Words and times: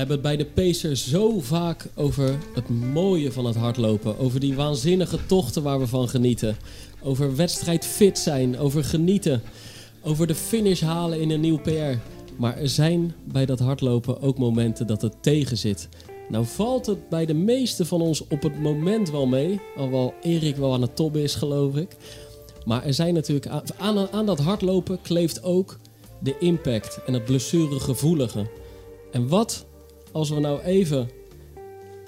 hebben 0.00 0.18
het 0.18 0.26
bij 0.36 0.36
de 0.36 0.62
Pacers 0.62 1.08
zo 1.08 1.40
vaak 1.40 1.86
over 1.94 2.38
het 2.54 2.68
mooie 2.68 3.32
van 3.32 3.44
het 3.44 3.56
hardlopen. 3.56 4.18
Over 4.18 4.40
die 4.40 4.54
waanzinnige 4.54 5.18
tochten 5.26 5.62
waar 5.62 5.78
we 5.78 5.86
van 5.86 6.08
genieten. 6.08 6.56
Over 7.02 7.36
wedstrijd 7.36 7.86
fit 7.86 8.18
zijn, 8.18 8.58
over 8.58 8.84
genieten. 8.84 9.42
Over 10.02 10.26
de 10.26 10.34
finish 10.34 10.80
halen 10.80 11.20
in 11.20 11.30
een 11.30 11.40
nieuw 11.40 11.58
PR. 11.58 11.98
Maar 12.36 12.56
er 12.56 12.68
zijn 12.68 13.14
bij 13.24 13.46
dat 13.46 13.58
hardlopen 13.58 14.20
ook 14.20 14.38
momenten 14.38 14.86
dat 14.86 15.02
het 15.02 15.22
tegen 15.22 15.58
zit. 15.58 15.88
Nou 16.28 16.44
valt 16.46 16.86
het 16.86 17.08
bij 17.08 17.26
de 17.26 17.34
meeste 17.34 17.84
van 17.84 18.00
ons 18.00 18.26
op 18.28 18.42
het 18.42 18.60
moment 18.60 19.10
wel 19.10 19.26
mee. 19.26 19.60
Alhoewel 19.76 20.14
Erik 20.22 20.56
wel 20.56 20.72
aan 20.72 20.82
het 20.82 20.96
tobben 20.96 21.22
is, 21.22 21.34
geloof 21.34 21.76
ik. 21.76 21.96
Maar 22.64 22.84
er 22.84 22.94
zijn 22.94 23.14
natuurlijk 23.14 23.46
aan, 23.76 24.08
aan 24.12 24.26
dat 24.26 24.38
hardlopen 24.38 24.98
kleeft 25.02 25.42
ook 25.42 25.78
de 26.18 26.38
impact 26.38 27.00
en 27.06 27.14
het 27.14 27.24
blessuregevoelige. 27.24 28.46
En 29.12 29.28
wat 29.28 29.68
als 30.12 30.30
we 30.30 30.40
nou 30.40 30.62
even 30.62 31.10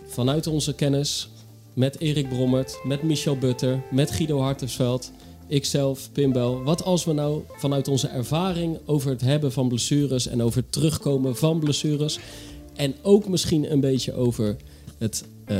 vanuit 0.04 0.46
onze 0.46 0.74
kennis 0.74 1.28
met 1.74 1.98
Erik 2.00 2.28
Brommert, 2.28 2.78
met 2.82 3.02
Michel 3.02 3.36
Butter, 3.36 3.82
met 3.90 4.10
Guido 4.10 4.38
Hartensveld, 4.40 5.12
ikzelf, 5.46 6.12
Pimbel. 6.12 6.62
Wat 6.62 6.84
als 6.84 7.04
we 7.04 7.12
nou 7.12 7.42
vanuit 7.48 7.88
onze 7.88 8.08
ervaring 8.08 8.78
over 8.86 9.10
het 9.10 9.20
hebben 9.20 9.52
van 9.52 9.68
blessures 9.68 10.26
en 10.26 10.42
over 10.42 10.60
het 10.60 10.72
terugkomen 10.72 11.36
van 11.36 11.58
blessures 11.58 12.18
en 12.74 12.94
ook 13.02 13.28
misschien 13.28 13.72
een 13.72 13.80
beetje 13.80 14.12
over 14.14 14.56
het, 14.98 15.24
eh, 15.44 15.56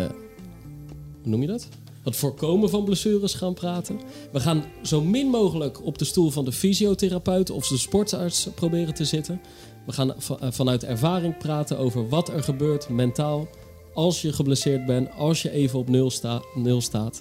hoe 1.22 1.30
noem 1.30 1.40
je 1.40 1.46
dat? 1.46 1.68
Het 2.02 2.16
voorkomen 2.16 2.70
van 2.70 2.84
blessures 2.84 3.34
gaan 3.34 3.54
praten. 3.54 4.00
We 4.32 4.40
gaan 4.40 4.64
zo 4.82 5.00
min 5.02 5.26
mogelijk 5.26 5.84
op 5.84 5.98
de 5.98 6.04
stoel 6.04 6.30
van 6.30 6.44
de 6.44 6.52
fysiotherapeut 6.52 7.50
of 7.50 7.68
de 7.68 7.78
sportarts 7.78 8.48
proberen 8.54 8.94
te 8.94 9.04
zitten. 9.04 9.40
We 9.86 9.92
gaan 9.92 10.14
eh, 10.14 10.48
vanuit 10.50 10.84
ervaring 10.84 11.38
praten 11.38 11.78
over 11.78 12.08
wat 12.08 12.28
er 12.28 12.42
gebeurt 12.42 12.88
mentaal 12.88 13.48
als 13.94 14.22
je 14.22 14.32
geblesseerd 14.32 14.86
bent, 14.86 15.08
als 15.16 15.42
je 15.42 15.50
even 15.50 15.78
op 15.78 15.88
nul, 15.88 16.10
sta- 16.10 16.42
nul 16.54 16.80
staat. 16.80 17.20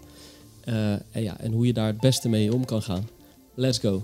Eh, 0.64 0.92
en, 0.92 1.02
ja, 1.24 1.40
en 1.40 1.52
hoe 1.52 1.66
je 1.66 1.74
daar 1.74 1.88
het 1.88 2.00
beste 2.00 2.30
mee 2.30 2.54
om 2.54 2.66
kan 2.66 2.82
gaan. 2.82 3.10
Let's 3.56 3.78
go. 3.80 4.04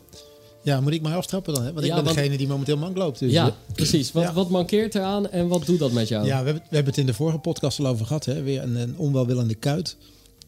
Ja, 0.64 0.82
moet 0.82 0.94
ik 0.94 1.02
maar 1.02 1.16
aftrappen 1.16 1.54
dan? 1.54 1.64
Hè? 1.64 1.74
Want 1.74 1.86
ik 1.86 1.90
Ja, 1.90 1.96
ben 1.96 2.04
want- 2.04 2.16
degene 2.16 2.38
die 2.38 2.48
momenteel 2.48 2.78
mank 2.78 2.98
loopt. 2.98 3.20
Dus, 3.20 3.32
ja, 3.32 3.56
precies. 3.74 4.12
Wat, 4.12 4.24
ja. 4.24 4.34
wat 4.34 4.50
mankeert 4.50 4.96
eraan 4.96 5.30
en 5.30 5.48
wat 5.48 5.66
doet 5.66 5.80
dat 5.80 5.92
met 5.92 6.08
jou? 6.08 6.26
Ja, 6.26 6.40
we 6.40 6.46
hebben, 6.46 6.64
we 6.70 6.76
hebben 6.76 6.94
het 6.94 6.98
in 7.02 7.06
de 7.06 7.14
vorige 7.14 7.38
podcast 7.38 7.80
al 7.80 7.88
over 7.88 8.06
gehad. 8.06 8.26
Hè? 8.26 8.42
Weer 8.44 8.62
een, 8.64 8.76
een 8.76 8.98
onwelwillende 8.98 9.56
kuit. 9.56 9.98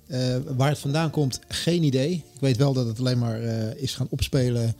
Eh, 0.09 0.35
waar 0.57 0.69
het 0.69 0.79
vandaan 0.79 1.09
komt, 1.09 1.39
geen 1.47 1.83
idee. 1.83 2.11
Ik 2.33 2.39
weet 2.39 2.57
wel 2.57 2.73
dat 2.73 2.85
het 2.85 2.99
alleen 2.99 3.19
maar 3.19 3.41
eh, 3.41 3.81
is 3.81 3.95
gaan 3.95 4.07
opspelen 4.09 4.75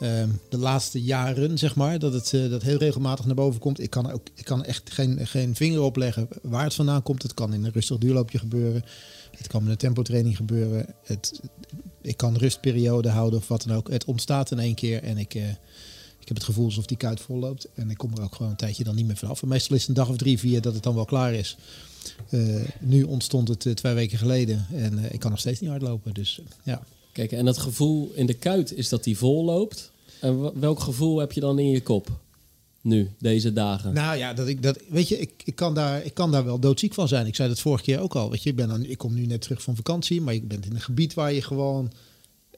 ehm, 0.00 0.28
de 0.48 0.58
laatste 0.58 1.02
jaren, 1.02 1.58
zeg 1.58 1.74
maar. 1.74 1.98
Dat 1.98 2.12
het 2.12 2.32
eh, 2.32 2.50
dat 2.50 2.62
heel 2.62 2.78
regelmatig 2.78 3.24
naar 3.24 3.34
boven 3.34 3.60
komt. 3.60 3.80
Ik 3.80 3.90
kan, 3.90 4.10
ook, 4.10 4.26
ik 4.34 4.44
kan 4.44 4.64
echt 4.64 4.90
geen, 4.90 5.26
geen 5.26 5.54
vinger 5.54 5.80
opleggen 5.80 6.28
waar 6.42 6.64
het 6.64 6.74
vandaan 6.74 7.02
komt. 7.02 7.22
Het 7.22 7.34
kan 7.34 7.54
in 7.54 7.64
een 7.64 7.72
rustig 7.72 7.98
duurloopje 7.98 8.38
gebeuren. 8.38 8.84
Het 9.36 9.46
kan 9.46 9.62
met 9.62 9.72
een 9.72 9.78
tempotraining 9.78 10.36
gebeuren. 10.36 10.86
Het, 11.04 11.40
ik 12.00 12.16
kan 12.16 12.36
rustperiode 12.36 13.08
houden 13.08 13.38
of 13.38 13.48
wat 13.48 13.62
dan 13.66 13.76
ook. 13.76 13.90
Het 13.90 14.04
ontstaat 14.04 14.50
in 14.50 14.58
één 14.58 14.74
keer 14.74 15.02
en 15.02 15.18
ik... 15.18 15.34
ik 15.34 16.28
heb 16.28 16.36
het 16.36 16.44
gevoel 16.44 16.64
alsof 16.64 16.86
die 16.86 16.96
kuit 16.96 17.20
vol 17.20 17.38
loopt. 17.38 17.68
En 17.74 17.90
ik 17.90 17.96
kom 17.96 18.12
er 18.16 18.22
ook 18.22 18.34
gewoon 18.34 18.50
een 18.50 18.56
tijdje 18.56 18.84
dan 18.84 18.94
niet 18.94 19.06
meer 19.06 19.16
vanaf. 19.16 19.42
En 19.42 19.48
meestal 19.48 19.76
is 19.76 19.80
het 19.80 19.90
een 19.90 19.94
dag 19.94 20.08
of 20.08 20.16
drie, 20.16 20.38
vier 20.38 20.60
dat 20.60 20.74
het 20.74 20.82
dan 20.82 20.94
wel 20.94 21.04
klaar 21.04 21.34
is. 21.34 21.56
Eh, 22.28 22.40
nu 22.80 23.02
ontstond 23.02 23.48
het 23.48 23.66
eh, 23.66 23.72
twee 23.72 23.94
weken 23.94 24.18
geleden. 24.18 24.66
En 24.74 24.98
eh, 24.98 25.12
ik 25.12 25.20
kan 25.20 25.30
nog 25.30 25.40
steeds 25.40 25.60
niet 25.60 25.70
hardlopen. 25.70 26.14
Dus 26.14 26.40
ja. 26.62 26.82
Kijk, 27.12 27.32
en 27.32 27.46
het 27.46 27.58
gevoel 27.58 28.12
in 28.14 28.26
de 28.26 28.34
kuit 28.34 28.74
is 28.74 28.88
dat 28.88 29.04
die 29.04 29.18
vol 29.18 29.44
loopt. 29.44 29.90
En 30.20 30.60
welk 30.60 30.80
gevoel 30.80 31.18
heb 31.18 31.32
je 31.32 31.40
dan 31.40 31.58
in 31.58 31.70
je 31.70 31.82
kop? 31.82 32.10
Nu, 32.80 33.10
deze 33.18 33.52
dagen. 33.52 33.94
Nou 33.94 34.16
ja, 34.16 34.34
dat 34.34 34.48
ik, 34.48 34.62
dat, 34.62 34.78
weet 34.88 35.08
je, 35.08 35.18
ik, 35.18 35.30
ik, 35.44 35.54
kan 35.54 35.74
daar, 35.74 36.04
ik 36.04 36.14
kan 36.14 36.32
daar 36.32 36.44
wel 36.44 36.58
doodziek 36.58 36.94
van 36.94 37.08
zijn. 37.08 37.26
Ik 37.26 37.34
zei 37.34 37.48
dat 37.48 37.60
vorige 37.60 37.84
keer 37.84 38.00
ook 38.00 38.14
al. 38.14 38.30
Weet 38.30 38.42
je, 38.42 38.50
ik, 38.50 38.56
ben 38.56 38.68
dan, 38.68 38.84
ik 38.84 38.98
kom 38.98 39.14
nu 39.14 39.26
net 39.26 39.40
terug 39.40 39.62
van 39.62 39.76
vakantie. 39.76 40.20
Maar 40.20 40.34
je 40.34 40.42
bent 40.42 40.66
in 40.66 40.74
een 40.74 40.80
gebied 40.80 41.14
waar 41.14 41.32
je 41.32 41.42
gewoon 41.42 41.92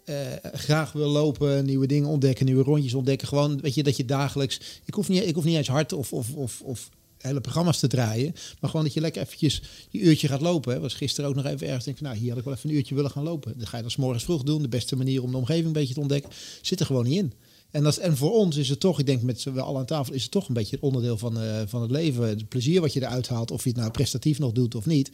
eh, 0.04 0.16
graag 0.52 0.92
wil 0.92 1.08
lopen. 1.08 1.64
Nieuwe 1.64 1.86
dingen 1.86 2.08
ontdekken, 2.08 2.46
nieuwe 2.46 2.62
rondjes 2.62 2.94
ontdekken. 2.94 3.28
Gewoon, 3.28 3.60
weet 3.60 3.74
je, 3.74 3.82
dat 3.82 3.96
je 3.96 4.04
dagelijks... 4.04 4.60
Ik 4.84 4.94
hoef 4.94 5.08
niet, 5.08 5.26
ik 5.26 5.34
hoef 5.34 5.44
niet 5.44 5.56
eens 5.56 5.68
hard 5.68 5.92
of, 5.92 6.12
of, 6.12 6.34
of, 6.34 6.60
of 6.60 6.90
hele 7.26 7.40
programma's 7.40 7.78
te 7.78 7.86
draaien. 7.86 8.34
Maar 8.60 8.70
gewoon 8.70 8.84
dat 8.84 8.94
je 8.94 9.00
lekker 9.00 9.22
eventjes 9.22 9.62
die 9.90 10.00
uurtje 10.00 10.28
gaat 10.28 10.40
lopen. 10.40 10.72
Hè. 10.72 10.80
Was 10.80 10.94
gisteren 10.94 11.30
ook 11.30 11.36
nog 11.36 11.44
even 11.44 11.66
ergens. 11.66 11.84
Denk 11.84 11.96
ik, 11.96 12.02
nou, 12.02 12.16
hier 12.16 12.28
had 12.28 12.38
ik 12.38 12.44
wel 12.44 12.54
even 12.54 12.70
een 12.70 12.76
uurtje 12.76 12.94
willen 12.94 13.10
gaan 13.10 13.22
lopen. 13.22 13.54
Dan 13.58 13.66
ga 13.66 13.76
je 13.76 13.82
dat 13.82 13.92
's 13.92 13.96
morgens 13.96 14.24
vroeg 14.24 14.42
doen. 14.42 14.62
De 14.62 14.68
beste 14.68 14.96
manier 14.96 15.22
om 15.22 15.30
de 15.30 15.36
omgeving 15.36 15.66
een 15.66 15.72
beetje 15.72 15.94
te 15.94 16.00
ontdekken. 16.00 16.30
Zit 16.60 16.80
er 16.80 16.86
gewoon 16.86 17.04
niet 17.04 17.18
in. 17.18 17.32
En, 17.74 17.82
dat, 17.82 17.96
en 17.96 18.16
voor 18.16 18.32
ons 18.32 18.56
is 18.56 18.68
het 18.68 18.80
toch, 18.80 18.98
ik 18.98 19.06
denk 19.06 19.22
met 19.22 19.40
z'n 19.40 19.58
allen 19.58 19.80
aan 19.80 19.86
tafel, 19.86 20.14
is 20.14 20.22
het 20.22 20.30
toch 20.30 20.48
een 20.48 20.54
beetje 20.54 20.76
het 20.76 20.84
onderdeel 20.84 21.18
van, 21.18 21.40
eh, 21.40 21.62
van 21.66 21.82
het 21.82 21.90
leven. 21.90 22.28
Het 22.28 22.48
plezier 22.48 22.80
wat 22.80 22.92
je 22.92 23.02
eruit 23.02 23.28
haalt, 23.28 23.50
of 23.50 23.62
je 23.62 23.68
het 23.68 23.78
nou 23.78 23.90
prestatief 23.90 24.38
nog 24.38 24.52
doet 24.52 24.74
of 24.74 24.86
niet. 24.86 25.10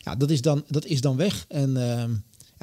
Ja, 0.00 0.16
dat 0.16 0.30
is 0.30 0.40
dan, 0.40 0.64
dat 0.68 0.84
is 0.84 1.00
dan 1.00 1.16
weg. 1.16 1.44
En 1.48 1.76
ehm, 1.76 2.14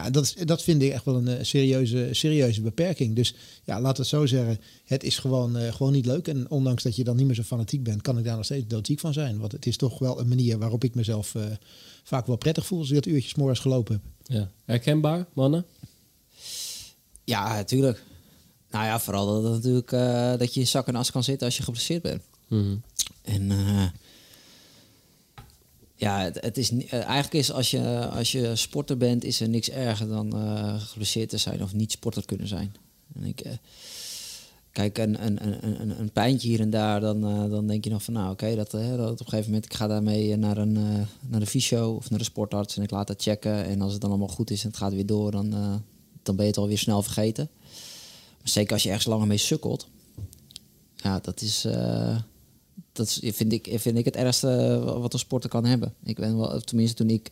ja, 0.04 0.10
dat, 0.10 0.24
is, 0.24 0.34
dat 0.46 0.64
vind 0.64 0.82
ik 0.82 0.92
echt 0.92 1.06
wel 1.06 1.16
een 1.16 1.28
eh, 1.28 1.44
serieuze, 1.44 2.10
serieuze 2.12 2.62
beperking. 2.62 3.16
Dus 3.16 3.34
ja, 3.64 3.82
laten 3.82 3.96
we 3.96 4.02
het 4.02 4.08
zo 4.08 4.26
zeggen. 4.26 4.60
Het 4.86 5.04
is 5.04 5.18
gewoon, 5.18 5.58
eh, 5.58 5.74
gewoon 5.74 5.92
niet 5.92 6.06
leuk. 6.06 6.28
En 6.28 6.50
ondanks 6.50 6.84
dat 6.84 6.96
je 6.96 7.04
dan 7.04 7.16
niet 7.16 7.26
meer 7.26 7.36
zo 7.36 7.44
fanatiek 7.44 7.84
bent, 7.84 8.02
kan 8.02 8.18
ik 8.18 8.24
daar 8.24 8.36
nog 8.36 8.46
steeds 8.46 8.68
doodziek 8.68 9.00
van 9.00 9.14
zijn. 9.14 9.40
Want 9.40 9.52
het 9.52 9.66
is 9.66 9.78
toch 9.78 10.00
wel 10.00 10.20
een 10.20 10.28
manier 10.28 10.58
waarop 10.58 10.84
ik 10.84 10.96
mezelf 10.96 11.36
eh, 11.36 11.44
vaak 12.04 12.28
wel 12.28 12.36
prettig 12.36 12.66
voel 12.66 12.80
als 12.80 12.90
ik 12.90 12.96
dat 12.96 13.06
uurtje 13.06 13.36
morgens 13.38 13.60
gelopen 13.60 13.94
heb. 13.94 14.36
Ja. 14.36 14.52
Herkenbaar, 14.66 15.26
mannen? 15.34 15.66
Ja, 17.24 17.54
natuurlijk. 17.54 18.04
Nou 18.72 18.86
ja, 18.86 19.00
vooral 19.00 19.42
dat, 19.42 19.52
natuurlijk, 19.52 19.92
eh, 19.92 20.38
dat 20.38 20.54
je 20.54 20.60
in 20.60 20.68
zak 20.68 20.88
en 20.88 20.96
as 20.96 21.12
kan 21.12 21.24
zitten 21.24 21.46
als 21.46 21.58
je 21.58 21.64
geblesseerd 21.64 22.02
bent. 22.02 22.22
Mhm. 22.48 22.76
En 23.22 23.52
eh, 23.52 23.88
ja, 26.02 26.20
het, 26.20 26.42
het 26.42 26.58
is 26.58 26.72
eh, 26.72 26.94
eigenlijk 26.94 27.34
is 27.34 27.52
als 27.52 27.72
je, 27.72 28.10
als 28.10 28.32
je 28.32 28.56
sporter 28.56 28.98
bent, 28.98 29.24
is 29.24 29.40
er 29.42 29.50
niks 29.50 29.70
erger 29.70 30.08
dan 30.08 30.36
eh 30.36 30.82
geblesseerd 30.82 31.30
te 31.30 31.38
zijn 31.38 31.64
of 31.64 31.74
niet 31.74 31.92
sporter 31.92 32.26
kunnen 32.26 32.48
zijn. 32.48 32.76
En 33.14 33.24
ik, 33.24 33.40
eh, 33.40 33.52
kijk, 34.72 34.98
een, 34.98 35.26
een, 35.26 35.46
een, 35.66 36.00
een, 36.00 36.12
pijntje 36.12 36.48
hier 36.48 36.60
en 36.60 36.70
daar, 36.70 37.00
dan, 37.00 37.22
dan 37.50 37.68
denk 37.68 37.84
je 37.84 37.90
nog 37.90 38.04
van 38.04 38.14
nou 38.14 38.32
oké, 38.32 38.56
dat, 38.56 38.72
dat 38.72 39.12
op 39.12 39.20
een 39.20 39.26
gegeven 39.26 39.46
moment, 39.46 39.66
ik 39.66 39.74
ga 39.74 39.88
daarmee 39.88 40.36
naar 40.36 40.58
een 40.58 40.74
naar 41.22 41.40
de 41.40 41.46
fysio 41.46 41.96
of 41.96 42.10
naar 42.10 42.20
de 42.20 42.26
sportarts 42.26 42.78
en 42.78 42.84
ik 42.84 42.92
laat 42.92 43.08
dat 43.08 43.22
checken. 43.22 43.66
En 43.66 43.82
als 43.82 43.92
het 43.92 44.02
dan 44.02 44.10
allemaal 44.10 44.28
goed 44.28 44.52
is 44.52 44.64
en 44.64 44.70
het 44.70 44.78
gaat 44.78 44.94
weer 44.94 45.06
door, 45.06 45.32
dan, 45.32 45.50
dan 46.24 46.36
ben 46.36 46.46
je 46.46 46.52
het 46.52 46.60
alweer 46.60 46.78
snel 46.78 47.02
vergeten. 47.02 47.50
Maar 48.38 48.50
zeker 48.50 48.74
als 48.74 48.84
je 48.84 48.90
ergens 48.90 49.08
langer 49.08 49.28
mee 49.28 49.38
sukkelt. 49.38 49.88
Ja, 50.96 51.20
dat 51.20 51.42
is, 51.42 51.68
dat 52.92 53.20
vind, 53.22 53.54
ik, 53.54 53.70
vind 53.76 53.98
ik 53.98 54.06
het 54.06 54.16
ergste 54.16 54.82
wat 54.84 55.14
een 55.14 55.20
sporter 55.20 55.50
kan 55.50 55.66
hebben. 55.66 55.94
Ik 56.04 56.16
ben 56.16 56.38
wel, 56.38 56.62
tenminste 56.62 56.96
toen 56.96 57.10
ik 57.10 57.32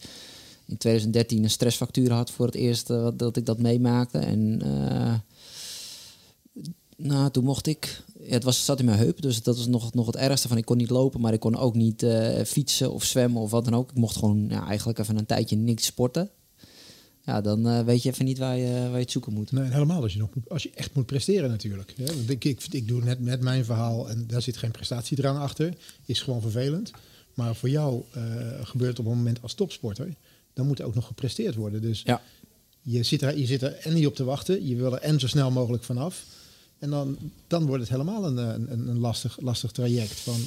in 0.69 0.77
2013 0.77 1.43
een 1.43 1.49
stressfactuur 1.49 2.11
had 2.11 2.31
voor 2.31 2.45
het 2.45 2.55
eerst 2.55 2.89
eh, 2.89 3.07
dat 3.13 3.37
ik 3.37 3.45
dat 3.45 3.57
meemaakte. 3.57 4.17
En 4.17 4.61
eh, 4.61 5.13
nou, 6.95 7.31
toen 7.31 7.43
mocht 7.43 7.67
ik. 7.67 8.03
Het, 8.23 8.43
was, 8.43 8.65
zat 8.65 8.79
in 8.79 8.85
mijn 8.85 8.97
heup, 8.97 9.21
dus 9.21 9.43
dat 9.43 9.57
was 9.57 9.67
nog, 9.67 9.93
nog 9.93 10.05
het 10.05 10.15
ergste 10.15 10.47
van. 10.47 10.57
Ik 10.57 10.65
kon 10.65 10.77
niet 10.77 10.89
lopen, 10.89 11.21
maar 11.21 11.33
ik 11.33 11.39
kon 11.39 11.55
ook 11.55 11.75
niet 11.75 12.03
eh, 12.03 12.43
fietsen 12.45 12.91
of 12.91 13.03
zwemmen 13.03 13.41
of 13.41 13.51
wat 13.51 13.65
dan 13.65 13.73
ook. 13.73 13.89
Ik 13.89 13.97
mocht 13.97 14.17
gewoon 14.17 14.45
ja, 14.49 14.67
eigenlijk 14.67 14.99
even 14.99 15.17
een 15.17 15.25
tijdje 15.25 15.55
niks 15.55 15.85
sporten. 15.85 16.29
Ja, 17.25 17.41
dan 17.41 17.67
eh, 17.67 17.83
weet 17.83 18.03
je 18.03 18.09
even 18.09 18.25
niet 18.25 18.37
waar 18.37 18.57
je, 18.57 18.73
waar 18.81 18.91
je 18.91 18.97
het 18.97 19.11
zoeken 19.11 19.33
moet. 19.33 19.51
Nee, 19.51 19.69
helemaal 19.71 20.01
als 20.01 20.13
je, 20.13 20.19
nog, 20.19 20.29
moet- 20.35 20.49
als 20.49 20.63
je 20.63 20.71
echt 20.75 20.93
moet 20.93 21.05
presteren 21.05 21.49
natuurlijk. 21.49 21.93
Ja, 21.97 22.05
want 22.05 22.29
ik, 22.29 22.43
ik, 22.45 22.63
ik 22.71 22.87
doe 22.87 23.03
net 23.03 23.41
mijn 23.41 23.65
verhaal 23.65 24.09
en 24.09 24.27
daar 24.27 24.41
zit 24.41 24.57
geen 24.57 24.71
prestatiedrang 24.71 25.39
achter. 25.39 25.73
Is 26.05 26.21
gewoon 26.21 26.41
vervelend. 26.41 26.91
Maar 27.33 27.55
voor 27.55 27.69
jou 27.69 28.03
eh, 28.11 28.21
gebeurt 28.63 28.97
het 28.97 28.99
op 28.99 29.11
een 29.11 29.17
moment 29.17 29.41
als 29.41 29.53
topsporter. 29.53 30.13
Dan 30.53 30.67
moet 30.67 30.79
er 30.79 30.85
ook 30.85 30.95
nog 30.95 31.05
gepresteerd 31.05 31.55
worden. 31.55 31.81
Dus 31.81 32.01
Ja. 32.05 32.21
je, 32.81 33.03
zit 33.03 33.21
er, 33.21 33.37
je 33.37 33.45
zit 33.45 33.61
er 33.61 33.73
en 33.73 33.93
niet 33.93 34.07
op 34.07 34.15
te 34.15 34.23
wachten. 34.23 34.67
Je 34.67 34.75
wil 34.75 34.93
er 34.95 35.01
en 35.01 35.19
zo 35.19 35.27
snel 35.27 35.51
mogelijk 35.51 35.83
vanaf. 35.83 36.23
En 36.79 36.89
dan, 36.89 37.17
dan 37.47 37.65
wordt 37.65 37.81
het 37.81 37.91
helemaal 37.91 38.25
een, 38.25 38.37
een, 38.37 38.87
een 38.87 38.99
lastig, 38.99 39.37
lastig 39.41 39.71
traject. 39.71 40.19
Van, 40.19 40.39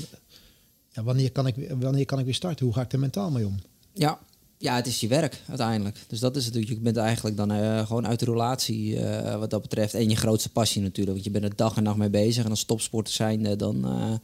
ja, 0.92 1.02
wanneer, 1.02 1.30
kan 1.32 1.46
ik, 1.46 1.54
wanneer 1.80 2.04
kan 2.04 2.18
ik 2.18 2.24
weer 2.24 2.34
starten? 2.34 2.64
Hoe 2.66 2.74
ga 2.74 2.80
ik 2.82 2.92
er 2.92 2.98
mentaal 2.98 3.30
mee 3.30 3.46
om? 3.46 3.56
Ja. 3.92 4.20
Ja, 4.62 4.74
het 4.74 4.86
is 4.86 5.00
je 5.00 5.08
werk 5.08 5.42
uiteindelijk. 5.48 5.96
Dus 6.06 6.20
dat 6.20 6.36
is 6.36 6.44
het. 6.44 6.68
Je 6.68 6.78
bent 6.80 6.96
eigenlijk 6.96 7.36
dan 7.36 7.50
eh, 7.52 7.86
gewoon 7.86 8.06
uit 8.06 8.18
de 8.18 8.24
relatie 8.24 8.98
eh, 8.98 9.38
wat 9.38 9.50
dat 9.50 9.62
betreft. 9.62 9.94
En 9.94 10.08
je 10.08 10.16
grootste 10.16 10.48
passie 10.48 10.82
natuurlijk. 10.82 11.12
Want 11.12 11.24
je 11.24 11.30
bent 11.30 11.44
er 11.44 11.56
dag 11.56 11.76
en 11.76 11.82
nacht 11.82 11.96
mee 11.96 12.10
bezig. 12.10 12.44
En 12.44 12.50
als 12.50 12.64
topsporter 12.64 13.14
zijnde, 13.14 13.56
dan... 13.56 13.84
eh, 13.84 14.14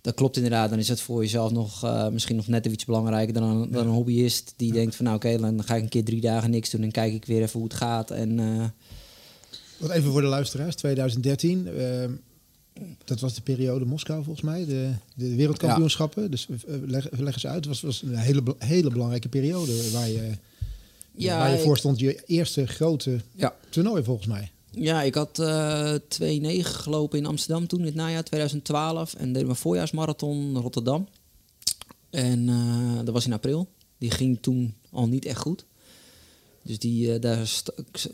dat 0.00 0.14
klopt 0.14 0.36
inderdaad. 0.36 0.70
Dan 0.70 0.78
is 0.78 0.88
het 0.88 1.00
voor 1.00 1.22
jezelf 1.22 1.52
nog 1.52 1.82
misschien 2.12 2.36
nog 2.36 2.46
net 2.46 2.66
iets 2.66 2.84
belangrijker 2.84 3.34
dan 3.34 3.42
een, 3.42 3.70
dan 3.70 3.86
een 3.86 3.92
hobbyist. 3.92 4.54
Die 4.56 4.72
denkt 4.72 4.96
van 4.96 5.04
nou 5.04 5.16
oké, 5.16 5.38
dan 5.38 5.64
ga 5.64 5.74
ik 5.74 5.82
een 5.82 5.88
keer 5.88 6.04
drie 6.04 6.20
dagen 6.20 6.50
niks 6.50 6.70
doen. 6.70 6.82
En 6.82 6.90
kijk 6.90 7.12
ik 7.12 7.24
weer 7.24 7.42
even 7.42 7.60
hoe 7.60 7.68
het 7.68 7.76
gaat. 7.76 8.10
En 8.10 8.36
Wat 9.78 9.90
even 9.90 10.10
voor 10.10 10.20
de 10.20 10.26
luisteraars, 10.26 10.74
2013. 10.74 11.68
Dat 13.04 13.20
was 13.20 13.34
de 13.34 13.40
periode 13.40 13.84
Moskou 13.84 14.24
volgens 14.24 14.44
mij, 14.44 14.64
de, 14.64 14.90
de 15.14 15.34
wereldkampioenschappen. 15.34 16.30
Dus 16.30 16.46
eh, 16.48 16.74
leg, 16.86 17.08
leg 17.10 17.34
eens 17.34 17.46
uit, 17.46 17.54
het 17.54 17.66
was, 17.66 17.80
was 17.80 18.02
een 18.02 18.16
hele, 18.16 18.42
hele 18.58 18.90
belangrijke 18.90 19.28
periode 19.28 19.90
waar 19.90 20.08
je, 20.08 20.30
ja, 21.12 21.38
waar 21.38 21.50
je 21.50 21.58
voor 21.58 21.78
stond. 21.78 21.98
Je 21.98 22.22
eerste 22.26 22.66
grote 22.66 23.20
ja, 23.34 23.54
toernooi 23.68 24.04
volgens 24.04 24.26
mij. 24.26 24.50
Ja, 24.70 25.02
ik 25.02 25.14
had 25.14 25.38
eh 25.38 25.94
2-9 25.94 25.98
gelopen 26.60 27.18
in 27.18 27.26
Amsterdam 27.26 27.66
toen, 27.66 27.80
in 27.80 27.86
het 27.86 27.94
najaar 27.94 28.24
2012. 28.24 29.14
En 29.14 29.32
deed 29.32 29.44
mijn 29.44 29.56
voorjaarsmarathon 29.56 30.56
Rotterdam. 30.58 31.08
En 32.10 32.48
eh, 32.48 33.04
dat 33.04 33.14
was 33.14 33.26
in 33.26 33.32
april. 33.32 33.68
Die 33.98 34.10
ging 34.10 34.38
toen 34.40 34.74
al 34.90 35.08
niet 35.08 35.24
echt 35.24 35.40
goed. 35.40 35.64
Dus 36.66 36.78
die, 36.78 37.12
eh, 37.12 37.20
daar 37.20 37.48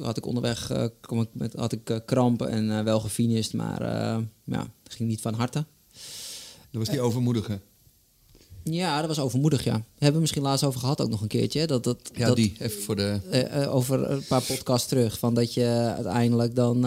had 0.00 0.16
ik 0.16 0.26
onderweg 0.26 0.70
eh, 0.70 0.84
kom 1.00 1.20
ik 1.20 1.28
met, 1.32 1.54
had 1.54 1.72
ik, 1.72 1.90
eh, 1.90 1.96
krampen 2.06 2.49
en 2.49 2.84
wel 2.84 3.00
gefinist, 3.00 3.52
maar 3.52 3.82
ja, 4.44 4.66
het 4.82 4.94
ging 4.94 5.08
niet 5.08 5.20
van 5.20 5.34
harte. 5.34 5.64
Dat 6.70 6.81
was 6.81 6.88
die 6.88 7.00
overmoedige. 7.00 7.60
Ja, 8.64 8.99
dat 8.99 9.08
was 9.08 9.19
overmoedig, 9.19 9.64
ja. 9.64 9.72
Hebben 9.72 10.14
we 10.14 10.20
misschien 10.20 10.43
laatst 10.43 10.64
over 10.64 10.81
gehad 10.81 11.00
ook 11.00 11.08
nog 11.08 11.20
een 11.20 11.28
keertje. 11.28 11.60
hè? 11.60 11.66
Dat, 11.66 11.84
dat, 11.84 12.10
Ja, 12.14 12.26
dat, 12.26 12.37
die. 12.37 12.54
Even 12.58 12.82
voor 12.82 12.96
de... 12.96 13.66
over 13.69 14.10
een 14.10 14.25
paar 14.25 14.43
podcasts 14.43 14.88
terug. 14.88 15.19
Van 15.19 15.34
dat 15.34 15.55
je 15.55 15.93
uiteindelijk 15.96 16.55
dan 16.55 16.84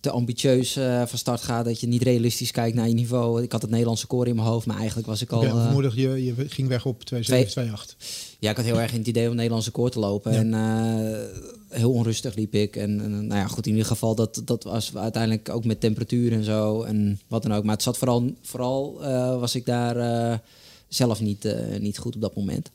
te 0.00 0.10
ambitieus 0.10 0.76
eh, 0.76 1.02
van 1.06 1.18
start 1.18 1.42
gaat. 1.42 1.64
Dat 1.64 1.80
je 1.80 1.86
niet 1.86 2.02
realistisch 2.02 2.50
kijkt 2.50 2.76
naar 2.76 2.88
je 2.88 2.94
niveau. 2.94 3.42
Ik 3.42 3.52
had 3.52 3.62
het 3.62 3.70
Nederlandse 3.70 4.06
koor 4.06 4.26
in 4.26 4.34
mijn 4.34 4.46
hoofd, 4.46 4.66
maar 4.66 4.76
eigenlijk 4.76 5.06
was 5.06 5.22
ik 5.22 5.32
al... 5.32 5.42
Ja, 5.42 5.48
eh, 5.48 5.62
vermoedig, 5.62 5.94
je, 5.94 6.24
je 6.24 6.34
ging 6.48 6.68
weg 6.68 6.86
op 6.86 7.02
2,7, 7.14 7.18
2,8. 7.18 7.96
Ja, 8.38 8.50
ik 8.50 8.56
had 8.56 8.64
heel 8.64 8.80
erg 8.80 8.92
in 8.92 8.98
het 8.98 9.08
idee 9.08 9.28
om 9.28 9.34
Nederlandse 9.34 9.70
koor 9.70 9.90
te 9.90 9.98
lopen. 9.98 10.32
Ja. 10.32 10.38
En 10.38 10.54
eh, 10.54 11.78
heel 11.78 11.92
onrustig 11.92 12.34
liep 12.34 12.54
ik. 12.54 12.76
En, 12.76 13.00
en 13.00 13.26
nou 13.26 13.40
ja, 13.40 13.46
goed, 13.46 13.66
in 13.66 13.72
ieder 13.72 13.86
geval, 13.86 14.14
dat, 14.14 14.42
dat 14.44 14.64
was 14.64 14.96
uiteindelijk 14.96 15.48
ook 15.48 15.64
met 15.64 15.80
temperatuur 15.80 16.32
en 16.32 16.44
zo. 16.44 16.82
En 16.82 17.20
wat 17.28 17.42
dan 17.42 17.54
ook. 17.54 17.64
Maar 17.64 17.74
het 17.74 17.82
zat 17.82 17.98
vooral, 17.98 18.34
vooral 18.42 19.02
eh, 19.02 19.40
was 19.40 19.54
ik 19.54 19.66
daar 19.66 19.96
eh, 19.96 20.38
zelf 20.88 21.20
niet, 21.20 21.44
eh, 21.44 21.80
niet 21.80 21.98
goed 21.98 22.14
op 22.14 22.20
dat 22.20 22.36
moment. 22.36 22.70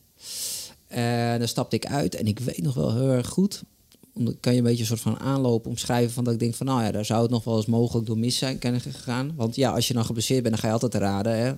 En 0.86 1.38
dan 1.38 1.48
stapte 1.48 1.76
ik 1.76 1.86
uit 1.86 2.14
en 2.14 2.26
ik 2.26 2.38
weet 2.38 2.62
nog 2.62 2.74
wel 2.74 2.94
heel 2.94 3.10
erg 3.10 3.28
goed. 3.28 3.62
Kan 4.40 4.52
je 4.52 4.58
een 4.58 4.64
beetje 4.64 4.80
een 4.80 4.86
soort 4.86 5.00
van 5.00 5.18
aanloop 5.18 5.66
omschrijven 5.66 6.12
van 6.12 6.24
dat 6.24 6.32
ik 6.32 6.38
denk 6.38 6.54
van 6.54 6.66
nou 6.66 6.82
ja, 6.82 6.90
daar 6.90 7.04
zou 7.04 7.22
het 7.22 7.30
nog 7.30 7.44
wel 7.44 7.56
eens 7.56 7.66
mogelijk 7.66 8.06
door 8.06 8.18
mis 8.18 8.36
zijn 8.36 8.58
kunnen 8.58 8.80
gegaan. 8.80 9.32
Want 9.36 9.56
ja, 9.56 9.70
als 9.70 9.88
je 9.88 9.94
dan 9.94 10.04
geblesseerd 10.04 10.42
bent, 10.42 10.54
dan 10.54 10.62
ga 10.62 10.68
je 10.68 10.80
altijd 10.80 10.94
raden. 10.94 11.38
Hè? 11.38 11.52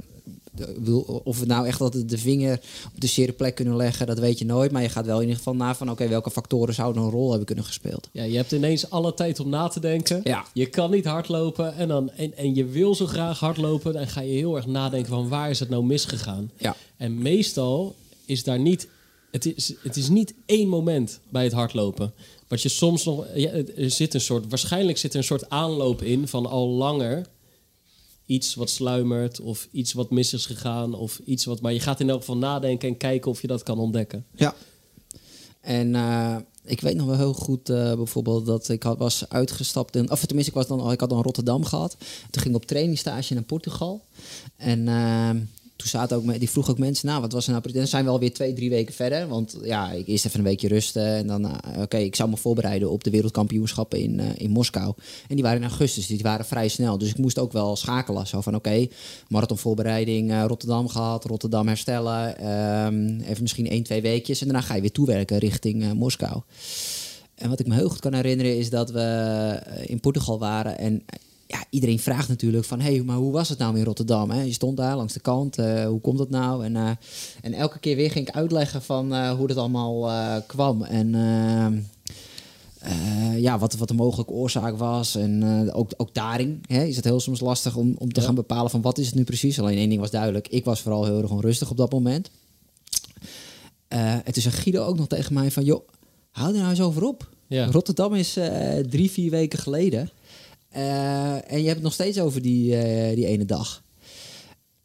Of 1.24 1.38
we 1.38 1.46
nou 1.46 1.66
echt 1.66 1.80
altijd 1.80 2.08
de 2.08 2.18
vinger 2.18 2.60
op 2.94 3.00
de 3.00 3.06
zere 3.06 3.32
plek 3.32 3.54
kunnen 3.54 3.76
leggen, 3.76 4.06
dat 4.06 4.18
weet 4.18 4.38
je 4.38 4.44
nooit. 4.44 4.72
Maar 4.72 4.82
je 4.82 4.88
gaat 4.88 5.06
wel 5.06 5.16
in 5.16 5.22
ieder 5.22 5.36
geval 5.36 5.54
na 5.54 5.74
van 5.74 5.90
oké, 5.90 6.08
welke 6.08 6.30
factoren 6.30 6.74
zouden 6.74 7.02
een 7.02 7.10
rol 7.10 7.28
hebben 7.28 7.46
kunnen 7.46 7.64
gespeeld. 7.64 8.08
Ja, 8.12 8.22
je 8.22 8.36
hebt 8.36 8.52
ineens 8.52 8.90
alle 8.90 9.14
tijd 9.14 9.40
om 9.40 9.48
na 9.48 9.68
te 9.68 9.80
denken. 9.80 10.20
Ja. 10.24 10.44
Je 10.52 10.66
kan 10.66 10.90
niet 10.90 11.04
hardlopen 11.04 11.76
en, 11.76 11.88
dan, 11.88 12.10
en, 12.10 12.36
en 12.36 12.54
je 12.54 12.64
wil 12.64 12.94
zo 12.94 13.06
graag 13.06 13.38
hardlopen. 13.38 13.92
Dan 13.92 14.08
ga 14.08 14.20
je 14.20 14.32
heel 14.32 14.56
erg 14.56 14.66
nadenken 14.66 15.10
van 15.10 15.28
waar 15.28 15.50
is 15.50 15.60
het 15.60 15.68
nou 15.68 15.84
misgegaan. 15.84 16.50
Ja. 16.56 16.76
En 16.96 17.18
meestal 17.18 17.94
is 18.24 18.44
daar 18.44 18.58
niet... 18.58 18.88
Het 19.30 19.46
is, 19.56 19.74
het 19.82 19.96
is 19.96 20.08
niet 20.08 20.34
één 20.46 20.68
moment 20.68 21.20
bij 21.28 21.44
het 21.44 21.52
hardlopen. 21.52 22.12
Wat 22.52 22.62
je 22.62 22.68
soms 22.68 23.04
nog... 23.04 23.26
Ja, 23.34 23.50
er 23.76 23.90
zit 23.90 24.14
een 24.14 24.20
soort... 24.20 24.48
Waarschijnlijk 24.48 24.98
zit 24.98 25.12
er 25.12 25.18
een 25.18 25.24
soort 25.24 25.48
aanloop 25.48 26.02
in 26.02 26.28
van 26.28 26.46
al 26.46 26.68
langer... 26.68 27.26
Iets 28.26 28.54
wat 28.54 28.70
sluimert 28.70 29.40
of 29.40 29.68
iets 29.70 29.92
wat 29.92 30.10
mis 30.10 30.32
is 30.32 30.46
gegaan 30.46 30.94
of 30.94 31.20
iets 31.24 31.44
wat... 31.44 31.60
Maar 31.60 31.72
je 31.72 31.80
gaat 31.80 32.00
in 32.00 32.10
elk 32.10 32.18
geval 32.18 32.36
nadenken 32.36 32.88
en 32.88 32.96
kijken 32.96 33.30
of 33.30 33.40
je 33.40 33.46
dat 33.46 33.62
kan 33.62 33.78
ontdekken. 33.78 34.26
Ja. 34.34 34.54
En 35.60 35.94
eh, 35.94 36.36
ik 36.64 36.80
weet 36.80 36.96
nog 36.96 37.06
wel 37.06 37.16
heel 37.16 37.34
goed 37.34 37.68
eh, 37.68 37.94
bijvoorbeeld 37.94 38.46
dat 38.46 38.68
ik 38.68 38.82
had, 38.82 38.98
was 38.98 39.28
uitgestapt. 39.28 39.96
In, 39.96 40.10
of 40.10 40.24
tenminste, 40.24 40.52
ik, 40.52 40.58
was 40.58 40.66
dan, 40.66 40.92
ik 40.92 41.00
had 41.00 41.10
dan 41.10 41.22
Rotterdam 41.22 41.64
gehad. 41.64 41.96
Toen 42.30 42.42
ging 42.42 42.54
ik 42.54 42.60
op 42.60 42.66
trainingsstage 42.66 43.34
naar 43.34 43.42
Portugal. 43.42 44.04
En 44.56 44.88
eh, 44.88 45.30
toen 45.82 46.00
zaten 46.00 46.16
ook, 46.16 46.38
die 46.38 46.50
vroeg 46.50 46.70
ook 46.70 46.78
mensen, 46.78 47.06
nou, 47.06 47.20
wat 47.20 47.32
was 47.32 47.46
er 47.46 47.52
nou? 47.52 47.72
Dan 47.72 47.86
zijn 47.86 48.04
we 48.04 48.10
alweer 48.10 48.32
twee, 48.32 48.52
drie 48.52 48.70
weken 48.70 48.94
verder. 48.94 49.28
Want 49.28 49.56
ja, 49.62 49.90
ik 49.90 50.06
eerst 50.06 50.26
even 50.26 50.38
een 50.38 50.44
weekje 50.44 50.68
rusten. 50.68 51.06
En 51.06 51.26
dan, 51.26 51.46
eh, 51.46 51.82
oké, 51.82 51.96
ik 51.96 52.16
zou 52.16 52.30
me 52.30 52.36
voorbereiden 52.36 52.90
op 52.90 53.04
de 53.04 53.10
wereldkampioenschappen 53.10 53.98
in, 53.98 54.20
eh, 54.20 54.26
in 54.36 54.50
Moskou. 54.50 54.94
En 55.28 55.34
die 55.34 55.44
waren 55.44 55.62
in 55.62 55.68
augustus, 55.68 56.06
die 56.06 56.22
waren 56.22 56.44
vrij 56.44 56.68
snel. 56.68 56.98
Dus 56.98 57.08
ik 57.08 57.18
moest 57.18 57.38
ook 57.38 57.52
wel 57.52 57.76
schakelen. 57.76 58.26
Zo 58.26 58.40
van, 58.40 58.54
oké, 58.54 58.86
marathonvoorbereiding 59.28 60.30
eh, 60.30 60.44
Rotterdam 60.46 60.88
gehad, 60.88 61.24
Rotterdam 61.24 61.66
herstellen. 61.66 62.38
ehm, 62.38 63.20
even 63.20 63.42
misschien 63.42 63.68
één, 63.68 63.82
twee 63.82 64.02
weekjes. 64.02 64.40
En 64.40 64.46
daarna 64.46 64.62
ga 64.62 64.74
je 64.74 64.80
weer 64.80 64.92
toewerken 64.92 65.38
richting 65.38 65.94
Moskou. 65.94 66.40
En 67.34 67.48
wat 67.48 67.60
ik 67.60 67.66
me 67.66 67.74
heel 67.74 67.88
goed 67.88 68.00
kan 68.00 68.14
herinneren 68.14 68.58
is 68.58 68.70
dat 68.70 68.90
we 68.90 69.58
in 69.86 70.00
Portugal 70.00 70.38
waren. 70.38 70.78
En 70.78 71.04
ja, 71.52 71.64
iedereen 71.70 71.98
vraagt 71.98 72.28
natuurlijk 72.28 72.64
van... 72.64 72.80
hé, 72.80 72.94
hey, 72.94 73.02
maar 73.02 73.16
hoe 73.16 73.32
was 73.32 73.48
het 73.48 73.58
nou 73.58 73.78
in 73.78 73.84
Rotterdam? 73.84 74.30
Hè? 74.30 74.42
Je 74.42 74.52
stond 74.52 74.76
daar 74.76 74.96
langs 74.96 75.12
de 75.12 75.20
kant, 75.20 75.58
eh, 75.58 75.84
hoe 75.86 76.00
komt 76.00 76.18
dat 76.18 76.30
nou? 76.30 76.64
En, 76.64 76.76
eh, 76.76 76.90
en 77.42 77.52
elke 77.52 77.78
keer 77.78 77.96
weer 77.96 78.10
ging 78.10 78.28
ik 78.28 78.34
uitleggen 78.34 78.82
van 78.82 79.14
eh, 79.14 79.30
hoe 79.30 79.46
dat 79.46 79.56
allemaal 79.56 80.10
kwam. 80.46 80.82
En... 80.82 81.08
ja, 83.36 83.58
wat, 83.58 83.74
wat 83.74 83.88
de 83.88 83.94
mogelijke 83.94 84.32
oorzaak 84.32 84.76
was. 84.76 85.14
En 85.14 85.72
ook, 85.72 85.90
ook 85.96 86.14
daarin 86.14 86.60
hè, 86.66 86.84
is 86.84 86.96
het 86.96 87.04
heel 87.04 87.20
soms 87.20 87.40
lastig 87.40 87.76
om, 87.76 87.94
om 87.98 88.12
te 88.12 88.20
Ja. 88.20 88.26
gaan 88.26 88.34
bepalen 88.34 88.70
van 88.70 88.80
wat 88.80 88.98
is 88.98 89.06
het 89.06 89.14
nu 89.14 89.24
precies. 89.24 89.60
Alleen 89.60 89.78
één 89.78 89.88
ding 89.88 90.00
was 90.00 90.10
duidelijk. 90.10 90.48
Ik 90.48 90.64
was 90.64 90.80
vooral 90.80 91.04
heel 91.04 91.22
erg 91.22 91.30
onrustig 91.30 91.70
op 91.70 91.76
dat 91.76 91.92
moment. 91.92 92.30
En 93.88 94.32
toen 94.32 94.42
zei 94.42 94.54
Guido 94.54 94.84
ook 94.84 94.96
nog 94.96 95.06
tegen 95.06 95.34
mij 95.34 95.50
van... 95.50 95.64
joh, 95.64 95.88
hou 96.30 96.52
er 96.52 96.58
nou 96.58 96.70
eens 96.70 96.80
over 96.80 97.04
op. 97.04 97.28
Ja. 97.46 97.66
Rotterdam 97.66 98.14
is 98.14 98.38
drie, 98.90 99.10
vier 99.10 99.30
weken 99.30 99.58
geleden. 99.58 100.10
Eh, 100.72 101.52
en 101.52 101.58
je 101.58 101.64
hebt 101.64 101.74
het 101.74 101.82
nog 101.82 101.92
steeds 101.92 102.20
over 102.20 102.42
die, 102.42 102.76
eh, 102.76 103.14
die 103.14 103.26
ene 103.26 103.44
dag. 103.44 103.82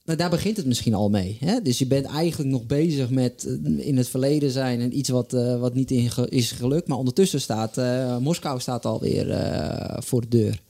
Nou, 0.05 0.17
daar 0.17 0.29
begint 0.29 0.57
het 0.57 0.65
misschien 0.65 0.93
al 0.93 1.09
mee. 1.09 1.37
Hè? 1.39 1.61
Dus 1.61 1.77
je 1.77 1.87
bent 1.87 2.05
eigenlijk 2.05 2.49
nog 2.49 2.65
bezig 2.65 3.09
met 3.09 3.45
eh, 3.45 3.87
in 3.87 3.97
het 3.97 4.09
verleden 4.09 4.51
zijn 4.51 4.81
en 4.81 4.97
iets 4.97 5.09
wat, 5.09 5.31
wat 5.59 5.73
niet 5.73 5.91
is 6.29 6.51
gelukt. 6.51 6.87
Maar 6.87 6.97
ondertussen 6.97 7.41
staat 7.41 7.75
Moskou 8.19 8.59
staat 8.59 8.85
alweer 8.85 9.31
eh 9.31 9.97
voor 9.99 10.21
de 10.21 10.27
deur. 10.27 10.61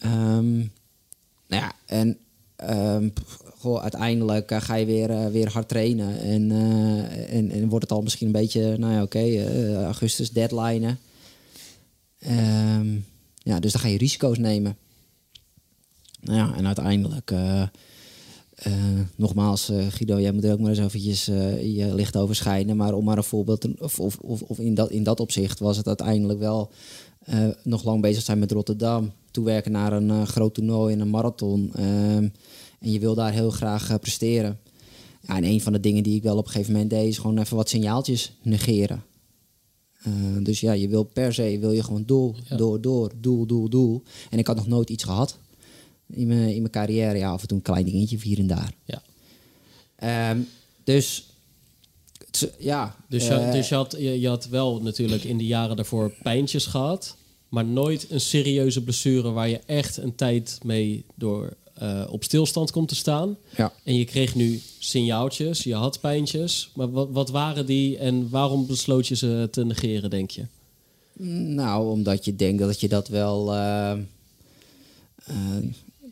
Ehm, 0.00 0.56
nou 1.46 1.62
ja, 1.62 1.72
en 1.86 2.18
ehm, 2.56 3.08
goh, 3.58 3.82
uiteindelijk 3.82 4.52
ga 4.54 4.74
je 4.74 4.86
weer, 4.86 5.30
weer 5.30 5.50
hard 5.50 5.68
trainen. 5.68 6.20
En, 6.20 6.50
en, 7.28 7.50
en 7.50 7.68
wordt 7.68 7.84
het 7.84 7.92
al 7.92 8.02
misschien 8.02 8.26
een 8.26 8.32
beetje, 8.32 8.76
nou 8.78 8.92
ja, 8.92 9.02
oké, 9.02 9.44
augustus 9.84 10.30
deadline. 10.30 10.96
Ehm, 12.18 12.88
ja, 13.42 13.60
dus 13.60 13.72
dan 13.72 13.80
ga 13.80 13.88
je 13.88 13.98
risico's 13.98 14.38
nemen. 14.38 14.76
Nou 16.22 16.38
ja, 16.38 16.54
en 16.56 16.66
uiteindelijk, 16.66 17.30
eh, 17.30 17.62
eh, 18.54 18.72
nogmaals, 19.16 19.68
eh, 19.68 19.86
Guido, 19.86 20.20
jij 20.20 20.32
moet 20.32 20.44
er 20.44 20.52
ook 20.52 20.60
maar 20.60 20.70
eens 20.70 20.78
eventjes 20.78 21.24
je 21.24 21.90
licht 21.94 22.16
over 22.16 22.34
schijnen. 22.34 22.76
Maar 22.76 22.94
om 22.94 23.04
maar 23.04 23.16
een 23.16 23.24
voorbeeld, 23.24 23.80
of, 23.80 24.00
of, 24.00 24.18
of, 24.18 24.42
of 24.42 24.58
in, 24.58 24.74
dat, 24.74 24.90
in 24.90 25.02
dat 25.02 25.20
opzicht 25.20 25.58
was 25.58 25.76
het 25.76 25.86
uiteindelijk 25.86 26.38
wel 26.38 26.70
nog 27.62 27.84
lang 27.84 28.00
bezig 28.00 28.22
zijn 28.22 28.38
met 28.38 28.52
Rotterdam. 28.52 29.12
Toewerken 29.30 29.72
naar 29.72 29.92
een 29.92 30.26
groot 30.26 30.54
toernooi 30.54 30.94
en 30.94 31.00
een 31.00 31.10
marathon. 31.10 31.70
Ehm, 31.74 32.28
en 32.78 32.92
je 32.92 32.98
wil 32.98 33.14
daar 33.14 33.32
heel 33.32 33.50
graag 33.50 34.00
presteren. 34.00 34.58
Ja, 35.20 35.36
en 35.36 35.44
een 35.44 35.60
van 35.60 35.72
de 35.72 35.80
dingen 35.80 36.02
die 36.02 36.16
ik 36.16 36.22
wel 36.22 36.36
op 36.36 36.44
een 36.44 36.50
gegeven 36.50 36.72
moment 36.72 36.90
deed, 36.90 37.08
is 37.08 37.18
gewoon 37.18 37.38
even 37.38 37.56
wat 37.56 37.68
signaaltjes 37.68 38.32
negeren. 38.42 39.02
Eh, 40.02 40.12
dus 40.42 40.60
ja, 40.60 40.72
je 40.72 40.88
wil 40.88 41.02
per 41.02 41.34
se 41.34 41.58
wil 41.60 41.72
je 41.72 41.82
gewoon 41.82 42.02
door, 42.06 42.36
Ja. 42.48 42.56
door, 42.56 42.80
door, 42.80 43.12
doel, 43.20 43.46
doel, 43.46 43.68
doel. 43.68 44.02
En 44.30 44.38
ik 44.38 44.46
had 44.46 44.56
nog 44.56 44.66
nooit 44.66 44.90
iets 44.90 45.04
gehad 45.04 45.38
in 46.06 46.26
mijn, 46.26 46.48
in 46.48 46.58
mijn 46.60 46.70
carrière. 46.72 47.18
Ja, 47.18 47.30
af 47.30 47.42
en 47.42 47.48
toe 47.48 47.56
een 47.56 47.62
klein 47.62 47.84
dingetje 47.84 48.18
hier 48.22 48.38
en 48.38 48.46
daar. 48.46 48.72
Ja. 48.84 49.02
Ehm, 49.96 50.40
dus 50.84 51.26
ja. 52.58 52.96
Dus, 53.08 53.26
je, 53.26 53.34
eh, 53.34 53.52
dus 53.52 53.68
je, 53.68 53.74
had, 53.74 53.94
je, 53.98 54.20
je 54.20 54.28
had 54.28 54.48
wel 54.48 54.82
natuurlijk 54.82 55.24
in 55.24 55.38
de 55.38 55.46
jaren 55.46 55.76
daarvoor 55.76 56.12
pijntjes 56.22 56.66
gehad, 56.66 57.16
maar 57.48 57.64
nooit 57.64 58.06
een 58.10 58.20
serieuze 58.20 58.82
blessure 58.82 59.30
waar 59.30 59.48
je 59.48 59.60
echt 59.66 59.96
een 59.96 60.14
tijd 60.14 60.58
mee 60.62 61.04
door 61.14 61.56
eh, 61.82 62.04
op 62.10 62.24
stilstand 62.24 62.70
komt 62.70 62.88
te 62.88 62.94
staan. 62.94 63.36
ja. 63.56 63.72
En 63.84 63.94
je 63.94 64.04
kreeg 64.04 64.34
nu 64.34 64.60
signaaltjes, 64.78 65.62
je 65.62 65.74
had 65.74 66.00
pijntjes, 66.00 66.70
maar 66.74 66.90
wat, 66.90 67.08
wat 67.10 67.30
waren 67.30 67.66
die 67.66 67.98
en 67.98 68.30
waarom 68.30 68.66
besloot 68.66 69.06
je 69.06 69.16
ze 69.16 69.48
te 69.50 69.64
negeren, 69.64 70.10
denk 70.10 70.30
je? 70.30 70.46
Nou, 71.54 71.90
omdat 71.90 72.24
je 72.24 72.36
denkt 72.36 72.58
dat 72.58 72.80
je 72.80 72.88
dat 72.88 73.08
wel 73.08 73.52
eh, 73.52 73.90
eh, 73.90 73.98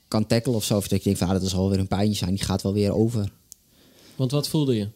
kan 0.08 0.26
tackelen 0.26 0.56
of 0.56 0.64
zo. 0.64 0.76
Of 0.76 0.88
dat 0.88 0.98
je 0.98 1.04
denkt 1.04 1.18
van, 1.18 1.28
ah, 1.28 1.34
dat 1.34 1.42
is 1.42 1.54
alweer 1.54 1.78
een 1.78 1.88
pijntje 1.88 2.14
zijn. 2.14 2.34
Die 2.34 2.44
gaat 2.44 2.62
wel 2.62 2.72
weer 2.72 2.94
over. 2.94 3.30
Want 4.16 4.30
wat 4.30 4.48
voelde 4.48 4.74
je? 4.74 4.88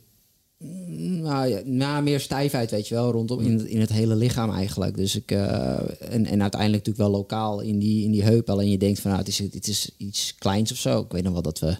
Nou, 0.96 1.62
ja, 1.66 2.00
meer 2.00 2.20
stijfheid, 2.20 2.70
weet 2.70 2.88
je 2.88 2.94
wel, 2.94 3.10
rondom 3.10 3.40
in 3.40 3.68
in 3.68 3.80
het 3.80 3.92
hele 3.92 4.16
lichaam 4.16 4.50
eigenlijk. 4.50 4.96
Dus 4.96 5.16
ik, 5.16 5.30
eh, 5.30 5.72
en, 6.00 6.26
en 6.26 6.42
uiteindelijk 6.42 6.86
natuurlijk 6.86 6.96
wel 6.96 7.10
lokaal 7.10 7.60
in 7.60 7.78
die, 7.78 8.04
in 8.04 8.10
die 8.10 8.22
heup. 8.22 8.50
Alleen 8.50 8.70
je 8.70 8.78
denkt 8.78 9.00
van, 9.00 9.10
nou, 9.10 9.22
het 9.22 9.32
is, 9.32 9.38
het 9.38 9.68
is 9.68 9.90
iets 9.96 10.34
kleins 10.34 10.72
of 10.72 10.78
zo. 10.78 11.00
Ik 11.00 11.12
weet 11.12 11.22
nog 11.22 11.32
wel 11.32 11.42
dat 11.42 11.58
we, 11.58 11.76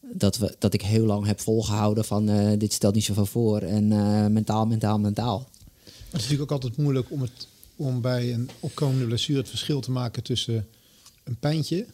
dat 0.00 0.38
we, 0.38 0.54
dat 0.58 0.74
ik 0.74 0.82
heel 0.82 1.04
lang 1.04 1.26
heb 1.26 1.40
volgehouden 1.40 2.04
van, 2.04 2.28
eh, 2.28 2.58
dit 2.58 2.72
stelt 2.72 2.94
niet 2.94 3.04
zoveel 3.04 3.26
voor. 3.26 3.60
En 3.60 3.92
eh, 3.92 4.26
mentaal, 4.26 4.66
mentaal, 4.66 4.98
mentaal. 4.98 5.48
Het 5.84 5.94
is 6.04 6.12
natuurlijk 6.12 6.42
ook 6.42 6.62
altijd 6.62 6.76
moeilijk 6.76 7.10
om, 7.10 7.20
het, 7.22 7.46
om 7.76 8.00
bij 8.00 8.32
een 8.32 8.50
opkomende 8.60 9.04
blessure 9.04 9.38
het 9.38 9.48
verschil 9.48 9.80
te 9.80 9.90
maken 9.90 10.22
tussen 10.22 10.66
een 11.24 11.36
pijntje 11.36 11.86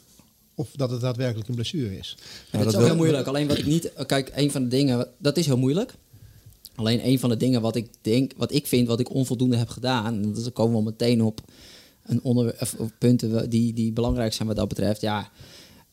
of 0.56 0.68
dat 0.76 0.90
het 0.90 1.00
daadwerkelijk 1.00 1.48
een 1.48 1.54
blessure 1.54 1.98
is. 1.98 2.16
Ja, 2.18 2.24
dat, 2.50 2.62
dat 2.62 2.72
is 2.72 2.78
ook 2.78 2.86
heel 2.86 2.96
moeilijk. 2.96 3.26
Alleen 3.26 3.48
wat 3.48 3.58
ik 3.58 3.66
niet. 3.66 3.92
Kijk, 4.06 4.32
een 4.34 4.50
van 4.50 4.62
de 4.62 4.68
dingen. 4.68 5.08
Dat 5.18 5.36
is 5.36 5.46
heel 5.46 5.58
moeilijk. 5.58 5.94
Alleen 6.74 7.06
een 7.06 7.18
van 7.18 7.30
de 7.30 7.36
dingen 7.36 7.60
wat 7.60 7.76
ik 7.76 7.88
denk. 8.00 8.32
Wat 8.36 8.52
ik 8.52 8.66
vind. 8.66 8.88
Wat 8.88 9.00
ik 9.00 9.10
onvoldoende 9.14 9.56
heb 9.56 9.68
gedaan. 9.68 10.04
En 10.22 10.32
dan 10.34 10.52
komen 10.52 10.72
we 10.72 10.78
al 10.78 10.84
meteen 10.84 11.22
op. 11.22 11.40
Een 12.02 12.22
onder, 12.22 12.56
of, 12.60 12.74
of 12.74 12.90
punten 12.98 13.50
die, 13.50 13.72
die 13.72 13.92
belangrijk 13.92 14.32
zijn 14.32 14.48
wat 14.48 14.56
dat 14.56 14.68
betreft. 14.68 15.00
Ja. 15.00 15.30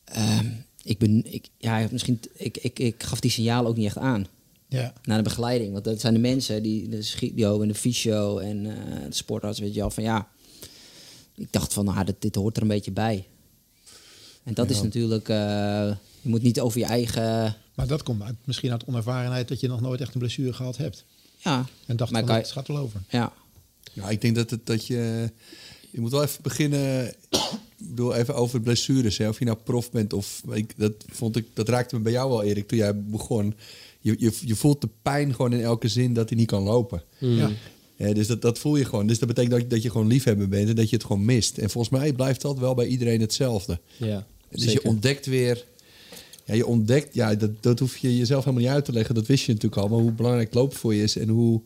ehm, 0.04 0.46
ik 0.82 0.98
ben, 0.98 1.32
ik, 1.32 1.48
ja, 1.58 1.88
misschien, 1.90 2.20
ik, 2.36 2.56
ik, 2.56 2.78
ik 2.78 3.02
gaf 3.02 3.20
die 3.20 3.30
signaal 3.30 3.66
ook 3.66 3.76
niet 3.76 3.86
echt 3.86 3.98
aan 3.98 4.26
Ja. 4.68 4.92
naar 5.02 5.16
de 5.16 5.22
begeleiding. 5.22 5.72
Want 5.72 5.84
dat 5.84 6.00
zijn 6.00 6.14
de 6.14 6.20
mensen, 6.20 6.62
die, 6.62 6.88
de 6.88 7.02
schio 7.02 7.62
en 7.62 7.68
de 7.68 7.74
fysio 7.74 8.38
en 8.38 8.66
eh, 8.66 8.74
de 9.08 9.14
sportarts, 9.14 9.58
weet 9.58 9.74
je 9.74 9.80
wel, 9.80 9.90
van 9.90 10.02
ja. 10.02 10.28
Ik 11.36 11.52
dacht 11.52 11.72
van, 11.72 11.84
nou, 11.84 12.04
dit, 12.04 12.14
dit 12.18 12.34
hoort 12.34 12.56
er 12.56 12.62
een 12.62 12.68
beetje 12.68 12.92
bij. 12.92 13.26
En 14.44 14.54
dat 14.54 14.70
is 14.70 14.82
natuurlijk, 14.82 15.28
eh, 15.28 15.36
je 16.20 16.28
moet 16.28 16.42
niet 16.42 16.60
over 16.60 16.78
je 16.78 16.84
eigen, 16.86 17.56
Maar 17.74 17.86
dat 17.86 18.02
komt 18.02 18.22
uit, 18.22 18.34
misschien 18.44 18.70
uit 18.70 18.84
onervarenheid 18.86 19.48
dat 19.48 19.60
je 19.60 19.68
nog 19.68 19.80
nooit 19.80 20.00
echt 20.00 20.14
een 20.14 20.20
blessure 20.20 20.52
gehad 20.52 20.76
hebt. 20.76 21.04
ja, 21.38 21.66
En 21.86 21.96
dacht 21.96 22.12
Maar 22.12 22.26
van, 22.26 22.34
het 22.34 22.50
gaat 22.52 22.68
wel 22.68 22.76
over. 22.78 23.00
ja. 23.08 23.32
Ja, 23.92 24.10
ik 24.10 24.20
denk 24.20 24.34
dat, 24.34 24.50
het, 24.50 24.66
dat 24.66 24.86
je... 24.86 25.30
Je 25.90 26.00
moet 26.00 26.10
wel 26.10 26.22
even 26.22 26.42
beginnen... 26.42 27.06
Ik 27.78 27.90
bedoel, 27.90 28.14
even 28.14 28.34
over 28.34 28.60
blessures. 28.60 29.18
Hè. 29.18 29.28
Of 29.28 29.38
je 29.38 29.44
nou 29.44 29.56
prof 29.64 29.90
bent 29.90 30.12
of... 30.12 30.42
Ik, 30.52 30.72
dat, 30.76 30.92
vond 31.12 31.36
ik, 31.36 31.46
dat 31.54 31.68
raakte 31.68 31.96
me 31.96 32.00
bij 32.02 32.12
jou 32.12 32.30
wel, 32.30 32.42
Erik, 32.42 32.68
toen 32.68 32.78
jij 32.78 33.00
begon. 33.02 33.54
Je, 34.00 34.14
je, 34.18 34.32
je 34.44 34.54
voelt 34.54 34.80
de 34.80 34.88
pijn 35.02 35.34
gewoon 35.34 35.52
in 35.52 35.60
elke 35.62 35.88
zin 35.88 36.14
dat 36.14 36.28
hij 36.28 36.38
niet 36.38 36.46
kan 36.46 36.62
lopen. 36.62 37.02
Ja. 37.18 37.50
Ja, 37.96 38.12
dus 38.12 38.26
dat, 38.26 38.42
dat 38.42 38.58
voel 38.58 38.76
je 38.76 38.84
gewoon. 38.84 39.06
Dus 39.06 39.18
dat 39.18 39.28
betekent 39.28 39.52
dat, 39.52 39.62
je- 39.62 39.66
dat 39.68 39.82
je 39.82 39.90
gewoon 39.90 40.06
liefhebber 40.06 40.48
bent 40.48 40.68
en 40.68 40.74
dat 40.76 40.90
je 40.90 40.96
het 40.96 41.04
gewoon 41.04 41.24
mist. 41.24 41.58
En 41.58 41.70
volgens 41.70 41.98
mij 42.00 42.12
blijft 42.12 42.40
dat 42.40 42.58
wel 42.58 42.74
bij 42.74 42.86
iedereen 42.86 43.20
hetzelfde. 43.20 43.80
Ja, 43.96 44.26
Dus 44.54 44.64
zeker. 44.64 44.82
je 44.82 44.88
ontdekt 44.88 45.26
weer. 45.26 45.64
Ja, 46.44 46.54
je 46.54 46.66
ontdekt, 46.66 47.14
ja, 47.14 47.34
dat, 47.34 47.50
dat 47.62 47.78
hoef 47.78 47.96
je 47.96 48.16
jezelf 48.16 48.44
helemaal 48.44 48.64
niet 48.64 48.74
uit 48.74 48.84
te 48.84 48.92
leggen. 48.92 49.14
Dat 49.14 49.26
wist 49.26 49.44
je 49.44 49.52
natuurlijk 49.52 49.82
al. 49.82 49.88
Maar 49.88 49.98
hoe 49.98 50.12
belangrijk 50.12 50.54
lopen 50.54 50.76
voor 50.76 50.94
je 50.94 51.02
is 51.02 51.16
en 51.16 51.28
hoe, 51.28 51.60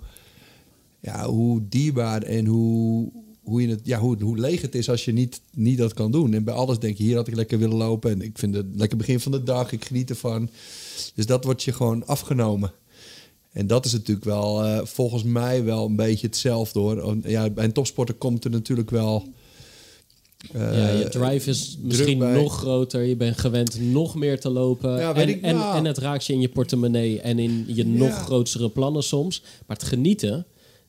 ja, 1.01 1.27
hoe 1.27 1.63
dierbaar 1.69 2.23
en 2.23 2.47
hoe, 2.47 3.13
hoe, 3.43 3.63
je 3.63 3.69
het, 3.69 3.81
ja, 3.85 3.99
hoe, 3.99 4.23
hoe 4.23 4.39
leeg 4.39 4.61
het 4.61 4.75
is 4.75 4.91
als 4.91 5.05
je 5.05 5.13
niet, 5.13 5.41
niet 5.55 5.79
dat 5.79 5.95
kan 5.95 6.11
doen. 6.11 6.35
En 6.35 6.45
bij 6.45 6.55
alles 6.55 6.79
denk 6.79 6.97
je, 6.97 7.03
hier 7.03 7.17
had 7.17 7.29
ik 7.29 7.35
lekker 7.35 7.59
willen 7.59 7.77
lopen. 7.77 8.11
En 8.11 8.23
ik 8.23 8.39
vind 8.39 8.55
het 8.55 8.67
lekker 8.73 8.99
begin 8.99 9.21
van 9.21 9.33
de 9.33 9.43
dag, 9.43 9.73
ik 9.73 9.85
geniet 9.85 10.11
ervan. 10.11 10.51
Dus 11.15 11.27
dat 11.27 11.45
wordt 11.45 11.63
je 11.63 11.73
gewoon 11.73 12.07
afgenomen. 12.07 12.73
En 13.53 13.67
dat 13.67 13.85
is 13.85 13.93
natuurlijk 13.93 14.27
wel, 14.27 14.65
eh, 14.65 14.85
volgens 14.85 15.23
mij 15.23 15.65
wel 15.65 15.87
een 15.87 15.97
beetje 15.97 16.27
hetzelfde 16.27 16.79
hoor. 16.79 17.17
Ja, 17.23 17.51
bij 17.51 17.65
een 17.65 17.73
topsporter 17.73 18.15
komt 18.15 18.45
er 18.45 18.51
natuurlijk 18.51 18.91
wel. 18.91 19.33
Eh, 20.53 20.79
ja, 20.79 20.89
je 20.89 21.09
drive 21.09 21.51
is 21.51 21.79
misschien 21.81 22.19
bij. 22.19 22.33
nog 22.33 22.57
groter. 22.57 23.03
Je 23.03 23.17
bent 23.17 23.39
gewend 23.39 23.81
nog 23.81 24.15
meer 24.15 24.41
te 24.41 24.51
lopen. 24.51 24.99
Ja, 24.99 25.15
en, 25.15 25.29
ik, 25.29 25.43
en, 25.43 25.55
nou. 25.55 25.77
en 25.77 25.85
het 25.85 25.99
raakt 25.99 26.27
je 26.27 26.33
in 26.33 26.41
je 26.41 26.49
portemonnee 26.49 27.21
en 27.21 27.39
in 27.39 27.65
je 27.67 27.87
nog 27.87 28.15
grotere 28.15 28.71
plannen 28.71 29.03
soms. 29.03 29.43
Maar 29.67 29.77
het 29.77 29.87
genieten, 29.87 30.47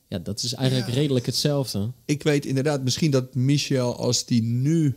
ja, 0.08 0.18
dat 0.18 0.42
is 0.42 0.54
eigenlijk 0.54 0.90
redelijk 0.94 1.26
hetzelfde. 1.26 1.90
ik 2.04 2.22
weet 2.22 2.46
inderdaad 2.46 2.82
misschien 2.82 3.10
dat 3.10 3.34
Michel, 3.34 3.96
als 3.96 4.24
die 4.26 4.42
nu 4.42 4.94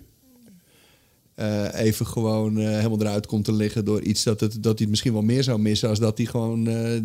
eh, 1.35 1.67
even 1.73 2.07
gewoon 2.07 2.59
eh, 2.59 2.65
helemaal 2.65 3.01
eruit 3.01 3.25
komt 3.25 3.45
te 3.45 3.53
liggen 3.53 3.85
door 3.85 4.01
iets 4.01 4.23
dat, 4.23 4.39
het, 4.39 4.51
dat 4.51 4.63
hij 4.63 4.75
het 4.77 4.89
misschien 4.89 5.13
wel 5.13 5.21
meer 5.21 5.43
zou 5.43 5.59
missen, 5.59 5.89
als 5.89 5.99
dat 5.99 6.17
hij 6.17 6.27
gewoon, 6.27 6.67
eh, 6.67 7.01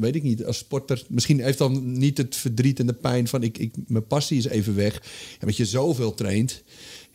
weet 0.00 0.14
ik 0.14 0.22
niet, 0.22 0.44
als 0.44 0.58
sporter, 0.58 1.04
misschien 1.08 1.40
heeft 1.40 1.58
dan 1.58 1.98
niet 1.98 2.18
het 2.18 2.36
verdriet 2.36 2.80
en 2.80 2.86
de 2.86 2.92
pijn 2.92 3.28
van 3.28 3.42
ik, 3.42 3.58
ik, 3.58 3.74
mijn 3.86 4.06
passie 4.06 4.38
is 4.38 4.46
even 4.46 4.74
weg. 4.74 4.94
Ja, 4.94 5.38
omdat 5.40 5.56
je 5.56 5.64
zoveel 5.64 6.14
traint, 6.14 6.62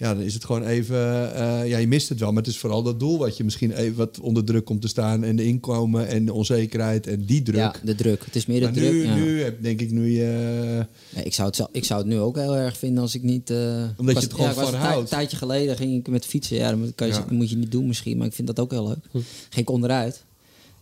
ja, 0.04 0.14
dan 0.14 0.24
is 0.24 0.34
het 0.34 0.46
gewoon 0.46 0.66
even, 0.66 1.36
eh, 1.36 1.68
ja, 1.70 1.78
je 1.78 1.88
mist 1.88 2.10
het 2.10 2.20
wel, 2.20 2.32
maar 2.32 2.44
het 2.44 2.52
is 2.52 2.58
vooral 2.58 2.84
dat 2.84 3.00
doel 3.00 3.18
wat 3.18 3.38
je 3.38 3.44
misschien 3.44 3.72
even 3.72 3.96
wat 3.96 4.20
onder 4.20 4.44
druk 4.44 4.66
komt 4.66 4.82
te 4.82 4.88
staan 4.88 5.24
en 5.24 5.36
de 5.36 5.44
inkomen 5.46 6.08
en 6.08 6.26
de 6.26 6.34
onzekerheid 6.34 7.08
en 7.08 7.26
die 7.26 7.42
druk. 7.42 7.56
ja, 7.56 7.76
de 7.84 7.96
druk. 7.96 8.26
Het 8.26 8.36
is 8.36 8.46
meer 8.46 8.60
de 8.60 8.66
maar 8.66 8.74
druk. 8.74 8.92
nu, 8.92 9.04
ja. 9.06 9.16
nu 9.16 9.42
heb, 9.42 9.64
denk 9.64 9.82
ik 9.82 9.92
nu 9.92 10.10
je. 10.12 10.86
Nee, 11.16 11.24
ik, 11.24 11.34
zou 11.34 11.48
het, 11.50 11.68
ik 11.72 11.86
zou 11.86 12.00
het 12.00 12.10
nu 12.10 12.20
ook 12.20 12.36
heel 12.36 12.56
erg 12.56 12.78
vinden 12.78 13.02
als 13.02 13.16
ik 13.16 13.24
niet... 13.24 13.50
eh, 13.50 13.84
Omdat 13.98 14.16
je 14.16 14.22
het 14.22 14.34
gewoon 14.34 14.48
ja, 14.48 14.54
van 14.54 14.74
een 14.74 14.80
houdt. 14.80 15.10
tijdje 15.10 15.38
geleden 15.38 15.76
ging 15.78 16.00
ik 16.00 16.08
met 16.08 16.26
fietsen. 16.26 16.58
Ja, 16.58 16.76
dat, 16.76 16.92
kan 16.96 17.08
je, 17.08 17.14
dat 17.14 17.32
moet 17.32 17.50
je 17.50 17.58
niet 17.58 17.72
doen 17.72 17.88
misschien, 17.88 18.18
maar 18.18 18.28
ik 18.28 18.34
vind 18.34 18.48
dat 18.48 18.60
ook 18.60 18.72
heel 18.72 18.88
leuk. 18.88 19.06
Hm. 19.12 19.18
Ging 19.50 19.68
ik 19.68 19.70
onderuit. 19.70 20.24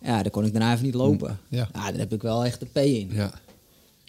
Ja, 0.03 0.21
dan 0.21 0.31
kon 0.31 0.45
ik 0.45 0.51
daarna 0.53 0.73
even 0.73 0.85
niet 0.85 0.93
lopen. 0.93 1.39
Ja. 1.49 1.69
Ja, 1.73 1.91
daar 1.91 1.99
heb 1.99 2.13
ik 2.13 2.21
wel 2.21 2.45
echt 2.45 2.59
de 2.59 2.65
P 2.71 2.77
in. 2.77 3.09
Ja. 3.13 3.33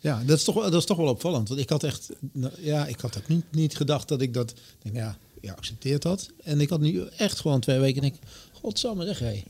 Ja, 0.03 0.23
dat 0.27 0.39
is, 0.39 0.45
toch, 0.45 0.55
wel- 0.55 0.71
dat 0.71 0.81
is 0.81 0.85
toch 0.87 0.97
wel 0.97 1.09
opvallend. 1.09 1.49
Want 1.49 1.61
ik 1.61 1.69
had 1.69 1.85
echt, 1.85 2.09
nou, 2.33 2.53
ja, 2.59 2.87
ik 2.87 3.01
had 3.01 3.17
ook 3.19 3.29
niet, 3.29 3.45
niet 3.51 3.77
gedacht 3.77 4.09
dat 4.09 4.21
ik 4.21 4.35
dat, 4.35 4.53
denk, 4.83 4.97
ja, 4.97 5.17
je 5.41 5.57
accepteert 5.57 6.03
dat. 6.03 6.29
En 6.43 6.61
ik 6.61 6.69
had 6.69 6.81
nu 6.81 7.03
echt 7.17 7.41
gewoon 7.41 7.61
twee 7.61 7.79
weken 7.79 8.03
en 8.03 8.09
ik, 8.09 8.15
godsamme 8.53 9.05
zeg, 9.07 9.19
hé, 9.19 9.43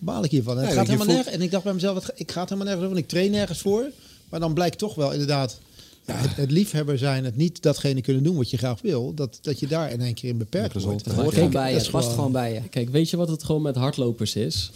baal 0.00 0.24
ik 0.24 0.30
hiervan. 0.30 0.54
En 0.56 0.60
het 0.60 0.68
Ja, 0.70 0.74
gaat 0.74 0.86
helemaal 0.86 1.06
voelt- 1.06 1.16
nergens. 1.18 1.36
En 1.36 1.42
ik 1.42 1.50
dacht 1.50 1.64
bij 1.64 1.72
mezelf, 1.74 1.94
het 2.06 2.12
ik 2.20 2.30
ga 2.32 2.40
het 2.40 2.48
helemaal 2.48 2.74
nergens 2.74 2.84
over, 2.86 2.88
want 2.88 2.98
ik 2.98 3.08
train 3.08 3.30
nergens 3.30 3.58
voor. 3.58 3.90
Maar 4.28 4.40
dan 4.40 4.54
blijkt 4.54 4.78
toch 4.78 4.94
wel 4.94 5.12
inderdaad, 5.12 5.58
ja, 6.06 6.14
het, 6.14 6.36
het 6.36 6.50
liefhebber 6.50 6.98
zijn, 6.98 7.24
het 7.24 7.36
niet 7.36 7.62
datgene 7.62 8.00
kunnen 8.00 8.22
doen 8.22 8.36
wat 8.36 8.50
je 8.50 8.56
graag 8.56 8.80
wil, 8.80 9.14
dat, 9.14 9.38
dat 9.42 9.58
je 9.60 9.66
daar 9.66 9.90
in 9.90 10.00
één 10.00 10.14
keer 10.14 10.28
in 10.30 10.38
beperkt 10.38 10.82
wordt. 10.82 11.04
Het 11.04 11.14
hoort 11.14 11.34
gewoon 11.34 11.50
bij 11.50 11.68
je. 11.68 11.74
Het 11.76 11.82
is 11.84 11.90
past 11.90 12.10
gewoon 12.10 12.32
bij 12.32 12.52
je. 12.54 12.68
Kijk, 12.68 12.88
weet 12.88 13.10
je 13.10 13.16
wat 13.16 13.28
het 13.28 13.44
gewoon 13.44 13.62
met 13.62 13.76
hardlopers 13.76 14.36
is? 14.36 14.70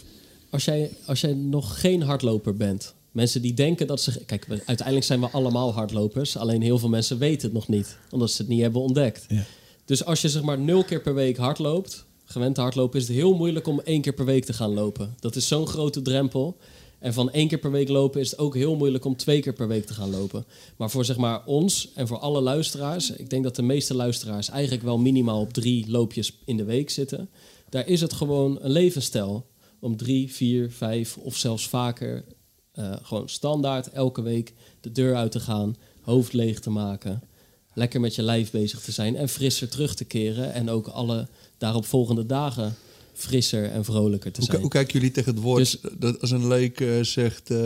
Als 0.49 0.65
jij, 0.65 0.91
als 1.05 1.21
jij 1.21 1.33
nog 1.33 1.79
geen 1.79 2.01
hardloper 2.01 2.55
bent. 2.57 2.93
Mensen 3.13 3.41
die 3.41 3.53
denken 3.53 3.87
dat 3.87 4.01
ze... 4.01 4.25
Kijk, 4.25 4.45
we- 4.45 4.61
uiteindelijk 4.65 5.05
zijn 5.05 5.19
we 5.19 5.29
allemaal 5.29 5.73
hardlopers. 5.73 6.37
Alleen 6.37 6.61
heel 6.61 6.77
veel 6.79 6.89
mensen 6.89 7.17
weten 7.17 7.41
het 7.41 7.53
nog 7.53 7.67
niet. 7.67 7.97
Omdat 8.09 8.31
ze 8.31 8.41
het 8.41 8.51
niet 8.51 8.61
hebben 8.61 8.81
ontdekt. 8.81 9.25
Ja. 9.27 9.43
Dus 9.85 10.05
als 10.05 10.21
je 10.21 10.29
zeg 10.29 10.41
maar 10.41 10.59
nul 10.59 10.83
keer 10.83 11.01
per 11.01 11.13
week 11.13 11.37
hardloopt... 11.37 12.05
Gewend 12.25 12.55
te 12.55 12.61
hardlopen, 12.61 12.99
is 12.99 13.07
het 13.07 13.15
heel 13.15 13.33
moeilijk 13.33 13.67
om 13.67 13.79
één 13.79 14.01
keer 14.01 14.13
per 14.13 14.25
week 14.25 14.45
te 14.45 14.53
gaan 14.53 14.73
lopen. 14.73 15.15
Dat 15.19 15.35
is 15.35 15.47
zo'n 15.47 15.67
grote 15.67 16.01
drempel. 16.01 16.57
En 16.99 17.13
van 17.13 17.31
één 17.31 17.47
keer 17.47 17.57
per 17.57 17.71
week 17.71 17.89
lopen 17.89 18.21
is 18.21 18.31
het 18.31 18.39
ook 18.39 18.55
heel 18.55 18.75
moeilijk 18.75 19.05
om 19.05 19.15
twee 19.15 19.41
keer 19.41 19.53
per 19.53 19.67
week 19.67 19.85
te 19.85 19.93
gaan 19.93 20.09
lopen. 20.09 20.45
Maar 20.77 20.89
voor 20.89 21.05
zeg 21.05 21.17
maar 21.17 21.45
ons 21.45 21.91
en 21.95 22.07
voor 22.07 22.19
alle 22.19 22.41
luisteraars... 22.41 23.11
Ik 23.11 23.29
denk 23.29 23.43
dat 23.43 23.55
de 23.55 23.61
meeste 23.61 23.95
luisteraars 23.95 24.49
eigenlijk 24.49 24.83
wel 24.83 24.97
minimaal 24.97 25.39
op 25.39 25.53
drie 25.53 25.89
loopjes 25.89 26.37
in 26.45 26.57
de 26.57 26.63
week 26.63 26.89
zitten. 26.89 27.29
Daar 27.69 27.87
is 27.87 28.01
het 28.01 28.13
gewoon 28.13 28.57
een 28.61 28.71
levensstijl. 28.71 29.45
Om 29.79 29.97
drie, 29.97 30.33
vier, 30.33 30.71
vijf 30.71 31.17
of 31.17 31.35
zelfs 31.35 31.67
vaker... 31.67 32.23
eh, 32.73 32.93
gewoon 33.01 33.29
standaard 33.29 33.89
elke 33.89 34.21
week 34.21 34.53
de 34.81 34.91
deur 34.91 35.15
uit 35.15 35.31
te 35.31 35.39
gaan, 35.39 35.75
hoofd 36.01 36.33
leeg 36.33 36.59
te 36.59 36.69
maken, 36.69 37.21
lekker 37.73 37.99
met 37.99 38.15
je 38.15 38.21
lijf 38.21 38.51
bezig 38.51 38.81
te 38.81 38.91
zijn 38.91 39.15
en 39.15 39.29
frisser 39.29 39.69
terug 39.69 39.95
te 39.95 40.05
keren 40.05 40.53
en 40.53 40.69
ook 40.69 40.87
alle 40.87 41.27
daaropvolgende 41.57 42.25
dagen 42.25 42.75
frisser 43.13 43.69
en 43.71 43.85
vrolijker 43.85 44.31
te 44.31 44.39
Hoe, 44.39 44.49
zijn. 44.49 44.61
hoe 44.61 44.69
kijken 44.71 44.93
jullie 44.93 45.11
tegen 45.11 45.33
het 45.33 45.43
woord 45.43 45.57
Dus- 45.59 45.77
dat 45.99 46.21
als 46.21 46.31
een 46.31 46.47
leek 46.47 46.79
eh, 46.81 47.01
zegt 47.01 47.49
eh, 47.51 47.57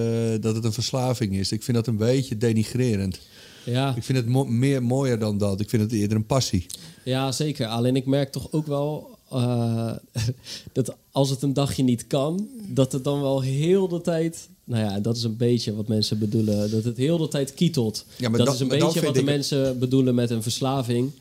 dat 0.42 0.56
het 0.56 0.64
een 0.64 0.74
verslaving 0.74 1.36
is? 1.36 1.52
Ik 1.52 1.64
vind 1.64 1.78
dat 1.78 1.88
een 1.88 1.98
beetje 1.98 2.38
denigrerend. 2.38 3.20
Ja, 3.66 3.96
Ik 3.96 4.04
vind 4.04 4.18
het 4.18 4.28
mo- 4.28 4.46
meer 4.46 4.84
mooier 4.84 5.20
dan 5.20 5.38
dat. 5.38 5.60
Ik 5.60 5.70
vind 5.70 5.82
het 5.82 5.92
eerder 5.92 6.18
een 6.18 6.26
passie. 6.26 6.66
ja, 7.04 7.32
zeker. 7.32 7.68
Alleen 7.68 7.96
ik 7.96 8.06
merk 8.06 8.32
toch 8.32 8.52
ook 8.52 8.68
wel 8.68 9.17
eh, 9.32 9.92
dat 10.74 10.96
als 11.12 11.30
het 11.30 11.42
een 11.42 11.54
dagje 11.54 11.84
niet 11.84 12.08
kan, 12.08 12.48
dat 12.68 12.92
het 12.92 13.04
dan 13.04 13.22
wel 13.22 13.42
heel 13.42 13.88
de 13.88 14.02
tijd. 14.02 14.48
Nou 14.64 14.84
ja, 14.84 15.00
dat 15.00 15.16
is 15.18 15.24
een 15.24 15.38
beetje 15.38 15.76
wat 15.76 15.88
mensen 15.88 16.20
bedoelen. 16.20 16.72
Dat 16.72 16.84
het 16.84 16.98
heel 16.98 17.18
de 17.18 17.28
tijd 17.28 17.54
kietelt. 17.54 18.06
Ja, 18.18 18.30
maar 18.30 18.40
dat 18.46 18.54
is 18.54 18.60
een 18.60 18.68
beetje 18.68 19.02
wat 19.02 19.14
de 19.14 19.20
ik- 19.20 19.26
mensen 19.26 19.80
bedoelen 19.80 20.16
met 20.16 20.30
een 20.30 20.42
verslaving. 20.44 21.12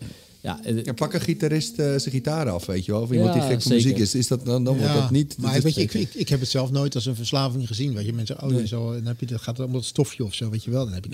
Ja, 0.41 0.61
Ja, 0.85 0.93
pak 0.93 1.13
een 1.15 1.21
gitarist 1.21 1.71
eh, 1.79 1.87
zijn 1.87 2.01
gitaar 2.15 2.51
af, 2.51 2.67
weet 2.67 2.85
je 2.85 2.93
wel. 2.93 3.01
Of 3.03 3.11
iemand 3.11 3.35
Ja, 3.35 3.41
die 3.41 3.43
gek 3.51 3.63
van 3.63 3.71
zeker. 3.73 3.85
muziek 3.87 3.99
is. 4.03 4.15
is 4.15 4.27
dat, 4.29 4.45
dan 4.45 4.65
dan 4.65 4.79
wordt 4.79 4.93
dat 4.95 5.11
niet... 5.11 5.37
Maar 5.39 5.55
dat 5.55 5.63
weet 5.63 5.75
je, 5.75 5.83
is- 5.83 5.95
ik, 5.95 6.01
ik, 6.01 6.15
ik 6.15 6.29
heb 6.29 6.41
het 6.41 6.49
zelf 6.49 6.71
nooit 6.71 6.95
als 6.95 7.07
een 7.07 7.15
verslaving 7.17 7.67
gezien. 7.67 7.95
Weet 7.95 8.07
je, 8.07 8.13
mensen, 8.13 8.43
oh, 8.43 8.51
je 8.51 8.67
zo, 8.67 8.93
dan 8.93 9.07
heb 9.07 9.21
je, 9.21 9.27
dat 9.27 9.41
gaat 9.41 9.61
om 9.61 9.73
dat 9.73 9.85
stofje 9.85 10.25
of 10.25 10.35
zo, 10.35 10.51
weet 10.51 10.65
je 10.65 10.71
wel. 10.71 10.85
Dan 10.85 10.95
heb 10.95 11.07
ik, 11.07 11.11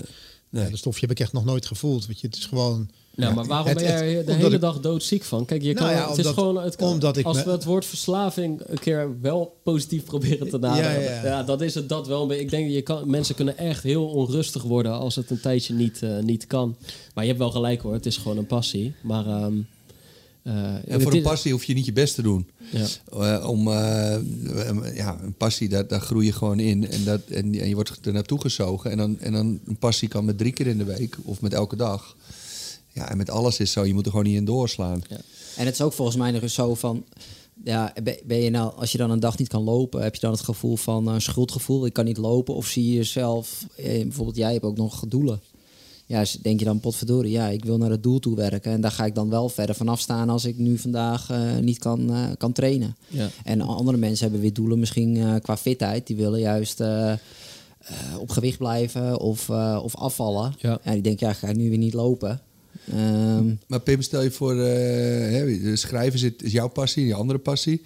Nee. 0.51 0.65
ja, 0.65 0.71
dat 0.71 0.79
stofje 0.79 1.01
heb 1.01 1.11
ik 1.11 1.21
echt 1.21 1.33
nog 1.33 1.45
nooit 1.45 1.67
gevoeld. 1.67 2.07
Weet 2.07 2.21
je, 2.21 2.27
het 2.27 2.37
is 2.37 2.47
gewoon. 2.47 2.89
Nou, 3.15 3.35
maar 3.35 3.45
waarom 3.47 3.67
Het- 3.67 3.77
ben 3.77 3.85
jij 3.87 4.09
het- 4.09 4.19
er 4.19 4.27
de 4.27 4.33
hele 4.43 4.55
ik- 4.55 4.61
dag 4.61 4.81
doodziek 4.81 5.23
van? 5.23 5.45
Kijk, 5.45 5.63
je 5.63 5.73
Nou 5.75 5.87
kan, 5.87 5.97
ja, 5.97 6.09
het 6.09 6.11
is 6.11 6.27
omdat- 6.27 6.35
gewoon, 6.35 6.63
het 6.65 6.77
kan- 6.77 6.89
omdat 6.89 7.17
ik 7.17 7.25
als 7.27 7.45
we 7.45 7.51
het 7.51 7.65
woord 7.65 7.85
verslaving 7.85 8.61
een 8.67 8.79
keer 8.79 9.17
wel 9.21 9.57
positief 9.65 10.05
proberen 10.05 10.49
te 10.49 10.59
naderen, 10.59 11.03
Ja, 11.25 11.43
dat 11.43 11.61
is 11.61 11.75
het 11.75 11.89
dat 11.89 12.07
wel. 12.07 12.33
Ik 12.33 12.51
denk, 12.51 12.71
je 12.71 12.83
kan, 12.83 13.11
mensen 13.11 13.35
kunnen 13.35 13.59
echt 13.59 13.83
heel 13.83 14.07
onrustig 14.07 14.63
worden 14.63 14.93
als 14.93 15.15
het 15.17 15.31
een 15.31 15.41
tijdje 15.41 15.75
niet, 15.75 16.03
eh, 16.03 16.19
niet 16.19 16.47
kan. 16.47 16.77
Maar 17.15 17.25
je 17.25 17.29
hebt 17.31 17.43
wel 17.43 17.51
gelijk 17.51 17.81
hoor, 17.83 17.93
het 17.93 18.07
is 18.07 18.17
gewoon 18.17 18.37
een 18.39 18.47
passie. 18.47 18.95
Maar 19.03 19.27
ehm, 19.27 19.53
eh, 20.43 20.93
En 20.93 21.01
voor 21.03 21.13
een 21.13 21.23
passie 21.23 21.53
hoef 21.53 21.65
je 21.65 21.75
niet 21.75 21.87
je 21.87 21.93
best 21.93 22.15
te 22.15 22.23
doen. 22.23 22.49
Ja. 22.71 22.87
Eh, 23.39 23.49
om, 23.49 23.69
ja, 24.95 25.19
een 25.23 25.35
passie, 25.37 25.69
daar, 25.69 25.87
daar 25.87 26.01
groei 26.01 26.27
je 26.27 26.33
gewoon 26.33 26.61
in. 26.61 26.89
En, 26.91 27.05
dat, 27.05 27.21
en, 27.29 27.55
en 27.61 27.69
je 27.69 27.75
wordt 27.75 27.99
er 28.07 28.13
naartoe 28.13 28.41
gezogen. 28.41 28.91
En 28.91 28.97
dan, 28.97 29.19
en 29.21 29.33
dan 29.33 29.61
een 29.67 29.77
passie 29.79 30.09
kan 30.09 30.25
met 30.25 30.39
drie 30.39 30.53
keer 30.53 30.67
in 30.67 30.79
de 30.79 30.85
week 30.85 31.17
of 31.25 31.41
met 31.41 31.53
elke 31.53 31.77
dag. 31.77 32.17
Ja, 32.93 33.11
en 33.11 33.17
met 33.17 33.31
alles 33.31 33.59
is 33.59 33.73
zo. 33.73 33.85
Je 33.87 33.95
moet 33.95 34.05
er 34.05 34.11
gewoon 34.11 34.27
niet 34.27 34.37
in 34.37 34.45
doorslaan. 34.45 35.03
En 35.57 35.65
het 35.65 35.75
is 35.75 35.81
ook 35.81 35.93
volgens 35.93 36.17
mij 36.17 36.31
nog 36.31 36.43
eens 36.43 36.55
zo 36.55 36.75
van... 36.75 37.05
Ja, 37.65 37.93
ben- 38.27 38.43
je 38.43 38.51
nou, 38.51 38.73
als 38.77 38.93
je 38.93 38.99
dan 38.99 39.11
een 39.11 39.21
dag 39.21 39.39
niet 39.39 39.49
kan 39.49 39.63
lopen, 39.63 40.03
heb 40.03 40.15
je 40.15 40.21
dan 40.21 40.31
het 40.33 40.41
gevoel 40.41 40.77
van 40.77 41.09
eh, 41.09 41.15
schuldgevoel? 41.19 41.87
Ik 41.87 41.93
kan 41.93 42.05
niet 42.05 42.17
lopen. 42.17 42.55
Of 42.55 42.67
zie 42.67 42.87
je 42.89 42.95
jezelf, 42.95 43.67
eh, 43.77 44.03
bijvoorbeeld 44.03 44.37
jij 44.37 44.53
hebt 44.53 44.65
ook 44.65 44.77
nog 44.77 45.05
doelen. 45.09 45.41
Ja, 46.07 46.25
denk 46.43 46.59
je 46.59 46.65
dan 46.65 46.81
potverdorie, 46.81 47.31
ja, 47.33 47.49
ik 47.49 47.65
wil 47.65 47.79
naar 47.79 47.91
het 47.91 48.03
doel 48.03 48.19
toe 48.19 48.37
werken. 48.37 48.73
En 48.73 48.81
daar 48.81 48.91
ga 48.91 49.05
ik 49.05 49.15
dan 49.15 49.29
wel 49.31 49.49
verder 49.49 49.75
vanaf 49.75 50.01
staan 50.01 50.29
als 50.29 50.45
ik 50.45 50.59
nu 50.59 50.79
vandaag 50.79 51.31
eh, 51.31 51.57
niet 51.59 51.79
kan, 51.79 52.13
eh, 52.15 52.25
kan 52.39 52.53
trainen. 52.53 52.97
Ja. 53.09 53.29
En 53.45 53.61
andere 53.61 53.97
mensen 53.97 54.23
hebben 54.25 54.41
weer 54.41 54.53
doelen 54.53 54.79
misschien 54.79 55.17
eh, 55.17 55.35
qua 55.43 55.57
fitheid. 55.57 56.07
Die 56.07 56.17
willen 56.17 56.41
juist 56.41 56.81
eh, 56.81 57.13
eh, 57.13 57.19
op 58.19 58.31
gewicht 58.31 58.59
blijven 58.59 59.19
of, 59.21 59.49
eh, 59.49 59.81
of 59.83 59.97
afvallen. 59.97 60.55
Ja. 60.59 60.79
En 60.83 60.93
die 60.93 61.03
denken, 61.03 61.27
ja, 61.27 61.33
ga 61.33 61.49
ik 61.49 61.57
nu 61.57 61.69
weer 61.69 61.79
niet 61.79 61.95
lopen. 61.95 62.41
Ehm, 62.91 63.45
Maar 63.67 63.81
Pim, 63.81 64.03
stel 64.03 64.23
je 64.23 64.31
voor, 64.31 64.53
eh, 64.53 64.67
hè, 65.31 65.77
schrijven 65.77 66.19
zit, 66.19 66.43
is 66.43 66.53
jouw 66.53 66.69
passie, 66.69 67.07
je 67.07 67.15
andere 67.15 67.39
passie. 67.39 67.83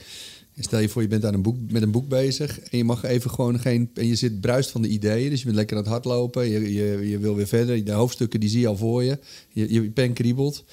Stel 0.60 0.78
je 0.78 0.88
voor, 0.88 1.02
je 1.02 1.08
bent 1.08 1.24
aan 1.24 1.34
een 1.34 1.42
boek, 1.42 1.56
met 1.70 1.82
een 1.82 1.90
boek 1.90 2.08
bezig 2.08 2.60
en 2.60 2.78
je 2.78 2.84
mag 2.84 3.04
even 3.04 3.30
gewoon 3.30 3.58
geen. 3.60 3.90
En 3.94 4.06
je 4.06 4.14
zit 4.14 4.40
bruist 4.40 4.70
van 4.70 4.82
de 4.82 4.88
ideeën, 4.88 5.30
dus 5.30 5.38
je 5.38 5.44
bent 5.44 5.56
lekker 5.56 5.76
aan 5.76 5.82
het 5.82 5.92
hardlopen. 5.92 6.48
Je, 6.48 6.72
je, 6.72 7.08
je 7.08 7.18
wil 7.18 7.34
weer 7.34 7.46
verder. 7.46 7.84
De 7.84 7.92
hoofdstukken 7.92 8.40
die 8.40 8.48
zie 8.48 8.60
je 8.60 8.66
al 8.66 8.76
voor 8.76 9.02
je. 9.04 9.18
Je, 9.52 9.72
je 9.72 9.82
pen 9.82 10.12
kriebelt. 10.12 10.64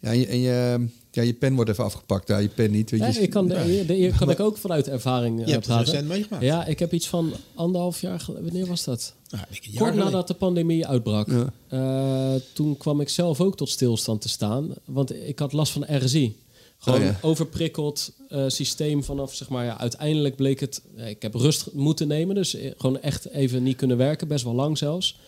Ja, 0.00 0.08
en 0.10 0.18
je, 0.18 0.26
en 0.26 0.38
je, 0.40 0.86
ja, 1.10 1.22
je 1.22 1.32
pen 1.34 1.54
wordt 1.54 1.70
even 1.70 1.84
afgepakt. 1.84 2.28
Ja, 2.28 2.38
je 2.38 2.48
pen 2.48 2.70
niet. 2.70 2.90
Weet 2.90 3.00
Ja, 3.00 3.06
je, 3.06 3.20
ik 3.20 3.30
kan, 3.30 3.48
de, 3.48 3.84
de, 3.86 4.12
kan 4.18 4.30
ik 4.30 4.40
ook 4.40 4.56
vanuit 4.56 4.88
ervaring 4.88 5.44
praten. 5.44 5.78
recent 5.78 6.08
meegemaakt. 6.08 6.42
Ja, 6.44 6.66
ik 6.66 6.78
heb 6.78 6.92
iets 6.92 7.08
van 7.08 7.32
anderhalf 7.54 8.00
jaar 8.00 8.20
geleden. 8.20 8.44
Wanneer 8.44 8.66
was 8.66 8.84
dat? 8.84 9.14
Nou, 9.34 9.46
ik- 9.50 9.70
Kort 9.78 9.94
nadat 9.94 10.28
de 10.28 10.34
pandemie 10.34 10.86
uitbrak. 10.86 11.28
Ja. 11.30 11.52
Eh, 11.68 12.40
toen 12.52 12.76
kwam 12.76 13.00
ik 13.00 13.08
zelf 13.08 13.40
ook 13.40 13.56
tot 13.56 13.68
stilstand 13.68 14.20
te 14.20 14.28
staan. 14.28 14.74
Want 14.84 15.14
ik 15.28 15.38
had 15.38 15.52
last 15.52 15.72
van 15.72 15.84
RSI. 15.88 16.36
Gewoon 16.78 16.98
Oh 17.00 17.04
ja. 17.04 17.18
overprikkeld 17.22 18.12
eh, 18.28 18.44
systeem 18.48 19.04
vanaf, 19.04 19.34
zeg 19.34 19.48
maar, 19.48 19.64
ja, 19.64 19.78
uiteindelijk 19.78 20.36
bleek 20.36 20.60
het... 20.60 20.82
eh, 20.96 21.08
ik 21.08 21.22
heb 21.22 21.34
rust 21.34 21.68
moeten 21.72 22.08
nemen, 22.08 22.34
dus 22.34 22.56
gewoon 22.76 23.00
echt 23.00 23.28
even 23.28 23.62
niet 23.62 23.76
kunnen 23.76 23.96
werken. 23.96 24.28
Best 24.28 24.44
wel 24.44 24.54
lang 24.54 24.78
zelfs. 24.78 25.18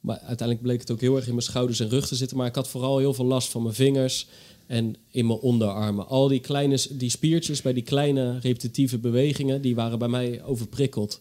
Maar 0.00 0.18
uiteindelijk 0.18 0.62
bleek 0.62 0.80
het 0.80 0.90
ook 0.90 1.00
heel 1.00 1.16
erg 1.16 1.24
in 1.26 1.30
mijn 1.34 1.42
schouders 1.46 1.80
en 1.80 1.88
rug 1.88 2.06
te 2.06 2.14
zitten. 2.14 2.36
Maar 2.36 2.46
ik 2.46 2.54
had 2.54 2.68
vooral 2.68 2.98
heel 2.98 3.14
veel 3.14 3.24
last 3.24 3.48
van 3.48 3.62
mijn 3.62 3.74
vingers 3.74 4.26
en 4.66 4.96
in 5.10 5.26
mijn 5.26 5.38
onderarmen. 5.38 6.06
Al 6.08 6.28
die 6.28 6.40
kleine 6.40 6.78
die 6.90 7.10
spiertjes 7.10 7.62
bij 7.62 7.72
die 7.72 7.82
kleine 7.82 8.38
repetitieve 8.38 8.98
bewegingen, 8.98 9.60
die 9.62 9.74
waren 9.74 9.98
bij 9.98 10.08
mij 10.08 10.42
overprikkeld. 10.44 11.20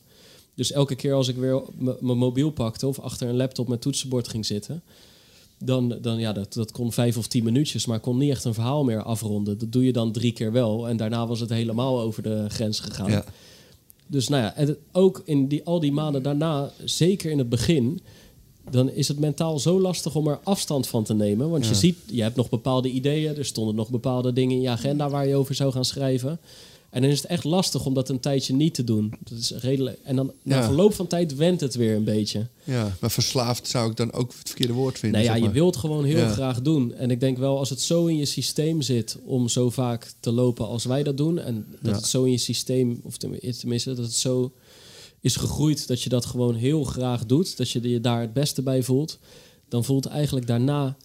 Dus 0.62 0.72
elke 0.72 0.96
keer 0.96 1.14
als 1.14 1.28
ik 1.28 1.36
weer 1.36 1.62
mijn 2.00 2.18
mobiel 2.18 2.52
pakte 2.52 2.88
of 2.88 3.00
achter 3.00 3.28
een 3.28 3.36
laptop 3.36 3.68
met 3.68 3.82
toetsenbord 3.82 4.28
ging 4.28 4.46
zitten, 4.46 4.82
dan, 5.58 5.98
dan 6.02 6.20
ja, 6.20 6.34
dat, 6.34 6.54
dat 6.54 6.72
kon 6.72 6.92
vijf 6.92 7.18
of 7.18 7.28
tien 7.28 7.44
minuutjes, 7.44 7.86
maar 7.86 8.00
kon 8.00 8.18
niet 8.18 8.30
echt 8.32 8.44
een 8.44 8.54
verhaal 8.54 8.84
meer 8.84 9.04
afronden. 9.04 9.58
Dat 9.58 9.72
doe 9.72 9.86
je 9.86 9.94
dan 9.94 10.12
drie 10.12 10.32
keer 10.32 10.52
wel 10.52 10.88
en 10.88 10.98
daarna 10.98 11.28
was 11.28 11.40
het 11.40 11.50
helemaal 11.50 12.02
over 12.02 12.24
de 12.24 12.46
grens 12.48 12.80
gegaan. 12.80 13.12
Ja. 13.12 13.26
Dus 14.08 14.28
nou 14.28 14.44
ja, 14.44 14.56
en 14.56 14.78
ook 14.92 15.22
in 15.26 15.48
die, 15.48 15.64
al 15.64 15.80
die 15.80 15.92
maanden 15.92 16.24
daarna, 16.24 16.72
zeker 16.84 17.32
in 17.32 17.38
het 17.38 17.50
begin, 17.50 18.02
dan 18.70 18.90
is 18.90 19.08
het 19.08 19.20
mentaal 19.20 19.60
zo 19.60 19.80
lastig 19.80 20.16
om 20.16 20.28
er 20.28 20.40
afstand 20.44 20.88
van 20.88 21.04
te 21.04 21.14
nemen. 21.14 21.50
Want 21.50 21.68
je 21.68 21.76
ziet, 21.76 21.98
je 22.06 22.22
hebt 22.22 22.36
nog 22.36 22.50
bepaalde 22.50 22.90
ideeën, 22.90 23.38
er 23.38 23.46
stonden 23.46 23.76
nog 23.76 23.90
bepaalde 23.90 24.34
dingen 24.34 24.56
in 24.56 24.62
je 24.62 24.70
agenda 24.70 25.10
waar 25.10 25.28
je 25.28 25.36
over 25.36 25.56
zou 25.56 25.72
gaan 25.72 25.86
schrijven. 25.86 26.40
En 26.92 27.02
dan 27.02 27.12
is 27.12 27.22
het 27.22 27.30
echt 27.30 27.44
lastig 27.44 27.86
om 27.86 27.94
dat 27.94 28.10
een 28.10 28.20
tijdje 28.20 28.54
niet 28.54 28.74
te 28.74 28.84
doen. 28.84 29.14
Dat 29.24 29.38
is 29.38 29.52
redelijk. 29.52 30.00
En 30.04 30.16
dan 30.16 30.32
na 30.44 30.64
verloop 30.64 30.94
van 30.94 31.08
tijd 31.08 31.36
wendt 31.36 31.62
het 31.62 31.76
weer 31.76 31.96
een 31.96 32.04
beetje. 32.04 32.48
ja, 32.64 32.96
maar 33.00 33.12
verslaafd 33.12 33.68
zou 33.68 33.90
ik 33.90 33.98
dan 33.98 34.14
ook 34.14 34.34
het 34.38 34.48
verkeerde 34.48 34.74
woord 34.74 35.00
vinden. 35.00 35.20
Nou 35.22 35.32
ja, 35.34 35.38
zeg 35.40 35.48
je 35.50 35.54
wilt 35.54 35.76
gewoon 35.76 36.04
heel 36.06 36.18
Ja. 36.18 36.30
graag 36.32 36.62
doen. 36.62 36.94
En 36.94 37.12
ik 37.12 37.20
denk 37.20 37.38
wel, 37.38 37.58
als 37.58 37.70
het 37.70 37.82
zo 37.82 38.06
in 38.06 38.18
je 38.18 38.26
systeem 38.26 38.82
zit 38.82 39.18
om 39.26 39.48
zo 39.48 39.70
vaak 39.70 40.12
te 40.20 40.32
lopen 40.32 40.68
als 40.68 40.86
wij 40.86 41.04
dat 41.04 41.18
doen. 41.18 41.40
En 41.40 41.66
dat 41.82 41.92
Ja. 41.92 41.98
het 41.98 42.06
zo 42.08 42.24
in 42.24 42.32
je 42.32 42.38
systeem, 42.38 43.00
of 43.04 43.18
tenmi- 43.18 43.54
tenminste, 43.60 43.94
dat 43.94 44.06
het 44.06 44.14
zo 44.16 44.52
is 45.20 45.36
gegroeid 45.36 45.88
dat 45.88 46.02
je 46.02 46.10
dat 46.10 46.26
gewoon 46.26 46.56
heel 46.56 46.84
graag 46.84 47.26
doet. 47.26 47.58
Dat 47.58 47.70
je 47.70 47.90
je 47.90 48.02
daar 48.02 48.22
het 48.22 48.34
beste 48.34 48.62
bij 48.62 48.84
voelt. 48.84 49.20
Dan 49.70 49.84
voelt 49.84 50.06
eigenlijk 50.06 50.48
daarna 50.48 50.98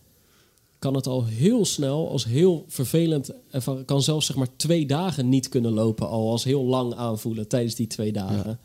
kan 0.78 0.94
het 0.94 1.06
al 1.06 1.24
heel 1.24 1.64
snel 1.64 2.10
als 2.10 2.24
heel 2.24 2.64
vervelend. 2.68 3.30
ervaren- 3.50 3.84
Kan 3.84 4.02
zelfs 4.02 4.26
zeg 4.26 4.36
maar 4.36 4.56
twee 4.56 4.86
dagen 4.86 5.28
niet 5.28 5.48
kunnen 5.48 5.72
lopen 5.72 6.08
al 6.08 6.30
als 6.30 6.44
heel 6.44 6.64
lang 6.64 6.94
aanvoelen 6.94 7.48
tijdens 7.48 7.74
die 7.74 7.86
twee 7.86 8.12
dagen. 8.12 8.58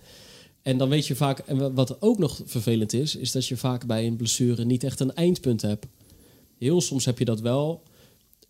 En 0.61 0.77
dan 0.77 0.89
weet 0.89 1.07
je 1.07 1.15
vaak, 1.15 1.39
en 1.39 1.73
wat 1.73 2.01
ook 2.01 2.17
nog 2.17 2.41
vervelend 2.45 2.93
is, 2.93 3.15
is 3.15 3.31
dat 3.31 3.47
je 3.47 3.57
vaak 3.57 3.85
bij 3.85 4.07
een 4.07 4.15
blessure 4.15 4.65
niet 4.65 4.83
echt 4.83 4.99
een 4.99 5.13
eindpunt 5.13 5.61
hebt. 5.61 5.85
Heel 6.57 6.81
soms 6.81 7.05
heb 7.05 7.19
je 7.19 7.25
dat 7.25 7.39
wel, 7.41 7.81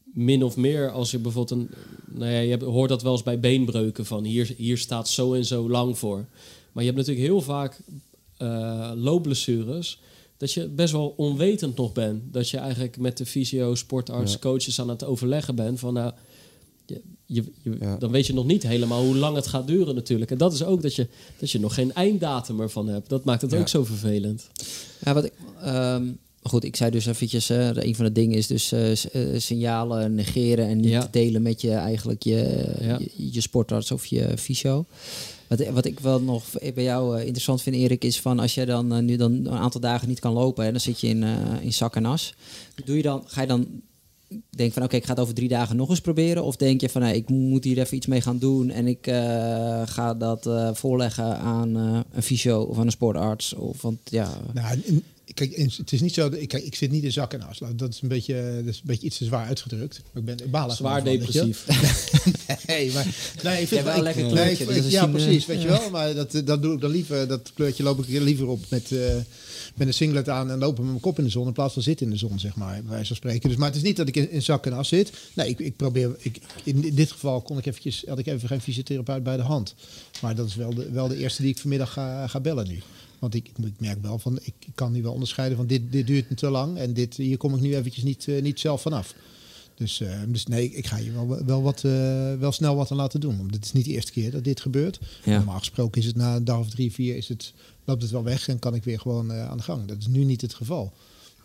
min 0.03 0.43
of 0.43 0.57
meer 0.57 0.91
als 0.91 1.11
je 1.11 1.19
bijvoorbeeld 1.19 1.61
een, 1.61 1.69
nou 2.05 2.31
ja, 2.31 2.39
je 2.39 2.63
hoort 2.63 2.89
dat 2.89 3.01
wel 3.01 3.11
eens 3.11 3.23
bij 3.23 3.39
beenbreuken 3.39 4.05
van 4.05 4.23
hier, 4.23 4.53
hier 4.57 4.77
staat 4.77 5.09
zo 5.09 5.33
en 5.33 5.45
zo 5.45 5.69
lang 5.69 5.97
voor. 5.97 6.25
Maar 6.71 6.83
je 6.83 6.89
hebt 6.91 6.97
natuurlijk 6.97 7.27
heel 7.27 7.41
vaak 7.41 7.79
eh 8.37 8.91
loopblessures 8.95 9.99
dat 10.41 10.51
je 10.53 10.67
best 10.67 10.91
wel 10.91 11.13
onwetend 11.17 11.75
nog 11.77 11.93
bent. 11.93 12.33
Dat 12.33 12.49
je 12.49 12.57
eigenlijk 12.57 12.97
met 12.97 13.17
de 13.17 13.25
fysio, 13.25 13.75
sportarts, 13.75 14.31
Ja. 14.33 14.39
coaches 14.39 14.79
aan 14.79 14.89
het 14.89 15.03
overleggen 15.03 15.55
bent 15.55 15.79
van 15.79 15.93
nou, 15.93 16.11
je, 16.85 17.01
je, 17.25 17.43
je- 17.61 17.75
Ja. 17.79 17.97
dan 17.97 18.11
weet 18.11 18.27
je 18.27 18.33
nog 18.33 18.45
niet 18.45 18.63
helemaal 18.63 19.03
hoe 19.03 19.15
lang 19.15 19.35
het 19.35 19.47
gaat 19.47 19.67
duren 19.67 19.95
natuurlijk. 19.95 20.31
En 20.31 20.37
dat 20.37 20.53
is 20.53 20.63
ook 20.63 20.81
dat 20.81 20.95
je, 20.95 21.07
dat 21.39 21.51
je 21.51 21.59
nog 21.59 21.73
geen 21.73 21.93
einddatum 21.93 22.61
ervan 22.61 22.87
hebt. 22.87 23.09
Dat 23.09 23.23
maakt 23.23 23.41
het 23.41 23.51
Ja. 23.51 23.59
ook 23.59 23.67
zo 23.67 23.83
vervelend. 23.83 24.47
Ja, 25.03 25.13
wat 25.13 25.23
ik, 25.25 25.33
ehm, 25.61 26.05
goed, 26.43 26.63
ik 26.63 26.75
zei 26.75 26.91
dus 26.91 27.05
eventjes, 27.05 27.49
eh, 27.49 27.69
een 27.73 27.95
van 27.95 28.05
de 28.05 28.11
dingen 28.11 28.37
is 28.37 28.47
dus 28.47 28.71
eh, 28.71 28.91
eh, 28.91 29.39
signalen 29.39 30.15
negeren 30.15 30.67
en 30.67 30.77
niet 30.79 30.89
Ja. 30.91 31.07
delen 31.11 31.41
met 31.41 31.61
je 31.61 31.71
eigenlijk 31.71 32.23
je, 32.23 32.65
Ja. 32.81 32.99
je, 32.99 33.31
je 33.31 33.41
sportarts 33.41 33.91
of 33.91 34.05
je 34.05 34.37
fysio. 34.37 34.85
Wat, 35.51 35.67
wat 35.67 35.85
ik 35.85 35.99
wel 35.99 36.21
nog 36.21 36.43
bij 36.73 36.83
jou 36.83 37.15
eh, 37.15 37.21
interessant 37.21 37.61
vind, 37.61 37.75
Erik, 37.75 38.03
is 38.03 38.21
van 38.21 38.39
als 38.39 38.53
jij 38.53 38.65
dan 38.65 38.93
eh, 38.93 39.01
nu 39.01 39.15
dan 39.15 39.31
een 39.31 39.49
aantal 39.49 39.81
dagen 39.81 40.07
niet 40.07 40.19
kan 40.19 40.33
lopen, 40.33 40.65
en 40.65 40.71
dan 40.71 40.79
zit 40.79 40.99
je 40.99 41.07
in, 41.07 41.23
eh, 41.23 41.61
in 41.61 41.73
zak 41.73 41.95
en 41.95 42.05
as. 42.05 42.33
Doe 42.85 42.95
je 42.95 43.01
dan, 43.01 43.23
ga 43.25 43.41
je 43.41 43.47
dan 43.47 43.67
denk 44.49 44.73
van 44.73 44.83
oké, 44.83 44.95
ik 44.95 45.05
ga 45.05 45.11
het 45.11 45.19
over 45.19 45.33
drie 45.33 45.47
dagen 45.47 45.75
nog 45.75 45.89
eens 45.89 46.01
proberen? 46.01 46.43
Of 46.43 46.55
denk 46.55 46.81
je 46.81 46.89
van 46.89 47.03
ik 47.03 47.29
moet 47.29 47.63
hier 47.63 47.79
even 47.79 47.97
iets 47.97 48.05
mee 48.05 48.21
gaan 48.21 48.37
doen 48.37 48.69
en 48.69 48.87
ik 48.87 49.05
ga 49.85 50.13
dat 50.13 50.49
voorleggen 50.73 51.37
aan 51.37 51.75
een 52.11 52.23
fysio 52.23 52.61
of 52.61 52.77
aan 52.77 52.85
een 52.85 52.91
sportarts? 52.91 53.53
Of, 53.53 53.81
want 53.81 53.99
ja, 54.03 54.37
Nou, 54.53 54.77
kijk, 55.33 55.55
het 55.77 55.91
is 55.91 56.01
niet 56.01 56.13
zo. 56.13 56.29
dat- 56.29 56.39
Ik, 56.39 56.47
kijk, 56.47 56.63
ik 56.63 56.75
zit 56.75 56.91
niet 56.91 57.03
in 57.03 57.11
zak 57.11 57.33
en 57.33 57.41
as. 57.41 57.59
Dat 57.75 57.89
is 57.93 58.01
een 58.01 58.07
beetje, 58.07 58.61
dat 58.65 58.73
is 58.73 58.77
een 58.77 58.81
beetje 58.85 59.05
iets 59.05 59.17
te 59.17 59.25
zwaar 59.25 59.45
uitgedrukt. 59.47 60.01
Maar 60.11 60.21
ik 60.21 60.25
ben 60.37 60.45
ik 60.45 60.51
baal 60.51 60.71
Zwaar 60.71 61.01
gewoon 61.01 61.17
van, 61.17 61.25
weet 61.25 61.33
je 61.33 61.39
wel. 61.39 61.45
depressief. 61.47 62.67
Nee, 62.67 62.91
maar 62.91 63.07
nee, 63.43 63.61
ik 63.61 63.67
vind 63.67 63.83
wel 63.83 64.01
lekker 64.01 64.23
nee, 64.23 64.31
kleurtje, 64.31 64.63
ik- 64.63 64.67
dus 64.69 64.77
ik- 64.77 64.83
als 64.83 64.91
ja, 64.93 65.03
eh, 65.05 65.11
precies, 65.11 65.45
weet 65.45 65.61
je 65.61 65.67
wel. 65.67 65.89
Maar 65.89 66.13
dat, 66.13 66.33
eh, 66.35 66.41
dat 66.45 66.61
doe 66.61 66.73
ik 66.75 66.81
dan 66.81 66.91
liever. 66.91 67.27
Dat 67.27 67.51
kleurtje 67.53 67.83
loop 67.83 67.99
ik 68.07 68.21
liever 68.21 68.47
op 68.47 68.63
met, 68.69 68.91
eh, 68.91 69.15
met 69.75 69.87
een 69.87 69.93
singlet 69.93 70.29
aan 70.29 70.51
en 70.51 70.59
lopen 70.59 70.81
met 70.81 70.91
mijn 70.91 71.01
kop 71.01 71.17
in 71.17 71.23
de 71.23 71.29
zon 71.29 71.47
in 71.47 71.53
plaats 71.53 71.73
van 71.73 71.81
zitten 71.81 72.05
in 72.05 72.11
de 72.11 72.17
zon, 72.17 72.39
zeg 72.39 72.55
maar, 72.55 72.81
bij 72.81 72.89
wijze 72.89 73.07
van 73.07 73.15
spreken. 73.15 73.49
Dus, 73.49 73.57
maar 73.57 73.67
het 73.67 73.75
is 73.75 73.83
niet 73.83 73.97
dat 73.97 74.07
ik 74.07 74.15
in, 74.15 74.41
zak 74.41 74.65
en 74.65 74.73
as 74.73 74.87
zit. 74.87 75.11
Nee, 75.33 75.49
ik, 75.49 75.59
ik 75.59 75.75
probeer. 75.75 76.15
Ik, 76.17 76.39
in 76.63 76.95
dit 76.95 77.11
geval 77.11 77.41
kon 77.41 77.57
ik 77.57 77.65
eventjes, 77.65 78.03
had 78.07 78.19
ik 78.19 78.27
even 78.27 78.47
geen 78.47 78.61
fysiotherapeut 78.61 79.23
bij 79.23 79.37
de 79.37 79.43
hand. 79.43 79.75
Maar 80.21 80.35
dat 80.35 80.47
is 80.47 80.55
wel 80.55 80.73
de, 80.73 80.91
wel 80.91 81.07
de 81.07 81.17
eerste 81.17 81.41
die 81.41 81.51
ik 81.51 81.59
vanmiddag 81.59 81.93
ga, 81.93 82.39
bellen 82.41 82.67
nu. 82.67 82.79
Want 83.19 83.33
ik, 83.33 83.47
ik 83.47 83.79
merk 83.79 84.01
wel 84.01 84.19
van, 84.19 84.39
ik, 84.41 84.53
ik 84.59 84.75
kan 84.75 84.91
nu 84.91 85.01
wel 85.01 85.13
onderscheiden 85.13 85.57
van 85.57 85.67
dit, 85.67 85.91
dit 85.91 86.07
duurt 86.07 86.37
te 86.37 86.49
lang 86.49 86.77
en 86.77 86.93
dit, 86.93 87.15
hier 87.15 87.37
kom 87.37 87.55
ik 87.55 87.61
nu 87.61 87.75
eventjes 87.75 88.03
niet, 88.03 88.27
eh, 88.27 88.41
niet 88.41 88.59
zelf 88.59 88.81
vanaf. 88.81 89.13
Dus, 89.81 90.01
eh, 90.01 90.19
dus 90.27 90.45
nee, 90.45 90.71
ik 90.71 90.87
ga 90.87 90.97
je 90.97 91.11
wel, 91.11 91.45
wel, 91.45 91.61
wat, 91.61 91.83
eh, 91.83 92.33
wel 92.39 92.51
snel 92.51 92.75
wat 92.75 92.91
aan 92.91 92.97
laten 92.97 93.19
doen. 93.19 93.37
Want 93.37 93.53
het 93.53 93.65
is 93.65 93.71
niet 93.71 93.85
de 93.85 93.91
eerste 93.91 94.11
keer 94.11 94.31
dat 94.31 94.43
dit 94.43 94.61
gebeurt. 94.61 94.99
Ja. 95.23 95.37
Normaal 95.37 95.57
gesproken 95.57 96.01
is 96.01 96.07
het 96.07 96.15
na 96.15 96.35
een 96.35 96.45
dag 96.45 96.59
of 96.59 96.69
drie, 96.69 96.91
vier, 96.91 97.15
is 97.15 97.27
het, 97.27 97.53
loopt 97.85 98.01
het 98.01 98.11
wel 98.11 98.23
weg 98.23 98.47
en 98.47 98.59
kan 98.59 98.75
ik 98.75 98.83
weer 98.83 98.99
gewoon 98.99 99.31
eh, 99.31 99.49
aan 99.49 99.57
de 99.57 99.63
gang. 99.63 99.85
Dat 99.85 99.97
is 99.97 100.07
nu 100.07 100.23
niet 100.23 100.41
het 100.41 100.53
geval. 100.53 100.93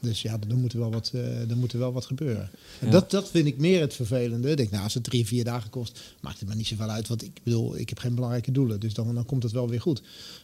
Dus 0.00 0.22
ja, 0.22 0.38
dan 0.46 0.60
moet 0.60 0.72
er 0.72 0.78
wel 0.78 0.90
wat, 0.92 1.10
eh 1.14 1.22
dan 1.48 1.58
moet 1.58 1.72
er 1.72 1.78
wel 1.78 1.92
wat 1.92 2.04
gebeuren. 2.06 2.50
En 2.80 2.86
Ja. 2.86 2.92
dat, 2.92 3.10
dat 3.10 3.30
vind 3.30 3.46
ik 3.46 3.58
meer 3.58 3.80
het 3.80 3.94
vervelende. 3.94 4.50
Ik 4.50 4.56
denk, 4.56 4.70
nou, 4.70 4.82
als 4.82 4.94
het 4.94 5.04
drie, 5.04 5.26
vier 5.26 5.44
dagen 5.44 5.70
kost, 5.70 6.00
maakt 6.20 6.40
het 6.40 6.48
me 6.48 6.54
niet 6.54 6.66
zoveel 6.66 6.90
uit. 6.90 7.08
Want 7.08 7.22
ik 7.22 7.40
bedoel, 7.42 7.76
ik 7.78 7.88
heb 7.88 7.98
geen 7.98 8.14
belangrijke 8.14 8.52
doelen. 8.52 8.80
Dus 8.80 8.94
dan, 8.94 9.14
dan 9.14 9.26
komt 9.26 9.42
het 9.42 9.52
wel 9.52 9.68
weer 9.68 9.80
goed. 9.80 10.02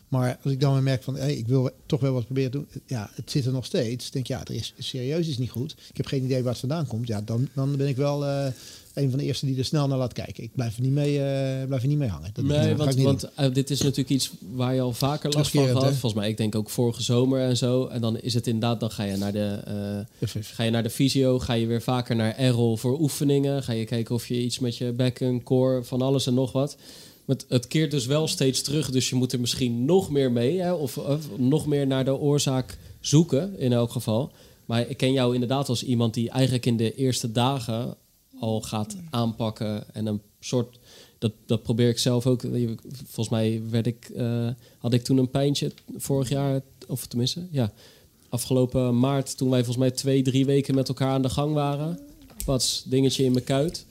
Maar 0.09 0.39
als 0.43 0.53
ik 0.53 0.61
dan 0.61 0.73
weer 0.73 0.83
merk 0.83 1.03
van, 1.03 1.17
hey, 1.17 1.37
ik 1.37 1.47
wil 1.47 1.71
toch 1.87 2.01
wel 2.01 2.13
wat 2.13 2.25
proberen 2.25 2.51
te 2.51 2.57
doen. 2.57 2.83
Ja, 2.87 3.11
het 3.15 3.31
zit 3.31 3.47
er 3.47 3.53
nog 3.53 3.65
steeds. 3.65 4.07
Ik 4.07 4.13
denk, 4.13 4.27
ja, 4.27 4.41
er 4.45 4.55
is 4.55 4.75
serieus 4.79 5.29
is 5.29 5.39
niet 5.39 5.51
goed. 5.51 5.75
Ik 5.91 5.97
heb 5.97 6.07
geen 6.07 6.25
idee 6.25 6.43
waar 6.43 6.51
het 6.53 6.61
vandaan 6.61 6.87
komt. 6.87 7.07
Ja, 7.09 7.21
dan, 7.21 7.49
dan 7.55 7.77
ben 7.77 7.89
ik 7.89 7.97
wel 7.97 8.27
eh, 8.27 8.47
een 8.95 9.11
van 9.11 9.19
de 9.19 9.25
eerste 9.25 9.47
die 9.47 9.59
er 9.59 9.65
snel 9.65 9.89
naar 9.89 9.99
laat 9.99 10.13
kijken. 10.13 10.45
Ik 10.45 10.51
blijf 10.55 10.77
er 10.77 10.83
niet 10.83 10.93
mee, 10.93 11.19
eh, 11.23 11.67
blijf 11.67 11.83
er 11.83 11.89
niet 11.89 11.99
mee 11.99 12.09
hangen. 12.09 12.31
Dat 12.33 12.45
Nee, 12.45 12.71
ik 12.71 12.77
want, 12.77 12.97
niet 12.97 13.05
want 13.05 13.21
doen. 13.21 13.31
eh, 13.35 13.55
dit 13.55 13.71
is 13.71 13.81
natuurlijk 13.81 14.09
iets 14.09 14.31
waar 14.53 14.75
je 14.75 14.81
al 14.81 14.93
vaker 14.93 15.31
last 15.33 15.51
van 15.51 15.65
hè? 15.67 15.73
Volgens 15.73 16.15
mij, 16.15 16.29
ik 16.29 16.37
denk 16.37 16.55
ook 16.55 16.71
vorige 16.71 17.03
zomer 17.03 17.41
en 17.41 17.57
zo. 17.57 17.87
En 17.87 18.01
dan 18.01 18.19
is 18.21 18.35
het 18.35 18.47
inderdaad, 18.47 18.81
dan 18.81 18.91
ga 18.91 19.03
je 19.05 19.17
naar 19.17 19.33
de, 19.33 19.59
Even- 20.21 20.45
ga 20.45 20.63
je 20.63 20.71
naar 20.71 20.83
de 20.83 20.91
fysio, 20.91 21.39
ga 21.39 21.53
je 21.53 21.67
weer 21.67 21.83
vaker 21.83 22.17
naar 22.17 22.37
Errol 22.37 22.77
voor 22.77 23.01
oefeningen. 23.01 23.63
Ga 23.63 23.73
je 23.73 23.85
kijken 23.85 24.15
of 24.15 24.27
je 24.29 24.43
iets 24.43 24.59
met 24.59 24.77
je 24.77 24.93
bekken, 24.93 25.43
core, 25.43 25.85
van 25.85 26.03
alles 26.03 26.27
en 26.27 26.35
nog 26.35 26.53
wat. 26.53 26.77
Maar 27.25 27.37
het, 27.37 27.45
het 27.49 27.67
keert 27.69 27.91
dus 27.91 28.07
wel 28.07 28.29
steeds 28.29 28.63
terug, 28.63 28.91
dus 28.91 29.09
je 29.09 29.15
moet 29.15 29.33
er 29.33 29.41
misschien 29.41 29.85
nog 29.85 30.11
meer 30.11 30.33
mee. 30.33 30.61
Hè? 30.61 30.73
Of, 30.73 30.99
of 30.99 31.21
nog 31.37 31.67
meer 31.67 31.87
naar 31.87 32.05
de 32.05 32.17
oorzaak 32.17 32.79
zoeken, 33.01 33.59
in 33.59 33.73
elk 33.73 33.91
geval. 33.93 34.31
Maar 34.67 34.89
ik 34.89 34.97
ken 34.97 35.13
jou 35.13 35.35
inderdaad 35.35 35.69
als 35.69 35.85
iemand 35.85 36.15
die 36.15 36.31
eigenlijk 36.31 36.67
in 36.67 36.77
de 36.77 36.95
eerste 36.95 37.33
dagen 37.33 37.95
al 38.43 38.61
gaat 38.61 38.97
aanpakken 39.11 39.95
en 39.95 40.07
een 40.07 40.21
soort 40.41 40.79
dat, 41.19 41.33
dat 41.47 41.63
probeer 41.63 41.89
ik 41.89 41.99
zelf 41.99 42.27
ook. 42.27 42.41
Volgens 43.05 43.29
mij 43.29 43.63
werd 43.71 43.87
ik, 43.87 44.11
eh, 44.17 44.49
had 44.79 44.93
ik 44.93 45.05
toen 45.05 45.19
een 45.19 45.31
pijntje 45.31 45.73
vorig 45.97 46.29
jaar, 46.29 46.61
of 46.89 47.07
tenminste, 47.07 47.47
ja, 47.51 47.73
afgelopen 48.29 48.99
maart, 48.99 49.37
toen 49.37 49.51
wij 49.51 49.65
volgens 49.65 49.85
mij 49.85 49.91
twee, 49.91 50.23
drie 50.23 50.47
weken 50.47 50.75
met 50.75 50.89
elkaar 50.89 51.13
aan 51.13 51.23
de 51.23 51.31
gang 51.31 51.55
waren. 51.55 51.99
Pats, 52.45 52.83
dingetje 52.87 53.25
in 53.25 53.33
mijn 53.33 53.45
kuit. 53.45 53.87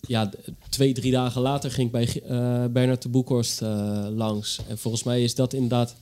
Ja, 0.00 0.30
twee, 0.68 0.92
drie 0.94 1.12
dagen 1.12 1.42
later 1.42 1.70
ging 1.70 1.86
ik 1.86 1.92
bij 1.92 2.22
eh 2.22 2.64
Bernard 2.72 3.02
de 3.02 3.08
Boekhorst 3.08 3.62
eh, 3.62 4.06
langs. 4.14 4.60
En 4.68 4.78
volgens 4.78 5.02
mij 5.02 5.22
is 5.22 5.34
dat 5.34 5.52
inderdaad, 5.52 5.96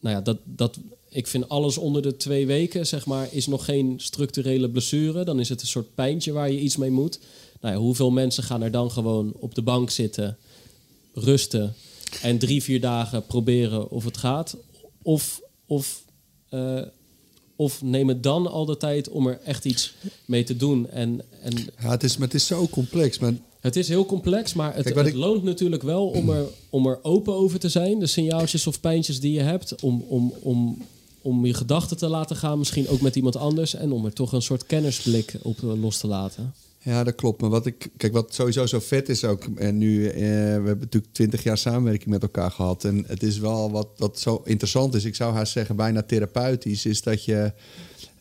nou 0.00 0.14
ja, 0.14 0.20
dat, 0.20 0.38
dat, 0.44 0.78
ik 1.14 1.26
vind 1.26 1.48
alles 1.48 1.78
onder 1.78 2.02
de 2.02 2.16
twee 2.16 2.46
weken, 2.46 2.86
zeg 2.86 3.06
maar, 3.06 3.28
is 3.30 3.46
nog 3.46 3.64
geen 3.64 3.94
structurele 3.96 4.70
blessure. 4.70 5.24
Dan 5.24 5.40
is 5.40 5.48
het 5.48 5.60
een 5.60 5.66
soort 5.66 5.94
pijntje 5.94 6.32
waar 6.32 6.50
je 6.50 6.60
iets 6.60 6.76
mee 6.76 6.90
moet. 6.90 7.18
Nou 7.60 7.74
ja, 7.74 7.80
hoeveel 7.80 8.10
mensen 8.10 8.42
gaan 8.42 8.62
er 8.62 8.70
dan 8.70 8.90
gewoon 8.90 9.32
op 9.38 9.54
de 9.54 9.62
bank 9.62 9.90
zitten 9.90 10.36
rusten 11.14 11.74
en 12.22 12.38
drie, 12.38 12.62
vier 12.62 12.80
dagen 12.80 13.26
proberen 13.26 13.90
of 13.90 14.04
het 14.04 14.16
gaat? 14.16 14.56
Of, 15.02 15.40
of, 15.66 16.02
eh, 16.48 16.80
of 17.56 17.82
neem 17.82 18.08
het 18.08 18.22
dan 18.22 18.46
al 18.50 18.64
de 18.64 18.76
tijd 18.76 19.08
om 19.08 19.26
er 19.26 19.40
echt 19.44 19.64
iets 19.64 19.94
mee 20.24 20.44
te 20.44 20.56
doen? 20.56 20.90
En, 20.90 21.20
en 21.42 21.52
Ja, 21.82 21.90
het 21.90 22.02
is, 22.02 22.16
maar 22.16 22.26
het 22.26 22.36
is 22.36 22.46
zo 22.46 22.68
complex. 22.68 23.18
Maar 23.18 23.32
het 23.60 23.76
is 23.76 23.88
heel 23.88 24.06
complex, 24.06 24.54
maar 24.54 24.74
het, 24.74 24.84
Kijk, 24.84 24.96
het 24.96 25.06
ik- 25.06 25.14
loont 25.14 25.42
natuurlijk 25.42 25.82
wel 25.82 26.06
om 26.08 26.30
er, 26.30 26.46
om 26.70 26.86
er 26.86 26.98
open 27.02 27.34
over 27.34 27.58
te 27.58 27.68
zijn. 27.68 27.98
De 27.98 28.06
signaaltjes 28.06 28.66
of 28.66 28.80
pijntjes 28.80 29.20
die 29.20 29.32
je 29.32 29.40
hebt. 29.40 29.82
Om, 29.82 30.04
om, 30.08 30.32
om, 30.40 30.78
om 31.24 31.46
je 31.46 31.54
gedachten 31.54 31.96
te 31.96 32.08
laten 32.08 32.36
gaan, 32.36 32.58
misschien 32.58 32.88
ook 32.88 33.00
met 33.00 33.16
iemand 33.16 33.36
anders. 33.36 33.74
En 33.74 33.92
om 33.92 34.04
er 34.04 34.12
toch 34.12 34.32
een 34.32 34.42
soort 34.42 34.66
kennisblik 34.66 35.34
op 35.42 35.58
eh, 35.62 35.80
los 35.80 35.98
te 35.98 36.06
laten. 36.06 36.54
Ja, 36.82 37.04
dat 37.04 37.14
klopt. 37.14 37.40
Maar 37.40 37.50
wat 37.50 37.66
ik, 37.66 37.90
kijk, 37.96 38.12
wat 38.12 38.34
sowieso 38.34 38.66
zo 38.66 38.80
vet 38.80 39.08
is 39.08 39.24
ook. 39.24 39.44
En 39.56 39.78
nu, 39.78 40.06
eh, 40.06 40.14
we 40.14 40.20
hebben 40.28 40.78
natuurlijk 40.78 41.12
twintig 41.12 41.42
jaar 41.42 41.58
samenwerking 41.58 42.10
met 42.10 42.22
elkaar 42.22 42.50
gehad. 42.50 42.84
En 42.84 43.04
het 43.06 43.22
is 43.22 43.38
wel 43.38 43.70
wat, 43.70 43.88
wat 43.96 44.20
zo 44.20 44.42
interessant 44.44 44.94
is. 44.94 45.04
Ik 45.04 45.14
zou 45.14 45.34
haast 45.34 45.52
zeggen, 45.52 45.76
bijna 45.76 46.02
therapeutisch. 46.02 46.86
Is 46.86 47.02
dat 47.02 47.24
je 47.24 47.52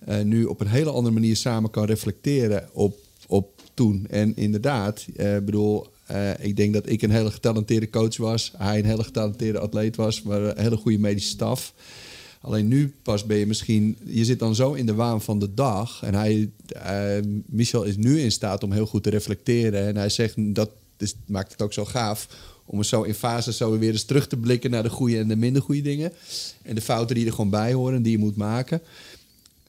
eh, 0.05 0.21
nu 0.21 0.45
op 0.45 0.61
een 0.61 0.67
hele 0.67 0.89
andere 0.91 1.13
manier 1.13 1.35
samen 1.35 1.69
kan 1.69 1.85
reflecteren 1.85 2.69
op, 2.71 2.97
op 3.27 3.61
toen. 3.73 4.07
En 4.09 4.35
inderdaad, 4.35 5.05
eh, 5.15 5.37
bedoel. 5.37 5.85
eh, 6.05 6.29
ik 6.39 6.55
denk 6.55 6.73
dat 6.73 6.89
ik 6.89 7.01
een 7.01 7.11
hele 7.11 7.31
getalenteerde 7.31 7.89
coach 7.89 8.17
was. 8.17 8.53
Hij 8.57 8.79
een 8.79 8.85
hele 8.85 9.03
getalenteerde 9.03 9.59
atleet 9.59 9.95
was. 9.95 10.21
Maar 10.21 10.41
een 10.41 10.61
hele 10.61 10.77
goede 10.77 10.99
medische 10.99 11.29
staf. 11.29 11.73
Alleen 12.43 12.67
nu 12.67 12.93
pas 13.03 13.25
ben 13.25 13.37
je 13.37 13.47
misschien... 13.47 13.97
Je 14.05 14.25
zit 14.25 14.39
dan 14.39 14.55
zo 14.55 14.73
in 14.73 14.85
de 14.85 14.93
waan 14.93 15.21
van 15.21 15.39
de 15.39 15.53
dag. 15.53 16.03
En 16.03 16.13
hij, 16.13 16.49
eh, 16.67 17.23
Michel 17.45 17.83
is 17.83 17.97
nu 17.97 18.19
in 18.19 18.31
staat 18.31 18.63
om 18.63 18.71
heel 18.71 18.85
goed 18.85 19.03
te 19.03 19.09
reflecteren. 19.09 19.87
En 19.87 19.95
hij 19.95 20.09
zegt, 20.09 20.55
dat 20.55 20.69
maakt 21.25 21.51
het 21.51 21.61
ook 21.61 21.73
zo 21.73 21.85
gaaf... 21.85 22.27
om 22.65 22.83
zo 22.83 23.01
in 23.01 23.13
fases 23.13 23.57
zo 23.57 23.77
weer 23.77 23.91
eens 23.91 24.03
terug 24.03 24.27
te 24.27 24.37
blikken... 24.37 24.71
naar 24.71 24.83
de 24.83 24.89
goede 24.89 25.17
en 25.17 25.27
de 25.27 25.35
minder 25.35 25.61
goede 25.61 25.81
dingen. 25.81 26.11
En 26.61 26.75
de 26.75 26.81
fouten 26.81 27.15
die 27.15 27.25
er 27.25 27.31
gewoon 27.31 27.49
bij 27.49 27.73
horen, 27.73 28.01
die 28.01 28.11
je 28.11 28.17
moet 28.17 28.35
maken. 28.35 28.81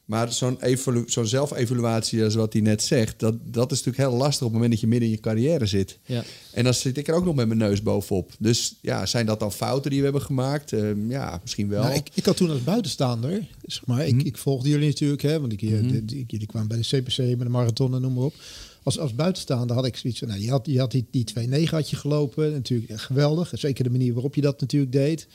Maar 0.04 0.32
zo'n 0.32 0.62
evolu- 0.62 1.04
zo'n 1.06 1.26
zelfevaluatie, 1.26 2.24
als 2.24 2.34
wat 2.34 2.52
hij 2.52 2.62
net 2.62 2.82
zegt... 2.82 3.20
Dat, 3.20 3.34
dat 3.44 3.72
is 3.72 3.82
natuurlijk 3.82 4.10
heel 4.10 4.18
lastig 4.18 4.38
op 4.40 4.44
het 4.44 4.52
moment 4.52 4.70
dat 4.70 4.80
je 4.80 4.86
midden 4.86 5.08
in 5.08 5.14
je 5.14 5.20
carrière 5.20 5.66
zit. 5.66 5.98
Ja. 6.06 6.24
En 6.52 6.64
dan 6.64 6.74
zit 6.74 6.96
ik 6.96 7.08
er 7.08 7.14
ook 7.14 7.24
nog 7.24 7.34
met 7.34 7.46
mijn 7.46 7.58
neus 7.58 7.82
bovenop. 7.82 8.32
Dus 8.38 8.74
ja, 8.80 9.06
zijn 9.06 9.26
dat 9.26 9.40
dan 9.40 9.52
fouten 9.52 9.90
die 9.90 9.98
we 9.98 10.04
hebben 10.04 10.22
gemaakt? 10.22 10.72
Ehm, 10.72 11.10
ja, 11.10 11.38
misschien 11.42 11.68
wel. 11.68 11.82
Nou, 11.82 11.94
ik, 11.94 12.08
ik 12.14 12.24
had 12.24 12.36
toen 12.36 12.50
als 12.50 12.64
buitenstaander, 12.64 13.46
zeg 13.66 13.86
maar, 13.86 14.06
ik, 14.06 14.22
ik 14.22 14.36
volgde 14.38 14.68
jullie 14.68 14.88
natuurlijk, 14.88 15.22
hè, 15.22 15.40
want 15.40 15.52
ik, 15.52 15.62
eh, 15.62 15.70
de- 15.70 16.04
die- 16.04 16.24
jullie 16.26 16.46
kwamen 16.46 16.68
bij 16.68 16.76
de 16.78 16.96
CPC 17.00 17.18
met 17.18 17.38
de 17.38 17.48
marathon 17.48 17.94
en 17.94 18.00
noem 18.00 18.12
maar 18.14 18.24
op. 18.24 18.34
Als, 18.82 18.98
als 18.98 19.14
buitenstaander 19.14 19.76
had 19.76 19.86
ik 19.86 19.96
zoiets 19.96 20.18
van, 20.18 20.28
nou, 20.28 20.40
je 20.40 20.50
had, 20.50 20.66
je 20.66 20.78
had 20.78 20.90
die, 20.90 21.06
die 21.10 21.24
2-9 21.24 21.70
had 21.70 21.90
je 21.90 21.96
gelopen, 21.96 22.52
natuurlijk 22.52 22.90
eh, 22.90 22.98
geweldig. 22.98 23.50
Zeker 23.54 23.84
de 23.84 23.90
manier 23.90 24.12
waarop 24.12 24.34
je 24.34 24.40
dat 24.40 24.60
natuurlijk 24.60 24.92
deed. 24.92 25.26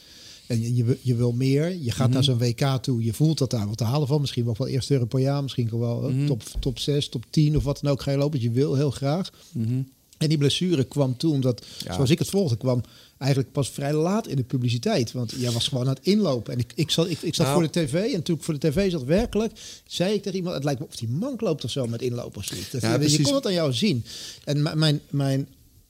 En 0.49 0.61
je, 0.61 0.75
je, 0.75 0.83
wil- 0.83 0.95
je 1.01 1.15
wil 1.15 1.31
meer. 1.31 1.75
Je 1.75 1.91
gaat 1.91 2.09
naar 2.09 2.23
zo'n 2.23 2.37
WK 2.37 2.77
toe. 2.81 3.03
Je 3.03 3.13
voelt 3.13 3.37
dat 3.37 3.49
daar 3.51 3.67
wat 3.67 3.77
te 3.77 3.83
halen 3.83 4.07
van. 4.07 4.21
Misschien 4.21 4.45
wel 4.45 4.55
wel 4.57 4.67
eerste 4.67 4.93
Europeaan. 4.93 5.41
Misschien 5.43 5.79
wel 5.79 6.09
eh, 6.09 6.25
top, 6.25 6.43
top 6.59 6.79
6, 6.79 7.09
top 7.09 7.25
10 7.29 7.55
of 7.57 7.63
wat 7.63 7.79
dan 7.81 7.91
ook 7.91 8.01
ga 8.01 8.11
je 8.11 8.17
lopen. 8.17 8.41
Je 8.41 8.51
wil 8.51 8.75
heel 8.75 8.91
graag. 8.91 9.29
En 10.17 10.29
die 10.29 10.37
blessure 10.37 10.83
kwam 10.83 11.17
toen, 11.17 11.33
omdat, 11.33 11.65
Ja. 11.85 11.93
zoals 11.93 12.09
ik 12.09 12.19
het 12.19 12.29
volgde, 12.29 12.57
kwam 12.57 12.81
eigenlijk 13.17 13.51
pas 13.51 13.69
vrij 13.69 13.93
laat 13.93 14.27
in 14.27 14.35
de 14.35 14.43
publiciteit. 14.43 15.11
Want 15.11 15.33
jij 15.37 15.51
was 15.51 15.67
gewoon 15.67 15.87
aan 15.87 15.93
het 15.93 16.05
inlopen. 16.05 16.53
En 16.53 16.59
ik, 16.59 16.71
ik 16.75 16.89
zat, 16.91 17.09
ik, 17.09 17.21
ik 17.21 17.35
zat 17.35 17.45
Nou. 17.45 17.59
voor 17.59 17.71
de 17.71 17.79
tv. 17.85 18.13
En 18.13 18.23
toen 18.23 18.35
ik 18.35 18.43
voor 18.43 18.59
de 18.59 18.69
tv 18.69 18.91
zat, 18.91 19.03
werkelijk, 19.03 19.51
zei 19.87 20.13
ik 20.13 20.21
tegen 20.23 20.37
iemand... 20.37 20.55
Het 20.55 20.63
lijkt 20.63 20.79
me 20.79 20.85
of 20.85 20.95
die 20.95 21.09
mank 21.09 21.41
loopt 21.41 21.63
of 21.63 21.69
zo 21.71 21.85
met. 21.87 21.99
Dat- 21.99 22.81
Ja, 22.81 22.91
je 22.91 22.97
precies. 22.97 23.21
kon 23.25 23.35
het 23.35 23.45
aan 23.45 23.53
jou 23.53 23.73
zien. 23.73 24.03
En 24.43 24.61
mijn, 24.77 25.01
mijn 25.09 25.47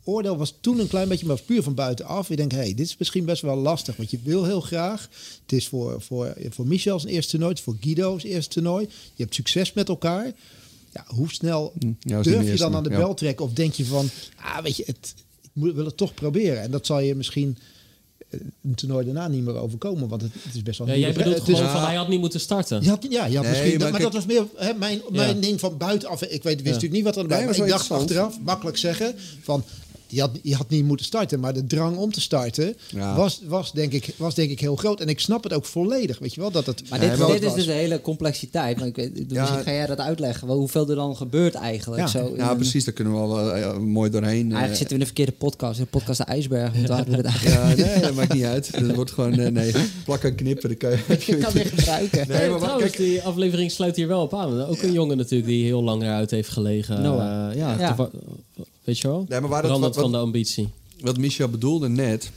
oordeel 0.10 0.38
was 0.38 0.54
toen 0.62 0.80
een 0.80 0.88
klein 0.88 1.08
beetje, 1.08 1.26
maar 1.26 1.42
puur 1.42 1.64
van 1.64 1.74
buitenaf. 1.74 2.30
Ik 2.30 2.38
denk, 2.38 2.52
hé, 2.52 2.58
hey, 2.58 2.74
dit 2.74 2.86
is 2.86 2.98
misschien 2.98 3.26
best 3.26 3.42
wel 3.42 3.56
lastig. 3.56 3.96
Want 3.96 4.12
je 4.12 4.20
wil 4.24 4.44
heel 4.46 4.62
graag. 4.62 5.10
Het 5.42 5.52
is 5.52 5.68
voor, 5.68 6.02
voor, 6.02 6.34
voor 6.50 6.68
Michel 6.68 7.00
zijn 7.00 7.14
eerste 7.14 7.32
toernooi. 7.32 7.52
Het 7.52 7.60
is 7.60 7.66
voor 7.66 7.76
Guido 7.82 8.20
zijn 8.20 8.34
eerste 8.34 8.54
toernooi. 8.54 8.88
Je 9.16 9.24
hebt 9.24 9.36
succes 9.36 9.74
met 9.74 9.88
elkaar. 9.88 10.32
Ja, 10.94 11.06
hoe 11.08 11.30
snel 11.32 11.74
ja, 11.80 11.88
niet 11.88 12.24
durf 12.24 12.48
je 12.48 12.56
dan 12.58 12.76
aan 12.76 12.84
de 12.84 12.90
ja. 12.90 12.98
bel 12.98 13.14
trekken? 13.14 13.46
Of 13.46 13.54
denk 13.54 13.74
je 13.74 13.86
van, 13.86 14.10
ah, 14.36 14.58
weet 14.64 14.76
je, 14.76 14.84
het, 14.86 15.14
ik 15.42 15.50
moet, 15.54 15.74
wil 15.74 15.86
het 15.86 15.98
toch 15.98 16.14
proberen. 16.14 16.62
En 16.62 16.72
dat 16.72 16.86
zal 16.86 17.00
je 17.00 17.16
misschien 17.16 17.58
eh, 18.30 18.40
een 18.64 18.76
toernooi 18.76 19.06
daarna 19.06 19.28
niet 19.28 19.44
meer 19.44 19.56
overkomen. 19.56 20.08
Want 20.08 20.22
het, 20.22 20.32
het 20.34 20.56
is 20.56 20.64
best 20.64 20.78
wel... 20.78 20.88
Ja, 20.88 20.94
een 20.94 21.00
jij 21.00 21.14
bedoelt 21.14 21.36
het 21.36 21.48
is- 21.48 21.56
gewoon 21.56 21.72
van 21.72 21.84
hij 21.84 21.96
had 21.96 22.08
niet 22.08 22.20
moeten 22.20 22.40
starten. 22.40 22.84
je 22.84 22.90
had, 22.90 23.06
ja, 23.10 23.26
je 23.26 23.36
had 23.36 23.46
Nee, 23.46 23.62
misschien, 23.62 23.92
maar 23.92 24.02
dat 24.02 24.14
was 24.14 24.26
meer 24.26 24.46
hè, 24.56 24.74
mijn, 24.74 25.02
mijn 25.10 25.36
Ja. 25.36 25.42
ding 25.42 25.60
van 25.60 25.78
buitenaf. 25.78 26.24
Ik 26.24 26.44
weet, 26.44 26.56
wist 26.56 26.66
natuurlijk 26.66 26.94
niet 26.94 27.04
wat 27.04 27.16
er 27.16 27.22
aan 27.22 27.28
de 27.28 27.36
Nee, 27.36 27.64
Ik 27.64 27.68
dacht 27.70 27.92
achteraf, 27.92 28.40
makkelijk 28.40 28.78
zeggen, 28.78 29.16
van 29.42 29.64
je 30.12 30.20
had, 30.22 30.32
je 30.42 30.56
had 30.56 30.70
niet 30.70 30.86
moeten 30.86 31.06
starten. 31.06 31.40
Maar 31.40 31.54
de 31.54 31.66
drang 31.66 31.98
om 31.98 32.12
te 32.12 32.22
starten 32.22 32.76
Ja. 32.90 33.16
was, 33.16 33.42
was, 33.48 33.72
denk 33.72 33.94
ik, 33.94 34.14
was 34.18 34.36
denk 34.36 34.50
ik 34.52 34.60
heel 34.60 34.76
groot. 34.76 35.00
En 35.00 35.08
ik 35.08 35.20
snap 35.20 35.44
het 35.44 35.54
ook 35.54 35.66
volledig, 35.66 36.20
weet 36.20 36.34
je 36.34 36.42
wel, 36.42 36.52
dat 36.52 36.66
het 36.66 36.90
Maar 36.90 37.00
dit, 37.00 37.18
maar 37.18 37.30
is 37.44 37.54
dus 37.54 37.66
de 37.66 37.72
hele 37.72 38.02
complexiteit. 38.02 38.78
Want 38.80 38.90
ik 38.90 38.96
weet, 38.96 39.16
dus 39.30 39.38
Ja. 39.38 39.46
ga 39.46 39.72
jij 39.72 39.86
dat 39.86 40.00
uitleggen. 40.00 40.48
wel, 40.48 40.58
Hoeveel 40.58 40.90
er 40.90 40.96
dan 40.96 41.16
gebeurt 41.16 41.54
eigenlijk. 41.56 42.02
Ja. 42.02 42.08
Zo 42.08 42.34
Ja, 42.38 42.50
een- 42.52 42.56
precies. 42.58 42.84
Daar 42.86 42.94
kunnen 42.94 43.14
we 43.14 43.20
wel 43.20 43.52
eh, 43.54 43.78
mooi 43.78 44.10
doorheen. 44.10 44.46
eh. 44.52 44.58
Eigenlijk 44.58 44.78
zitten 44.78 44.88
we 44.88 44.94
in 44.94 45.00
de 45.00 45.06
verkeerde 45.06 45.32
podcast. 45.32 45.80
De 45.80 45.86
podcast 45.86 46.18
de 46.18 46.24
IJsberg. 46.24 46.74
Want 46.74 46.88
daar 46.88 46.98
hadden 46.98 47.22
we 47.22 47.28
het 47.28 47.36
eigenlijk 47.38 47.78
Ja, 47.80 47.86
nee, 47.86 48.02
dat 48.02 48.14
maakt 48.14 48.34
niet 48.34 48.44
uit. 48.44 48.80
Dat 48.80 48.96
wordt 48.96 49.12
gewoon, 49.12 49.40
eh, 49.40 49.52
nee, 49.52 49.72
plak 50.06 50.24
en 50.24 50.36
knippen. 50.36 50.70
Dan 50.70 50.78
kan 50.78 50.90
je, 50.90 50.98
Ik 51.34 51.40
kan 51.40 51.54
weer 51.54 51.66
gebruiken. 51.66 52.28
Nee, 52.28 52.50
maar 52.50 52.60
trouwens, 52.60 52.92
kijk- 52.92 52.98
die 52.98 53.22
aflevering 53.22 53.72
sluit 53.72 53.96
hier 53.96 54.08
wel 54.08 54.22
op 54.22 54.34
aan. 54.34 54.66
Ook 54.66 54.82
een 54.82 54.92
jongen 54.94 55.18
natuurlijk 55.18 55.50
die 55.50 55.64
heel 55.66 55.84
lang 55.84 56.02
eruit 56.02 56.32
heeft 56.32 56.50
gelegen. 56.50 57.02
Noah. 57.02 57.50
Eh, 57.52 57.58
ja, 57.58 57.96
weet 58.84 59.00
je 59.00 59.08
wel? 59.08 59.26
Nee, 59.30 59.40
maar 59.40 59.50
waar 59.50 59.62
dat- 59.62 59.70
Brandend 59.72 59.96
wat- 59.96 60.04
van 60.04 60.12
de 60.12 60.18
ambitie. 60.18 60.70
Wat 61.00 61.18
Michel 61.18 61.50
bedoelde 61.50 61.90
net, 61.90 62.32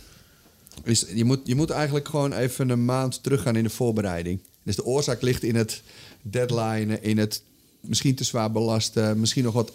is 0.85 1.05
je 1.15 1.25
moet, 1.25 1.41
je 1.45 1.55
moet 1.55 1.71
eigenlijk 1.71 2.09
gewoon 2.09 2.33
even 2.33 2.69
een 2.69 2.85
maand 2.85 3.23
teruggaan 3.23 3.57
in 3.57 3.63
de 3.63 3.71
voorbereiding. 3.71 4.41
Dus 4.63 4.77
de 4.77 4.85
oorzaak 4.85 5.23
ligt 5.23 5.43
in 5.43 5.55
het 5.55 5.83
deadline, 6.23 7.01
in 7.01 7.19
het 7.19 7.43
misschien 7.81 8.15
te 8.15 8.25
zwaar 8.25 8.53
belasten, 8.53 9.21
misschien 9.21 9.45
nog 9.45 9.55
wat, 9.55 9.73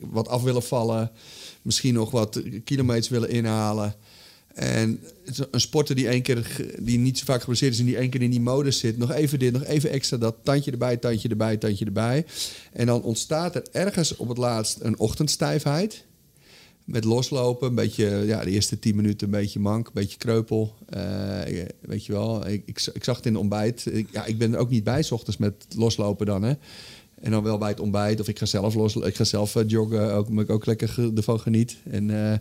wat 0.00 0.28
af 0.28 0.42
willen 0.42 0.62
vallen, 0.62 1.10
misschien 1.62 1.94
nog 1.94 2.10
wat 2.10 2.42
kilometers 2.64 3.08
willen 3.08 3.30
inhalen. 3.30 3.94
En 4.58 5.00
een 5.50 5.60
sporter 5.60 5.94
die, 5.94 6.08
één 6.08 6.22
keer, 6.22 6.66
die 6.78 6.98
niet 6.98 7.18
zo 7.18 7.24
vaak 7.24 7.40
geblesseerd 7.40 7.72
is 7.72 7.78
en 7.78 7.84
die 7.84 7.96
één 7.96 8.10
keer 8.10 8.22
in 8.22 8.30
die 8.30 8.40
modus 8.40 8.78
zit, 8.78 8.98
nog 8.98 9.12
even 9.12 9.38
dit, 9.38 9.52
nog 9.52 9.64
even 9.64 9.90
extra 9.90 10.16
dat, 10.16 10.36
tandje 10.42 10.70
erbij, 10.70 10.96
tandje 10.96 11.28
erbij, 11.28 11.56
tandje 11.56 11.84
erbij. 11.84 12.26
En 12.72 12.86
dan 12.86 13.02
ontstaat 13.02 13.54
er 13.54 13.62
ergens 13.72 14.16
op 14.16 14.28
het 14.28 14.38
laatst 14.38 14.78
een 14.80 14.98
ochtendstijfheid. 14.98 16.04
Met 16.84 17.04
loslopen, 17.04 17.68
een 17.68 17.74
beetje, 17.74 18.22
ja, 18.26 18.44
de 18.44 18.50
eerste 18.50 18.78
tien 18.78 18.96
minuten 18.96 19.26
een 19.26 19.32
beetje 19.32 19.60
mank, 19.60 19.86
een 19.86 19.92
beetje 19.94 20.18
kreupel. 20.18 20.74
Eh, 20.88 21.02
weet 21.80 22.06
je 22.06 22.12
wel, 22.12 22.48
ik, 22.48 22.62
ik, 22.66 23.04
zag 23.04 23.16
het 23.16 23.26
in 23.26 23.32
het 23.32 23.40
ontbijt. 23.40 23.86
Ik, 23.86 24.08
ja, 24.12 24.24
ik 24.24 24.38
ben 24.38 24.52
er 24.52 24.58
ook 24.58 24.70
niet 24.70 24.84
bij, 24.84 25.02
s 25.02 25.10
ochtends 25.10 25.36
met 25.36 25.54
loslopen 25.76 26.26
dan, 26.26 26.42
hè. 26.42 26.52
En 27.20 27.30
dan 27.30 27.42
wel 27.42 27.58
bij 27.58 27.68
het 27.68 27.80
ontbijt, 27.80 28.20
of 28.20 28.28
ik 28.28 28.38
ga 28.38 28.46
zelf, 28.46 28.74
los, 28.74 28.96
ik 28.96 29.16
ga 29.16 29.24
zelf 29.24 29.56
eh, 29.56 29.62
joggen, 29.66 30.12
ook, 30.12 30.28
ik 30.28 30.50
ook 30.50 30.66
lekker 30.66 31.10
ervan 31.14 31.40
geniet. 31.40 31.76
En, 31.90 32.32
eh, 32.32 32.38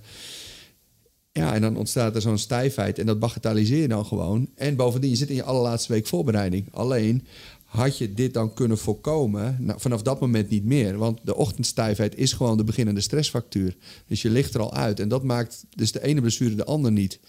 ja, 1.38 1.54
en 1.54 1.62
dan 1.62 1.78
ontstaat 1.78 2.16
er 2.16 2.22
zo'n 2.22 2.38
stijfheid 2.38 3.00
en 3.00 3.06
dat 3.06 3.20
bagatelliseer 3.20 3.82
je 3.82 3.88
dan 3.88 4.06
gewoon. 4.06 4.48
En 4.56 4.76
bovendien, 4.76 5.10
je 5.10 5.16
zit 5.16 5.30
in 5.30 5.36
je 5.36 5.44
allerlaatste 5.44 5.94
week 5.94 6.08
voorbereiding. 6.08 6.68
Alleen, 6.72 7.26
had 7.68 7.98
je 7.98 8.14
dit 8.14 8.34
dan 8.34 8.54
kunnen 8.54 8.78
voorkomen? 8.78 9.58
Nou, 9.60 9.80
vanaf 9.80 10.02
dat 10.02 10.20
moment 10.20 10.50
niet 10.50 10.66
meer. 10.66 10.98
Want 10.98 11.20
de 11.24 11.36
ochtendstijfheid 11.36 12.18
is 12.18 12.34
gewoon 12.34 12.58
de 12.58 12.64
beginnende 12.64 13.02
stressfactuur. 13.02 13.76
Dus 14.08 14.22
je 14.22 14.30
ligt 14.30 14.54
er 14.54 14.62
al 14.62 14.74
uit. 14.74 15.00
En 15.00 15.08
dat 15.08 15.24
maakt 15.24 15.66
dus 15.76 15.92
de 15.92 16.04
ene 16.04 16.22
blessure 16.22 16.56
de 16.56 16.66
ander 16.66 16.92
niet. 16.92 17.20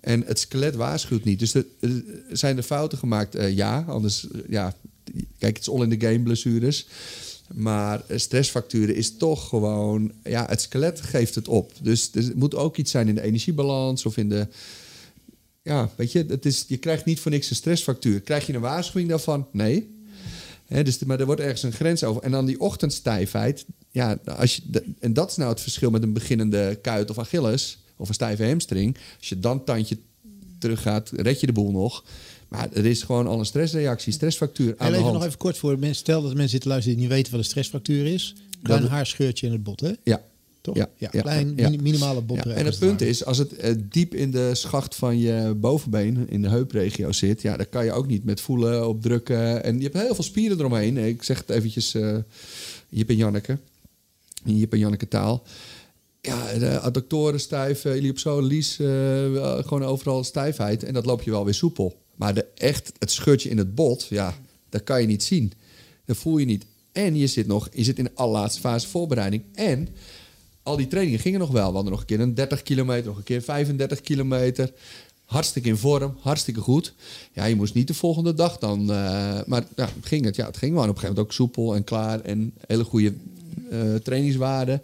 En 0.00 0.22
het 0.26 0.38
skelet 0.38 0.74
waarschuwt 0.74 1.24
niet. 1.24 1.38
Dus 1.38 1.54
eh, 1.54 1.62
zijn 2.30 2.56
er 2.56 2.62
fouten 2.62 2.98
gemaakt? 2.98 3.34
Eh, 3.34 3.56
ja, 3.56 3.84
anders... 3.88 4.30
eh, 4.30 4.40
ja, 4.48 4.74
kijk, 5.38 5.56
het 5.56 5.66
is 5.66 5.70
all 5.70 5.82
in 5.82 5.98
the 5.98 6.06
game 6.06 6.20
blessures. 6.20 6.86
Maar 7.54 8.02
stressfacturen 8.08 8.94
is 8.94 9.16
toch 9.16 9.48
gewoon... 9.48 10.12
Ja, 10.24 10.46
het 10.48 10.60
skelet 10.60 11.00
geeft 11.00 11.34
het 11.34 11.48
op. 11.48 11.72
Dus 11.82 12.10
er 12.14 12.32
moet 12.34 12.54
ook 12.54 12.76
iets 12.76 12.90
zijn 12.90 13.08
in 13.08 13.14
de 13.14 13.22
energiebalans 13.22 14.06
of 14.06 14.16
in 14.16 14.28
de... 14.28 14.46
Ja, 15.62 15.90
weet 15.96 16.12
je, 16.12 16.24
het 16.28 16.46
is, 16.46 16.64
je 16.68 16.76
krijgt 16.76 17.04
niet 17.04 17.20
voor 17.20 17.30
niks 17.30 17.50
een 17.50 17.56
stressfactuur. 17.56 18.20
Krijg 18.20 18.46
je 18.46 18.54
een 18.54 18.60
waarschuwing 18.60 19.08
daarvan? 19.08 19.46
Nee. 19.52 19.96
Dus, 20.82 20.98
maar 20.98 21.20
er 21.20 21.26
wordt 21.26 21.40
ergens 21.40 21.62
een 21.62 21.72
grens 21.72 22.04
over. 22.04 22.22
En 22.22 22.30
dan 22.30 22.46
die 22.46 22.60
ochtendstijfheid. 22.60 23.64
Ja, 23.90 24.18
als 24.24 24.56
je, 24.56 24.84
en 24.98 25.12
dat 25.12 25.30
is 25.30 25.36
nou 25.36 25.50
het 25.50 25.60
verschil 25.60 25.90
met 25.90 26.02
een 26.02 26.12
beginnende 26.12 26.78
kuit 26.82 27.10
of 27.10 27.18
Achilles... 27.18 27.78
of 27.96 28.08
een 28.08 28.14
stijve 28.14 28.46
hamstring. 28.46 28.96
Als 29.18 29.28
je 29.28 29.40
dan 29.40 29.64
tandje 29.64 29.98
teruggaat, 30.58 31.10
red 31.14 31.40
je 31.40 31.46
de 31.46 31.52
boel 31.52 31.70
nog. 31.70 32.04
Maar 32.48 32.68
er 32.72 32.86
is 32.86 33.02
gewoon 33.02 33.26
al 33.26 33.38
een 33.38 33.46
stressreactie, 33.46 34.12
stressfactuur 34.12 34.74
aan 34.76 34.76
En 34.78 34.86
de 34.86 34.90
even 34.92 35.02
hand. 35.02 35.14
nog 35.14 35.24
even 35.26 35.38
kort 35.38 35.58
voor 35.58 35.78
mensen. 35.78 35.94
Stel 35.96 36.20
dat 36.22 36.30
mensen 36.30 36.48
zitten 36.50 36.70
luisteren 36.70 36.98
die 36.98 37.06
niet 37.06 37.16
weten 37.16 37.32
wat 37.32 37.40
een 37.40 37.46
stressfractuur 37.46 38.06
is. 38.06 38.34
Klein 38.62 38.80
Dat- 38.80 38.90
haarscheurtje 38.90 39.46
in 39.46 39.52
het 39.52 39.62
bot, 39.62 39.80
hè? 39.80 39.92
Ja, 40.04 40.22
Toch? 40.60 40.76
Ja, 40.76 41.08
klein, 41.08 41.52
ja. 41.56 41.68
minimale 41.70 42.20
bot. 42.20 42.44
Ja, 42.44 42.50
en 42.50 42.64
het 42.66 42.78
punt 42.78 43.00
is, 43.00 43.24
als 43.24 43.38
het 43.38 43.56
eh, 43.56 43.74
diep 43.90 44.14
in 44.14 44.30
de 44.30 44.54
schacht 44.54 44.94
van 44.94 45.18
je 45.18 45.54
bovenbeen, 45.56 46.26
in 46.30 46.42
de 46.42 46.48
heupregio 46.48 47.12
zit, 47.12 47.42
ja, 47.42 47.56
dan 47.56 47.68
kan 47.70 47.84
je 47.84 47.92
ook 47.92 48.06
niet 48.06 48.24
met 48.24 48.40
voelen, 48.40 48.88
opdrukken. 48.88 49.64
En 49.64 49.76
je 49.76 49.82
hebt 49.82 49.96
heel 49.96 50.14
veel 50.14 50.24
spieren 50.24 50.58
eromheen. 50.58 50.96
Ik 50.98 51.22
zeg 51.22 51.38
het 51.38 51.50
eventjes, 51.50 51.94
eh 51.94 52.16
Jip 52.88 53.08
en 53.08 53.16
Janneke, 53.16 53.58
in 54.44 54.56
Jip 54.58 54.72
en 54.72 54.78
Janneke 54.78 55.08
taal. 55.08 55.42
ja, 56.20 56.52
de 56.58 56.78
adductoren 56.80 57.40
stijf, 57.40 57.84
uh, 57.84 57.96
iliopsoas, 57.96 58.78
uh, 58.78 58.88
gewoon 59.58 59.84
overal 59.84 60.24
stijfheid. 60.24 60.82
En 60.84 60.94
dat 60.94 61.06
loop 61.06 61.22
je 61.22 61.30
wel 61.30 61.44
weer 61.44 61.54
soepel. 61.54 61.96
Maar 62.18 62.34
de, 62.34 62.46
echt 62.54 62.92
het 62.98 63.10
scheurtje 63.10 63.48
in 63.48 63.58
het 63.58 63.74
bot, 63.74 64.06
ja, 64.10 64.34
dat 64.68 64.84
kan 64.84 65.00
je 65.00 65.06
niet 65.06 65.22
zien. 65.22 65.52
Dat 66.04 66.16
voel 66.16 66.38
je 66.38 66.46
niet. 66.46 66.64
En 66.92 67.16
je 67.16 67.26
zit 67.26 67.46
nog, 67.46 67.68
je 67.72 67.84
zit 67.84 67.98
in 67.98 68.04
de 68.04 68.10
allerlaatste 68.14 68.60
fase 68.60 68.88
voorbereiding. 68.88 69.42
En 69.54 69.88
al 70.62 70.76
die 70.76 70.86
trainingen 70.86 71.20
gingen 71.20 71.40
nog 71.40 71.50
wel. 71.50 71.68
We 71.68 71.74
hadden 71.74 71.92
nog 71.92 72.00
een 72.00 72.06
keer 72.06 72.20
een 72.20 72.34
30 72.34 72.62
kilometer, 72.62 73.06
nog 73.06 73.16
een 73.16 73.22
keer 73.22 73.42
35 73.42 74.00
kilometer. 74.00 74.72
Hartstikke 75.24 75.68
in 75.68 75.76
vorm, 75.76 76.16
hartstikke 76.20 76.60
goed. 76.60 76.94
Ja, 77.32 77.44
je 77.44 77.56
moest 77.56 77.74
niet 77.74 77.86
de 77.86 77.94
volgende 77.94 78.34
dag 78.34 78.58
dan. 78.58 78.80
Uh, 78.80 79.40
maar 79.46 79.64
ja, 79.76 79.88
ging 80.00 80.24
het. 80.24 80.36
Ja, 80.36 80.46
het 80.46 80.56
ging 80.56 80.72
wel. 80.72 80.82
En 80.82 80.88
op 80.88 80.94
een 80.94 81.00
gegeven 81.00 81.16
moment 81.16 81.38
ook 81.38 81.46
soepel 81.46 81.74
en 81.74 81.84
klaar. 81.84 82.20
En 82.20 82.52
hele 82.66 82.84
goede 82.84 83.14
uh, 83.70 83.94
trainingswaarden. 83.94 84.82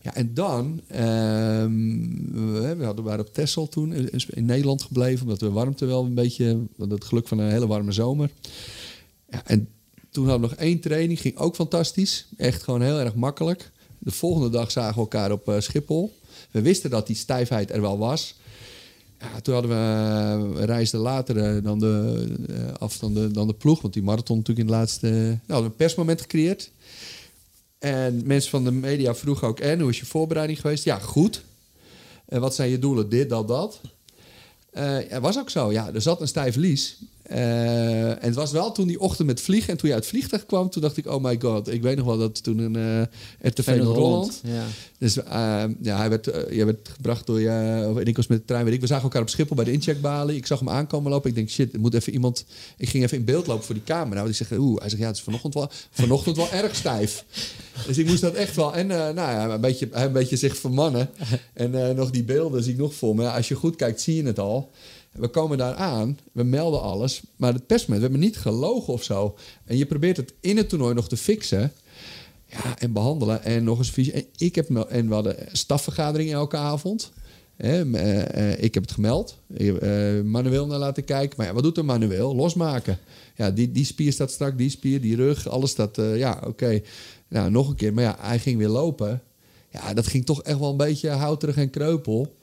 Ja, 0.00 0.14
en 0.14 0.34
dan, 0.34 0.80
uh, 0.90 0.98
we, 2.76 2.84
hadden, 2.84 3.04
waren 3.04 3.26
op 3.26 3.34
Texel 3.34 3.68
toen 3.68 3.92
in 4.28 4.44
Nederland 4.44 4.82
gebleven, 4.82 5.22
omdat 5.22 5.40
we 5.40 5.50
warmte 5.50 5.86
wel 5.86 6.04
een 6.04 6.14
beetje, 6.14 6.66
het 6.88 7.04
geluk 7.04 7.28
van 7.28 7.38
een 7.38 7.50
hele 7.50 7.66
warme 7.66 7.92
zomer. 7.92 8.30
Ja, 9.30 9.42
en 9.44 9.68
toen 10.10 10.28
hadden 10.28 10.48
we 10.48 10.54
nog 10.54 10.64
één 10.64 10.80
training, 10.80 11.20
ging 11.20 11.36
ook 11.36 11.54
fantastisch. 11.54 12.26
Echt 12.36 12.62
gewoon 12.62 12.82
heel 12.82 12.98
erg 12.98 13.14
makkelijk. 13.14 13.70
De 13.98 14.10
volgende 14.10 14.50
dag 14.50 14.70
zagen 14.70 14.94
we 14.94 15.00
elkaar 15.00 15.32
op 15.32 15.48
uh, 15.48 15.60
Schiphol. 15.60 16.16
We 16.50 16.62
wisten 16.62 16.90
dat 16.90 17.06
die 17.06 17.16
stijfheid 17.16 17.70
er 17.70 17.80
wel 17.80 17.98
was. 17.98 18.36
Ja, 19.20 19.40
toen 19.40 19.54
hadden 19.54 19.70
we, 19.70 20.58
we 20.58 20.64
reisden 20.64 21.00
later 21.00 21.62
dan 21.62 21.78
de 21.78 22.26
afstanden 22.78 23.32
dan 23.32 23.46
de 23.46 23.54
ploeg, 23.54 23.80
want 23.80 23.94
die 23.94 24.02
marathon 24.02 24.36
natuurlijk 24.36 24.68
in 24.68 24.74
het 24.74 24.80
laatste. 24.82 25.08
Nou, 25.08 25.38
hadden 25.46 25.70
een 25.70 25.76
persmoment 25.76 26.20
gecreëerd. 26.20 26.70
En 27.78 28.26
mensen 28.26 28.50
van 28.50 28.64
de 28.64 28.70
media 28.70 29.14
vroegen 29.14 29.48
ook: 29.48 29.60
En 29.60 29.80
hoe 29.80 29.90
is 29.90 29.98
je 29.98 30.06
voorbereiding 30.06 30.60
geweest? 30.60 30.84
Ja, 30.84 30.98
goed. 30.98 31.42
En 32.24 32.40
wat 32.40 32.54
zijn 32.54 32.70
je 32.70 32.78
doelen? 32.78 33.08
Dit, 33.08 33.28
dat, 33.28 33.48
dat. 33.48 33.80
Uh, 34.72 35.16
was 35.20 35.38
ook 35.38 35.50
zo. 35.50 35.72
Ja, 35.72 35.90
er 35.94 36.02
zat 36.02 36.20
een 36.20 36.28
stijf 36.28 36.56
lies. 36.56 36.98
Uh, 37.30 38.08
en 38.08 38.18
het 38.20 38.34
was 38.34 38.52
wel 38.52 38.72
toen 38.72 38.86
die 38.86 39.00
ochtend 39.00 39.26
met 39.26 39.40
vliegen. 39.40 39.70
En 39.70 39.76
toen 39.76 39.88
je 39.88 39.94
uit 39.94 40.04
het 40.04 40.12
vliegtuig 40.12 40.46
kwam, 40.46 40.70
toen 40.70 40.82
dacht 40.82 40.96
ik, 40.96 41.06
oh 41.06 41.22
my 41.22 41.36
god. 41.40 41.72
Ik 41.72 41.82
weet 41.82 41.96
nog 41.96 42.06
wel 42.06 42.18
dat 42.18 42.42
toen 42.42 42.58
een 42.58 42.76
uh, 42.76 43.02
RTV 43.50 43.66
Noord-Holland. 43.66 44.40
Ja. 44.44 44.64
Dus 44.98 45.16
uh, 45.16 45.24
ja, 45.82 45.96
hij 45.96 46.08
werd, 46.08 46.30
jij 46.50 46.64
werd 46.64 46.88
gebracht 46.88 47.26
door 47.26 47.40
je... 47.40 47.48
en 47.98 48.04
ik 48.04 48.16
was 48.16 48.26
met 48.26 48.38
de 48.38 48.44
trein, 48.44 48.64
weet 48.64 48.74
ik. 48.74 48.80
We 48.80 48.86
zagen 48.86 49.02
elkaar 49.02 49.22
op 49.22 49.28
Schiphol 49.28 49.56
bij 49.56 49.64
de 49.64 49.72
incheckbalie. 49.72 50.36
Ik 50.36 50.46
zag 50.46 50.58
hem 50.58 50.68
aankomen 50.68 51.10
lopen. 51.10 51.28
Ik 51.30 51.36
denk, 51.36 51.50
shit, 51.50 51.72
er 51.72 51.80
moet 51.80 51.94
even 51.94 52.12
iemand... 52.12 52.44
Ik 52.76 52.88
ging 52.88 53.04
even 53.04 53.18
in 53.18 53.24
beeld 53.24 53.46
lopen 53.46 53.64
voor 53.64 53.74
die 53.74 53.84
camera. 53.84 54.20
Want 54.20 54.40
ik 54.40 54.46
zeg, 54.46 54.58
oeh. 54.58 54.80
Hij 54.80 54.88
zegt, 54.88 55.02
ja, 55.02 55.08
het 55.08 55.16
is 55.16 55.22
vanochtend 55.22 55.54
wel, 55.54 55.70
vanochtend 55.90 56.36
wel 56.36 56.50
erg 56.50 56.74
stijf. 56.74 57.24
Dus 57.86 57.98
ik 57.98 58.06
moest 58.06 58.20
dat 58.20 58.34
echt 58.34 58.56
wel... 58.56 58.74
En 58.74 58.86
nou 58.86 59.14
ja, 59.14 59.48
een 59.48 59.60
beetje, 59.60 59.88
een 59.90 60.12
beetje 60.12 60.36
zich 60.36 60.56
vermannen. 60.56 61.10
En 61.52 61.96
nog 61.96 62.10
die 62.10 62.24
beelden 62.24 62.62
zie 62.62 62.72
ik 62.72 62.78
nog 62.78 62.94
voor 62.94 63.14
me. 63.14 63.30
Als 63.30 63.48
je 63.48 63.54
goed 63.54 63.76
kijkt, 63.76 64.00
zie 64.00 64.16
je 64.16 64.22
het 64.22 64.38
al. 64.38 64.70
We 65.18 65.28
komen 65.28 65.58
daar 65.58 65.74
aan, 65.74 66.18
we 66.32 66.42
melden 66.42 66.82
alles, 66.82 67.22
maar 67.36 67.52
het 67.52 67.66
persmoment, 67.66 68.00
we 68.04 68.10
hebben 68.10 68.28
niet 68.28 68.38
gelogen 68.38 68.92
of 68.92 69.02
zo. 69.02 69.36
En 69.64 69.76
je 69.76 69.86
probeert 69.86 70.16
het 70.16 70.34
in 70.40 70.56
het 70.56 70.68
toernooi 70.68 70.94
nog 70.94 71.08
te 71.08 71.16
fixen. 71.16 71.72
Ja, 72.46 72.78
en 72.78 72.92
behandelen. 72.92 73.44
En 73.44 73.64
nog 73.64 73.78
eens 73.78 73.90
visie. 73.90 74.12
En, 74.12 74.24
ik 74.36 74.54
heb, 74.54 74.70
en 74.70 75.08
we 75.08 75.14
hadden 75.14 75.36
stafvergadering 75.52 76.32
elke 76.32 76.56
avond. 76.56 77.12
He, 77.56 77.84
uh, 77.84 78.16
uh, 78.16 78.62
ik 78.62 78.74
heb 78.74 78.82
het 78.82 78.92
gemeld. 78.92 79.38
Uh, 79.56 80.22
manueel 80.22 80.66
naar 80.66 80.78
laten 80.78 81.04
kijken. 81.04 81.34
Maar 81.36 81.46
ja, 81.46 81.52
wat 81.52 81.62
doet 81.62 81.78
een 81.78 81.84
manueel? 81.84 82.34
Losmaken. 82.34 82.98
Ja, 83.36 83.50
die, 83.50 83.72
die 83.72 83.84
spier 83.84 84.12
staat 84.12 84.30
strak, 84.30 84.58
die 84.58 84.70
spier, 84.70 85.00
die 85.00 85.16
rug, 85.16 85.48
alles 85.48 85.70
staat... 85.70 85.96
ja, 85.96 86.42
oké. 86.46 86.80
Nou, 87.28 87.50
nog 87.50 87.68
een 87.68 87.76
keer. 87.76 87.94
Maar 87.94 88.04
ja, 88.04 88.16
hij 88.20 88.38
ging 88.38 88.58
weer 88.58 88.68
lopen. 88.68 89.22
Ja, 89.70 89.94
dat 89.94 90.06
ging 90.06 90.26
toch 90.26 90.42
echt 90.42 90.58
wel 90.58 90.70
een 90.70 90.76
beetje 90.76 91.08
houterig 91.08 91.56
en 91.56 91.70
kreupel. 91.70 92.34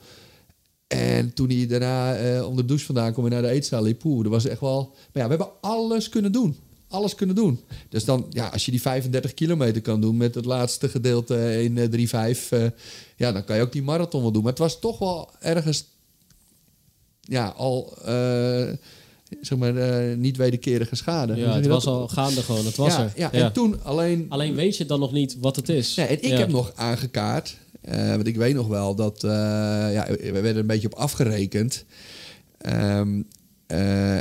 En 0.87 1.33
toen 1.33 1.49
hij 1.49 1.67
daarna 1.67 2.19
uh, 2.19 2.47
onder 2.47 2.63
de 2.63 2.67
douche 2.67 2.85
vandaan 2.85 3.13
kwam 3.13 3.25
en 3.25 3.31
naar 3.31 3.41
de 3.41 3.47
eetzaal 3.47 3.83
liep, 3.83 3.99
poeh, 3.99 4.23
dat 4.23 4.31
was 4.31 4.45
echt 4.45 4.59
wel... 4.59 4.95
Maar 5.13 5.23
ja, 5.23 5.29
we 5.29 5.35
hebben 5.35 5.61
alles 5.61 6.09
kunnen 6.09 6.31
doen. 6.31 6.55
Alles 6.87 7.15
kunnen 7.15 7.35
doen. 7.35 7.59
Dus 7.89 8.05
dan, 8.05 8.25
ja, 8.29 8.47
als 8.47 8.65
je 8.65 8.71
die 8.71 8.81
35 8.81 9.33
kilometer 9.33 9.81
kan 9.81 10.01
doen 10.01 10.17
met 10.17 10.35
het 10.35 10.45
laatste 10.45 10.89
gedeelte 10.89 11.63
in 11.63 11.77
uh, 11.77 12.33
3-5, 12.35 12.49
uh, 12.49 12.65
ja, 13.15 13.31
dan 13.31 13.43
kan 13.43 13.55
je 13.55 13.61
ook 13.61 13.71
die 13.71 13.83
marathon 13.83 14.21
wel 14.21 14.31
doen. 14.31 14.41
Maar 14.41 14.51
het 14.51 14.61
was 14.61 14.79
toch 14.79 14.99
wel 14.99 15.29
ergens, 15.39 15.85
ja, 17.21 17.47
al, 17.47 17.97
zeg 19.41 19.57
maar, 19.57 19.75
uh, 19.75 20.17
niet 20.17 20.37
wederkerige 20.37 20.95
schade. 20.95 21.35
Ja, 21.35 21.55
het 21.55 21.67
was 21.67 21.83
dat? 21.83 21.93
al 21.93 22.07
gaande 22.07 22.41
gewoon, 22.41 22.65
het 22.65 22.75
was 22.75 22.95
ja, 22.95 23.03
er. 23.03 23.11
Ja, 23.15 23.31
en 23.31 23.53
toen 23.53 23.83
alleen... 23.83 24.25
Alleen 24.29 24.55
weet 24.55 24.77
je 24.77 24.85
dan 24.85 24.99
nog 24.99 25.11
niet 25.11 25.37
wat 25.39 25.55
het 25.55 25.69
is. 25.69 25.95
Nee, 25.95 26.07
en 26.07 26.21
ik 26.21 26.37
heb 26.37 26.49
nog 26.49 26.71
aangekaart 26.75 27.57
uh, 27.89 28.09
want 28.09 28.27
ik 28.27 28.35
weet 28.35 28.55
nog 28.55 28.67
wel 28.67 28.95
dat 28.95 29.23
uh, 29.23 29.31
ja, 29.93 30.07
we 30.07 30.31
werden 30.31 30.57
een 30.57 30.67
beetje 30.67 30.87
op 30.91 30.93
afgerekend. 30.93 31.85
Um, 32.65 33.27
uh, 33.67 34.17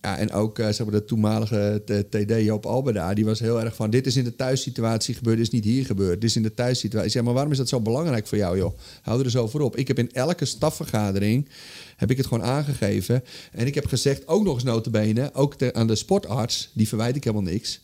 ja, 0.00 0.18
en 0.18 0.32
ook 0.32 0.56
zeg 0.56 0.78
maar, 0.78 0.90
de 0.90 1.04
toenmalige 1.04 1.82
TD 2.10 2.44
Joop 2.44 2.66
Alberda, 2.66 3.14
die 3.14 3.24
was 3.24 3.40
heel 3.40 3.60
erg 3.60 3.74
van: 3.74 3.90
dit 3.90 4.06
is 4.06 4.16
in 4.16 4.24
de 4.24 4.36
thuissituatie 4.36 5.14
gebeurd, 5.14 5.36
dit 5.36 5.46
is 5.46 5.52
niet 5.52 5.64
hier 5.64 5.86
gebeurd. 5.86 6.20
Dit 6.20 6.30
is 6.30 6.36
in 6.36 6.42
de 6.42 6.54
thuissituatie. 6.54 7.06
Ik 7.06 7.12
zeg, 7.12 7.22
maar 7.22 7.32
waarom 7.34 7.52
is 7.52 7.58
dat 7.58 7.68
zo 7.68 7.80
belangrijk 7.80 8.26
voor 8.26 8.38
jou, 8.38 8.56
joh? 8.56 8.78
Hou 9.02 9.24
er 9.24 9.30
zo 9.30 9.48
voor 9.48 9.60
op. 9.60 9.76
Ik 9.76 9.88
heb 9.88 9.98
in 9.98 10.12
elke 10.12 10.44
stafvergadering 10.44 11.48
heb 11.96 12.10
ik 12.10 12.16
het 12.16 12.26
gewoon 12.26 12.44
aangegeven. 12.44 13.24
En 13.52 13.66
ik 13.66 13.74
heb 13.74 13.86
gezegd, 13.86 14.28
ook 14.28 14.44
nog 14.44 14.54
eens 14.54 14.64
notabene, 14.64 15.30
ook 15.34 15.54
te, 15.54 15.74
aan 15.74 15.86
de 15.86 15.94
sportarts, 15.94 16.70
die 16.72 16.88
verwijt 16.88 17.16
ik 17.16 17.24
helemaal 17.24 17.52
niks 17.52 17.80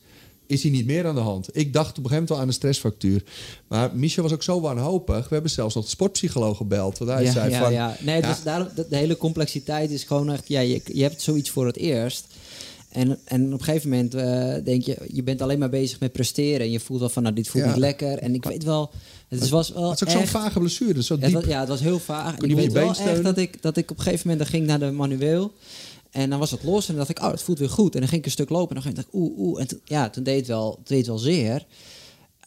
is 0.49 0.62
hij 0.62 0.71
niet 0.71 0.87
meer 0.87 1.07
aan 1.07 1.14
de 1.14 1.21
hand. 1.21 1.49
Ik 1.53 1.73
dacht 1.73 1.99
op 1.99 2.05
een 2.05 2.11
gegeven 2.11 2.12
moment 2.12 2.29
wel 2.29 2.38
aan 2.38 2.47
een 2.47 2.53
stressfactuur. 2.53 3.23
Maar 3.66 3.90
Michel 3.94 4.23
was 4.23 4.33
ook 4.33 4.42
zo 4.42 4.61
wanhopig. 4.61 5.29
We 5.29 5.33
hebben 5.33 5.51
zelfs 5.51 5.75
nog 5.75 5.85
de 5.85 5.90
sportpsycholoog 5.90 6.57
gebeld. 6.57 6.99
Want 6.99 7.11
hij 7.11 7.23
ja, 7.23 7.33
zei 7.33 7.51
ja, 7.51 7.62
van... 7.62 7.73
Ja. 7.73 7.97
Nee, 8.01 8.21
ja. 8.21 8.29
Dus 8.29 8.42
daarom, 8.42 8.68
de, 8.75 8.87
de 8.88 8.97
hele 8.97 9.16
complexiteit 9.16 9.90
is 9.90 10.05
gewoon 10.05 10.33
echt... 10.33 10.49
Ja, 10.49 10.61
je, 10.61 10.81
je 10.85 11.03
hebt 11.03 11.23
zoiets 11.23 11.51
voor 11.51 11.66
het 11.66 11.77
eerst. 11.77 12.27
En, 12.88 13.18
en 13.24 13.46
op 13.46 13.59
een 13.59 13.64
gegeven 13.64 13.88
moment 13.90 14.14
uh, 14.14 14.55
denk 14.64 14.83
je... 14.83 14.96
Je 15.12 15.22
bent 15.22 15.42
alleen 15.42 15.59
maar 15.59 15.68
bezig 15.70 16.01
met 16.01 16.12
presteren. 16.12 16.61
En 16.61 16.70
je 16.70 16.81
voelt 16.81 17.01
wel 17.01 17.09
van, 17.09 17.22
nou, 17.22 17.35
dit 17.35 17.48
voelt 17.48 17.64
Ja. 17.64 17.70
niet 17.70 17.79
lekker. 17.81 18.18
En 18.18 18.35
ik 18.35 18.44
weet 18.44 18.64
wel... 18.64 18.90
Het 19.29 19.48
was 19.48 19.72
wel 19.72 19.90
Het 19.90 20.01
is 20.01 20.07
ook 20.07 20.12
zo'n 20.12 20.27
vage 20.27 20.59
blessure. 20.59 21.03
Zo 21.03 21.14
het 21.14 21.24
diep. 21.24 21.33
was, 21.35 21.44
ja, 21.44 21.61
het 21.61 21.68
was 21.68 21.81
heel 21.81 21.98
vaag. 21.98 22.37
Kon 22.37 22.48
Ik 22.48 22.57
weet 22.57 22.72
wel 22.72 22.94
steunen. 22.94 23.14
echt 23.14 23.22
dat 23.24 23.38
ik, 23.38 23.62
dat 23.62 23.77
ik 23.77 23.90
op 23.90 23.96
een 23.96 24.03
gegeven 24.03 24.29
moment 24.29 24.44
dan 24.51 24.59
ging 24.59 24.66
naar 24.66 24.79
de 24.79 24.90
manueel. 24.96 25.53
En 26.11 26.31
dan 26.31 26.38
was 26.38 26.51
het 26.51 26.62
los 26.64 26.81
en 26.88 26.96
dan 26.96 27.07
dacht 27.07 27.18
ik, 27.18 27.24
oh, 27.24 27.31
het 27.31 27.42
voelt 27.42 27.59
weer 27.59 27.70
goed. 27.70 27.94
En 27.94 28.01
dan 28.01 28.09
ging 28.09 28.20
ik 28.20 28.27
een 28.27 28.33
stuk 28.33 28.48
lopen 28.48 28.77
en 28.77 28.83
dan 28.83 28.92
ging 28.92 29.07
ik, 29.07 29.14
oeh, 29.14 29.38
oeh. 29.38 29.61
En 29.61 29.68
ja, 29.85 30.11
toen 30.11 30.22
deed 30.22 30.37
het 30.38 30.46
wel, 30.46 30.74
het 30.79 30.88
deed 30.88 31.07
wel 31.07 31.18
zeer. 31.18 31.64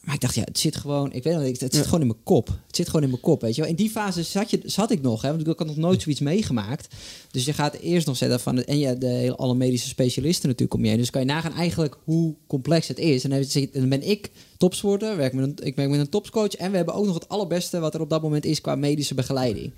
Maar 0.01 0.13
ik 0.13 0.21
dacht, 0.21 0.35
ja, 0.35 0.43
het 0.43 0.59
zit 0.59 0.75
gewoon, 0.75 1.13
ik 1.13 1.23
weet 1.23 1.33
nog, 1.33 1.43
niet, 1.43 1.59
het 1.59 1.75
zit 1.75 1.85
gewoon 1.85 2.01
in 2.01 2.07
mijn 2.07 2.23
kop. 2.23 2.47
Het 2.47 2.75
zit 2.75 2.85
gewoon 2.85 3.03
in 3.03 3.09
mijn 3.09 3.21
kop, 3.21 3.41
weet 3.41 3.55
je 3.55 3.61
wel. 3.61 3.69
In 3.69 3.75
die 3.75 3.89
fase 3.89 4.23
zat, 4.23 4.49
je, 4.49 4.59
zat 4.65 4.91
ik 4.91 5.01
nog, 5.01 5.21
hè, 5.21 5.29
want 5.29 5.47
ik 5.47 5.57
had 5.57 5.67
nog 5.67 5.75
nooit 5.75 6.01
zoiets 6.01 6.21
meegemaakt. 6.21 6.95
Dus 7.31 7.45
je 7.45 7.53
gaat 7.53 7.73
eerst 7.73 8.07
nog 8.07 8.17
zetten 8.17 8.39
van, 8.39 8.63
en 8.63 8.79
ja, 8.79 8.93
de 8.93 9.07
hele, 9.07 9.35
alle 9.35 9.55
medische 9.55 9.87
specialisten 9.87 10.49
natuurlijk 10.49 10.77
om 10.77 10.83
je 10.83 10.89
heen. 10.89 10.97
Dus 10.97 11.09
kan 11.09 11.21
je 11.21 11.27
nagaan 11.27 11.53
eigenlijk 11.53 11.97
hoe 12.03 12.35
complex 12.47 12.87
het 12.87 12.99
is. 12.99 13.23
En 13.23 13.45
dan, 13.71 13.89
ben 13.89 14.09
ik 14.09 14.31
topsporter, 14.57 15.17
werk 15.17 15.33
met 15.33 15.45
een, 15.45 15.67
ik 15.67 15.75
werk 15.75 15.89
met 15.89 15.99
een 15.99 16.09
topscoach. 16.09 16.55
En 16.55 16.71
we 16.71 16.77
hebben 16.77 16.95
ook 16.95 17.05
nog 17.05 17.13
het 17.13 17.29
allerbeste 17.29 17.79
wat 17.79 17.93
er 17.93 18.01
op 18.01 18.09
dat 18.09 18.21
moment 18.21 18.45
is 18.45 18.61
qua 18.61 18.75
medische 18.75 19.13
begeleiding. 19.13 19.71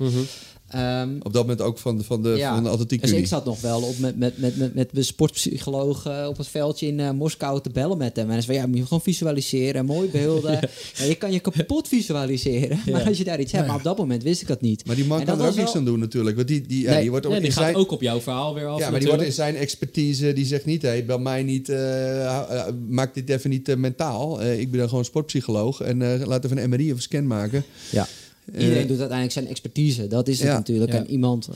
Ehm, 0.74 1.10
Op 1.24 1.34
dat 1.34 1.42
moment 1.42 1.62
ook 1.62 1.78
van 1.78 1.98
de, 1.98 2.04
van 2.04 2.24
de, 2.24 2.30
ja. 2.30 2.54
van 2.54 2.64
de 2.64 2.70
atletiek 2.70 3.02
dus 3.02 3.12
ik 3.12 3.28
zat 3.28 3.46
nog 3.46 3.62
wel 3.62 3.82
op 3.82 3.98
met, 4.00 4.18
met, 4.18 4.38
met, 4.38 4.58
met, 4.58 4.74
met 4.74 4.90
de 4.92 5.04
sportpsycholoog 5.04 6.06
eh, 6.06 6.26
op 6.30 6.38
het 6.38 6.48
veldje 6.48 6.88
in 6.88 7.00
eh, 7.00 7.12
Moskou 7.12 7.62
te 7.62 7.70
bellen 7.70 7.98
met 7.98 8.16
hem. 8.16 8.26
En 8.26 8.32
hij 8.32 8.42
zei, 8.42 8.58
ja, 8.58 8.68
moet 8.68 8.78
je 8.78 8.84
gewoon 8.84 9.02
visualiseren, 9.02 9.86
mooi 9.86 10.10
beelden. 10.10 10.52
ja. 10.98 11.04
je 11.06 11.16
kan 11.16 11.32
je 11.32 11.40
kapot 11.40 11.88
visualiseren, 11.88 12.80
maar 12.92 13.08
als 13.08 13.18
je 13.18 13.24
daar 13.24 13.40
iets 13.40 13.52
hebt. 13.52 13.68
Maar 13.68 13.76
op 13.76 13.84
dat 13.84 13.98
moment 13.98 14.24
wist 14.24 14.42
ik 14.42 14.48
dat 14.48 14.62
niet. 14.62 14.86
Maar 14.86 14.96
die 14.96 15.06
man 15.06 15.20
En 15.20 15.26
kan 15.26 15.40
er 15.40 15.48
ook 15.48 15.56
niks 15.56 15.66
wel- 15.66 15.76
aan 15.76 15.86
doen 15.86 16.00
natuurlijk. 16.00 16.36
Want 16.36 16.48
die, 16.48 16.62
die, 16.62 16.82
ja, 16.82 16.90
Nee. 16.92 17.02
die 17.02 17.10
wordt 17.12 17.26
in 17.26 17.32
die 17.42 17.52
gaat 17.52 17.64
zijn... 17.64 17.76
ook 17.76 17.92
op 17.92 18.02
jouw 18.02 18.22
verhaal 18.22 18.54
weer 18.54 18.68
af. 18.68 18.80
Ja, 18.80 18.90
maar 18.90 19.00
die 19.00 19.08
wordt 19.10 19.24
in 19.24 19.32
zijn 19.34 19.56
expertise, 19.56 20.34
die 20.34 20.46
zegt 20.46 20.66
niet, 20.66 20.82
hey, 20.82 21.06
bel 21.06 21.20
mij 21.20 21.44
niet, 21.44 21.70
eh, 21.70 21.78
uh, 21.80 22.66
maak 22.88 23.14
dit 23.14 23.30
even 23.30 23.50
niet 23.50 23.78
mentaal. 23.78 24.42
Eh, 24.42 24.60
ik 24.60 24.70
ben 24.70 24.80
dan 24.80 24.90
gewoon 24.90 25.06
sportpsycholoog 25.06 25.82
en 25.82 26.02
eh, 26.22 26.28
laat 26.28 26.46
even 26.46 26.58
een 26.58 26.70
MRI 26.70 26.90
of 26.92 26.96
een 26.96 27.02
scan 27.02 27.28
maken. 27.28 27.64
Ja. 27.92 28.08
Eh, 28.54 28.62
Iedereen 28.62 28.88
doet 28.88 28.98
uiteindelijk 29.00 29.32
zijn 29.32 29.48
expertise, 29.48 30.08
dat 30.08 30.28
is 30.28 30.40
het 30.40 30.48
Ja. 30.48 30.54
natuurlijk. 30.54 30.92
Ja. 30.92 30.98
En 30.98 31.10
iemand... 31.10 31.48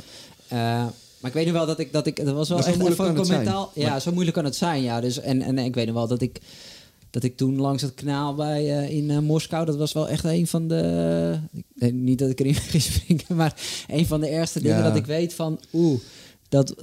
eh, 0.48 0.58
maar 1.20 1.30
ik 1.30 1.34
weet 1.34 1.46
nog 1.46 1.54
wel 1.54 1.66
dat 1.66 1.80
ik... 1.80 1.92
Dat, 1.92 2.08
ik, 2.08 2.26
dat 2.26 2.34
was 2.36 2.50
wel 2.50 2.58
echt 2.58 2.78
moeilijk 2.78 3.02
even 3.02 3.16
commentaal. 3.16 3.72
Ja, 3.74 4.00
zo 4.00 4.12
moeilijk 4.12 4.36
kan 4.36 4.46
het 4.46 4.56
zijn, 4.56 4.84
ja. 4.84 5.02
Dus, 5.02 5.20
en, 5.20 5.42
en 5.42 5.58
ik 5.58 5.76
weet 5.76 5.86
nog 5.86 5.96
wel 5.96 6.08
dat 6.08 6.22
ik... 6.22 6.40
Dat 7.10 7.24
ik 7.24 7.38
toen 7.38 7.56
langs 7.60 7.82
het 7.82 7.94
kanaal 7.94 8.36
bij, 8.36 8.78
eh, 8.78 8.90
in 8.98 9.24
Moskou, 9.24 9.66
dat 9.66 9.76
was 9.76 9.94
wel 9.94 10.10
echt 10.10 10.24
een 10.24 10.48
van 10.48 10.68
de. 10.68 11.40
ik- 11.54 11.64
nee, 11.76 11.94
niet 11.94 12.20
dat 12.20 12.30
ik 12.30 12.40
erin 12.40 12.56
ging 12.74 12.84
springen, 12.84 13.24
maar 13.36 13.56
een 13.88 14.06
van 14.06 14.20
de 14.22 14.28
ergste 14.28 14.62
dingen 14.62 14.78
Ja. 14.78 14.84
dat 14.84 14.96
ik 14.96 15.06
weet 15.06 15.34
van. 15.34 15.60
Oeh, 15.74 16.00
Dat, 16.50 16.76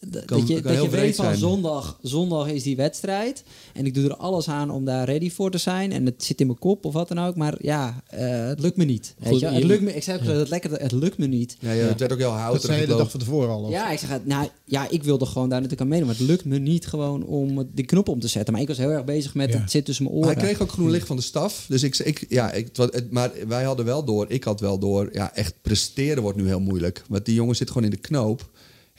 dat, 0.00 0.24
Kan- 0.24 0.38
dat 0.38 0.48
je, 0.48 0.60
dat 0.60 0.82
je 0.82 0.88
weet 0.88 1.14
van 1.16 1.24
zijn. 1.24 1.36
zondag, 1.36 1.98
zondag 2.02 2.48
is 2.48 2.62
die 2.62 2.76
wedstrijd. 2.76 3.44
En 3.74 3.86
ik 3.86 3.94
doe 3.94 4.04
er 4.04 4.16
alles 4.16 4.48
aan 4.48 4.70
om 4.70 4.84
daar 4.84 5.04
ready 5.04 5.30
voor 5.30 5.50
te 5.50 5.58
zijn. 5.58 5.92
En 5.92 6.04
het 6.06 6.24
zit 6.24 6.40
in 6.40 6.46
mijn 6.46 6.58
kop 6.58 6.84
of 6.84 6.92
wat 6.92 7.08
dan 7.08 7.18
ook. 7.18 7.36
Maar 7.36 7.54
ja, 7.60 8.02
eh, 8.06 8.46
het 8.46 8.60
lukt 8.60 8.76
me 8.76 8.84
niet. 8.84 9.14
Weet 9.18 9.28
Goed, 9.28 9.40
je? 9.40 9.46
je- 9.46 9.52
Het 9.52 9.64
lukt 9.64 9.82
me, 9.82 9.94
ik 9.94 10.02
zei 10.02 10.18
ook 10.20 10.24
het 10.26 10.48
lekker, 10.48 10.70
het 10.80 10.92
lukt 10.92 11.18
me 11.18 11.26
niet. 11.26 11.56
Ja, 11.60 11.72
ja, 11.72 11.86
het 11.86 12.00
werd 12.00 12.12
ook 12.12 12.18
heel 12.18 12.28
Dat 12.30 12.38
houterig. 12.38 12.66
zei 12.66 12.80
je 12.80 12.86
de 12.86 12.96
dag 12.96 13.10
van 13.10 13.20
tevoren 13.20 13.48
al. 13.48 13.62
of? 13.62 13.70
Ja, 13.70 13.90
ik 13.90 13.98
zeg, 13.98 14.20
nou, 14.24 14.48
ja, 14.64 14.88
ik 14.90 15.02
wilde 15.02 15.26
gewoon 15.26 15.48
daar 15.48 15.60
natuurlijk 15.60 15.80
aan 15.82 15.88
meedoen. 15.88 16.06
Maar 16.08 16.16
het 16.18 16.26
lukt 16.26 16.44
me 16.44 16.58
niet 16.58 16.86
gewoon 16.86 17.24
om 17.24 17.68
die 17.74 17.84
knop 17.84 18.08
om 18.08 18.20
te 18.20 18.28
zetten. 18.28 18.52
Maar 18.52 18.62
ik 18.62 18.68
was 18.68 18.78
heel 18.78 18.90
erg 18.90 19.04
bezig 19.04 19.34
met 19.34 19.52
Ja. 19.52 19.58
het 19.60 19.70
zit 19.70 19.84
tussen 19.84 20.04
mijn 20.04 20.16
Maar 20.18 20.26
oren. 20.28 20.38
hij 20.38 20.46
kreeg 20.48 20.62
ook 20.62 20.72
groen 20.72 20.90
licht 20.90 21.06
van 21.06 21.16
de 21.16 21.22
staf. 21.22 21.64
Dus 21.68 21.82
ik, 21.82 21.98
ik 21.98 22.26
ja, 22.28 22.52
ik, 22.52 22.68
het- 22.76 23.10
maar 23.10 23.30
wij 23.48 23.64
hadden 23.64 23.84
wel 23.84 24.04
door, 24.04 24.24
ik 24.28 24.44
had 24.44 24.60
wel 24.60 24.78
door, 24.78 25.08
ja, 25.12 25.34
echt 25.34 25.54
presteren 25.62 26.22
wordt 26.22 26.38
nu 26.38 26.46
heel 26.46 26.60
moeilijk. 26.60 27.02
Want 27.08 27.24
die 27.24 27.34
jongen 27.34 27.56
zit 27.56 27.68
gewoon 27.68 27.84
in 27.84 27.90
de 27.90 27.96
knoop. 27.96 28.50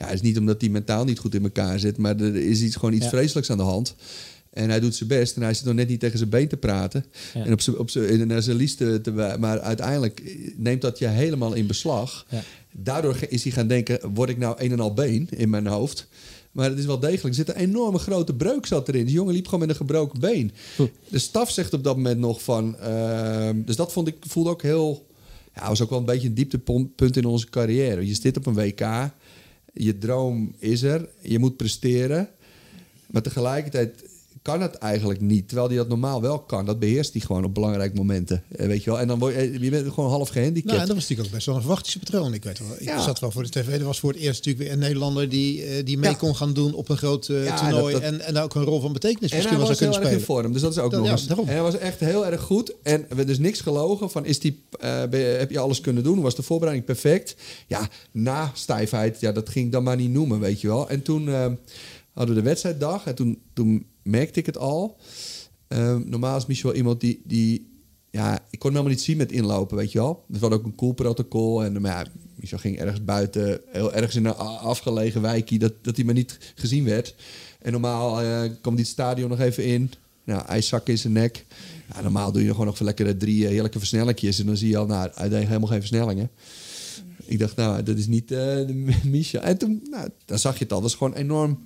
Ja, 0.04 0.10
het 0.10 0.22
is 0.22 0.28
niet 0.28 0.38
omdat 0.38 0.60
hij 0.60 0.70
mentaal 0.70 1.04
niet 1.04 1.18
goed 1.18 1.34
in 1.34 1.42
elkaar 1.42 1.78
zit, 1.78 1.96
maar 1.98 2.20
er 2.20 2.36
is 2.36 2.60
iets, 2.62 2.76
gewoon 2.76 2.94
iets 2.94 3.04
Ja. 3.04 3.10
vreselijks 3.10 3.50
aan 3.50 3.56
de 3.56 3.62
hand. 3.62 3.94
En 4.50 4.68
hij 4.70 4.80
doet 4.80 4.94
zijn 4.94 5.08
best 5.08 5.36
en 5.36 5.42
hij 5.42 5.54
zit 5.54 5.64
nog 5.64 5.74
net 5.74 5.88
niet 5.88 6.00
tegen 6.00 6.18
zijn 6.18 6.30
been 6.30 6.48
te 6.48 6.56
praten. 6.56 7.04
Ja. 7.34 7.44
En 7.44 7.52
op 7.52 7.60
zijn, 7.60 7.78
op 7.78 7.90
zijn, 7.90 8.26
naar 8.26 8.42
zijn 8.42 8.56
lies 8.56 8.74
te, 8.74 9.34
Maar 9.38 9.60
uiteindelijk 9.60 10.36
neemt 10.56 10.80
dat 10.80 10.98
je 10.98 11.06
helemaal 11.06 11.54
in 11.54 11.66
beslag. 11.66 12.26
Ja. 12.28 12.42
Daardoor 12.72 13.16
is 13.28 13.42
hij 13.42 13.52
gaan 13.52 13.66
denken, 13.66 14.14
word 14.14 14.28
ik 14.30 14.38
nou 14.38 14.54
een 14.58 14.72
en 14.72 14.80
al 14.80 14.94
been 14.94 15.28
in 15.30 15.50
mijn 15.50 15.66
hoofd? 15.66 16.06
Maar 16.52 16.68
het 16.70 16.78
is 16.78 16.84
wel 16.86 16.98
degelijk. 16.98 17.26
Er 17.26 17.34
zit 17.34 17.48
een 17.48 17.54
enorme 17.62 17.98
grote 17.98 18.34
breuk 18.34 18.66
zat 18.66 18.88
erin. 18.88 19.04
Die 19.04 19.14
jongen 19.14 19.34
liep 19.34 19.44
gewoon 19.44 19.60
met 19.60 19.68
een 19.68 19.76
gebroken 19.76 20.20
been. 20.20 20.52
De 21.08 21.18
staf 21.18 21.50
zegt 21.50 21.72
op 21.72 21.84
dat 21.84 21.96
moment 21.96 22.18
nog 22.18 22.42
van... 22.42 22.78
ehm, 22.78 23.62
dus 23.64 23.76
dat 23.76 23.92
vond 23.92 24.08
ik, 24.08 24.16
voelde 24.20 24.50
ook 24.50 24.62
heel... 24.62 25.06
Ja, 25.54 25.68
was 25.68 25.80
ook 25.82 25.90
wel 25.90 25.98
een 25.98 26.04
beetje 26.04 26.28
een 26.28 26.34
dieptepunt 26.34 27.16
in 27.16 27.24
onze 27.24 27.50
carrière. 27.50 28.06
Je 28.06 28.14
zit 28.14 28.36
op 28.36 28.46
een 28.46 28.54
WK. 28.54 28.80
Je 29.74 29.98
droom 29.98 30.54
is 30.58 30.82
er. 30.82 31.08
Je 31.20 31.38
moet 31.38 31.56
presteren. 31.56 32.28
Maar 33.06 33.22
tegelijkertijd 33.22 34.04
kan 34.44 34.60
het 34.60 34.74
eigenlijk 34.74 35.20
niet. 35.20 35.46
Terwijl 35.48 35.68
hij 35.68 35.76
dat 35.76 35.88
normaal 35.88 36.20
wel 36.20 36.38
kan. 36.38 36.64
Dat 36.66 36.78
beheerst 36.78 37.12
hij 37.12 37.20
gewoon 37.22 37.44
op 37.44 37.54
belangrijke 37.54 37.96
momenten. 37.96 38.42
Eh, 38.56 38.66
Weet 38.66 38.84
je 38.84 38.90
wel. 38.90 39.00
En 39.00 39.08
dan 39.08 39.18
word 39.18 39.34
je, 39.34 39.58
je 39.60 39.70
bent 39.70 39.92
gewoon 39.92 40.10
half 40.10 40.28
gehandicapt. 40.28 40.64
Nou, 40.66 40.78
en 40.80 40.86
dat 40.86 40.94
was 40.94 41.02
natuurlijk 41.08 41.28
ook 41.28 41.34
best 41.34 41.46
wel 41.46 41.54
een 41.54 41.60
verwachtingspatroon. 41.60 42.34
Ik 42.34 42.44
weet 42.44 42.58
wel. 42.58 42.68
Ik 42.78 42.82
Ja. 42.84 43.02
zat 43.02 43.18
wel 43.20 43.30
voor 43.30 43.42
de 43.42 43.48
tv. 43.48 43.68
Er 43.68 43.84
was 43.84 44.00
voor 44.00 44.12
het 44.12 44.18
eerst 44.20 44.36
natuurlijk 44.44 44.64
weer 44.64 44.72
een 44.72 44.78
Nederlander 44.78 45.28
die, 45.28 45.62
eh, 45.64 45.84
die 45.84 45.98
mee 45.98 46.10
Ja. 46.10 46.16
kon 46.16 46.36
gaan 46.36 46.52
doen 46.52 46.74
op 46.74 46.88
een 46.88 46.96
groot 46.96 47.28
eh, 47.28 47.56
toernooi. 47.56 47.94
En, 47.96 48.20
en 48.20 48.34
daar 48.34 48.44
ook 48.44 48.54
een 48.54 48.64
rol 48.64 48.80
van 48.80 48.92
betekenis 48.92 49.30
En 49.30 49.36
misschien 49.36 49.58
was 49.58 49.78
heel 49.78 49.88
in 49.88 49.94
spelen. 49.94 50.20
vorm, 50.20 50.52
dus 50.52 50.60
dat 50.62 50.72
is 50.72 50.78
ook 50.78 50.90
Dat- 50.90 51.00
nog 51.00 51.10
eens. 51.10 51.26
En 51.26 51.46
hij 51.46 51.62
was 51.62 51.78
echt 51.78 52.00
heel 52.00 52.26
erg 52.26 52.40
goed. 52.40 52.74
En 52.82 53.06
we 53.08 53.24
dus 53.24 53.38
niks 53.38 53.60
gelogen 53.60 54.10
van, 54.10 54.24
is 54.24 54.40
die, 54.40 54.62
eh, 54.80 55.02
je- 55.10 55.16
heb 55.16 55.50
je 55.50 55.58
alles 55.58 55.80
kunnen 55.80 56.02
doen? 56.02 56.20
Was 56.20 56.34
de 56.36 56.42
voorbereiding 56.42 56.86
perfect? 56.86 57.36
Ja, 57.66 57.88
na 58.10 58.50
stijfheid, 58.54 59.20
ja, 59.20 59.32
dat 59.32 59.48
ging 59.48 59.66
ik 59.66 59.72
dan 59.72 59.82
maar 59.82 59.96
niet 59.96 60.10
noemen, 60.10 60.40
weet 60.40 60.60
je 60.60 60.66
wel. 60.68 60.88
En 60.88 61.02
toen 61.02 61.28
eh, 61.28 61.46
hadden 62.12 62.34
we 62.34 62.40
de 62.40 62.48
wedstrijddag 62.48 63.06
en 63.06 63.14
toen, 63.14 63.38
toen 63.52 63.86
merkte 64.04 64.40
ik 64.40 64.46
het 64.46 64.58
al. 64.58 64.96
Eh, 65.68 65.96
normaal 65.96 66.36
is 66.36 66.46
Michel 66.46 66.74
iemand 66.74 67.00
die, 67.00 67.22
die... 67.24 67.72
Ja, 68.10 68.34
ik 68.34 68.58
kon 68.58 68.70
hem 68.70 68.72
helemaal 68.72 68.92
niet 68.92 69.00
zien 69.00 69.16
met 69.16 69.32
inlopen, 69.32 69.76
weet 69.76 69.92
je 69.92 69.98
wel. 69.98 70.24
Er 70.32 70.38
was 70.38 70.50
ook 70.50 70.64
een 70.64 70.74
cool 70.74 70.92
protocol. 70.92 71.64
En 71.64 71.80
maar 71.80 71.90
ja, 71.90 72.06
Michel 72.34 72.58
ging 72.58 72.78
ergens 72.78 73.04
buiten, 73.04 73.60
heel 73.66 73.92
ergens 73.92 74.14
in 74.14 74.24
een 74.24 74.36
afgelegen 74.36 75.22
wijkje... 75.22 75.58
dat, 75.58 75.72
dat 75.82 75.96
hij 75.96 76.04
maar 76.04 76.14
niet 76.14 76.38
gezien 76.54 76.84
werd. 76.84 77.14
En 77.60 77.72
normaal 77.72 78.20
eh, 78.20 78.50
kwam 78.60 78.74
die 78.74 78.84
het 78.84 78.92
stadion 78.92 79.28
nog 79.28 79.40
even 79.40 79.64
in. 79.64 79.90
Nou, 80.24 80.46
ijszak 80.46 80.88
in 80.88 80.98
zijn 80.98 81.12
nek. 81.12 81.46
Ja, 81.94 82.00
normaal 82.00 82.32
doe 82.32 82.44
je 82.44 82.50
gewoon 82.50 82.66
nog 82.66 82.80
lekkere 82.80 83.16
drie 83.16 83.44
eh, 83.44 83.50
heerlijke 83.50 83.78
versnellingjes. 83.78 84.38
En 84.38 84.46
dan 84.46 84.56
zie 84.56 84.68
je 84.68 84.76
al, 84.76 84.86
nou, 84.86 85.00
uiteindelijk 85.00 85.46
helemaal 85.46 85.68
geen 85.68 85.80
versnellingen. 85.80 86.30
Ik 87.24 87.38
dacht, 87.38 87.56
nou, 87.56 87.82
dat 87.82 87.98
is 87.98 88.06
niet 88.06 88.28
de 88.28 88.84
Michel. 89.04 89.40
En 89.40 89.58
toen, 89.58 89.82
nou, 89.90 90.08
dan 90.24 90.38
zag 90.38 90.58
je 90.58 90.64
het 90.64 90.72
al. 90.72 90.80
Dat 90.80 90.90
was 90.90 90.98
gewoon 90.98 91.14
enorm 91.14 91.58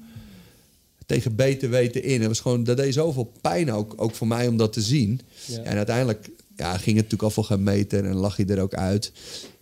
tegen 1.09 1.35
beter 1.37 1.71
weten 1.71 2.03
in. 2.03 2.18
Het 2.18 2.29
was 2.29 2.40
gewoon, 2.40 2.64
dat 2.64 2.77
deed 2.77 2.94
zoveel 2.94 3.33
pijn 3.40 3.73
ook, 3.73 3.94
ook 3.97 4.14
voor 4.14 4.27
mij 4.27 4.49
om 4.49 4.57
dat 4.57 4.73
te 4.73 4.83
zien. 4.83 5.21
Ja. 5.47 5.62
En 5.62 5.77
uiteindelijk 5.77 6.29
ja, 6.57 6.71
ging 6.73 6.85
het 6.85 6.94
natuurlijk 6.94 7.23
al 7.23 7.31
voor 7.31 7.44
geen 7.44 7.62
meter 7.62 8.05
en 8.05 8.14
lag 8.14 8.37
hij 8.37 8.47
er 8.47 8.61
ook 8.61 8.75
uit. 8.75 9.12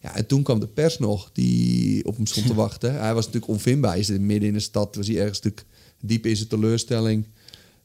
Ja, 0.01 0.17
en 0.17 0.27
toen 0.27 0.43
kwam 0.43 0.61
de 0.61 0.67
pers 0.67 0.99
nog 0.99 1.31
die 1.33 2.05
op 2.05 2.17
hem 2.17 2.27
stond 2.27 2.47
te 2.47 2.55
wachten. 2.55 2.95
Hij 3.01 3.15
was 3.15 3.25
natuurlijk 3.27 3.53
onvindbaar. 3.53 3.93
Hij 3.93 4.03
zit 4.03 4.21
midden 4.21 4.49
in 4.49 4.55
de 4.55 4.61
stad. 4.61 4.97
Was 4.97 5.07
hij 5.07 5.17
ergens 5.19 5.41
natuurlijk 5.41 5.67
diep 6.01 6.27
in 6.27 6.37
zijn 6.37 6.49
teleurstelling. 6.49 7.25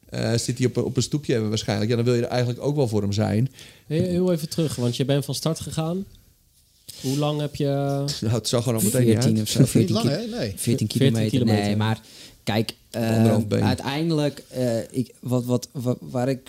Eh, 0.09 0.33
zit 0.37 0.57
hij 0.57 0.67
op, 0.67 0.75
een- 0.77 0.83
op 0.83 0.97
een 0.97 1.03
stoepje 1.03 1.39
waarschijnlijk. 1.47 1.89
Ja, 1.89 1.95
dan 1.95 2.05
wil 2.05 2.15
je 2.15 2.21
er 2.21 2.27
eigenlijk 2.27 2.61
ook 2.63 2.75
wel 2.75 2.87
voor 2.87 3.01
hem 3.01 3.11
zijn. 3.11 3.49
Heel, 3.87 4.03
heel 4.03 4.31
even 4.31 4.49
terug, 4.49 4.75
want 4.75 4.95
je 4.95 5.05
bent 5.05 5.25
van 5.25 5.35
start 5.35 5.59
gegaan. 5.59 6.05
Hoe 7.01 7.17
lang 7.17 7.39
heb 7.39 7.55
je... 7.55 7.65
Nou, 8.21 8.33
het 8.33 8.47
zag 8.47 8.67
er 8.67 8.73
al 8.73 8.81
meteen 8.81 9.05
niet 9.05 9.11
14 9.13 9.31
uit. 9.37 9.41
of 9.41 9.49
zo. 9.49 9.59
Niet 9.59 9.69
14, 9.69 9.95
lang, 9.95 10.07
ki- 10.07 10.13
hè? 10.13 10.17
Nee. 10.25 10.29
14 10.29 10.57
14 10.57 10.87
kilometer. 10.87 11.29
kilometer. 11.29 11.63
Nee, 11.65 11.75
maar 11.75 12.01
kijk, 12.43 12.73
eh, 12.89 13.37
uiteindelijk, 13.49 14.43
eh, 14.49 14.79
ik, 14.91 15.13
wat, 15.19 15.45
wat, 15.45 15.69
wat, 15.71 15.97
waar 15.99 16.29
ik 16.29 16.41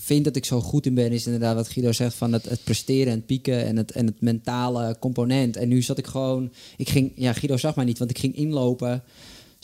vind 0.00 0.24
dat 0.24 0.36
ik 0.36 0.44
zo 0.44 0.60
goed 0.60 0.86
in 0.86 0.94
ben, 0.94 1.12
is 1.12 1.26
inderdaad 1.26 1.54
wat 1.54 1.68
Guido 1.68 1.92
zegt 1.92 2.14
van 2.14 2.32
het, 2.32 2.48
het 2.48 2.64
presteren 2.64 3.12
en 3.12 3.18
het 3.18 3.26
pieken 3.26 3.66
en 3.66 3.76
het, 3.76 3.92
en 3.92 4.06
het 4.06 4.20
mentale 4.20 4.96
component. 5.00 5.56
En 5.56 5.68
nu 5.68 5.82
zat 5.82 5.98
ik 5.98 6.06
gewoon, 6.06 6.52
ik 6.76 6.88
ging, 6.88 7.12
ja, 7.14 7.32
Guido 7.32 7.56
zag 7.56 7.76
mij 7.76 7.84
niet, 7.84 7.98
want 7.98 8.10
ik 8.10 8.18
ging 8.18 8.36
inlopen 8.36 9.02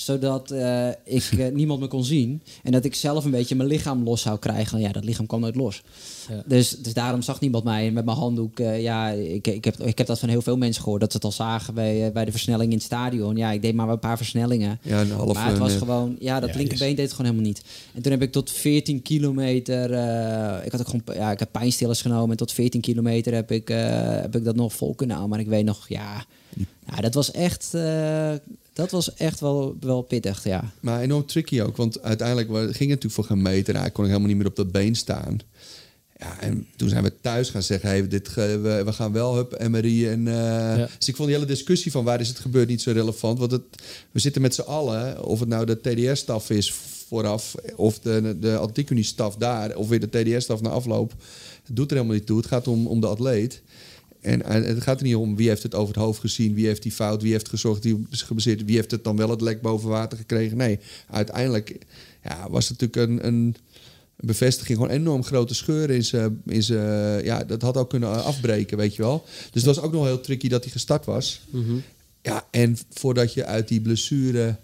zodat 0.00 0.50
eh, 0.50 0.88
ik 1.04 1.24
eh, 1.38 1.52
niemand 1.52 1.80
me 1.80 1.86
kon 1.86 2.04
zien. 2.04 2.42
En 2.62 2.72
dat 2.72 2.84
ik 2.84 2.94
zelf 2.94 3.24
een 3.24 3.30
beetje 3.30 3.54
mijn 3.54 3.68
lichaam 3.68 4.02
los 4.04 4.20
zou 4.22 4.38
krijgen. 4.38 4.80
Ja, 4.80 4.92
dat 4.92 5.04
lichaam 5.04 5.26
kwam 5.26 5.40
nooit 5.40 5.54
los. 5.54 5.82
Ja. 6.28 6.42
Dus, 6.46 6.70
dus 6.70 6.92
daarom 6.94 7.22
zag 7.22 7.40
niemand 7.40 7.64
mij 7.64 7.90
met 7.90 8.04
mijn 8.04 8.16
handdoek. 8.16 8.58
eh, 8.60 8.82
ja, 8.82 9.08
ik, 9.10 9.46
ik, 9.46 9.64
heb, 9.64 9.80
ik 9.80 9.98
heb 9.98 10.06
dat 10.06 10.18
van 10.18 10.28
heel 10.28 10.42
veel 10.42 10.56
mensen 10.56 10.82
gehoord. 10.82 11.00
Dat 11.00 11.10
ze 11.10 11.16
het 11.16 11.26
al 11.26 11.32
zagen 11.32 11.74
bij, 11.74 12.12
bij 12.12 12.24
de 12.24 12.30
versnelling 12.30 12.70
in 12.70 12.76
het 12.76 12.86
stadion. 12.86 13.36
Ja, 13.36 13.50
ik 13.50 13.62
deed 13.62 13.74
maar 13.74 13.88
een 13.88 13.98
paar 13.98 14.16
versnellingen. 14.16 14.78
Ja, 14.82 15.00
een 15.00 15.10
half, 15.10 15.34
maar 15.34 15.48
het 15.48 15.58
was 15.58 15.74
gewoon... 15.74 16.16
Ja, 16.20 16.40
dat 16.40 16.50
Ja, 16.50 16.56
linkerbeen 16.56 16.88
yes. 16.88 16.96
deed 16.96 17.04
het 17.06 17.14
gewoon 17.16 17.30
helemaal 17.30 17.48
niet. 17.52 17.62
En 17.94 18.02
toen 18.02 18.12
heb 18.12 18.22
ik 18.22 18.32
tot 18.32 18.50
14 18.50 19.02
kilometer... 19.02 19.92
eh, 19.92 20.66
ik 20.66 20.72
had 20.72 20.80
ook 20.80 20.88
gewoon... 20.88 21.16
Ja, 21.22 21.30
ik 21.30 21.38
heb 21.38 21.48
pijnstillers 21.52 22.00
genomen. 22.02 22.30
En 22.30 22.36
tot 22.36 22.52
14 22.52 22.80
kilometer 22.80 23.34
heb 23.34 23.50
ik, 23.50 23.70
eh, 23.70 23.76
heb 24.10 24.36
ik 24.36 24.44
dat 24.44 24.56
nog 24.56 24.72
vol 24.72 24.94
kunnen 24.94 25.16
houden. 25.16 25.36
Maar 25.36 25.46
ik 25.46 25.52
weet 25.52 25.64
nog... 25.64 25.88
Ja, 25.88 26.24
ja 26.86 27.00
dat 27.00 27.14
was 27.14 27.30
echt... 27.30 27.74
eh, 27.74 28.32
dat 28.80 28.90
was 28.90 29.14
echt 29.14 29.40
wel, 29.40 29.76
wel 29.80 30.02
pittig, 30.02 30.44
ja. 30.44 30.72
Maar 30.80 31.00
enorm 31.00 31.26
tricky 31.26 31.60
ook, 31.60 31.76
want 31.76 32.02
uiteindelijk 32.02 32.48
ging 32.48 32.66
het 32.66 32.78
natuurlijk 32.78 33.12
voor 33.12 33.24
geen 33.24 33.42
meter. 33.42 33.76
Hij 33.76 33.90
kon 33.90 34.04
ik 34.04 34.10
helemaal 34.10 34.28
niet 34.28 34.38
meer 34.38 34.46
op 34.46 34.56
dat 34.56 34.72
been 34.72 34.94
staan. 34.94 35.40
Ja, 36.18 36.40
en 36.40 36.66
toen 36.76 36.88
zijn 36.88 37.02
we 37.02 37.12
thuis 37.20 37.50
gaan 37.50 37.62
zeggen, 37.62 37.88
hey, 37.88 38.08
dit, 38.08 38.34
we, 38.34 38.82
we 38.84 38.92
gaan 38.92 39.12
wel, 39.12 39.34
hup, 39.34 39.68
MRI. 39.68 40.08
En, 40.08 40.28
eh, 40.28 40.86
Dus 40.98 41.08
ik 41.08 41.16
vond 41.16 41.28
die 41.28 41.36
hele 41.36 41.50
discussie 41.50 41.90
van 41.90 42.04
waar 42.04 42.20
is 42.20 42.28
het 42.28 42.38
gebeurd 42.38 42.68
niet 42.68 42.82
zo 42.82 42.92
relevant. 42.92 43.38
Want 43.38 43.50
het, 43.50 43.62
we 44.10 44.18
zitten 44.18 44.42
met 44.42 44.54
z'n 44.54 44.60
allen, 44.60 45.24
of 45.24 45.40
het 45.40 45.48
nou 45.48 45.66
de 45.66 45.80
TDS-staf 45.80 46.50
is 46.50 46.72
vooraf... 47.08 47.54
of 47.76 47.98
de, 47.98 48.36
de 48.40 48.56
Atletiekunie-staf 48.56 49.36
daar, 49.36 49.76
of 49.76 49.88
weer 49.88 50.10
de 50.10 50.36
TDS-staf 50.36 50.60
na 50.60 50.68
afloop. 50.68 51.14
Het 51.66 51.76
doet 51.76 51.90
er 51.90 51.96
helemaal 51.96 52.16
niet 52.16 52.26
toe. 52.26 52.36
Het 52.36 52.46
gaat 52.46 52.68
om, 52.68 52.86
om 52.86 53.00
de 53.00 53.06
atleet. 53.06 53.62
En 54.20 54.42
eh, 54.42 54.64
het 54.64 54.82
gaat 54.82 54.98
er 55.00 55.06
niet 55.06 55.14
om 55.14 55.36
wie 55.36 55.48
heeft 55.48 55.62
het 55.62 55.74
over 55.74 55.94
het 55.94 56.02
hoofd 56.04 56.20
gezien, 56.20 56.54
wie 56.54 56.66
heeft 56.66 56.82
die 56.82 56.92
fout, 56.92 57.22
wie 57.22 57.32
heeft 57.32 57.48
gezorgd, 57.48 57.84
wie 57.84 58.06
is 58.10 58.22
gebaseerd, 58.22 58.64
wie 58.64 58.76
heeft 58.76 58.90
het 58.90 59.04
dan 59.04 59.16
wel 59.16 59.30
het 59.30 59.40
lek 59.40 59.60
boven 59.60 59.88
water 59.88 60.18
gekregen. 60.18 60.56
Nee, 60.56 60.78
uiteindelijk 61.10 61.78
ja, 62.24 62.50
was 62.50 62.68
het 62.68 62.80
natuurlijk 62.80 63.10
een, 63.10 63.26
een 63.26 63.56
bevestiging, 64.16 64.78
gewoon 64.78 64.92
enorm 64.94 65.24
grote 65.24 65.54
scheur 65.54 65.90
in 65.90 66.04
zijn, 66.04 66.42
in 66.46 66.62
zijn, 66.62 67.24
ja, 67.24 67.44
dat 67.44 67.62
had 67.62 67.76
ook 67.76 67.90
kunnen 67.90 68.24
afbreken, 68.24 68.76
weet 68.76 68.94
je 68.96 69.02
wel. 69.02 69.24
Dus 69.52 69.64
het 69.64 69.74
was 69.74 69.80
ook 69.84 69.92
nog 69.92 70.04
heel 70.04 70.20
tricky 70.20 70.48
dat 70.48 70.62
hij 70.62 70.72
gestart 70.72 71.04
was. 71.04 71.40
Mhm. 71.50 71.74
Ja, 72.22 72.46
en 72.50 72.76
voordat 72.90 73.34
je 73.34 73.44
uit 73.44 73.68
die 73.68 73.80
blessure 73.80 74.56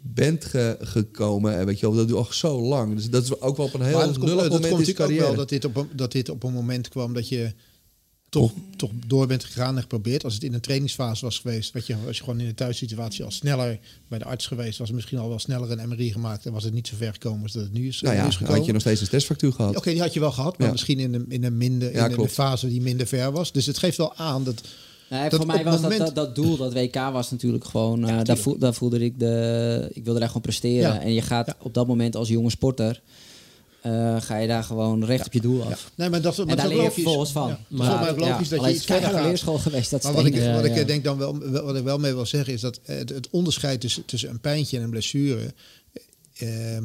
bent 0.00 0.44
ge- 0.44 0.76
gekomen, 0.80 1.56
en 1.58 1.66
weet 1.66 1.80
je 1.80 1.86
wel, 1.86 1.94
dat 1.96 2.08
duurt 2.08 2.18
al 2.18 2.32
zo 2.32 2.60
lang. 2.60 2.94
Dus 2.94 3.10
dat 3.10 3.22
is 3.22 3.40
ook 3.40 3.56
wel 3.56 3.66
op 3.66 3.74
een 3.74 3.82
heel 3.82 3.98
dat 3.98 4.14
dat 4.14 4.18
moment 4.18 4.50
komt 4.50 4.62
natuurlijk 4.62 4.88
ook 4.88 4.96
carrière. 4.96 5.26
wel 5.26 5.34
dat 5.34 5.48
dit, 5.48 5.64
op 5.64 5.76
een, 5.76 5.88
dat 5.94 6.12
dit 6.12 6.28
op 6.28 6.42
een 6.42 6.52
moment 6.52 6.88
kwam 6.88 7.14
dat 7.14 7.28
je 7.28 7.52
toch, 8.28 8.52
toch 8.76 8.90
door 9.06 9.26
bent 9.26 9.44
gegaan 9.44 9.74
en 9.76 9.82
geprobeerd. 9.82 10.24
Als 10.24 10.34
het 10.34 10.42
in 10.42 10.54
een 10.54 10.60
trainingsfase 10.60 11.24
was 11.24 11.38
geweest, 11.38 11.72
weet 11.72 11.86
je, 11.86 11.96
als 12.06 12.16
je 12.16 12.24
gewoon 12.24 12.40
in 12.40 12.46
de 12.46 12.54
thuissituatie 12.54 13.24
al 13.24 13.30
sneller 13.30 13.78
bij 14.08 14.18
de 14.18 14.24
arts 14.24 14.46
geweest, 14.46 14.78
was 14.78 14.90
misschien 14.90 15.18
al 15.18 15.28
wel 15.28 15.38
sneller 15.38 15.70
een 15.70 15.88
MRI 15.88 16.12
gemaakt 16.12 16.46
en 16.46 16.52
was 16.52 16.64
het 16.64 16.72
niet 16.72 16.86
zo 16.88 16.96
ver 16.96 17.12
gekomen 17.12 17.42
als 17.42 17.52
dat 17.52 17.62
het 17.62 17.72
nu 17.72 17.86
is, 17.88 18.00
nou 18.00 18.14
nu 18.14 18.20
ja, 18.20 18.26
is 18.26 18.34
gekomen. 18.36 18.56
had 18.56 18.66
je 18.66 18.72
nog 18.72 18.80
steeds 18.80 19.00
een 19.00 19.08
testfactuur 19.08 19.52
gehad. 19.52 19.76
Oké, 19.76 19.90
die 19.90 20.00
had 20.00 20.12
je 20.14 20.20
wel 20.20 20.32
gehad, 20.32 20.58
maar 20.58 20.66
Ja. 20.66 20.72
misschien 20.72 20.98
in 20.98 21.14
een, 21.14 21.26
in 21.28 21.44
een, 21.44 21.56
minder, 21.56 21.92
Ja, 21.92 22.08
in 22.08 22.18
een 22.20 22.28
fase 22.28 22.68
die 22.68 22.80
minder 22.80 23.06
ver 23.06 23.32
was. 23.32 23.52
Dus 23.52 23.66
het 23.66 23.78
geeft 23.78 23.96
wel 23.96 24.14
aan 24.16 24.44
dat 24.44 24.62
Nee, 25.10 25.28
Dat 25.28 25.38
voor 25.38 25.46
mij 25.46 25.64
was 25.64 25.72
dat, 25.72 25.82
moment- 25.82 26.00
dat, 26.00 26.14
dat 26.14 26.34
doel, 26.34 26.56
dat 26.56 26.72
WK 26.72 26.94
was 26.94 27.30
natuurlijk 27.30 27.64
gewoon... 27.64 28.00
eh, 28.00 28.06
daar, 28.06 28.16
tuurlijk. 28.18 28.38
voel, 28.38 28.58
daar 28.58 28.74
voelde 28.74 28.98
ik 29.04 29.18
de... 29.18 29.90
Ik 29.92 30.04
wilde 30.04 30.18
daar 30.18 30.28
gewoon 30.28 30.42
presteren. 30.42 30.94
Ja. 30.94 31.00
En 31.00 31.12
je 31.14 31.22
gaat 31.22 31.46
Ja. 31.46 31.56
op 31.62 31.74
dat 31.74 31.86
moment 31.86 32.16
als 32.16 32.28
jonge 32.28 32.50
sporter... 32.50 33.02
eh, 33.86 34.20
ga 34.20 34.36
je 34.36 34.46
daar 34.48 34.64
gewoon 34.64 35.04
recht 35.04 35.26
op 35.26 35.32
je 35.32 35.40
doel 35.40 35.62
af. 35.62 35.90
Nee, 35.94 36.08
maar 36.10 36.20
dat, 36.20 36.36
maar 36.36 36.46
En 36.46 36.56
dat 36.56 36.56
daar 36.56 36.66
is 36.70 36.72
leer 36.76 36.82
ook 36.86 36.94
je 36.94 37.02
vervolgens 37.02 37.30
van. 37.32 37.48
Ja, 37.48 37.58
Maar- 37.68 38.00
maar, 38.00 38.10
ook 38.10 38.18
logisch 38.18 38.48
dat 38.48 38.58
Alleen 38.58 38.70
je 38.70 38.76
iets 38.76 38.86
verder 38.86 39.10
gaat. 39.10 39.24
leerschool 39.24 39.58
geweest, 39.58 39.90
dat 39.90 40.02
Maar 40.02 40.12
wat 40.12 40.24
ik, 40.26 40.34
wat 40.54 40.64
ik 40.64 40.74
ja. 40.74 40.82
denk 40.84 41.04
dan 41.04 41.18
wel, 41.18 41.38
wel- 41.38 41.64
wat 41.64 41.76
ik 41.76 41.82
wel 41.84 41.98
mee 41.98 42.14
wil 42.14 42.26
zeggen 42.26 42.52
is 42.52 42.60
dat 42.60 42.80
het, 42.84 43.08
het 43.08 43.28
onderscheid 43.30 43.80
tussen, 43.80 44.04
tussen 44.04 44.30
een 44.30 44.40
pijntje 44.40 44.76
en 44.76 44.82
een 44.82 44.90
blessure. 44.90 45.54
ehm, 46.38 46.84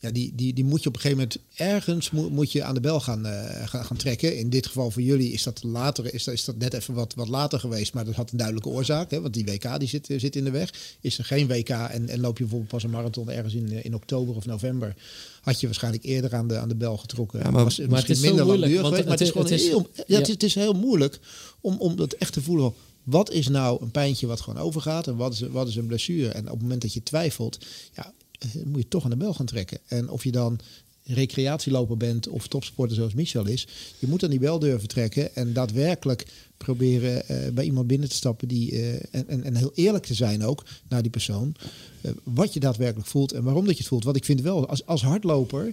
ja, 0.00 0.10
die, 0.10 0.32
die, 0.34 0.52
die 0.54 0.64
moet 0.64 0.82
je 0.82 0.88
op 0.88 0.94
een 0.94 1.00
gegeven 1.00 1.22
moment 1.22 1.38
ergens 1.54 2.10
moet, 2.10 2.30
moet 2.30 2.52
je 2.52 2.62
aan 2.62 2.74
de 2.74 2.80
bel 2.80 3.00
gaan, 3.00 3.26
eh, 3.26 3.66
gaan, 3.68 3.84
gaan 3.84 3.96
trekken. 3.96 4.36
In 4.38 4.50
dit 4.50 4.66
geval 4.66 4.90
voor 4.90 5.02
jullie 5.02 5.32
is 5.32 5.42
dat 5.42 5.62
later, 5.62 6.14
is 6.14 6.24
dat, 6.24 6.34
is 6.34 6.44
dat 6.44 6.56
net 6.56 6.72
even 6.74 6.94
wat, 6.94 7.14
wat 7.14 7.28
later 7.28 7.60
geweest, 7.60 7.94
maar 7.94 8.04
dat 8.04 8.14
had 8.14 8.30
een 8.30 8.36
duidelijke 8.36 8.68
oorzaak. 8.70 9.10
Hè, 9.10 9.20
want 9.20 9.34
die 9.34 9.44
WK 9.44 9.78
die 9.78 9.88
zit, 9.88 10.06
zit 10.16 10.36
in 10.36 10.44
de 10.44 10.50
weg. 10.50 10.96
Is 11.00 11.18
er 11.18 11.24
geen 11.24 11.46
WK 11.46 11.68
en, 11.68 12.08
en 12.08 12.20
loop 12.20 12.36
je 12.36 12.42
bijvoorbeeld 12.42 12.70
pas 12.70 12.82
een 12.82 12.90
marathon 12.90 13.30
ergens 13.30 13.54
in, 13.54 13.72
eh, 13.72 13.84
in 13.84 13.94
oktober 13.94 14.36
of 14.36 14.46
november, 14.46 14.94
had 15.40 15.60
je 15.60 15.66
waarschijnlijk 15.66 16.04
eerder 16.04 16.34
aan 16.34 16.48
de, 16.48 16.58
aan 16.58 16.68
de 16.68 16.74
bel 16.76 16.96
getrokken. 16.96 17.38
Ja, 17.38 17.50
maar- 17.50 17.64
was 17.64 17.78
maar 17.78 17.88
misschien 17.88 18.14
het 18.14 18.22
is 18.22 18.28
minder 18.28 18.44
moeilijk, 18.44 18.72
geweest, 18.72 19.04
maar 19.04 19.18
het 19.18 19.20
is 19.20 19.34
het 19.34 19.50
is- 19.50 19.66
heel, 19.68 19.88
ja, 20.06 20.16
het, 20.18 20.26
is, 20.28 20.32
het 20.34 20.42
is 20.42 20.54
heel 20.54 20.72
moeilijk 20.72 21.18
om, 21.60 21.76
om 21.78 21.96
dat 21.96 22.12
echt 22.12 22.32
te 22.32 22.42
voelen. 22.42 22.72
Wat 23.02 23.30
is 23.32 23.48
nou 23.48 23.82
een 23.82 23.90
pijntje 23.90 24.26
wat 24.26 24.40
gewoon 24.40 24.62
overgaat 24.62 25.06
en 25.06 25.16
wat 25.16 25.32
is, 25.32 25.40
wat 25.40 25.68
is 25.68 25.76
een 25.76 25.86
blessure? 25.86 26.28
En 26.28 26.44
op 26.44 26.50
het 26.50 26.62
moment 26.62 26.82
dat 26.82 26.92
je 26.92 27.02
twijfelt, 27.02 27.58
ja, 27.94 28.04
eh, 28.04 28.29
moet 28.64 28.82
je 28.82 28.88
toch 28.88 29.04
aan 29.04 29.10
de 29.10 29.16
bel 29.16 29.34
gaan 29.34 29.46
trekken. 29.46 29.78
En 29.86 30.08
of 30.08 30.24
je 30.24 30.32
dan 30.32 30.60
recreatieloper 31.04 31.96
bent 31.96 32.28
of 32.28 32.46
topsporter 32.46 32.96
zoals 32.96 33.14
Michel 33.14 33.46
is, 33.46 33.66
je 33.98 34.06
moet 34.06 34.24
aan 34.24 34.30
die 34.30 34.38
bel 34.38 34.58
durven 34.58 34.88
trekken 34.88 35.34
en 35.34 35.52
daadwerkelijk 35.52 36.26
proberen 36.56 37.28
eh, 37.28 37.52
bij 37.52 37.64
iemand 37.64 37.86
binnen 37.86 38.08
te 38.08 38.14
stappen 38.14 38.48
die 38.48 38.72
eh, 38.72 38.94
en, 39.10 39.44
en, 39.44 39.56
heel 39.56 39.72
eerlijk 39.74 40.06
te 40.06 40.14
zijn 40.14 40.44
ook 40.44 40.64
naar 40.88 41.02
die 41.02 41.10
persoon. 41.10 41.54
eh, 42.00 42.10
wat 42.22 42.52
je 42.52 42.60
daadwerkelijk 42.60 43.08
voelt 43.08 43.32
en 43.32 43.42
waarom 43.42 43.64
dat 43.64 43.72
je 43.72 43.78
het 43.78 43.88
voelt. 43.88 44.04
Want 44.04 44.16
ik 44.16 44.24
vind 44.24 44.40
wel, 44.40 44.68
als, 44.68 44.86
als 44.86 45.02
hardloper, 45.02 45.72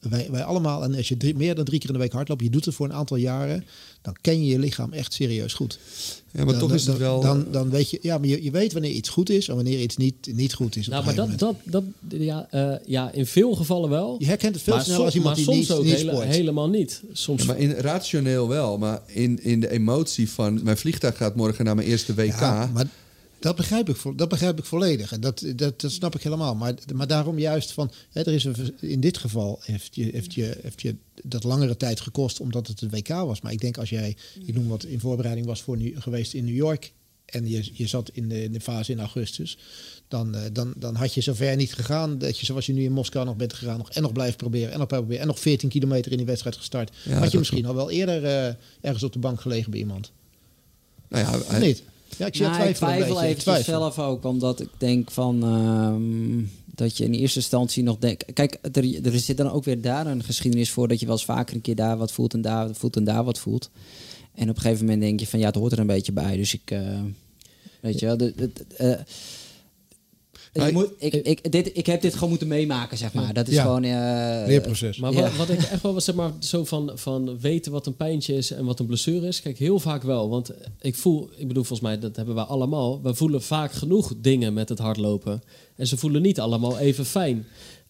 wij, 0.00 0.28
wij 0.30 0.42
allemaal, 0.42 0.82
en 0.82 0.94
als 0.94 1.08
je 1.08 1.16
drie, 1.16 1.34
meer 1.36 1.54
dan 1.54 1.64
drie 1.64 1.78
keer 1.78 1.88
in 1.88 1.94
de 1.94 2.00
week 2.00 2.12
hardloopt, 2.12 2.42
je 2.42 2.50
doet 2.50 2.64
het 2.64 2.74
voor 2.74 2.86
een 2.86 2.92
aantal 2.92 3.16
jaren, 3.16 3.64
dan 4.02 4.16
ken 4.20 4.44
je 4.44 4.50
je 4.50 4.58
lichaam 4.58 4.92
echt 4.92 5.12
serieus 5.12 5.52
goed. 5.52 5.78
Ja, 6.32 6.44
maar 6.44 6.52
dan, 6.52 6.58
toch 6.58 6.72
is 6.74 6.86
het 6.86 6.98
wel... 6.98 7.20
Dan, 7.20 7.46
dan 7.50 7.70
weet 7.70 7.90
je, 7.90 7.98
ja, 8.02 8.18
maar 8.18 8.28
je, 8.28 8.42
je 8.42 8.50
weet 8.50 8.72
wanneer 8.72 8.90
iets 8.90 9.08
goed 9.08 9.30
is 9.30 9.48
en 9.48 9.54
wanneer 9.54 9.80
iets 9.80 9.96
niet, 9.96 10.14
niet 10.32 10.54
goed 10.54 10.76
is. 10.76 10.86
Op 10.86 10.92
Nou, 10.92 11.04
maar 11.04 11.14
dat, 11.14 11.38
dat, 11.38 11.54
dat 11.64 11.84
ja, 12.08 12.46
eh, 12.50 12.72
ja, 12.86 13.10
in 13.12 13.26
veel 13.26 13.54
gevallen 13.54 13.90
wel. 13.90 14.16
je 14.18 14.26
herkent 14.26 14.54
het 14.54 14.64
veel 14.64 14.74
maar 14.74 14.84
sneller 14.84 15.12
soms, 15.12 15.14
als 15.14 15.36
iemand 15.36 15.36
maar 15.36 15.54
die 15.54 15.64
soms 15.64 15.68
niet, 15.68 15.78
ook 15.78 16.10
niet 16.10 16.12
hele- 16.12 16.32
helemaal 16.34 16.68
niet. 16.68 17.02
Soms 17.12 17.40
Ja, 17.40 17.46
maar 17.46 17.58
in, 17.58 17.70
rationeel 17.70 18.48
wel, 18.48 18.78
maar 18.78 19.00
in, 19.06 19.42
in 19.42 19.60
de 19.60 19.70
emotie 19.70 20.30
van... 20.30 20.62
Mijn 20.62 20.76
vliegtuig 20.76 21.16
gaat 21.16 21.36
morgen 21.36 21.64
naar 21.64 21.74
mijn 21.74 21.88
eerste 21.88 22.14
WK. 22.14 22.40
Ja, 22.40 22.70
maar 22.74 22.86
dat 23.40 23.56
begrijp 23.56 23.88
ik, 23.88 23.96
dat 24.16 24.28
begrijp 24.28 24.58
ik 24.58 24.64
volledig. 24.64 25.12
En 25.12 25.20
dat, 25.20 25.44
dat, 25.56 25.80
dat 25.80 25.90
snap 25.90 26.14
ik 26.14 26.22
helemaal. 26.22 26.54
Maar, 26.54 26.74
maar 26.94 27.06
daarom 27.06 27.38
juist 27.38 27.72
van, 27.72 27.90
hè, 28.10 28.20
er 28.20 28.32
is 28.32 28.44
een, 28.44 28.74
in 28.80 29.00
dit 29.00 29.18
geval 29.18 29.58
heeft 29.62 29.94
je, 29.94 30.04
heeft, 30.12 30.34
je, 30.34 30.58
heeft 30.62 30.82
je 30.82 30.96
dat 31.24 31.44
langere 31.44 31.76
tijd 31.76 32.00
gekost 32.00 32.40
omdat 32.40 32.66
het 32.66 32.80
het 32.80 32.90
WK 32.90 33.08
was. 33.08 33.40
Maar 33.40 33.52
ik 33.52 33.60
denk 33.60 33.78
als 33.78 33.90
jij, 33.90 34.16
ik 34.46 34.54
noem 34.54 34.68
wat 34.68 34.84
in 34.84 35.00
voorbereiding 35.00 35.46
was 35.46 35.62
voor 35.62 35.76
nu, 35.76 36.00
geweest 36.00 36.34
in 36.34 36.44
New 36.44 36.54
York 36.54 36.92
en 37.24 37.48
je, 37.48 37.70
je 37.72 37.86
zat 37.86 38.10
in 38.12 38.28
de, 38.28 38.42
in 38.42 38.52
de 38.52 38.60
fase 38.60 38.92
in 38.92 38.98
augustus, 38.98 39.58
dan, 40.08 40.34
eh, 40.34 40.42
dan, 40.52 40.72
dan 40.76 40.94
had 40.94 41.14
je 41.14 41.20
zover 41.20 41.56
niet 41.56 41.74
gegaan 41.74 42.18
dat 42.18 42.38
je 42.38 42.46
zoals 42.46 42.66
je 42.66 42.72
nu 42.72 42.82
in 42.84 42.92
Moskou 42.92 43.24
nog 43.26 43.36
bent 43.36 43.52
gegaan 43.52 43.78
nog, 43.78 43.90
en 43.90 44.02
nog 44.02 44.12
blijft 44.12 44.36
proberen 44.36 44.72
en 44.72 44.78
nog 44.78 44.88
proberen 44.88 45.20
en 45.20 45.26
nog 45.26 45.38
14 45.38 45.68
kilometer 45.68 46.10
in 46.10 46.16
die 46.16 46.26
wedstrijd 46.26 46.56
gestart. 46.56 46.96
Ja, 47.04 47.18
had 47.18 47.32
je 47.32 47.38
misschien 47.38 47.66
al 47.66 47.74
wel 47.74 47.90
eerder 47.90 48.24
eh, 48.24 48.54
ergens 48.80 49.02
op 49.02 49.12
de 49.12 49.18
bank 49.18 49.40
gelegen 49.40 49.70
bij 49.70 49.80
iemand. 49.80 50.12
Nou 51.08 51.24
ja, 51.24 51.46
hij- 51.46 51.60
niet? 51.60 51.82
Ja, 52.16 52.26
ik 52.26 52.34
zie 52.34 52.44
Nou, 52.46 52.62
ik 52.68 52.74
twijfel 52.74 53.14
twijfel. 53.36 53.62
zelf 53.62 53.98
ook, 53.98 54.24
omdat 54.24 54.60
ik 54.60 54.68
denk 54.78 55.10
van 55.10 55.42
ehm, 55.44 56.44
dat 56.74 56.96
je 56.96 57.04
in 57.04 57.12
eerste 57.14 57.38
instantie 57.38 57.82
nog 57.82 57.96
denkt. 57.98 58.32
Kijk, 58.32 58.58
er, 58.72 59.06
er 59.06 59.18
zit 59.18 59.36
dan 59.36 59.50
ook 59.50 59.64
weer 59.64 59.80
daar 59.80 60.06
een 60.06 60.22
geschiedenis 60.24 60.70
voor 60.70 60.88
dat 60.88 61.00
je 61.00 61.06
wel 61.06 61.14
eens 61.14 61.24
vaker 61.24 61.54
een 61.54 61.60
keer 61.60 61.74
daar 61.74 61.96
wat 61.96 62.12
voelt 62.12 62.34
en 62.34 62.40
daar 62.40 62.66
wat 62.66 62.76
voelt 62.78 62.96
en 62.96 63.04
daar 63.04 63.24
wat 63.24 63.38
voelt. 63.38 63.70
En 64.34 64.50
op 64.50 64.56
een 64.56 64.62
gegeven 64.62 64.84
moment 64.84 65.02
denk 65.02 65.20
je 65.20 65.26
van 65.26 65.38
ja, 65.38 65.46
het 65.46 65.54
hoort 65.54 65.72
er 65.72 65.78
een 65.78 65.86
beetje 65.86 66.12
bij. 66.12 66.36
Dus 66.36 66.54
ik, 66.54 66.70
eh, 66.70 67.00
weet 67.80 67.98
je 67.98 68.06
wel, 68.06 68.16
de, 68.16 68.32
de- 68.36 68.50
de- 68.76 68.98
Nou, 70.52 70.68
ik, 70.68 70.74
moet, 70.74 70.90
ik, 70.98 71.14
ik, 71.14 71.52
dit, 71.52 71.70
ik 71.76 71.86
heb 71.86 72.00
dit 72.00 72.14
gewoon 72.14 72.28
moeten 72.28 72.48
meemaken, 72.48 72.98
zeg 72.98 73.12
maar. 73.12 73.32
Dat 73.32 73.48
is 73.48 73.54
Ja. 73.54 73.62
gewoon... 73.62 73.84
eh, 73.84 74.46
Leerproces. 74.46 74.98
Maar 74.98 75.12
Ja. 75.12 75.20
wat, 75.20 75.36
wat 75.36 75.48
ik 75.48 75.62
echt 75.62 75.82
wel 75.82 75.94
was, 75.94 76.04
zeg 76.04 76.14
maar, 76.14 76.32
zo 76.38 76.64
van, 76.64 76.90
van 76.94 77.38
weten 77.40 77.72
wat 77.72 77.86
een 77.86 77.96
pijntje 77.96 78.34
is 78.36 78.50
en 78.50 78.64
wat 78.64 78.80
een 78.80 78.86
blessure 78.86 79.26
is. 79.26 79.40
Kijk, 79.40 79.58
heel 79.58 79.80
vaak 79.80 80.02
wel. 80.02 80.28
Want 80.28 80.50
ik 80.80 80.94
voel, 80.96 81.30
ik 81.36 81.48
bedoel, 81.48 81.64
volgens 81.64 81.88
mij, 81.88 81.98
dat 81.98 82.16
hebben 82.16 82.34
we 82.34 82.40
allemaal. 82.44 83.02
We 83.02 83.14
voelen 83.14 83.42
vaak 83.42 83.72
genoeg 83.72 84.12
dingen 84.16 84.52
met 84.52 84.68
het 84.68 84.78
hardlopen. 84.78 85.42
En 85.76 85.86
ze 85.86 85.96
voelen 85.96 86.22
niet 86.22 86.40
allemaal 86.40 86.78
even 86.78 87.04
fijn. 87.06 87.46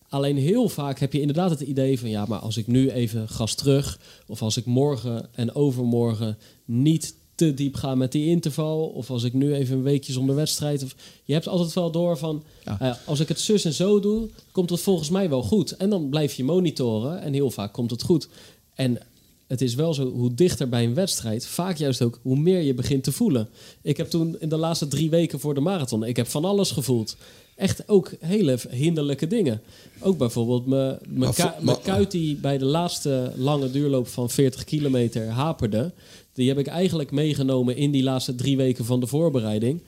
Alleen 0.09 0.37
heel 0.37 0.69
vaak 0.69 0.99
heb 0.99 1.13
je 1.13 1.21
inderdaad 1.21 1.51
het 1.51 1.61
idee 1.61 1.99
van, 1.99 2.09
ja, 2.11 2.25
maar 2.29 2.39
als 2.39 2.57
ik 2.57 2.67
nu 2.67 2.91
even 2.91 3.29
gas 3.29 3.55
terug. 3.55 3.99
Of 4.27 4.43
als 4.43 4.57
ik 4.57 4.65
morgen 4.65 5.29
en 5.35 5.55
overmorgen 5.55 6.39
niet 6.65 7.15
te 7.49 7.55
diep 7.55 7.75
ga 7.75 7.95
met 7.95 8.13
die 8.13 8.27
interval. 8.27 8.87
Of 8.87 9.11
als 9.11 9.23
ik 9.25 9.33
nu 9.33 9.55
even 9.55 9.77
een 9.77 9.83
weekje 9.83 10.13
zonder 10.13 10.35
wedstrijd. 10.35 10.83
Of, 10.83 10.95
je 11.25 11.33
hebt 11.33 11.49
altijd 11.49 11.73
wel 11.73 11.91
door 11.91 12.19
van, 12.19 12.43
Ja. 12.65 12.81
eh, 12.81 12.95
als 13.05 13.21
ik 13.21 13.29
het 13.29 13.41
zus 13.41 13.65
en 13.65 13.73
zo 13.73 14.01
doe, 14.01 14.29
komt 14.53 14.71
het 14.71 14.81
volgens 14.81 15.11
mij 15.11 15.29
wel 15.29 15.43
goed. 15.43 15.77
En 15.77 15.91
dan 15.91 16.09
blijf 16.09 16.33
je 16.35 16.45
monitoren 16.45 17.21
en 17.23 17.33
heel 17.33 17.51
vaak 17.51 17.73
komt 17.73 17.91
het 17.91 18.03
goed. 18.03 18.29
En 18.75 18.99
het 19.47 19.61
is 19.61 19.75
wel 19.75 19.95
zo, 19.95 20.11
hoe 20.11 20.35
dichter 20.35 20.69
bij 20.69 20.85
een 20.85 20.95
wedstrijd, 20.95 21.47
vaak 21.47 21.77
juist 21.77 22.03
ook 22.03 22.19
hoe 22.23 22.37
meer 22.39 22.61
je 22.61 22.75
begint 22.75 23.05
te 23.05 23.13
voelen. 23.13 23.49
Ik 23.83 23.97
heb 23.97 24.11
toen 24.11 24.37
in 24.41 24.49
de 24.49 24.57
laatste 24.57 24.89
drie 24.89 25.11
weken 25.11 25.41
voor 25.41 25.55
de 25.55 25.61
marathon, 25.61 26.05
ik 26.05 26.17
heb 26.17 26.27
van 26.27 26.45
alles 26.45 26.71
gevoeld. 26.71 27.17
Echt 27.57 27.89
ook 27.89 28.13
hele 28.21 28.59
hinderlijke 28.71 29.27
dingen. 29.27 29.61
Ook 30.01 30.19
bijvoorbeeld 30.19 30.67
mijn, 30.67 30.99
mijn, 31.09 31.33
ku- 31.35 31.75
kuit 31.83 32.11
die 32.11 32.35
bij 32.37 32.59
de 32.59 32.65
laatste 32.65 33.33
lange 33.37 33.71
duurloop 33.71 34.09
van 34.09 34.31
40 34.31 34.65
kilometer 34.65 35.29
haperde. 35.29 35.93
Die 36.41 36.49
heb 36.49 36.59
ik 36.59 36.67
eigenlijk 36.67 37.11
meegenomen 37.11 37.77
in 37.77 37.91
die 37.91 38.03
laatste 38.03 38.35
drie 38.35 38.57
weken 38.57 38.85
van 38.85 39.01
de 39.01 39.07
voorbereiding. 39.07 39.83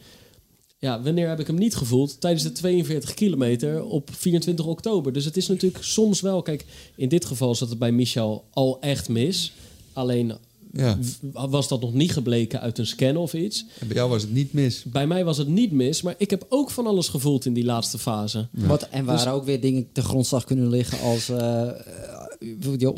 Ja, 0.78 1.02
wanneer 1.02 1.28
heb 1.28 1.40
ik 1.40 1.46
hem 1.46 1.58
niet 1.58 1.76
gevoeld? 1.76 2.20
Tijdens 2.20 2.42
de 2.42 2.52
42 2.52 3.14
kilometer 3.14 3.84
op 3.84 4.10
24 4.12 4.66
oktober. 4.66 5.12
Dus 5.12 5.24
het 5.24 5.36
is 5.36 5.48
natuurlijk 5.48 5.84
soms 5.84 6.20
wel... 6.20 6.42
Kijk, 6.42 6.64
in 6.94 7.08
dit 7.08 7.24
geval 7.24 7.54
zat 7.54 7.68
het 7.68 7.78
bij 7.78 7.92
Michel 7.92 8.44
al 8.50 8.80
echt 8.80 9.08
mis. 9.08 9.52
Alleen 9.92 10.32
ja. 10.72 10.98
was 11.32 11.68
dat 11.68 11.80
nog 11.80 11.92
niet 11.92 12.12
gebleken 12.12 12.60
uit 12.60 12.78
een 12.78 12.86
scan 12.86 13.16
of 13.16 13.34
iets. 13.34 13.66
En 13.80 13.86
bij 13.86 13.96
jou 13.96 14.10
was 14.10 14.22
het 14.22 14.32
niet 14.32 14.52
mis. 14.52 14.84
Bij 14.84 15.06
mij 15.06 15.24
was 15.24 15.38
het 15.38 15.48
niet 15.48 15.72
mis, 15.72 16.02
maar 16.02 16.14
ik 16.18 16.30
heb 16.30 16.46
ook 16.48 16.70
van 16.70 16.86
alles 16.86 17.08
gevoeld 17.08 17.44
in 17.44 17.52
die 17.52 17.64
laatste 17.64 17.98
fase. 17.98 18.48
Wat, 18.50 18.88
en 18.88 19.04
waar 19.04 19.32
ook 19.32 19.44
weer 19.44 19.60
dingen 19.60 19.88
te 19.92 20.02
grondslag 20.02 20.44
kunnen 20.44 20.68
liggen 20.68 21.00
als 21.00 21.28
eh, 21.28 21.68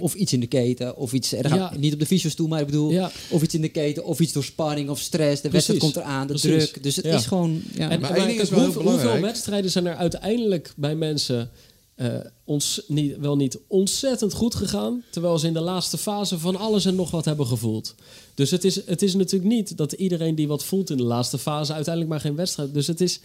of 0.00 0.14
iets 0.14 0.32
in 0.32 0.40
de 0.40 0.46
keten 0.46 0.96
of 0.96 1.12
iets 1.12 1.32
er 1.32 1.48
gaat 1.48 1.58
Ja. 1.58 1.78
niet 1.78 1.92
op 1.92 1.98
de 1.98 2.06
fysiostoel, 2.06 2.48
maar 2.48 2.60
ik 2.60 2.66
bedoel 2.66 2.90
Ja. 2.90 3.10
of 3.30 3.42
iets 3.42 3.54
in 3.54 3.60
de 3.60 3.68
keten 3.68 4.04
of 4.04 4.20
iets 4.20 4.32
door 4.32 4.44
spanning 4.44 4.88
of 4.88 4.98
stress. 4.98 5.42
De 5.42 5.50
wedstrijd 5.50 5.80
komt 5.80 5.96
eraan, 5.96 6.26
de 6.26 6.32
Precies. 6.34 6.70
druk. 6.70 6.82
Dus 6.82 6.96
het 6.96 7.04
Ja. 7.04 7.14
is 7.16 7.26
gewoon. 7.26 7.62
Ja. 7.74 7.90
En, 7.90 8.00
Maar 8.00 8.30
is 8.30 8.50
wel 8.50 8.72
hoeveel, 8.72 9.20
wedstrijden 9.20 9.70
zijn 9.70 9.86
er 9.86 9.96
uiteindelijk 9.96 10.72
bij 10.76 10.94
mensen 10.96 11.50
eh, 11.94 12.14
ons, 12.44 12.82
niet, 12.86 13.16
wel 13.18 13.36
niet 13.36 13.58
ontzettend 13.66 14.32
goed 14.32 14.54
gegaan, 14.54 15.02
terwijl 15.10 15.38
ze 15.38 15.46
in 15.46 15.52
de 15.52 15.60
laatste 15.60 15.98
fase 15.98 16.38
van 16.38 16.56
alles 16.56 16.84
en 16.84 16.94
nog 16.94 17.10
wat 17.10 17.24
hebben 17.24 17.46
gevoeld. 17.46 17.94
Dus 18.34 18.50
het 18.50 18.64
is, 18.64 18.86
het 18.86 19.02
is 19.02 19.14
natuurlijk 19.14 19.52
niet 19.52 19.76
dat 19.76 19.92
iedereen 19.92 20.34
die 20.34 20.48
wat 20.48 20.64
voelt 20.64 20.90
in 20.90 20.96
de 20.96 21.02
laatste 21.02 21.38
fase 21.38 21.72
uiteindelijk 21.72 22.12
maar 22.14 22.20
geen 22.22 22.34
wedstrijd. 22.36 22.74
Dus 22.74 22.86
het 22.86 23.00
is, 23.00 23.20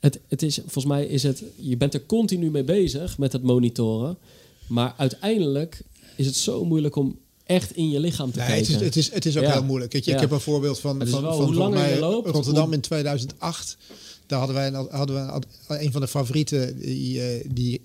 het, 0.00 0.20
het 0.28 0.42
is, 0.42 0.54
volgens 0.54 0.84
mij 0.84 1.06
is 1.06 1.22
het, 1.22 1.42
je 1.56 1.76
bent 1.76 1.94
er 1.94 2.06
continu 2.06 2.50
mee 2.50 2.64
bezig 2.64 3.18
met 3.18 3.32
het 3.32 3.42
monitoren, 3.42 4.18
maar 4.66 4.94
uiteindelijk 4.96 5.80
is 6.16 6.26
het 6.26 6.36
zo 6.36 6.64
moeilijk 6.64 6.96
om 6.96 7.18
echt 7.44 7.76
in 7.76 7.90
je 7.90 8.00
lichaam 8.00 8.30
te 8.32 8.38
Nee, 8.38 8.46
het, 8.48 8.54
kijken. 8.56 8.74
is, 8.74 8.80
het, 8.86 8.96
is, 8.96 9.10
het 9.12 9.26
is 9.26 9.36
ook 9.36 9.42
Ja. 9.42 9.52
heel 9.52 9.64
moeilijk. 9.64 9.92
Ja. 9.92 10.14
Ik 10.14 10.20
heb 10.20 10.30
een 10.30 10.40
voorbeeld 10.40 10.80
van, 10.80 11.00
Het 11.00 11.08
van, 11.08 11.22
wel 11.22 11.52
van 11.52 11.70
mij 11.70 11.98
loopt, 11.98 12.28
Rotterdam 12.30 12.64
hoe- 12.64 12.74
in 12.74 12.80
2008. 12.80 13.76
Daar 14.26 14.38
hadden 14.38 14.56
wij, 14.56 14.66
een, 14.66 14.86
hadden 14.90 15.16
we 15.68 15.78
een, 15.82 15.92
van 15.92 16.00
de 16.00 16.08
favorieten 16.08 16.78
die, 16.78 17.20
eh, 17.22 17.44
die 17.52 17.80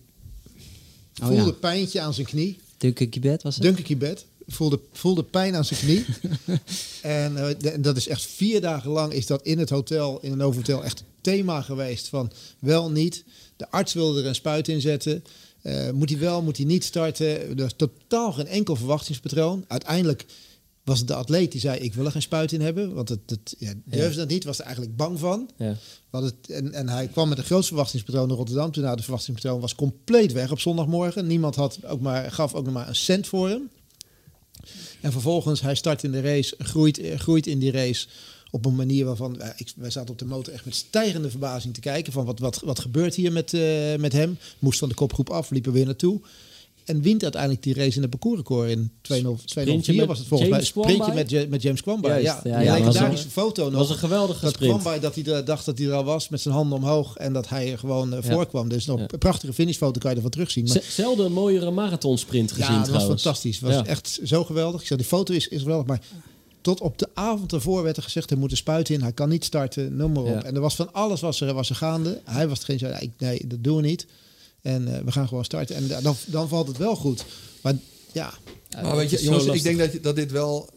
Oh, 1.22 1.28
voelde 1.28 1.44
ja. 1.44 1.52
pijntje 1.52 2.02
aan 2.02 2.14
zijn 2.14 2.28
knie. 2.28 2.58
Duncan 2.78 3.10
Kibet 3.10 3.44
was 3.44 3.54
het? 3.56 3.64
Duncan 3.64 3.84
Kibet 3.84 4.26
voelde, 4.48 4.80
voelde 4.92 5.24
pijn 5.24 5.56
aan 5.56 5.66
zijn 5.66 5.80
knie. 5.80 6.06
en 7.02 7.38
eh, 7.38 7.56
de- 7.60 7.80
dat 7.80 7.98
is 7.98 8.08
echt 8.08 8.26
vier 8.26 8.62
dagen 8.62 8.92
lang 8.92 9.14
is 9.14 9.26
dat 9.26 9.42
in 9.44 9.60
het 9.60 9.70
hotel, 9.70 10.20
in 10.22 10.32
een 10.32 10.42
overhotel, 10.42 10.84
echt 10.84 11.04
thema 11.22 11.62
geweest 11.62 12.08
van 12.08 12.32
wel 12.60 12.92
niet. 12.92 13.24
De 13.58 13.72
arts 13.72 13.94
wilde 13.94 14.20
er 14.22 14.26
een 14.28 14.36
spuit 14.36 14.68
in 14.68 14.82
zetten. 14.82 15.24
Eh, 15.62 15.90
moet 15.90 16.10
hij 16.10 16.20
wel, 16.20 16.42
moet 16.42 16.58
hij 16.58 16.66
niet 16.66 16.84
starten? 16.84 17.58
Er 17.58 17.66
is 17.66 17.74
totaal 17.76 18.32
geen 18.32 18.48
enkel 18.48 18.76
verwachtingspatroon. 18.76 19.66
Uiteindelijk 19.68 20.26
was 20.84 21.00
het 21.00 21.08
de 21.08 21.16
atleet 21.16 21.52
die 21.52 21.62
zei: 21.62 21.80
Ik 21.80 21.94
wil 21.94 22.06
er 22.06 22.12
geen 22.12 22.22
spuit 22.22 22.52
in 22.52 22.62
hebben. 22.62 22.94
Want 22.94 23.10
het, 23.10 23.20
het 23.26 23.56
ja, 23.58 23.74
durfde 23.86 24.20
dat 24.20 24.28
niet, 24.30 24.44
was 24.44 24.60
er 24.60 24.66
eigenlijk 24.66 24.96
bang 24.96 25.20
van. 25.20 25.50
ja. 25.58 25.76
Want 26.10 26.26
het, 26.26 26.50
en, 26.50 26.74
en 26.74 26.90
hij 26.90 27.08
kwam 27.08 27.30
met 27.30 27.38
een 27.38 27.44
groot 27.44 27.66
verwachtingspatroon 27.66 28.28
naar 28.28 28.38
Rotterdam. 28.38 28.72
Toen 28.72 28.84
nou, 28.84 28.96
de 28.96 29.04
verwachtingspatroon 29.04 29.62
was 29.62 29.76
compleet 29.76 30.32
weg 30.32 30.52
op 30.52 30.60
zondagmorgen. 30.60 31.28
Niemand 31.28 31.56
had 31.56 31.86
ook 31.86 32.02
maar, 32.02 32.32
gaf 32.32 32.54
ook 32.54 32.66
nog 32.66 32.74
maar 32.74 32.88
een 32.88 32.96
cent 32.96 33.28
voor 33.28 33.50
hem. 33.50 33.70
En 35.02 35.12
vervolgens, 35.12 35.62
hij 35.62 35.76
start 35.76 36.04
in 36.04 36.12
de 36.12 36.22
race, 36.22 36.56
groeit, 36.58 37.02
groeit 37.16 37.48
in 37.48 37.60
die 37.60 37.72
race 37.72 38.08
op 38.52 38.66
een 38.66 38.76
manier 38.76 39.06
waarvan... 39.06 39.42
eh, 39.42 39.50
ik, 39.56 39.72
wij 39.76 39.90
zaten 39.90 40.10
op 40.12 40.20
de 40.20 40.26
motor 40.26 40.54
echt 40.54 40.66
met 40.66 40.76
stijgende 40.76 41.30
verbazing 41.30 41.74
te 41.74 41.80
kijken... 41.80 42.14
van 42.14 42.26
wat, 42.26 42.40
wat, 42.40 42.62
wat 42.66 42.80
gebeurt 42.80 43.16
hier 43.16 43.32
met, 43.32 43.54
eh, 43.54 43.96
met 43.98 44.14
hem. 44.14 44.38
Moest 44.60 44.80
van 44.80 44.90
de 44.90 44.96
kopgroep 44.96 45.30
af, 45.30 45.50
liepen 45.50 45.72
weer 45.72 45.86
naartoe. 45.86 46.20
En 46.86 47.02
wint 47.02 47.24
uiteindelijk 47.24 47.64
die 47.64 47.74
race 47.74 47.96
in 47.96 48.02
de 48.02 48.08
parcoursrecord 48.10 48.70
in 48.70 48.92
204 49.02 49.96
met 49.96 50.06
was 50.06 50.18
het 50.20 50.28
volgens 50.28 50.50
mij. 50.50 50.64
Sprintje 50.64 51.14
met, 51.14 51.50
met 51.50 51.62
James 51.62 51.82
Kwambai. 51.82 52.24
Juist, 52.24 52.44
Ja, 52.44 52.50
ja, 52.52 52.60
ja, 52.60 52.74
legendarische 52.78 53.26
een- 53.26 53.32
foto 53.32 53.64
Dat 53.64 53.72
nog. 53.72 53.80
was 53.82 53.90
een 53.90 53.96
geweldige 53.98 54.46
Dat 54.46 54.54
sprint. 54.54 54.84
Dat 55.02 55.16
hij 55.16 55.44
dacht 55.44 55.66
dat 55.66 55.78
hij 55.78 55.88
er 55.88 55.94
al 55.94 56.04
was 56.04 56.30
met 56.30 56.42
zijn 56.42 56.54
handen 56.54 56.78
omhoog. 56.78 57.18
En 57.18 57.34
dat 57.34 57.50
hij 57.50 57.72
er 57.72 57.78
gewoon 57.78 58.14
eh, 58.14 58.24
voorkwam. 58.32 58.70
Dus 58.70 58.86
nog 58.86 59.00
een 59.00 59.20
prachtige 59.20 59.54
finishfoto 59.54 60.00
kan 60.00 60.10
je 60.10 60.16
ervan 60.16 60.32
terugzien. 60.32 60.64
Maar, 60.68 60.82
Z- 60.82 60.96
Zelden 60.96 61.26
een 61.26 61.34
mooiere 61.34 61.72
marathonsprint 61.72 62.52
gezien 62.52 62.66
ja, 62.66 62.72
dat 62.72 62.80
was 62.80 62.88
trouwens. 62.96 63.22
fantastisch. 63.22 63.60
Het 63.60 63.74
was 63.76 63.86
echt 63.86 64.20
zo 64.24 64.44
geweldig. 64.44 64.82
Ik 64.92 64.98
die 64.98 65.06
foto 65.06 65.34
is, 65.34 65.48
is 65.48 65.62
geweldig. 65.62 65.86
Maar 65.88 66.02
tot 66.62 66.82
op 66.82 66.98
de 66.98 67.10
avond 67.14 67.54
ervoor 67.54 67.84
werd 67.84 67.98
er 67.98 68.04
gezegd... 68.04 68.30
hij 68.30 68.40
moet 68.40 68.52
een 68.52 68.58
spuit 68.58 68.90
in, 68.90 69.02
hij 69.02 69.12
kan 69.12 69.30
niet 69.30 69.46
starten, 69.46 69.96
noem 69.96 70.12
maar 70.12 70.24
op. 70.24 70.28
Ja. 70.30 70.44
En 70.44 70.56
er 70.56 70.62
was 70.62 70.76
van 70.76 70.94
alles 70.94 71.22
was 71.22 71.42
er, 71.42 71.54
was 71.54 71.70
er 71.70 71.76
gaande. 71.76 72.22
Hij 72.24 72.48
was 72.48 72.60
degene 72.60 72.78
die 72.78 72.88
zei, 72.88 73.02
ik- 73.04 73.12
nee, 73.18 73.42
dat 73.48 73.64
doen 73.64 73.76
we 73.76 73.82
niet. 73.82 74.06
En 74.62 74.96
eh, 74.98 75.04
we 75.04 75.12
gaan 75.12 75.28
gewoon 75.28 75.46
starten. 75.46 75.76
En 75.76 75.88
da- 75.88 76.02
dan, 76.02 76.16
dan 76.26 76.48
valt 76.48 76.68
het 76.68 76.78
wel 76.78 76.96
goed. 76.96 77.26
Maar 77.62 77.74
ja, 78.12 78.34
Maar 78.82 78.96
weet 78.96 79.10
je, 79.10 79.24
jongens, 79.24 79.46
ik 79.46 79.64
denk 79.64 79.78
dat, 79.78 79.92
je- 79.92 80.00
dat 80.00 80.16
dit 80.16 80.32
wel... 80.32 80.70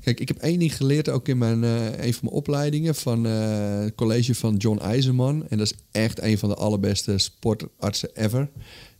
Kijk, 0.00 0.20
ik 0.20 0.28
heb 0.28 0.36
één 0.38 0.58
ding 0.58 0.76
geleerd 0.76 1.08
ook 1.08 1.28
in 1.28 1.38
mijn, 1.38 1.64
eh, 1.64 1.84
een 1.86 2.12
van 2.14 2.20
mijn 2.24 2.34
opleidingen 2.36 2.94
van 2.94 3.26
eh, 3.26 3.78
het 3.80 3.94
college 3.94 4.34
van 4.34 4.56
John 4.56 4.78
IJzerman. 4.78 5.44
En 5.48 5.58
dat 5.58 5.66
is 5.66 5.78
echt 5.90 6.22
een 6.22 6.38
van 6.38 6.48
de 6.48 6.54
allerbeste 6.54 7.18
sportartsen 7.18 8.10
ever. 8.14 8.48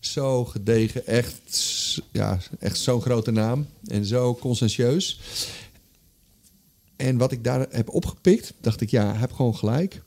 Zo 0.01 0.45
gedegen, 0.45 1.07
echt, 1.07 1.33
ja, 2.13 2.39
echt 2.59 2.79
zo'n 2.79 3.01
grote 3.03 3.31
naam 3.31 3.67
en 3.87 4.05
zo 4.07 4.35
conscientieus. 4.35 5.21
En 7.03 7.17
wat 7.17 7.33
ik 7.33 7.45
daar 7.45 7.67
heb 7.71 7.89
opgepikt, 7.89 8.55
dacht 8.61 8.81
ik, 8.81 8.91
ja, 8.91 9.15
heeft 9.15 9.33
gewoon 9.33 9.57
gelijk. 9.57 10.03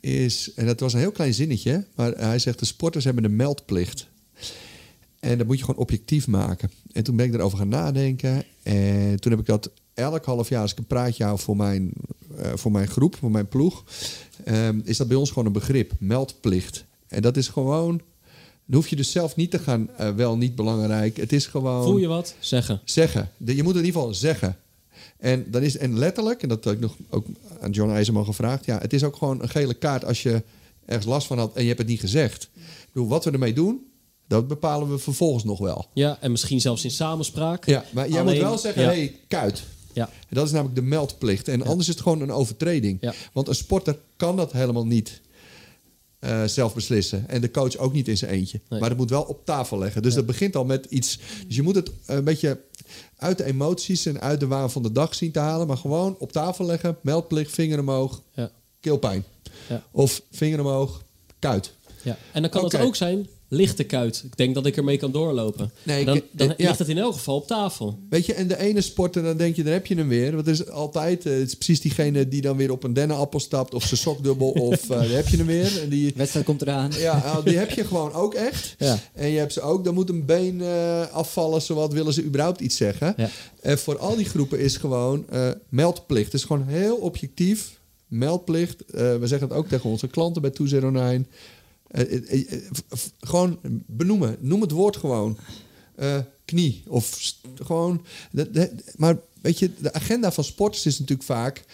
Is, 0.00 0.52
en 0.54 0.66
dat 0.66 0.80
was 0.80 0.92
een 0.92 0.98
heel 0.98 1.10
klein 1.12 1.34
zinnetje, 1.34 1.84
maar 1.94 2.12
hij 2.12 2.38
zegt: 2.38 2.58
de 2.58 2.64
sporters 2.64 3.04
hebben 3.04 3.22
de 3.22 3.28
meldplicht. 3.28 4.08
En 5.20 5.38
dat 5.38 5.46
moet 5.46 5.58
je 5.58 5.64
gewoon 5.64 5.80
objectief 5.80 6.26
maken. 6.26 6.70
En 6.92 7.02
toen 7.02 7.16
ben 7.16 7.26
ik 7.26 7.34
erover 7.34 7.58
gaan 7.58 7.68
nadenken. 7.68 8.44
En 8.62 9.20
toen 9.20 9.30
heb 9.30 9.40
ik 9.40 9.46
dat 9.46 9.70
elk 9.94 10.24
half 10.24 10.48
jaar, 10.48 10.62
als 10.62 10.72
ik 10.72 10.78
een 10.78 10.86
praatje 10.86 11.24
hou 11.24 11.38
voor 11.38 11.56
mijn, 11.56 11.92
eh, 12.38 12.52
voor 12.54 12.70
mijn 12.70 12.88
groep, 12.88 13.16
voor 13.16 13.30
mijn 13.30 13.48
ploeg, 13.48 13.84
ehm, 14.44 14.80
is 14.84 14.96
dat 14.96 15.08
bij 15.08 15.16
ons 15.16 15.28
gewoon 15.28 15.46
een 15.46 15.52
begrip: 15.52 15.92
meldplicht. 15.98 16.84
En 17.08 17.22
dat 17.22 17.36
is 17.36 17.48
gewoon. 17.48 18.00
Dan 18.66 18.74
hoef 18.76 18.88
je 18.88 18.96
dus 18.96 19.10
zelf 19.10 19.36
niet 19.36 19.50
te 19.50 19.58
gaan, 19.58 19.90
eh, 19.96 20.14
wel 20.14 20.36
niet 20.36 20.54
belangrijk. 20.54 21.16
Het 21.16 21.32
is 21.32 21.46
gewoon 21.46 21.82
Voel 21.82 21.98
je 21.98 22.06
wat? 22.06 22.34
Zeggen. 22.38 22.80
zeggen. 22.84 23.30
De- 23.36 23.56
je 23.56 23.62
moet 23.62 23.76
in 23.76 23.84
ieder 23.84 24.00
geval 24.00 24.14
zeggen. 24.14 24.56
En, 25.18 25.50
dan 25.50 25.62
is, 25.62 25.76
en 25.76 25.98
letterlijk, 25.98 26.42
en 26.42 26.48
dat 26.48 26.64
heb 26.64 26.74
ik 26.74 26.80
nog 26.80 26.96
ook 27.10 27.26
aan 27.60 27.70
John 27.70 27.90
IJzerman 27.90 28.24
gevraagd... 28.24 28.64
ja, 28.64 28.78
het 28.78 28.92
is 28.92 29.04
ook 29.04 29.16
gewoon 29.16 29.42
een 29.42 29.48
gele 29.48 29.74
kaart 29.74 30.04
als 30.04 30.22
je 30.22 30.42
ergens 30.86 31.06
last 31.06 31.26
van 31.26 31.38
had... 31.38 31.54
en 31.54 31.60
je 31.60 31.66
hebt 31.66 31.78
het 31.78 31.88
niet 31.88 32.00
gezegd. 32.00 32.48
Bedoel, 32.92 33.08
wat 33.08 33.24
we 33.24 33.30
ermee 33.30 33.52
doen, 33.52 33.86
dat 34.28 34.48
bepalen 34.48 34.90
we 34.90 34.98
vervolgens 34.98 35.44
nog 35.44 35.58
wel. 35.58 35.86
Ja, 35.92 36.18
en 36.20 36.30
misschien 36.30 36.60
zelfs 36.60 36.84
in 36.84 36.90
samenspraak. 36.90 37.66
Ja, 37.66 37.84
maar 37.90 38.08
jij 38.08 38.20
Alleen- 38.20 38.34
moet 38.34 38.42
wel 38.42 38.58
zeggen, 38.58 38.82
ja. 38.82 38.88
hé, 38.88 38.94
hey, 38.94 39.20
kuit. 39.28 39.62
Ja. 39.92 40.10
Dat 40.30 40.46
is 40.46 40.52
namelijk 40.52 40.74
de 40.74 40.82
meldplicht. 40.82 41.48
En 41.48 41.62
anders 41.62 41.88
is 41.88 41.94
het 41.94 42.02
gewoon 42.02 42.20
een 42.20 42.32
overtreding. 42.32 42.98
Ja. 43.00 43.14
Want 43.32 43.48
een 43.48 43.54
sporter 43.54 43.98
kan 44.16 44.36
dat 44.36 44.52
helemaal 44.52 44.86
niet 44.86 45.20
eh, 46.18 46.44
zelf 46.44 46.74
beslissen. 46.74 47.28
En 47.28 47.40
de 47.40 47.50
coach 47.50 47.76
ook 47.76 47.92
niet 47.92 48.08
in 48.08 48.16
zijn 48.16 48.30
eentje. 48.30 48.60
Nee. 48.68 48.80
Maar 48.80 48.88
het 48.88 48.98
moet 48.98 49.10
wel 49.10 49.22
op 49.22 49.44
tafel 49.44 49.78
leggen. 49.78 50.02
Dus 50.02 50.14
dat 50.14 50.26
begint 50.26 50.56
al 50.56 50.64
met 50.64 50.84
iets... 50.88 51.18
Dus 51.46 51.56
je 51.56 51.62
moet 51.62 51.74
het 51.74 51.90
een 52.06 52.24
beetje 52.24 52.60
uit 53.16 53.38
de 53.38 53.44
emoties 53.44 54.06
en 54.06 54.20
uit 54.20 54.40
de 54.40 54.46
waan 54.46 54.70
van 54.70 54.82
de 54.82 54.92
dag 54.92 55.14
zien 55.14 55.32
te 55.32 55.38
halen. 55.38 55.66
Maar 55.66 55.76
gewoon 55.76 56.16
op 56.18 56.32
tafel 56.32 56.64
leggen. 56.66 56.96
Meldplicht, 57.00 57.50
vinger 57.52 57.78
omhoog, 57.80 58.22
Ja. 58.34 58.50
keelpijn. 58.80 59.24
Ja. 59.68 59.82
Of 59.90 60.22
vinger 60.30 60.60
omhoog, 60.60 61.02
kuit. 61.38 61.72
Ja. 62.02 62.18
En 62.32 62.42
dan 62.42 62.50
kan 62.50 62.64
het 62.64 62.76
ook 62.76 62.96
zijn 62.96 63.28
lichte 63.48 63.84
kuit. 63.84 64.22
Ik 64.24 64.36
denk 64.36 64.54
dat 64.54 64.66
ik 64.66 64.76
ermee 64.76 64.96
kan 64.96 65.12
doorlopen. 65.12 65.70
Nee, 65.82 66.04
dan 66.04 66.22
dan 66.32 66.46
ja. 66.46 66.54
ligt 66.56 66.78
het 66.78 66.88
in 66.88 66.98
elk 66.98 67.12
geval 67.12 67.36
op 67.36 67.46
tafel. 67.46 67.98
Weet 68.10 68.26
je, 68.26 68.34
en 68.34 68.48
de 68.48 68.58
ene 68.58 68.80
sporter, 68.80 69.22
dan 69.22 69.36
denk 69.36 69.56
je, 69.56 69.62
daar 69.62 69.72
heb 69.72 69.86
je 69.86 69.94
hem 69.94 70.08
weer. 70.08 70.34
Want 70.34 70.46
het 70.46 70.60
is 70.60 70.68
altijd, 70.68 71.26
eh, 71.26 71.32
het 71.32 71.48
is 71.48 71.54
precies 71.54 71.80
diegene 71.80 72.28
die 72.28 72.40
dan 72.40 72.56
weer 72.56 72.70
op 72.70 72.84
een 72.84 72.92
dennenappel 72.92 73.40
stapt... 73.40 73.74
of 73.74 73.84
zijn 73.84 74.00
sokdubbel, 74.00 74.50
of 74.70 74.82
eh, 74.82 74.88
daar 74.88 75.08
heb 75.08 75.28
je 75.28 75.36
hem 75.36 75.46
weer. 75.46 75.82
En 75.82 75.88
die, 75.88 76.12
wedstrijd 76.16 76.46
komt 76.46 76.62
eraan. 76.62 76.90
ja, 76.98 77.22
nou, 77.24 77.44
die 77.44 77.56
heb 77.56 77.70
je 77.70 77.84
gewoon 77.84 78.12
ook 78.12 78.34
echt. 78.34 78.74
Ja. 78.78 78.98
En 79.12 79.28
je 79.28 79.38
hebt 79.38 79.52
ze 79.52 79.60
ook, 79.60 79.84
dan 79.84 79.94
moet 79.94 80.08
een 80.08 80.24
been 80.24 80.60
eh, 80.60 81.06
afvallen... 81.12 81.62
zowat 81.62 81.92
willen 81.92 82.12
ze 82.12 82.24
überhaupt 82.24 82.60
iets 82.60 82.76
zeggen. 82.76 83.14
Ja. 83.16 83.28
En 83.60 83.78
voor 83.78 83.98
al 83.98 84.16
die 84.16 84.24
groepen 84.24 84.60
is 84.60 84.76
gewoon 84.76 85.24
eh, 85.28 85.48
meldplicht. 85.68 86.24
Het 86.24 86.34
is 86.34 86.44
gewoon 86.44 86.66
heel 86.66 86.96
objectief. 86.96 87.78
Meldplicht. 88.06 88.84
Eh, 88.84 89.16
we 89.16 89.26
zeggen 89.26 89.48
het 89.48 89.56
ook 89.56 89.68
tegen 89.68 89.90
onze 89.90 90.08
klanten 90.08 90.42
bij 90.42 90.50
209. 90.50 91.26
Eh, 91.88 92.12
eh, 92.12 92.52
eh, 92.52 92.60
f- 92.74 92.98
f- 92.98 93.12
gewoon 93.20 93.58
benoemen. 93.86 94.36
Noem 94.40 94.60
het 94.60 94.70
woord 94.70 94.96
gewoon. 94.96 95.36
Eh, 95.96 96.18
knie. 96.44 96.82
Of 96.86 97.16
st- 97.18 97.40
gewoon. 97.54 98.04
de- 98.30 98.50
de- 98.50 98.74
maar 98.96 99.16
weet 99.40 99.58
je, 99.58 99.70
de 99.80 99.92
agenda 99.92 100.32
van 100.32 100.44
sporters 100.44 100.86
is 100.86 100.98
natuurlijk 100.98 101.28
vaak. 101.28 101.64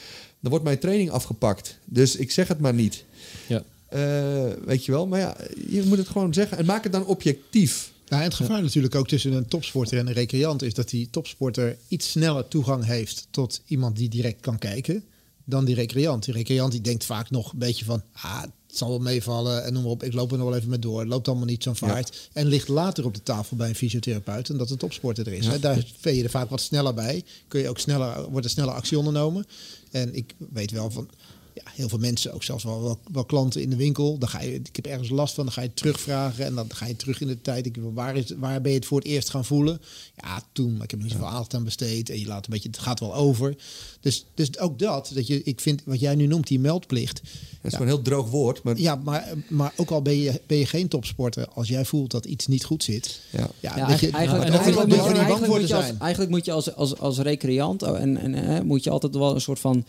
Dan 0.40 0.50
wordt 0.50 0.64
mijn 0.64 0.78
training 0.78 1.10
afgepakt. 1.10 1.78
Dus 1.84 2.16
ik 2.16 2.30
zeg 2.30 2.48
het 2.48 2.60
maar 2.60 2.74
niet. 2.74 3.04
Ja. 3.48 3.62
Eh, 3.88 4.52
weet 4.64 4.84
je 4.84 4.92
wel. 4.92 5.06
Maar 5.06 5.18
ja, 5.20 5.36
je 5.68 5.82
moet 5.82 5.98
het 5.98 6.08
gewoon 6.08 6.34
zeggen. 6.34 6.58
En 6.58 6.64
maak 6.66 6.82
het 6.82 6.92
dan 6.92 7.06
objectief. 7.06 7.92
Nou, 8.08 8.22
en 8.24 8.28
het 8.28 8.36
gevaar 8.38 8.62
natuurlijk 8.62 8.94
ook 8.94 9.08
tussen 9.08 9.32
een 9.32 9.46
topsporter 9.48 9.98
en 9.98 10.06
een 10.06 10.12
recreant 10.12 10.62
is 10.62 10.74
dat 10.74 10.88
die 10.90 11.08
topsporter 11.10 11.76
iets 11.88 12.10
sneller 12.10 12.48
toegang 12.48 12.84
heeft 12.84 13.26
tot 13.30 13.62
iemand 13.66 13.96
die 13.96 14.08
direct 14.08 14.40
kan 14.40 14.58
kijken 14.58 15.04
dan 15.44 15.64
die 15.64 15.74
recreant. 15.74 16.24
Die 16.24 16.34
recreant 16.34 16.72
die 16.72 16.80
denkt 16.80 17.04
vaak 17.04 17.30
nog 17.30 17.52
een 17.52 17.58
beetje 17.58 17.84
van, 17.84 18.02
ah, 18.12 18.42
het 18.72 18.80
zal 18.80 18.90
wel 18.90 18.98
meevallen 18.98 19.64
en 19.64 19.72
noem 19.72 19.82
maar 19.82 19.92
op, 19.92 20.02
ik 20.02 20.12
loop 20.12 20.32
er 20.32 20.38
nog 20.38 20.48
wel 20.48 20.56
even 20.56 20.68
mee 20.68 20.78
door. 20.78 21.00
Het 21.00 21.08
loopt 21.08 21.28
allemaal 21.28 21.46
niet 21.46 21.62
zo'n 21.62 21.76
vaart. 21.76 22.28
En 22.32 22.46
ligt 22.46 22.68
later 22.68 23.04
op 23.04 23.14
de 23.14 23.22
tafel 23.22 23.56
bij 23.56 23.68
een 23.68 23.74
fysiotherapeut 23.74 24.48
en 24.48 24.56
dat 24.56 24.70
een 24.70 24.76
topsporter 24.76 25.26
er 25.26 25.32
is. 25.32 25.60
Daar 25.60 25.84
ben 26.00 26.14
je 26.14 26.22
er 26.22 26.30
vaak 26.30 26.50
wat 26.50 26.60
sneller 26.60 26.94
bij. 26.94 27.24
Kun 27.48 27.60
je 27.60 27.68
ook 27.68 27.78
sneller, 27.78 28.30
wordt 28.30 28.46
er 28.46 28.52
sneller 28.52 28.74
actie 28.74 28.98
ondernomen. 28.98 29.46
En 29.90 30.14
ik 30.14 30.34
weet 30.52 30.70
wel 30.70 30.90
van, 30.90 31.08
ja, 31.54 31.62
heel 31.74 31.88
veel 31.88 31.98
mensen, 31.98 32.32
ook 32.32 32.42
zelfs 32.42 32.64
wel, 32.64 32.82
wel, 32.82 32.98
wel 33.12 33.24
klanten 33.24 33.62
in 33.62 33.70
de 33.70 33.76
winkel. 33.76 34.18
Dan 34.18 34.28
ga 34.28 34.40
je, 34.40 34.54
ik 34.54 34.76
heb 34.76 34.86
ergens 34.86 35.08
last 35.08 35.34
van, 35.34 35.44
dan 35.44 35.52
ga 35.52 35.62
je 35.62 35.74
terugvragen 35.74 36.44
en 36.44 36.54
dan 36.54 36.74
ga 36.74 36.86
je 36.86 36.96
terug 36.96 37.20
in 37.20 37.26
de 37.26 37.40
tijd. 37.40 37.66
Ik, 37.66 37.76
waar, 37.94 38.16
is, 38.16 38.32
waar 38.36 38.60
ben 38.60 38.70
je 38.70 38.78
het 38.78 38.86
voor 38.86 38.98
het 38.98 39.06
eerst 39.06 39.30
gaan 39.30 39.44
voelen? 39.44 39.80
Ja, 40.16 40.42
toen, 40.52 40.72
maar 40.72 40.84
ik 40.84 40.90
heb 40.90 40.98
er 40.98 41.04
niet 41.04 41.14
zoveel 41.14 41.28
aandacht 41.28 41.54
aan 41.54 41.64
besteed 41.64 42.10
en 42.10 42.20
je 42.20 42.26
laat 42.26 42.44
een 42.44 42.52
beetje, 42.52 42.68
het 42.68 42.78
gaat 42.78 43.00
wel 43.00 43.14
over. 43.14 43.56
Dus, 44.00 44.24
dus 44.34 44.58
ook 44.58 44.78
dat, 44.78 45.10
dat 45.14 45.26
je, 45.26 45.42
ik 45.42 45.60
vind 45.60 45.82
wat 45.84 46.00
jij 46.00 46.14
nu 46.14 46.26
noemt, 46.26 46.46
die 46.46 46.60
meldplicht. 46.60 47.20
Dat 47.22 47.72
is 47.72 47.78
gewoon 47.78 47.86
een 47.86 47.94
heel 47.94 48.02
droog 48.02 48.30
woord. 48.30 48.62
Maar 48.62 48.78
Ja, 48.78 48.94
maar, 48.94 49.32
maar 49.48 49.72
ook 49.76 49.90
al 49.90 50.02
ben 50.02 50.16
je, 50.16 50.40
ben 50.46 50.58
je 50.58 50.66
geen 50.66 50.88
topsporter, 50.88 51.48
als 51.48 51.68
jij 51.68 51.84
voelt 51.84 52.10
dat 52.10 52.24
iets 52.24 52.46
niet 52.46 52.64
goed 52.64 52.84
zit. 52.84 53.20
ja. 53.30 53.48
Ja, 53.60 53.76
Ja, 53.76 53.86
dat 53.86 54.00
je, 54.00 54.10
eigenlijk, 54.10 54.44
je 54.44 54.58
moet 54.58 54.94
je, 54.94 55.02
eigenlijk, 55.02 55.46
moet 55.46 55.68
je 55.68 55.74
als, 55.74 55.84
zijn. 55.84 55.98
eigenlijk 55.98 56.30
moet 56.30 56.44
je 56.44 56.52
als, 56.52 56.74
als, 56.74 56.98
als 56.98 57.18
recreant 57.18 57.82
oh, 57.82 58.00
en, 58.00 58.16
en, 58.16 58.34
eh, 58.34 58.60
moet 58.60 58.84
je 58.84 58.90
altijd 58.90 59.14
wel 59.14 59.34
een 59.34 59.40
soort 59.40 59.58
van 59.58 59.84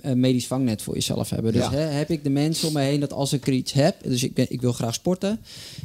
eh, 0.00 0.12
medisch 0.12 0.46
vangnet 0.46 0.82
voor 0.82 0.96
jezelf 1.06 1.30
hebben. 1.30 1.52
Dus 1.52 1.62
Ja. 1.62 1.70
hè, 1.70 1.78
heb 1.80 2.10
ik 2.10 2.24
de 2.24 2.30
mensen 2.30 2.68
om 2.68 2.74
me 2.74 2.80
heen 2.80 3.00
dat 3.00 3.12
als 3.12 3.32
ik 3.32 3.46
er 3.46 3.52
iets 3.52 3.72
heb, 3.72 3.96
dus 4.02 4.22
ik, 4.24 4.34
ben, 4.34 4.46
ik 4.48 4.60
wil 4.60 4.72
graag 4.72 4.94
sporten. 4.94 5.40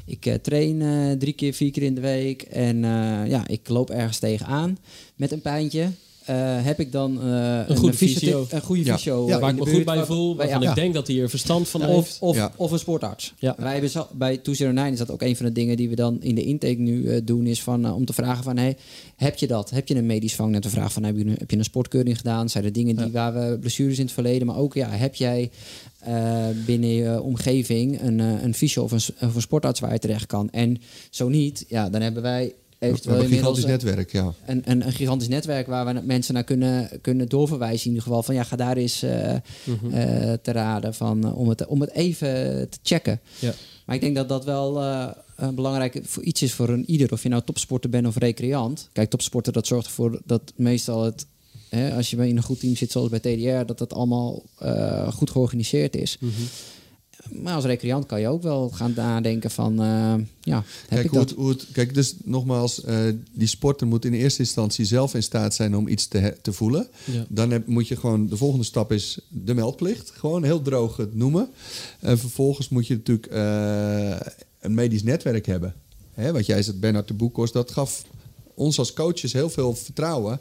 Ik 0.06 0.26
eh, 0.26 0.34
train 0.34 0.82
eh, 0.82 1.12
drie 1.12 1.34
keer, 1.34 1.54
vier 1.54 1.72
keer 1.72 1.84
in 1.84 1.96
de 1.96 2.02
week 2.02 2.42
en 2.42 2.84
eh, 2.84 3.30
ja, 3.30 3.48
ik 3.48 3.70
loop 3.70 3.90
ergens 3.90 4.20
tegenaan 4.20 4.78
met 5.16 5.32
een 5.32 5.42
pijntje. 5.42 5.90
Eh, 6.26 6.36
heb 6.66 6.80
ik 6.80 6.92
dan 6.92 7.22
eh, 7.22 7.60
een, 7.68 7.76
goede 7.76 7.98
fysio. 7.98 8.46
Een 8.50 8.62
goede 8.62 8.84
Ja. 8.86 8.96
fysio. 8.96 9.28
Ja, 9.28 9.34
in 9.36 9.40
Waar 9.42 9.50
ik 9.50 9.56
me 9.60 9.70
goed 9.72 9.86
bij 9.86 10.06
voel, 10.06 10.28
waar- 10.28 10.38
waarvan 10.48 10.62
ja. 10.62 10.70
ik 10.70 10.76
denk 10.76 10.94
dat 10.94 11.08
hij 11.08 11.20
er 11.22 11.30
verstand 11.30 11.70
van 11.70 11.82
Of, 11.86 11.88
heeft. 12.06 12.18
of, 12.20 12.36
Ja. 12.36 12.52
of 12.56 12.72
een 12.72 12.80
sportarts. 12.80 13.34
Ja. 13.40 13.56
Wij 13.58 13.72
hebben 13.72 13.90
zo, 13.90 14.08
bij 14.14 14.38
209 14.38 14.94
is 14.94 15.00
dat 15.00 15.12
ook 15.12 15.22
een 15.22 15.36
van 15.36 15.46
de 15.46 15.52
dingen 15.52 15.78
die 15.78 15.90
we 15.90 15.96
dan 15.96 16.22
in 16.22 16.36
de 16.36 16.44
intake 16.44 16.80
nu 16.80 17.08
eh, 17.08 17.22
doen. 17.24 17.46
Is 17.48 17.62
van, 17.62 17.86
eh, 17.86 17.96
om 17.96 18.06
te 18.06 18.14
vragen 18.14 18.44
van, 18.44 18.58
hey, 18.58 18.78
heb 19.16 19.38
je 19.38 19.48
dat? 19.48 19.70
Heb 19.70 19.88
je 19.88 19.96
een 19.96 20.06
medisch 20.06 20.36
vangnet? 20.36 20.62
Te 20.62 20.70
vragen 20.70 20.92
van, 20.92 21.04
heb 21.04 21.18
je, 21.18 21.26
een- 21.26 21.36
heb 21.40 21.52
je 21.52 21.58
een 21.58 21.64
sportkeuring 21.64 22.18
gedaan? 22.18 22.50
Zijn 22.50 22.64
er 22.64 22.74
dingen 22.74 22.96
die, 22.96 23.06
Ja. 23.06 23.12
waar 23.12 23.34
we 23.34 23.58
blessures 23.60 23.98
in 23.98 24.04
het 24.06 24.14
verleden? 24.14 24.48
Maar 24.48 24.58
ook, 24.58 24.74
ja, 24.74 24.90
heb 24.90 25.16
jij 25.16 25.52
eh, 26.00 26.46
binnen 26.66 26.90
je 26.90 27.22
omgeving 27.22 28.02
een, 28.02 28.20
eh, 28.20 28.44
een 28.44 28.54
fysio 28.54 28.84
of 28.84 28.92
een, 28.92 29.28
of 29.28 29.36
een 29.36 29.42
sportarts 29.42 29.80
waar 29.80 29.94
je 29.94 30.00
terecht 30.00 30.26
kan? 30.26 30.50
En 30.52 30.78
zo 31.10 31.30
niet, 31.30 31.66
ja, 31.68 31.90
dan 31.90 32.02
hebben 32.02 32.22
wij 32.24 32.54
eventueel 32.82 33.24
een 33.24 33.28
gigantisch 33.28 33.64
eh, 33.64 33.70
netwerk, 33.70 34.12
ja. 34.12 34.34
een, 34.46 34.62
een, 34.66 34.86
een 34.86 34.92
gigantisch 34.92 35.28
netwerk 35.28 35.68
waar 35.68 35.86
we 35.86 36.02
mensen 36.04 36.34
naar 36.34 36.44
kunnen, 36.44 36.90
kunnen 37.02 37.30
doorverwijzen. 37.30 37.86
In 37.86 37.92
ieder 37.92 38.04
geval 38.04 38.24
van 38.24 38.36
ja, 38.36 38.44
ga 38.44 38.56
daar 38.56 38.78
eens 38.78 39.04
eh, 39.04 39.36
te 40.42 40.52
raden 40.52 40.94
van, 40.94 41.34
om, 41.34 41.50
het, 41.50 41.66
om 41.66 41.82
het 41.82 41.92
even 41.92 42.30
te 42.70 42.78
checken. 42.84 43.20
Ja. 43.40 43.54
Maar 43.86 43.96
ik 43.96 44.02
denk 44.02 44.16
dat 44.16 44.30
dat 44.30 44.46
wel 44.46 44.82
een 45.36 45.56
belangrijk 45.56 46.00
voor 46.04 46.24
iets 46.24 46.42
is 46.42 46.54
voor 46.54 46.70
een 46.70 46.90
ieder. 46.90 47.12
Of 47.12 47.24
je 47.24 47.30
nou 47.30 47.44
topsporter 47.46 47.90
bent 47.90 48.08
of 48.08 48.18
recreant. 48.18 48.90
Kijk, 48.94 49.10
topsporter 49.10 49.54
dat 49.54 49.68
zorgt 49.68 49.86
ervoor 49.86 50.22
dat 50.26 50.54
meestal 50.56 51.04
het... 51.04 51.26
Hè, 51.70 51.96
als 51.96 52.10
je 52.10 52.16
bij 52.16 52.30
in 52.30 52.38
een 52.38 52.44
goed 52.44 52.60
team 52.60 52.76
zit 52.76 52.92
zoals 52.92 53.10
bij 53.10 53.20
TDR... 53.20 53.66
dat 53.66 53.80
het 53.80 53.94
allemaal 53.94 54.44
goed 55.14 55.30
georganiseerd 55.30 55.96
is. 55.96 56.18
Mhm. 56.20 56.42
Maar 57.30 57.54
als 57.54 57.66
recreant 57.66 58.06
kan 58.06 58.20
je 58.22 58.28
ook 58.28 58.42
wel 58.42 58.70
gaan 58.70 58.94
nadenken 58.96 59.52
van... 59.52 59.82
eh, 59.82 60.14
ja, 60.42 60.56
heb 60.56 60.88
Kijk, 60.88 61.04
ik 61.04 61.10
hoe 61.10 61.20
dat? 61.20 61.30
het, 61.30 61.38
hoe 61.38 61.50
het, 61.50 61.68
kijk, 61.72 61.94
dus 61.94 62.16
nogmaals, 62.24 62.84
eh, 62.84 62.98
die 63.32 63.48
sporter 63.48 63.88
moet 63.88 64.06
in 64.06 64.14
eerste 64.14 64.40
instantie 64.40 64.86
zelf 64.86 65.14
in 65.14 65.24
staat 65.24 65.54
zijn 65.54 65.76
om 65.76 65.88
iets 65.88 66.08
te, 66.08 66.38
te 66.42 66.54
voelen. 66.54 66.88
Ja. 67.06 67.26
Dan 67.30 67.52
heb, 67.52 67.68
moet 67.68 67.88
je 67.88 67.96
gewoon, 67.96 68.28
de 68.28 68.38
volgende 68.38 68.66
stap 68.66 68.92
is 68.92 69.20
de 69.30 69.54
meldplicht. 69.54 70.12
Gewoon 70.16 70.44
heel 70.44 70.62
droog 70.62 70.98
het 70.98 71.16
noemen. 71.16 71.50
En 72.00 72.20
vervolgens 72.20 72.70
moet 72.70 72.88
je 72.88 72.96
natuurlijk 72.96 73.28
eh, 73.28 74.34
een 74.60 74.74
medisch 74.74 75.04
netwerk 75.04 75.46
hebben. 75.46 75.74
Hè, 76.14 76.32
wat 76.32 76.46
jij 76.46 76.64
zegt, 76.64 76.80
Bernard 76.80 77.08
de 77.08 77.14
Boekos, 77.14 77.52
dat 77.52 77.72
gaf 77.72 78.04
ons 78.54 78.80
als 78.80 78.94
coaches 78.94 79.34
heel 79.34 79.50
veel 79.50 79.76
vertrouwen. 79.76 80.40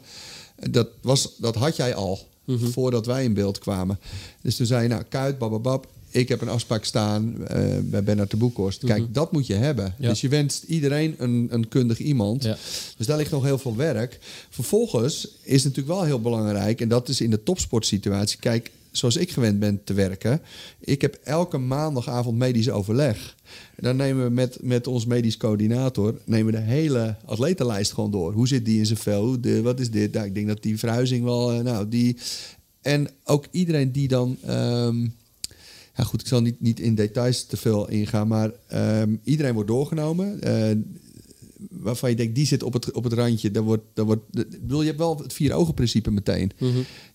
Dat, 0.69 0.87
was, 1.01 1.35
dat 1.37 1.55
had 1.55 1.75
jij 1.75 1.95
al 1.95 2.27
voordat 2.45 3.05
wij 3.05 3.23
in 3.23 3.33
beeld 3.33 3.59
kwamen. 3.59 3.99
Dus 4.41 4.55
toen 4.55 4.65
zei 4.65 4.83
je, 4.83 4.89
nou, 4.89 5.03
Kuit, 5.09 5.37
bababab, 5.37 5.87
ik 6.11 6.27
heb 6.29 6.41
een 6.41 6.49
afspraak 6.49 6.85
staan 6.85 7.47
eh, 7.47 7.63
bij 7.83 8.03
Bernard 8.03 8.31
de 8.31 8.37
Boekhorst. 8.37 8.85
Kijk, 8.85 9.13
dat 9.13 9.31
moet 9.31 9.47
je 9.47 9.53
hebben. 9.53 9.95
Ja. 9.97 10.09
Dus 10.09 10.21
je 10.21 10.27
wenst 10.27 10.63
iedereen 10.63 11.15
een, 11.17 11.47
een 11.49 11.67
kundig 11.67 11.99
iemand. 11.99 12.43
Ja. 12.43 12.57
Dus 12.97 13.05
daar 13.05 13.17
ligt 13.17 13.31
nog 13.31 13.43
heel 13.43 13.57
veel 13.57 13.75
werk. 13.75 14.19
Vervolgens 14.49 15.27
is 15.41 15.63
het 15.63 15.75
natuurlijk 15.75 15.97
wel 15.97 16.03
heel 16.03 16.21
belangrijk... 16.21 16.81
en 16.81 16.87
dat 16.87 17.09
is 17.09 17.21
in 17.21 17.29
de 17.29 17.43
topsportsituatie... 17.43 18.39
kijk, 18.39 18.71
zoals 18.91 19.15
ik 19.15 19.31
gewend 19.31 19.59
ben 19.59 19.81
te 19.83 19.93
werken... 19.93 20.41
ik 20.79 21.01
heb 21.01 21.19
elke 21.23 21.57
maandagavond 21.57 22.37
medisch 22.37 22.69
overleg. 22.69 23.35
Dan 23.75 23.95
nemen 23.95 24.23
we 24.23 24.29
met, 24.29 24.57
met 24.61 24.87
ons 24.87 25.05
medisch 25.05 25.37
coördinator... 25.37 26.15
nemen 26.25 26.53
we 26.53 26.59
de 26.59 26.65
hele 26.65 27.15
atletenlijst 27.25 27.93
gewoon 27.93 28.11
door. 28.11 28.33
Hoe 28.33 28.47
zit 28.47 28.65
die 28.65 28.77
in 28.77 28.85
zijn 28.85 28.99
vel? 28.99 29.41
De, 29.41 29.61
wat 29.61 29.79
is 29.79 29.91
dit? 29.91 30.13
Nou, 30.13 30.25
ik 30.25 30.33
denk 30.35 30.47
dat 30.47 30.63
die 30.63 30.79
verhuizing 30.79 31.23
wel... 31.23 31.51
eh, 31.51 31.59
nou, 31.59 31.89
die... 31.89 32.17
En 32.81 33.09
ook 33.23 33.45
iedereen 33.51 33.91
die 33.91 34.07
dan... 34.07 34.37
ehm, 34.45 35.07
ja, 36.01 36.07
goed, 36.07 36.21
ik 36.21 36.27
zal 36.27 36.41
niet, 36.41 36.61
niet 36.61 36.79
in 36.79 36.95
details 36.95 37.45
te 37.45 37.57
veel 37.57 37.89
ingaan, 37.89 38.27
maar 38.27 38.51
ehm, 38.67 39.15
iedereen 39.23 39.53
wordt 39.53 39.69
doorgenomen. 39.69 40.41
eh, 40.41 40.75
waarvan 41.69 42.09
je 42.09 42.15
denkt, 42.15 42.35
die 42.35 42.45
zit 42.45 42.63
op 42.63 42.73
het, 42.73 42.91
op 42.91 43.03
het 43.03 43.13
randje. 43.13 43.51
Daar 43.51 43.63
wordt, 43.63 43.83
daar 43.93 44.05
wordt, 44.05 44.21
ik 44.37 44.61
bedoel, 44.61 44.79
je 44.81 44.85
hebt 44.87 44.97
wel 44.99 45.17
het 45.17 45.33
vier 45.33 45.53
ogen 45.53 45.73
principe 45.73 46.11
meteen. 46.11 46.51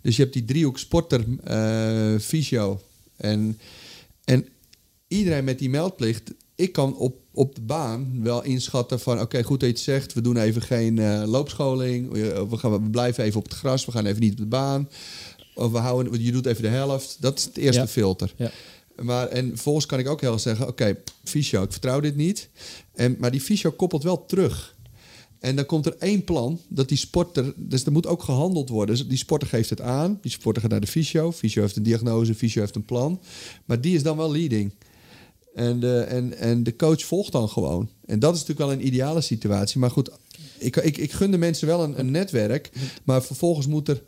Dus 0.00 0.16
je 0.16 0.22
hebt 0.22 0.34
die 0.34 0.44
driehoek 0.44 0.78
sporter, 0.78 1.24
eh 1.44 2.14
fysio 2.20 2.80
en, 3.16 3.58
en 4.24 4.46
iedereen 5.08 5.44
met 5.44 5.58
die 5.58 5.70
meldplicht. 5.70 6.30
Ik 6.54 6.72
kan 6.72 6.96
op, 6.96 7.20
op 7.32 7.54
de 7.54 7.60
baan 7.60 8.22
wel 8.22 8.44
inschatten 8.44 9.00
van... 9.00 9.20
oké, 9.20 9.42
goed 9.42 9.60
dat 9.60 9.68
je 9.68 9.74
het 9.74 9.84
zegt. 9.84 10.12
We 10.12 10.20
doen 10.20 10.36
even 10.36 10.62
geen 10.62 10.98
eh, 10.98 11.22
loopscholing. 11.26 12.10
We, 12.12 12.46
we, 12.50 12.56
gaan, 12.56 12.72
we 12.72 12.90
blijven 12.90 13.24
even 13.24 13.38
op 13.38 13.44
het 13.48 13.54
gras. 13.54 13.84
We 13.84 13.92
gaan 13.92 14.06
even 14.06 14.20
niet 14.20 14.32
op 14.32 14.38
de 14.38 14.46
baan. 14.46 14.88
Of 15.54 15.72
we 15.72 15.78
houden, 15.78 16.22
je 16.22 16.32
doet 16.32 16.46
even 16.46 16.62
de 16.62 16.68
helft. 16.68 17.16
Dat 17.20 17.38
is 17.38 17.44
het 17.44 17.56
eerste 17.56 17.80
Ja. 17.80 17.86
filter. 17.88 18.32
Ja. 18.36 18.50
Maar, 19.02 19.28
en 19.28 19.48
vervolgens 19.48 19.86
kan 19.86 19.98
ik 19.98 20.08
ook 20.08 20.20
heel 20.20 20.38
zeggen... 20.38 20.68
oké, 20.68 20.96
fysio, 21.24 21.62
ik 21.62 21.72
vertrouw 21.72 22.00
dit 22.00 22.16
niet. 22.16 22.48
En, 22.94 23.16
maar 23.18 23.30
die 23.30 23.40
fysio 23.40 23.70
koppelt 23.70 24.02
wel 24.02 24.26
terug. 24.26 24.74
En 25.38 25.56
dan 25.56 25.66
komt 25.66 25.86
er 25.86 25.96
één 25.98 26.24
plan 26.24 26.60
dat 26.68 26.88
die 26.88 26.98
sporter... 26.98 27.52
Dus 27.56 27.84
er 27.84 27.92
moet 27.92 28.06
ook 28.06 28.22
gehandeld 28.22 28.68
worden. 28.68 28.96
Dus 28.96 29.08
die 29.08 29.18
sporter 29.18 29.48
geeft 29.48 29.70
het 29.70 29.80
aan. 29.80 30.18
Die 30.22 30.30
sporter 30.30 30.62
gaat 30.62 30.70
naar 30.70 30.80
de 30.80 30.86
fysio. 30.86 31.32
Fysio 31.32 31.62
heeft 31.62 31.76
een 31.76 31.82
diagnose, 31.82 32.34
fysio 32.34 32.60
heeft 32.60 32.74
een 32.74 32.84
plan. 32.84 33.20
Maar 33.64 33.80
die 33.80 33.94
is 33.94 34.02
dan 34.02 34.16
wel 34.16 34.30
leading. 34.30 34.72
En 35.54 35.80
de, 35.80 36.00
en, 36.00 36.38
en 36.38 36.62
de 36.62 36.76
coach 36.76 37.04
volgt 37.04 37.32
dan 37.32 37.48
gewoon. 37.48 37.88
En 38.06 38.18
dat 38.18 38.34
is 38.34 38.40
natuurlijk 38.40 38.68
wel 38.68 38.78
een 38.78 38.86
ideale 38.86 39.20
situatie. 39.20 39.80
Maar 39.80 39.90
goed, 39.90 40.10
ik, 40.58 40.76
ik, 40.76 40.96
ik 40.96 41.12
gun 41.12 41.30
de 41.30 41.38
mensen 41.38 41.66
wel 41.66 41.82
een, 41.82 41.98
een 41.98 42.10
netwerk. 42.10 42.70
Maar 43.04 43.22
vervolgens 43.22 43.66
moet 43.66 43.88
er... 43.88 44.02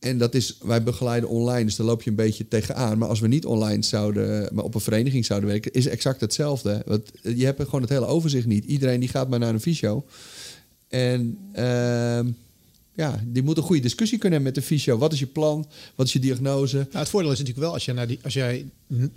En 0.00 0.18
dat 0.18 0.34
is, 0.34 0.58
wij 0.62 0.82
begeleiden 0.82 1.28
online, 1.28 1.64
dus 1.64 1.76
daar 1.76 1.86
loop 1.86 2.02
je 2.02 2.10
een 2.10 2.16
beetje 2.16 2.48
tegenaan. 2.48 2.98
Maar 2.98 3.08
als 3.08 3.20
we 3.20 3.28
niet 3.28 3.46
online 3.46 3.82
zouden, 3.82 4.54
maar 4.54 4.64
op 4.64 4.74
een 4.74 4.80
vereniging 4.80 5.24
zouden 5.24 5.48
werken, 5.48 5.72
is 5.72 5.86
exact 5.86 6.20
hetzelfde. 6.20 6.82
Want 6.86 7.10
je 7.22 7.44
hebt 7.44 7.64
gewoon 7.64 7.80
het 7.80 7.90
hele 7.90 8.06
overzicht 8.06 8.46
niet. 8.46 8.64
Iedereen 8.64 9.00
die 9.00 9.08
gaat 9.08 9.28
maar 9.28 9.38
naar 9.38 9.54
een 9.54 9.60
fysio. 9.60 10.04
En 10.88 11.38
ehm, 11.52 12.26
ja, 12.94 13.20
die 13.26 13.42
moet 13.42 13.56
een 13.56 13.62
goede 13.62 13.82
discussie 13.82 14.18
kunnen 14.18 14.42
hebben 14.42 14.54
met 14.54 14.62
de 14.62 14.74
fysio. 14.74 14.98
Wat 14.98 15.12
is 15.12 15.18
je 15.18 15.26
plan? 15.26 15.66
Wat 15.94 16.06
is 16.06 16.12
je 16.12 16.18
diagnose? 16.18 16.76
Nou, 16.76 16.88
het 16.90 17.08
voordeel 17.08 17.32
is 17.32 17.38
natuurlijk 17.38 17.64
wel 17.64 17.74
als, 17.74 17.84
je 17.84 17.92
naar 17.92 18.06
die, 18.06 18.18
als 18.22 18.34
jij 18.34 18.66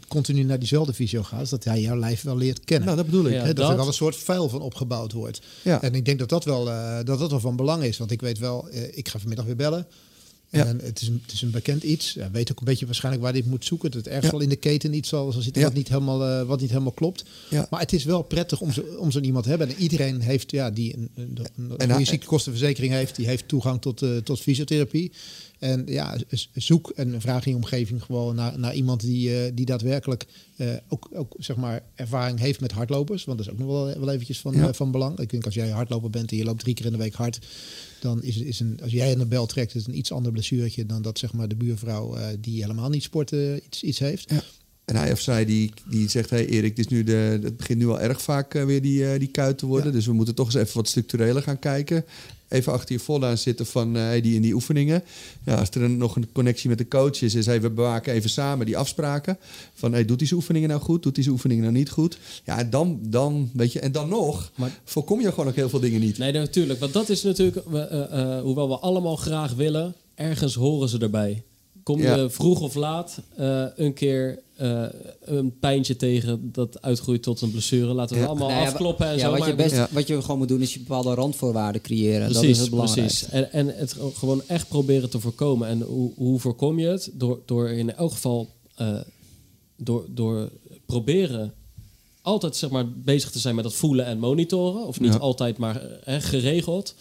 continu 0.07 0.43
naar 0.43 0.59
diezelfde 0.59 0.93
visio 0.93 1.23
gaat, 1.23 1.41
is 1.41 1.49
dat 1.49 1.63
hij 1.63 1.81
jouw 1.81 1.97
lijf 1.97 2.21
wel 2.21 2.37
leert 2.37 2.63
kennen. 2.63 2.85
Nou, 2.85 2.97
dat 2.97 3.05
bedoel 3.05 3.25
ik. 3.25 3.33
Ja. 3.33 3.53
Dat, 3.53 3.69
er 3.69 3.75
wel 3.75 3.87
een 3.87 3.93
soort 3.93 4.15
vuil 4.15 4.49
van 4.49 4.61
opgebouwd 4.61 5.11
wordt. 5.11 5.41
Ja. 5.61 5.81
En 5.81 5.95
ik 5.95 6.05
denk 6.05 6.19
dat 6.19 6.29
dat 6.29 6.45
wel, 6.45 6.69
eh, 6.69 6.95
dat 7.03 7.19
dat 7.19 7.29
wel 7.29 7.39
van 7.39 7.55
belang 7.55 7.83
is. 7.83 7.97
Want 7.97 8.11
ik 8.11 8.21
weet 8.21 8.39
wel, 8.39 8.69
eh, 8.69 8.97
ik 8.97 9.07
ga 9.07 9.19
vanmiddag 9.19 9.45
weer 9.45 9.55
bellen. 9.55 9.87
Ja. 10.53 10.65
En 10.65 10.79
het 10.83 11.01
is, 11.01 11.07
een, 11.07 11.19
het 11.21 11.31
is 11.33 11.41
een 11.41 11.51
bekend 11.51 11.83
iets. 11.83 12.13
Hij 12.13 12.31
weet 12.31 12.51
ook 12.51 12.59
een 12.59 12.65
beetje 12.65 12.85
waarschijnlijk 12.85 13.23
waar 13.23 13.33
hij 13.33 13.43
moet 13.45 13.65
zoeken. 13.65 13.91
Dat 13.91 13.99
het 13.99 14.07
ergens 14.09 14.25
Ja. 14.25 14.31
wel 14.31 14.41
in 14.41 14.49
de 14.49 14.55
keten 14.55 14.93
iets 14.93 15.09
zal, 15.09 15.31
zitten 15.31 15.63
wat, 15.63 15.73
niet 15.73 15.87
helemaal, 15.89 16.23
eh, 16.25 16.43
wat 16.47 16.61
niet 16.61 16.69
helemaal 16.69 16.91
klopt. 16.91 17.23
Ja. 17.49 17.67
Maar 17.69 17.79
het 17.79 17.93
is 17.93 18.03
wel 18.03 18.21
prettig 18.21 18.61
om, 18.61 18.71
zo, 18.71 18.81
om 18.97 19.11
zo'n 19.11 19.23
iemand 19.23 19.43
te 19.43 19.49
hebben. 19.49 19.67
En 19.67 19.75
iedereen 19.77 20.21
heeft, 20.21 20.51
ja, 20.51 20.71
die 20.71 20.97
een, 20.97 21.09
een, 21.15 21.37
een 21.37 21.45
En 21.55 21.65
goede 21.77 21.93
hij- 21.93 22.05
ziektekostenverzekering 22.05 22.93
heeft, 22.93 23.15
die 23.15 23.27
heeft 23.27 23.47
toegang 23.47 23.81
tot, 23.81 24.01
eh, 24.01 24.17
tot 24.17 24.39
fysiotherapie. 24.39 25.11
En 25.63 25.83
ja, 25.85 26.17
zoek 26.53 26.89
en 26.89 27.21
vraag 27.21 27.45
in 27.45 27.51
je 27.51 27.57
omgeving 27.57 28.03
gewoon 28.03 28.35
naar, 28.35 28.59
naar 28.59 28.75
iemand 28.75 29.01
die, 29.01 29.35
eh, 29.43 29.51
die 29.53 29.65
daadwerkelijk 29.65 30.25
eh, 30.55 30.67
ook, 30.87 31.09
ook 31.13 31.35
zeg 31.37 31.55
maar 31.55 31.83
ervaring 31.95 32.39
heeft 32.39 32.61
met 32.61 32.71
hardlopers. 32.71 33.23
Want 33.25 33.37
dat 33.37 33.47
is 33.47 33.53
ook 33.53 33.59
nog 33.59 33.67
wel, 33.67 33.99
wel 33.99 34.09
eventjes 34.09 34.39
van, 34.39 34.55
Ja. 34.55 34.67
eh, 34.67 34.73
van 34.73 34.91
belang. 34.91 35.19
Ik 35.19 35.29
denk 35.29 35.45
als 35.45 35.53
jij 35.53 35.69
hardloper 35.69 36.09
bent 36.09 36.31
en 36.31 36.37
je 36.37 36.43
loopt 36.43 36.59
drie 36.59 36.73
keer 36.73 36.85
in 36.85 36.91
de 36.91 36.97
week 36.97 37.13
hard, 37.13 37.39
dan 37.99 38.23
is, 38.23 38.37
is 38.37 38.59
een, 38.59 38.79
als 38.83 38.91
jij 38.91 39.11
een 39.11 39.27
bel 39.27 39.45
trekt, 39.45 39.75
is 39.75 39.81
het 39.81 39.91
een 39.91 39.97
iets 39.97 40.11
ander 40.11 40.31
blessuurtje 40.31 40.85
dan 40.85 41.01
dat 41.01 41.19
zeg 41.19 41.33
maar 41.33 41.47
de 41.47 41.55
buurvrouw 41.55 42.17
die 42.39 42.61
helemaal 42.61 42.89
niet 42.89 43.03
sporten 43.03 43.65
iets, 43.65 43.83
iets 43.83 43.99
heeft. 43.99 44.29
Ja. 44.29 44.43
En 44.85 44.95
hij 44.95 45.11
of 45.11 45.19
zij 45.19 45.45
die, 45.45 45.71
die 45.89 46.09
zegt: 46.09 46.29
Hé 46.29 46.37
hey 46.37 46.47
Erik, 46.47 46.75
dit 46.75 46.85
is 46.85 46.91
nu 46.91 47.03
de, 47.03 47.39
het 47.43 47.57
begint 47.57 47.79
nu 47.79 47.87
al 47.87 47.99
erg 47.99 48.21
vaak 48.21 48.53
weer 48.53 48.81
die, 48.81 49.11
eh, 49.11 49.19
die 49.19 49.27
kuit 49.27 49.57
te 49.57 49.65
worden. 49.65 49.87
Ja. 49.87 49.93
Dus 49.93 50.05
we 50.05 50.13
moeten 50.13 50.35
toch 50.35 50.45
eens 50.45 50.55
even 50.55 50.75
wat 50.75 50.87
structureler 50.87 51.41
gaan 51.41 51.59
kijken. 51.59 52.05
Even 52.53 52.73
achter 52.73 52.95
je 52.95 53.01
voldaan 53.01 53.37
zitten 53.37 53.65
van 53.65 53.95
eh, 53.95 54.01
hey, 54.01 54.21
die 54.21 54.35
in 54.35 54.41
die 54.41 54.53
oefeningen. 54.53 55.03
Ja, 55.45 55.55
als 55.55 55.69
er 55.69 55.81
een, 55.81 55.97
nog 55.97 56.15
een 56.15 56.31
connectie 56.31 56.69
met 56.69 56.77
de 56.77 56.87
coach 56.87 57.21
is, 57.21 57.35
is 57.35 57.45
hey, 57.45 57.61
we 57.61 57.69
bewaken 57.69 58.13
even 58.13 58.29
samen 58.29 58.65
die 58.65 58.77
afspraken. 58.77 59.37
Van 59.73 59.91
hey, 59.91 60.05
doet 60.05 60.19
die 60.19 60.33
oefeningen 60.33 60.69
nou 60.69 60.81
goed? 60.81 61.03
Doet 61.03 61.15
die 61.15 61.29
oefeningen 61.29 61.63
nou 61.63 61.75
niet 61.75 61.89
goed? 61.89 62.17
Ja, 62.45 62.63
dan, 62.63 62.99
dan 63.01 63.49
weet 63.53 63.71
je, 63.73 63.79
en 63.79 63.91
dan 63.91 64.09
nog 64.09 64.51
Maar- 64.55 64.79
voorkom 64.83 65.21
je 65.21 65.29
gewoon 65.29 65.47
ook 65.47 65.55
heel 65.55 65.69
veel 65.69 65.79
dingen 65.79 65.99
niet. 65.99 66.17
Nee, 66.17 66.31
natuurlijk. 66.31 66.79
Want 66.79 66.93
dat 66.93 67.09
is 67.09 67.23
natuurlijk, 67.23 67.67
we, 67.69 67.79
eh, 67.79 68.21
eh, 68.21 68.41
hoewel 68.41 68.69
we 68.69 68.77
allemaal 68.77 69.15
graag 69.15 69.53
willen, 69.53 69.95
ergens 70.15 70.53
horen 70.55 70.89
ze 70.89 70.97
erbij. 70.97 71.43
Kom 71.83 71.97
je 71.97 72.03
Ja. 72.03 72.29
vroeg 72.29 72.61
of 72.61 72.75
laat 72.75 73.19
eh, 73.35 73.65
een 73.75 73.93
keer 73.93 74.39
eh, 74.55 74.83
een 75.21 75.59
pijntje 75.59 75.95
tegen 75.95 76.49
dat 76.51 76.81
uitgroeit 76.81 77.23
tot 77.23 77.41
een 77.41 77.51
blessure. 77.51 77.93
Laten 77.93 78.15
we 78.15 78.21
Ja. 78.21 78.27
allemaal 78.27 78.47
Nou 78.49 78.61
ja, 78.61 78.67
afkloppen 78.67 79.07
en 79.07 79.13
ja, 79.13 79.19
zo. 79.19 79.29
wat, 79.29 79.39
maar 79.39 79.47
je 79.47 79.55
best, 79.55 79.75
Ja. 79.75 79.87
wat 79.91 80.07
je 80.07 80.21
gewoon 80.21 80.37
moet 80.37 80.47
doen, 80.47 80.61
is 80.61 80.73
je 80.73 80.79
bepaalde 80.79 81.13
randvoorwaarden 81.13 81.81
creëren. 81.81 82.21
dat 82.21 82.29
is 82.31 82.37
Precies, 82.37 82.59
het 82.59 82.69
belangrijkste. 82.69 83.25
precies. 83.29 83.49
En, 83.51 83.67
en 83.69 83.77
het 83.77 83.95
gewoon 84.13 84.41
echt 84.47 84.67
proberen 84.67 85.09
te 85.09 85.19
voorkomen. 85.19 85.67
En 85.67 85.81
hoe, 85.81 86.11
hoe 86.15 86.39
voorkom 86.39 86.79
je 86.79 86.87
het? 86.87 87.09
Door, 87.13 87.39
door 87.45 87.69
in 87.69 87.95
elk 87.95 88.11
geval 88.11 88.49
eh, 88.75 88.99
door, 89.77 90.05
door 90.09 90.49
proberen 90.85 91.53
altijd 92.21 92.55
zeg 92.55 92.69
maar, 92.69 92.89
bezig 92.89 93.31
te 93.31 93.39
zijn 93.39 93.55
met 93.55 93.63
dat 93.63 93.73
voelen 93.73 94.05
en 94.05 94.19
monitoren. 94.19 94.87
Of 94.87 94.99
niet 94.99 95.13
Ja. 95.13 95.19
altijd 95.19 95.57
maar 95.57 95.81
geregeld. 96.05 96.95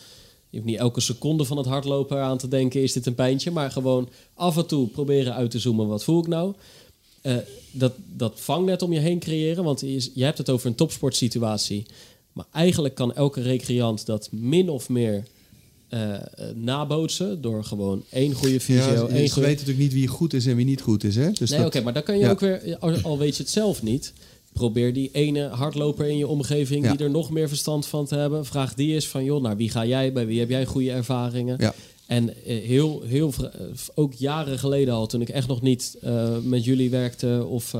Je 0.52 0.58
hoeft 0.58 0.70
niet 0.70 0.78
elke 0.80 1.00
seconde 1.00 1.44
van 1.44 1.56
het 1.56 1.66
hardlopen 1.66 2.18
aan 2.22 2.38
te 2.38 2.48
denken... 2.48 2.82
is 2.82 2.92
dit 2.92 3.06
een 3.06 3.14
pijntje? 3.14 3.50
Maar 3.50 3.70
gewoon 3.70 4.08
af 4.34 4.56
en 4.56 4.66
toe 4.66 4.88
proberen 4.88 5.34
uit 5.34 5.50
te 5.50 5.58
zoomen. 5.58 5.86
Wat 5.86 6.04
voel 6.04 6.18
ik 6.20 6.26
nou? 6.26 6.54
Eh, 7.20 7.36
dat, 7.70 7.92
dat 8.16 8.40
vangnet 8.40 8.82
om 8.82 8.92
je 8.92 8.98
heen 8.98 9.18
creëren. 9.18 9.64
Want 9.64 9.80
je, 9.80 10.10
je 10.14 10.24
hebt 10.24 10.38
het 10.38 10.50
over 10.50 10.66
een 10.66 10.74
topsportsituatie. 10.74 11.86
Maar 12.32 12.44
eigenlijk 12.52 12.94
kan 12.94 13.14
elke 13.14 13.42
recreant 13.42 14.06
dat 14.06 14.28
min 14.32 14.68
of 14.68 14.88
meer 14.88 15.24
eh, 15.88 16.14
nabootsen... 16.54 17.42
door 17.42 17.64
gewoon 17.64 18.04
één 18.10 18.32
goede 18.32 18.52
Ja, 18.52 18.60
fysio, 18.60 19.08
je 19.12 19.12
weet 19.12 19.34
natuurlijk 19.40 19.78
niet 19.78 19.92
wie 19.92 20.08
goed 20.08 20.32
is 20.32 20.46
en 20.46 20.56
wie 20.56 20.64
niet 20.64 20.80
goed 20.80 21.04
is. 21.04 21.16
Hè? 21.16 21.30
Dus 21.30 21.50
nee, 21.50 21.58
dat- 21.58 21.68
oké, 21.68 21.80
maar 21.80 21.92
dan 21.92 22.02
kan 22.02 22.14
je 22.18 22.24
ja. 22.24 22.30
ook 22.30 22.40
weer, 22.40 22.76
al, 22.80 22.96
al 23.02 23.18
weet 23.18 23.36
je 23.36 23.42
het 23.42 23.52
zelf 23.52 23.82
niet, 23.82 24.12
probeer 24.52 24.92
die 24.92 25.10
ene 25.12 25.48
hardloper 25.48 26.06
in 26.06 26.16
je 26.16 26.26
omgeving 26.26 26.84
Ja. 26.84 26.90
die 26.90 27.04
er 27.04 27.10
nog 27.10 27.30
meer 27.30 27.48
verstand 27.48 27.86
van 27.86 28.06
te 28.06 28.14
hebben. 28.14 28.44
Vraag 28.44 28.74
die 28.74 28.94
eens 28.94 29.08
van, 29.08 29.24
joh, 29.24 29.42
naar 29.42 29.56
wie 29.56 29.70
ga 29.70 29.86
jij, 29.86 30.12
bij 30.12 30.26
wie 30.26 30.40
heb 30.40 30.48
jij 30.48 30.66
goede 30.66 30.90
ervaringen? 30.90 31.56
Ja. 31.58 31.74
En 32.06 32.44
eh, 32.44 32.62
heel, 32.62 33.02
heel, 33.04 33.32
eh, 33.38 33.66
ook 33.94 34.12
jaren 34.12 34.58
geleden 34.58 34.94
al, 34.94 35.06
toen 35.06 35.20
ik 35.20 35.28
echt 35.28 35.48
nog 35.48 35.62
niet 35.62 35.96
eh, 36.00 36.38
met 36.38 36.64
jullie 36.64 36.90
werkte 36.90 37.46
of 37.48 37.74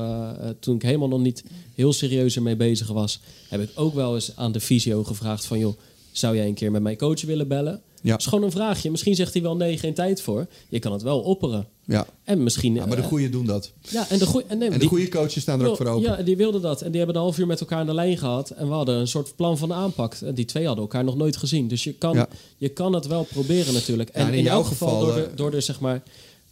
toen 0.59 0.75
ik 0.75 0.81
helemaal 0.81 1.07
nog 1.07 1.21
niet 1.21 1.43
heel 1.75 1.93
serieus 1.93 2.35
ermee 2.35 2.55
bezig 2.55 2.87
was, 2.87 3.19
heb 3.49 3.61
ik 3.61 3.69
ook 3.75 3.93
wel 3.93 4.15
eens 4.15 4.35
aan 4.35 4.51
de 4.51 4.59
fysio 4.59 5.03
gevraagd 5.03 5.45
van, 5.45 5.59
joh, 5.59 5.77
zou 6.11 6.35
jij 6.35 6.47
een 6.47 6.53
keer 6.53 6.71
met 6.71 6.81
mijn 6.81 6.97
coach 6.97 7.21
willen 7.21 7.47
bellen? 7.47 7.81
Ja. 8.01 8.11
Dat 8.11 8.19
is 8.19 8.25
gewoon 8.25 8.43
een 8.43 8.51
vraagje. 8.51 8.91
Misschien 8.91 9.15
zegt 9.15 9.33
hij 9.33 9.41
wel 9.41 9.55
nee, 9.55 9.77
geen 9.77 9.93
tijd 9.93 10.21
voor. 10.21 10.47
Je 10.69 10.79
kan 10.79 10.91
het 10.91 11.01
wel 11.01 11.19
opperen. 11.19 11.67
Ja. 11.85 12.07
En 12.23 12.43
misschien... 12.43 12.73
Ja, 12.75 12.85
maar 12.85 12.95
de 12.95 13.01
eh, 13.01 13.07
goeie 13.07 13.29
doen 13.29 13.45
dat. 13.45 13.71
ja, 13.81 14.09
en 14.09 14.19
de 14.19 14.25
goeie, 14.25 14.45
en 14.47 14.57
nee, 14.57 14.67
En 14.67 14.73
de 14.73 14.79
die- 14.79 14.87
goede 14.87 15.09
coaches 15.09 15.41
staan 15.41 15.61
er 15.61 15.67
ook 15.69 15.77
voor 15.77 15.85
open. 15.87 16.01
Ja, 16.17 16.21
die 16.23 16.37
wilden 16.37 16.61
dat. 16.61 16.81
En 16.81 16.87
die 16.87 16.97
hebben 16.97 17.15
een 17.15 17.21
half 17.21 17.37
uur 17.37 17.47
met 17.47 17.59
elkaar 17.59 17.79
aan 17.79 17.85
de 17.85 17.93
lijn 17.93 18.17
gehad. 18.17 18.49
En 18.49 18.67
we 18.67 18.73
hadden 18.73 18.95
een 18.95 19.07
soort 19.07 19.35
plan 19.35 19.57
van 19.57 19.73
aanpak. 19.73 20.13
En 20.13 20.33
die 20.33 20.45
twee 20.45 20.65
hadden 20.65 20.83
elkaar 20.83 21.03
nog 21.03 21.15
nooit 21.15 21.37
gezien. 21.37 21.67
Dus 21.67 21.83
je 21.83 21.93
kan, 21.93 22.13
Ja. 22.15 22.27
je 22.57 22.69
kan 22.69 22.93
het 22.93 23.07
wel 23.07 23.23
proberen 23.23 23.73
natuurlijk. 23.73 24.09
En, 24.09 24.21
en 24.25 24.31
in 24.31 24.37
in, 24.37 24.43
jouw 24.43 24.55
elk 24.57 24.65
geval, 24.65 24.89
geval, 24.89 25.05
door, 25.05 25.15
de, 25.15 25.21
eh, 25.23 25.35
door 25.37 25.51
de 25.51 25.61
zeg 25.61 25.79
maar... 25.79 26.03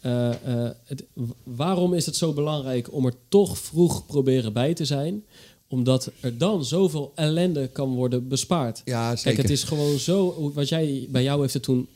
eh, 0.02 0.30
eh, 0.30 0.70
het, 0.84 1.04
waarom 1.44 1.94
is 1.94 2.06
het 2.06 2.16
zo 2.16 2.34
belangrijk 2.34 2.94
om 2.94 3.06
er 3.06 3.14
toch 3.28 3.58
vroeg 3.58 4.06
proberen 4.06 4.54
bij 4.54 4.74
te 4.74 4.86
zijn? 4.86 5.24
Omdat 5.68 6.12
er 6.20 6.38
dan 6.38 6.66
zoveel 6.66 7.12
ellende 7.16 7.68
kan 7.68 7.94
worden 7.96 8.28
bespaard. 8.28 8.82
Ja, 8.86 9.08
Kijk, 9.08 9.20
zeker. 9.20 9.42
het 9.42 9.52
is 9.52 9.64
gewoon 9.64 9.98
zo... 10.00 10.52
Wat 10.54 10.70
jij, 10.70 11.08
bij 11.10 11.24
jou 11.24 11.42
heeft 11.42 11.54
het 11.54 11.64
toen 11.64 11.88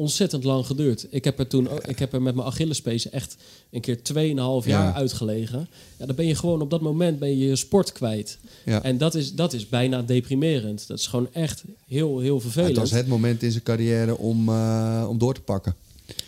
ontzettend 0.00 0.44
lang 0.44 0.66
geduurd. 0.66 1.06
Ik 1.10 1.24
heb 1.24 1.38
er 1.38 1.46
toen 1.46 1.68
ook, 1.68 1.86
ik 1.86 1.98
heb 1.98 2.12
er 2.12 2.22
met 2.22 2.34
mijn 2.34 2.46
Achillespees 2.46 3.10
echt 3.10 3.36
een 3.70 3.80
keer 3.80 3.96
2,5 3.96 4.02
jaar 4.16 4.64
Ja. 4.66 4.94
uitgelegen. 4.94 5.68
Ja, 5.96 6.06
dan 6.06 6.14
ben 6.16 6.26
je 6.26 6.34
gewoon 6.34 6.60
op 6.60 6.70
dat 6.70 6.80
moment 6.80 7.18
ben 7.18 7.28
je 7.28 7.46
je 7.48 7.56
sport 7.56 7.92
kwijt. 7.92 8.38
Ja. 8.64 8.82
En 8.82 8.98
dat 8.98 9.14
is, 9.14 9.34
dat 9.34 9.52
is 9.52 9.68
bijna 9.68 10.02
deprimerend. 10.02 10.86
Dat 10.86 10.98
is 10.98 11.06
gewoon 11.06 11.28
echt 11.32 11.62
heel, 11.86 12.18
heel 12.18 12.34
Het 12.34 12.42
vervelend. 12.42 12.76
was 12.76 12.90
het 12.90 13.06
moment 13.06 13.42
in 13.42 13.50
zijn 13.50 13.62
carrière 13.62 14.16
om, 14.18 14.48
eh, 14.48 15.06
om 15.08 15.18
door 15.18 15.34
te 15.34 15.40
pakken. 15.40 15.74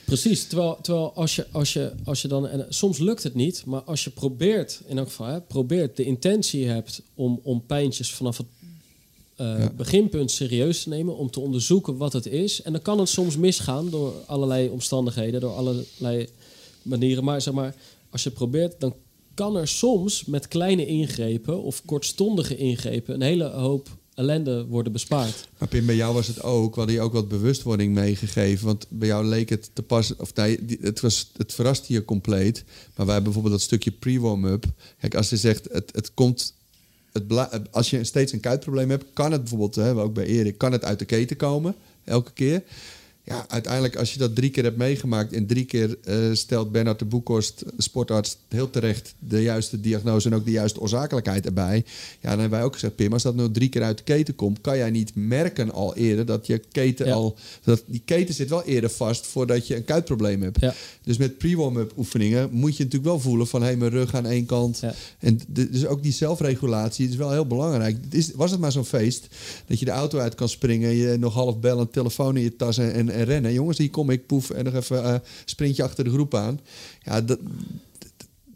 Precies, 0.05 0.47
terwijl, 0.47 0.79
terwijl 0.83 1.12
als, 1.14 1.37
je, 1.37 1.47
als, 1.53 1.73
je, 1.73 1.93
als 2.05 2.23
je 2.23 2.29
dan... 2.29 2.49
En 2.49 2.66
soms 2.68 2.99
lukt 2.99 3.23
het 3.23 3.35
niet, 3.35 3.62
maar 3.66 3.81
als 3.81 4.05
je 4.05 4.11
probeert... 4.11 4.81
In 4.87 4.99
elk 4.99 5.09
geval, 5.09 5.27
hè, 5.27 5.41
probeert, 5.41 5.97
de 5.97 6.05
intentie 6.05 6.66
hebt... 6.66 7.03
om, 7.14 7.41
om 7.43 7.62
pijntjes 7.66 8.12
vanaf 8.12 8.37
het 8.37 8.47
eh, 9.37 9.59
Ja. 9.59 9.72
beginpunt 9.76 10.30
serieus 10.30 10.83
te 10.83 10.89
nemen... 10.89 11.16
om 11.16 11.30
te 11.30 11.41
onderzoeken 11.41 11.97
wat 11.97 12.12
het 12.12 12.26
is. 12.26 12.62
En 12.62 12.72
dan 12.72 12.83
kan 12.83 12.99
het 12.99 13.09
soms 13.09 13.37
misgaan 13.37 13.91
door 13.91 14.12
allerlei 14.26 14.68
omstandigheden... 14.68 15.41
door 15.41 15.55
allerlei 15.55 16.28
manieren. 16.83 17.24
Maar 17.24 17.41
zeg 17.43 17.55
maar, 17.55 17.74
als 18.11 18.22
je 18.22 18.30
probeert... 18.30 18.80
dan 18.80 18.95
kan 19.35 19.57
er 19.57 19.68
soms 19.68 20.24
met 20.24 20.49
kleine 20.49 20.87
ingrepen... 20.87 21.62
of 21.62 21.83
kortstondige 21.85 22.57
ingrepen... 22.57 23.14
een 23.14 23.22
hele 23.22 23.51
hoop 23.51 23.89
ellende 24.14 24.66
worden 24.66 24.93
bespaard. 24.93 25.49
Maar 25.59 25.68
Pim, 25.68 25.87
bij 25.87 25.97
jou 25.97 26.14
was 26.14 26.26
het 26.26 26.43
ook, 26.43 26.74
hadden 26.74 26.95
je 26.95 27.01
ook 27.01 27.12
wat 27.12 27.28
bewustwording 27.28 27.95
meegegeven. 27.95 28.66
Want 28.66 28.87
bij 28.89 29.09
jou 29.09 29.24
leek 29.24 29.49
het 29.49 29.70
te 29.72 29.83
pas, 29.83 30.16
of 30.16 30.35
nee, 30.35 30.59
het, 30.80 31.01
was, 31.01 31.30
het 31.37 31.53
verraste 31.55 31.93
je 31.93 32.05
compleet. 32.05 32.64
Maar 32.66 33.07
wij 33.07 33.14
hebben 33.14 33.22
bijvoorbeeld 33.22 33.55
dat 33.55 33.62
stukje 33.62 33.91
pre-warm-up. 33.91 34.64
Kijk, 35.01 35.14
als 35.14 35.30
je 35.30 35.37
zegt, 35.37 35.68
het, 35.72 35.91
het 35.95 36.14
komt, 36.14 36.55
het 37.13 37.25
als 37.71 37.91
je 37.91 38.05
steeds 38.05 38.33
een 38.33 38.41
kuitprobleem 38.41 38.91
hebt, 38.91 39.05
kan 39.13 39.33
het 39.33 39.41
bijvoorbeeld, 39.41 39.79
ook 39.79 40.15
bij 40.15 40.25
Erik, 40.25 40.59
kan 40.59 40.73
het 40.73 40.85
uit 40.85 40.99
de 40.99 41.05
keten 41.05 41.37
komen, 41.37 41.75
elke 42.05 42.33
keer. 42.33 42.63
Ja, 43.25 43.45
uiteindelijk 43.49 43.97
als 43.97 44.12
je 44.12 44.18
dat 44.18 44.35
drie 44.35 44.51
keer 44.51 44.62
hebt 44.62 44.77
meegemaakt 44.77 45.33
en 45.33 45.47
drie 45.47 45.64
keer 45.64 45.97
eh, 46.05 46.16
stelt 46.33 46.73
Bernard 46.73 46.99
de 46.99 47.05
Boekhorst, 47.05 47.59
de 47.59 47.83
sportarts, 47.83 48.37
heel 48.49 48.70
terecht 48.70 49.14
de 49.18 49.43
juiste 49.43 49.81
diagnose 49.81 50.29
en 50.29 50.35
ook 50.35 50.45
de 50.45 50.51
juiste 50.51 50.81
oorzakelijkheid 50.81 51.47
erbij. 51.47 51.85
Ja, 52.20 52.31
dan 52.31 52.39
hebben 52.39 52.59
wij 52.59 52.62
ook 52.62 52.73
gezegd, 52.73 52.95
Pim, 52.95 53.12
als 53.12 53.23
dat 53.23 53.35
nou 53.35 53.51
drie 53.51 53.68
keer 53.68 53.83
uit 53.83 53.99
de 53.99 54.05
keten 54.05 54.35
komt, 54.35 54.61
kan 54.61 54.77
jij 54.77 54.91
niet 54.91 55.11
merken 55.14 55.73
al 55.73 55.97
eerder 55.97 56.27
dat 56.27 56.47
je 56.47 56.62
keten 56.73 57.07
Ja. 57.07 57.12
al, 57.12 57.37
dat 57.64 57.83
die 57.87 58.03
keten 58.05 58.35
zit 58.35 58.49
wel 58.49 58.64
eerder 58.64 58.91
vast 58.91 59.27
voordat 59.27 59.66
je 59.66 59.77
een 59.77 59.85
kuitprobleem 59.85 60.43
hebt. 60.43 60.61
Ja. 60.61 60.75
Dus 61.03 61.16
met 61.16 61.39
pre-warm-up 61.39 61.93
oefeningen 61.97 62.49
moet 62.53 62.77
je 62.77 62.85
natuurlijk 62.85 63.11
wel 63.11 63.20
voelen 63.20 63.47
van 63.47 63.61
hé, 63.61 63.66
hey, 63.66 63.77
mijn 63.77 63.91
rug 63.91 64.14
aan 64.14 64.27
één 64.27 64.47
kant. 64.47 64.79
Ja. 64.81 64.95
En 65.18 65.41
dus 65.47 65.87
ook 65.87 66.03
die 66.03 66.12
zelfregulatie 66.12 67.09
is 67.09 67.16
wel 67.16 67.31
heel 67.31 67.47
belangrijk. 67.47 67.97
Het 68.05 68.14
is, 68.14 68.31
was 68.35 68.51
het 68.51 68.61
maar 68.61 68.73
zo'n 68.73 68.85
feest 68.85 69.27
dat 69.66 69.79
je 69.79 69.85
de 69.85 69.91
auto 69.91 70.18
uit 70.18 70.35
kan 70.35 70.49
springen, 70.49 70.95
je 70.95 71.16
nog 71.18 71.35
half 71.35 71.59
bellen, 71.59 71.91
telefoon 71.91 72.37
in 72.37 72.43
je 72.43 72.57
tas 72.57 72.79
en, 72.79 73.12
en, 73.13 73.19
en 73.19 73.25
rennen. 73.25 73.53
Jongens, 73.53 73.79
hier 73.79 73.91
kom 73.91 74.11
ik, 74.11 74.27
poef, 74.27 74.51
en 74.51 74.65
nog 74.65 74.75
even 74.75 75.05
eh 75.05 75.15
sprintje 75.45 75.83
achter 75.83 76.05
de 76.05 76.11
groep 76.11 76.35
aan. 76.35 76.61
Ja, 77.03 77.21
dat, 77.21 77.39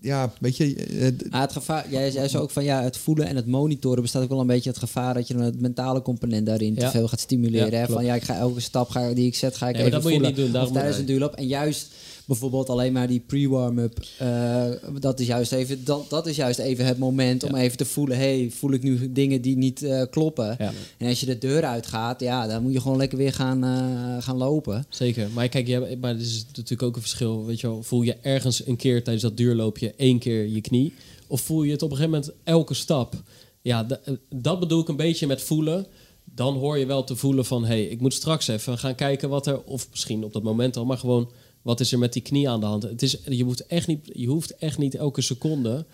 ja 0.00 0.32
weet 0.40 0.56
je. 0.56 0.74
eh, 0.74 1.12
Ah, 1.32 1.40
het 1.40 1.52
gevaar, 1.52 1.90
jij 1.90 2.10
zei 2.10 2.36
ook 2.38 2.50
van 2.50 2.64
ja, 2.64 2.82
het 2.82 2.96
voelen 2.96 3.26
en 3.26 3.36
het 3.36 3.46
monitoren 3.46 4.02
bestaat 4.02 4.22
ook 4.22 4.28
wel 4.28 4.40
een 4.40 4.46
beetje 4.46 4.70
het 4.70 4.78
gevaar 4.78 5.14
dat 5.14 5.28
je 5.28 5.34
dan 5.34 5.42
het 5.42 5.60
mentale 5.60 6.02
component 6.02 6.46
daarin 6.46 6.74
Ja. 6.74 6.80
te 6.80 6.90
veel 6.90 7.08
gaat 7.08 7.20
stimuleren. 7.20 7.70
Ja, 7.70 7.76
hè? 7.78 7.84
klopt. 7.84 7.92
Van 7.92 8.04
ja, 8.04 8.14
ik 8.14 8.22
ga 8.22 8.36
elke 8.36 8.60
stap 8.60 8.88
ga, 8.88 9.12
die 9.12 9.26
ik 9.26 9.34
zet, 9.34 9.56
ga 9.56 9.68
ik 9.68 9.72
Nee, 9.74 9.80
even 9.84 9.92
dat 9.94 10.02
moet 10.02 10.10
je 10.12 10.16
voelen. 10.18 10.34
niet 10.36 10.44
doen, 10.44 10.52
daarom 10.52 10.70
of 10.72 10.76
tijdens 10.76 10.98
een 10.98 11.06
duurloop. 11.06 11.34
En 11.34 11.46
juist 11.46 11.92
bijvoorbeeld 12.26 12.68
alleen 12.68 12.92
maar 12.92 13.06
die 13.06 13.20
pre-warm-up, 13.20 13.98
eh, 14.18 14.64
dat, 15.00 15.20
is 15.20 15.26
juist 15.26 15.52
even, 15.52 15.84
dat, 15.84 16.10
dat 16.10 16.26
is 16.26 16.36
juist 16.36 16.58
even 16.58 16.86
het 16.86 16.98
moment 16.98 17.42
om 17.42 17.54
even 17.54 17.76
te 17.76 17.84
voelen, 17.84 18.16
hey, 18.16 18.50
voel 18.50 18.72
ik 18.72 18.82
nu 18.82 19.12
dingen 19.12 19.40
die 19.40 19.56
niet 19.56 19.82
eh, 19.82 20.02
kloppen? 20.10 20.56
Ja. 20.58 20.72
En 20.98 21.08
als 21.08 21.20
je 21.20 21.26
de 21.26 21.38
deur 21.38 21.64
uitgaat, 21.64 22.20
ja, 22.20 22.46
dan 22.46 22.62
moet 22.62 22.72
je 22.72 22.80
gewoon 22.80 22.96
lekker 22.96 23.18
weer 23.18 23.32
gaan, 23.32 23.64
eh, 23.64 24.22
gaan 24.22 24.36
lopen. 24.36 24.86
Zeker. 24.88 25.28
Maar 25.30 25.48
kijk, 25.48 25.66
je 25.66 25.96
maar 26.00 26.14
er 26.14 26.20
is 26.20 26.44
natuurlijk 26.46 26.82
ook 26.82 26.94
een 26.94 27.00
verschil. 27.00 27.44
Weet 27.44 27.60
je 27.60 27.66
wel, 27.66 27.82
voel 27.82 28.02
je 28.02 28.16
ergens 28.20 28.66
een 28.66 28.76
keer 28.76 29.02
tijdens 29.02 29.24
dat 29.24 29.36
duurloopje 29.36 29.94
één 29.96 30.18
keer 30.18 30.46
je 30.46 30.60
knie? 30.60 30.92
Of 31.26 31.40
voel 31.40 31.62
je 31.62 31.72
het 31.72 31.82
op 31.82 31.90
een 31.90 31.96
gegeven 31.96 32.18
moment 32.18 32.38
elke 32.44 32.74
stap? 32.74 33.14
Ja, 33.62 33.84
da- 33.84 34.00
dat 34.34 34.60
bedoel 34.60 34.80
ik 34.80 34.88
een 34.88 34.96
beetje 34.96 35.26
met 35.26 35.42
voelen. 35.42 35.86
Dan 36.24 36.56
hoor 36.56 36.78
je 36.78 36.86
wel 36.86 37.04
te 37.04 37.16
voelen 37.16 37.44
van... 37.44 37.62
hé, 37.62 37.68
hey, 37.68 37.84
ik 37.84 38.00
moet 38.00 38.14
straks 38.14 38.48
even 38.48 38.78
gaan 38.78 38.94
kijken 38.94 39.28
wat 39.28 39.46
er... 39.46 39.62
of 39.62 39.88
misschien 39.90 40.24
op 40.24 40.32
dat 40.32 40.42
moment 40.42 40.76
al, 40.76 40.84
maar 40.84 40.98
gewoon... 40.98 41.30
wat 41.66 41.80
is 41.80 41.92
er 41.92 41.98
met 41.98 42.12
die 42.12 42.22
knie 42.22 42.48
aan 42.48 42.60
de 42.60 42.66
hand? 42.66 42.82
Het 42.82 43.02
is, 43.02 43.18
je, 43.28 43.44
moet 43.44 43.66
echt 43.66 43.86
niet, 43.86 44.10
je 44.12 44.26
hoeft 44.26 44.56
echt 44.56 44.78
niet 44.78 44.94
elke 44.94 45.20
seconde... 45.20 45.84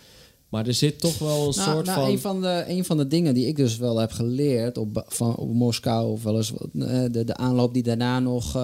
maar 0.49 0.67
er 0.67 0.75
zit 0.75 1.01
toch 1.01 1.19
wel 1.19 1.47
een 1.47 1.55
Nou, 1.57 1.71
soort 1.71 1.87
nou, 1.87 2.01
van... 2.01 2.11
Een 2.11 2.19
van, 2.19 2.41
de, 2.41 2.65
een 2.69 2.85
van 2.85 2.97
de 2.97 3.07
dingen 3.07 3.35
die 3.35 3.47
ik 3.47 3.57
dus 3.57 3.77
wel 3.77 3.99
heb 3.99 4.11
geleerd 4.11 4.79
op, 4.79 5.05
van, 5.07 5.37
op 5.37 5.53
Moskou, 5.53 6.13
of 6.13 6.23
wel 6.23 6.37
eens 6.37 6.53
eh, 6.53 7.03
de, 7.11 7.25
de 7.25 7.37
aanloop 7.37 7.75
die 7.75 7.83
daarna 7.83 8.21
nog, 8.21 8.57
eh, 8.57 8.63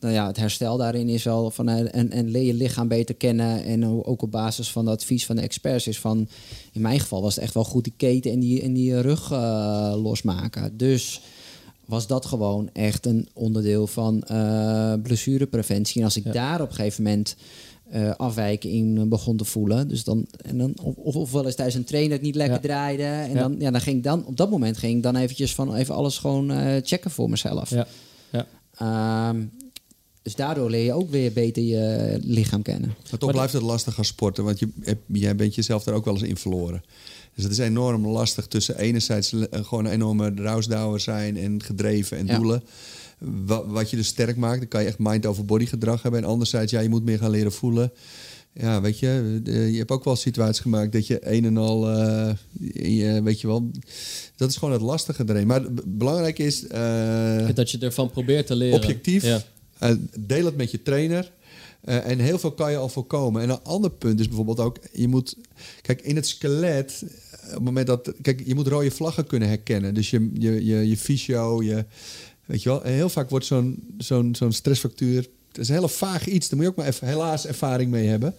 nou 0.00 0.14
ja, 0.14 0.26
het 0.26 0.36
herstel 0.36 0.76
daarin 0.76 1.08
is 1.08 1.24
wel 1.24 1.50
van 1.50 1.68
eh, 1.68 1.94
en, 1.94 2.10
en 2.10 2.30
leer 2.30 2.46
je 2.46 2.54
lichaam 2.54 2.88
beter 2.88 3.14
kennen. 3.14 3.64
En 3.64 4.04
ook 4.04 4.22
op 4.22 4.30
basis 4.30 4.70
van 4.70 4.84
de 4.84 4.90
advies 4.90 5.26
van 5.26 5.36
de 5.36 5.42
experts 5.42 5.86
is 5.86 6.00
van, 6.00 6.28
in 6.72 6.80
mijn 6.80 7.00
geval 7.00 7.22
was 7.22 7.34
het 7.34 7.44
echt 7.44 7.54
wel 7.54 7.64
goed 7.64 7.84
die 7.84 7.94
keten 7.96 8.30
en 8.30 8.40
die, 8.40 8.62
en 8.62 8.72
die 8.72 9.00
rug 9.00 9.30
losmaken. 10.02 10.76
Dus 10.76 11.20
was 11.86 12.06
dat 12.06 12.26
gewoon 12.26 12.70
echt 12.72 13.06
een 13.06 13.28
onderdeel 13.32 13.86
van 13.86 14.22
eh, 14.22 14.92
blessurepreventie. 15.02 15.98
En 15.98 16.04
als 16.04 16.16
ik 16.16 16.24
Ja. 16.24 16.32
daar 16.32 16.60
op 16.60 16.68
een 16.68 16.74
gegeven 16.74 17.02
moment 17.02 17.36
eh 17.90 18.10
afwijken 18.16 18.70
in 18.70 18.98
eh, 18.98 19.04
begon 19.04 19.36
te 19.36 19.44
voelen. 19.44 19.88
Dus 19.88 20.04
dan, 20.04 20.26
en 20.36 20.58
dan, 20.58 20.74
of, 20.96 21.16
of, 21.16 21.32
wel 21.32 21.44
eens 21.46 21.54
tijdens 21.54 21.76
een 21.76 21.84
train 21.84 22.08
dat 22.08 22.18
ik 22.18 22.24
niet 22.24 22.34
lekker 22.34 22.56
Ja. 22.56 22.62
draaide. 22.62 23.02
En 23.02 23.32
Ja. 23.32 23.40
dan, 23.40 23.56
ja, 23.58 23.70
dan 23.70 23.80
ging 23.80 23.96
ik 23.96 24.02
dan, 24.02 24.24
op 24.26 24.36
dat 24.36 24.50
moment 24.50 24.76
ging 24.78 24.96
ik 24.96 25.02
dan 25.02 25.16
eventjes 25.16 25.54
van 25.54 25.74
even 25.74 25.94
alles 25.94 26.18
gewoon 26.18 26.50
eh, 26.50 26.76
checken 26.82 27.10
voor 27.10 27.30
mezelf. 27.30 27.70
Ja, 27.70 27.86
ja. 28.32 28.46
Ehm, 28.78 29.44
dus 30.22 30.34
daardoor 30.34 30.70
leer 30.70 30.84
je 30.84 30.92
ook 30.92 31.10
weer 31.10 31.32
beter 31.32 31.62
je 31.62 32.18
lichaam 32.22 32.62
kennen. 32.62 32.94
Maar 33.10 33.18
toch 33.18 33.30
blijft 33.30 33.52
het 33.52 33.62
lastig 33.62 33.98
als 33.98 34.06
sporten, 34.06 34.44
want 34.44 34.58
je, 34.58 34.68
jij 35.06 35.36
bent 35.36 35.54
jezelf 35.54 35.82
daar 35.84 35.94
ook 35.94 36.04
wel 36.04 36.14
eens 36.14 36.22
in 36.22 36.36
verloren. 36.36 36.82
Dus 37.36 37.44
het 37.44 37.52
is 37.52 37.58
enorm 37.58 38.06
lastig 38.06 38.46
tussen 38.46 38.78
enerzijds 38.78 39.32
eh, 39.32 39.64
gewoon 39.64 39.84
een 39.84 39.92
enorme 39.92 40.32
rousdouwer 40.36 41.00
zijn 41.00 41.36
en 41.36 41.62
gedreven 41.62 42.18
en 42.18 42.26
Ja. 42.26 42.36
doelen. 42.36 42.62
Wat, 43.18 43.64
wat 43.66 43.90
je 43.90 43.96
dus 43.96 44.06
sterk 44.06 44.36
maakt, 44.36 44.58
dan 44.58 44.68
kan 44.68 44.80
je 44.82 44.88
echt 44.88 44.98
mind-over-body 44.98 45.66
gedrag 45.66 46.02
hebben. 46.02 46.22
En 46.22 46.28
anderzijds, 46.28 46.72
ja, 46.72 46.80
je 46.80 46.88
moet 46.88 47.04
meer 47.04 47.18
gaan 47.18 47.30
leren 47.30 47.52
voelen. 47.52 47.92
Ja, 48.52 48.80
weet 48.80 48.98
je, 48.98 49.40
je 49.44 49.78
hebt 49.78 49.90
ook 49.90 50.04
wel 50.04 50.16
situaties 50.16 50.62
gemaakt 50.62 50.92
dat 50.92 51.06
je 51.06 51.18
een 51.32 51.44
en 51.44 51.56
al, 51.56 51.90
eh, 51.90 52.32
je, 52.98 53.20
weet 53.22 53.40
je 53.40 53.46
wel, 53.46 53.70
dat 54.36 54.50
is 54.50 54.56
gewoon 54.56 54.74
het 54.74 54.82
lastige 54.82 55.24
erin. 55.26 55.46
Maar 55.46 55.62
belangrijk 55.86 56.38
is, 56.38 56.66
eh, 56.66 57.48
Dat 57.54 57.70
je 57.70 57.78
ervan 57.78 58.10
probeert 58.10 58.46
te 58.46 58.54
leren. 58.54 58.76
objectief. 58.76 59.22
Ja. 59.24 59.42
Deel 60.20 60.44
het 60.44 60.56
met 60.56 60.70
je 60.70 60.82
trainer. 60.82 61.32
En 61.80 62.18
heel 62.18 62.38
veel 62.38 62.52
kan 62.52 62.70
je 62.70 62.76
al 62.76 62.88
voorkomen. 62.88 63.42
En 63.42 63.48
een 63.50 63.62
ander 63.62 63.90
punt 63.90 64.20
is 64.20 64.26
bijvoorbeeld 64.26 64.60
ook, 64.60 64.78
je 64.92 65.08
moet, 65.08 65.36
kijk, 65.82 66.00
in 66.02 66.16
het 66.16 66.26
skelet, 66.26 67.04
op 67.46 67.54
het 67.54 67.62
moment 67.62 67.86
dat, 67.86 68.12
kijk, 68.22 68.42
je 68.46 68.54
moet 68.54 68.66
rode 68.66 68.90
vlaggen 68.90 69.26
kunnen 69.26 69.48
herkennen. 69.48 69.94
Dus 69.94 70.10
je, 70.10 70.30
je, 70.34 70.64
je, 70.64 70.88
je 70.88 70.96
fysio, 70.96 71.62
je, 71.62 71.84
weet 72.44 72.62
je 72.62 72.68
wel, 72.68 72.82
heel 72.82 73.08
vaak 73.08 73.30
wordt 73.30 73.46
zo'n 73.46 73.94
zo'n 73.98 74.34
zo'n 74.34 74.52
stressfactuur, 74.52 75.26
het 75.48 75.58
is 75.58 75.68
een 75.68 75.74
hele 75.74 75.88
vaag 75.88 76.26
iets, 76.26 76.48
daar 76.48 76.56
moet 76.56 76.66
je 76.66 76.70
ook 76.70 76.78
maar 76.78 76.86
even, 76.86 77.06
helaas 77.06 77.46
ervaring 77.46 77.90
mee 77.90 78.06
hebben. 78.06 78.34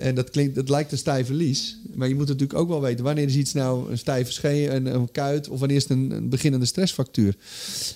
En 0.00 0.14
dat 0.14 0.30
klinkt, 0.30 0.54
dat 0.54 0.68
lijkt 0.68 0.92
een 0.92 0.98
stijve 0.98 1.34
lies. 1.34 1.78
Maar 1.94 2.08
je 2.08 2.14
moet 2.14 2.28
natuurlijk 2.28 2.58
ook 2.58 2.68
wel 2.68 2.80
weten 2.80 3.04
wanneer 3.04 3.24
is 3.24 3.36
iets 3.36 3.52
nou 3.52 3.90
een 3.90 3.98
stijve 3.98 4.32
scheen, 4.32 4.74
een, 4.74 4.86
een 4.94 5.10
kuit, 5.12 5.48
of 5.48 5.58
wanneer 5.58 5.76
is 5.76 5.82
het 5.82 5.92
een, 5.92 6.10
een 6.10 6.28
beginnende 6.28 6.66
stressfactuur. 6.66 7.36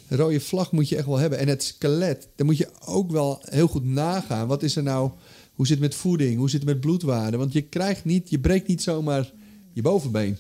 Een 0.09 0.16
rode 0.16 0.40
vlag 0.40 0.72
moet 0.72 0.88
je 0.88 0.97
echt 0.97 1.07
wel 1.07 1.18
hebben. 1.18 1.38
En 1.38 1.49
het 1.49 1.62
skelet, 1.62 2.28
daar 2.36 2.47
moet 2.47 2.57
je 2.57 2.68
ook 2.84 3.11
wel 3.11 3.42
heel 3.45 3.66
goed 3.66 3.84
nagaan. 3.84 4.47
Wat 4.47 4.62
is 4.62 4.76
er 4.76 4.82
nou, 4.82 5.11
hoe 5.55 5.66
zit 5.66 5.78
het 5.78 5.84
met 5.84 5.95
voeding, 5.95 6.38
hoe 6.38 6.51
zit 6.51 6.61
het 6.61 6.68
met 6.68 6.80
bloedwaarde? 6.80 7.36
Want 7.36 7.53
je 7.53 7.62
krijgt 7.62 8.05
niet, 8.05 8.30
je 8.30 8.38
breekt 8.38 8.68
niet 8.68 8.82
zomaar 8.82 9.32
je 9.75 9.83
bovenbeen. 9.83 10.37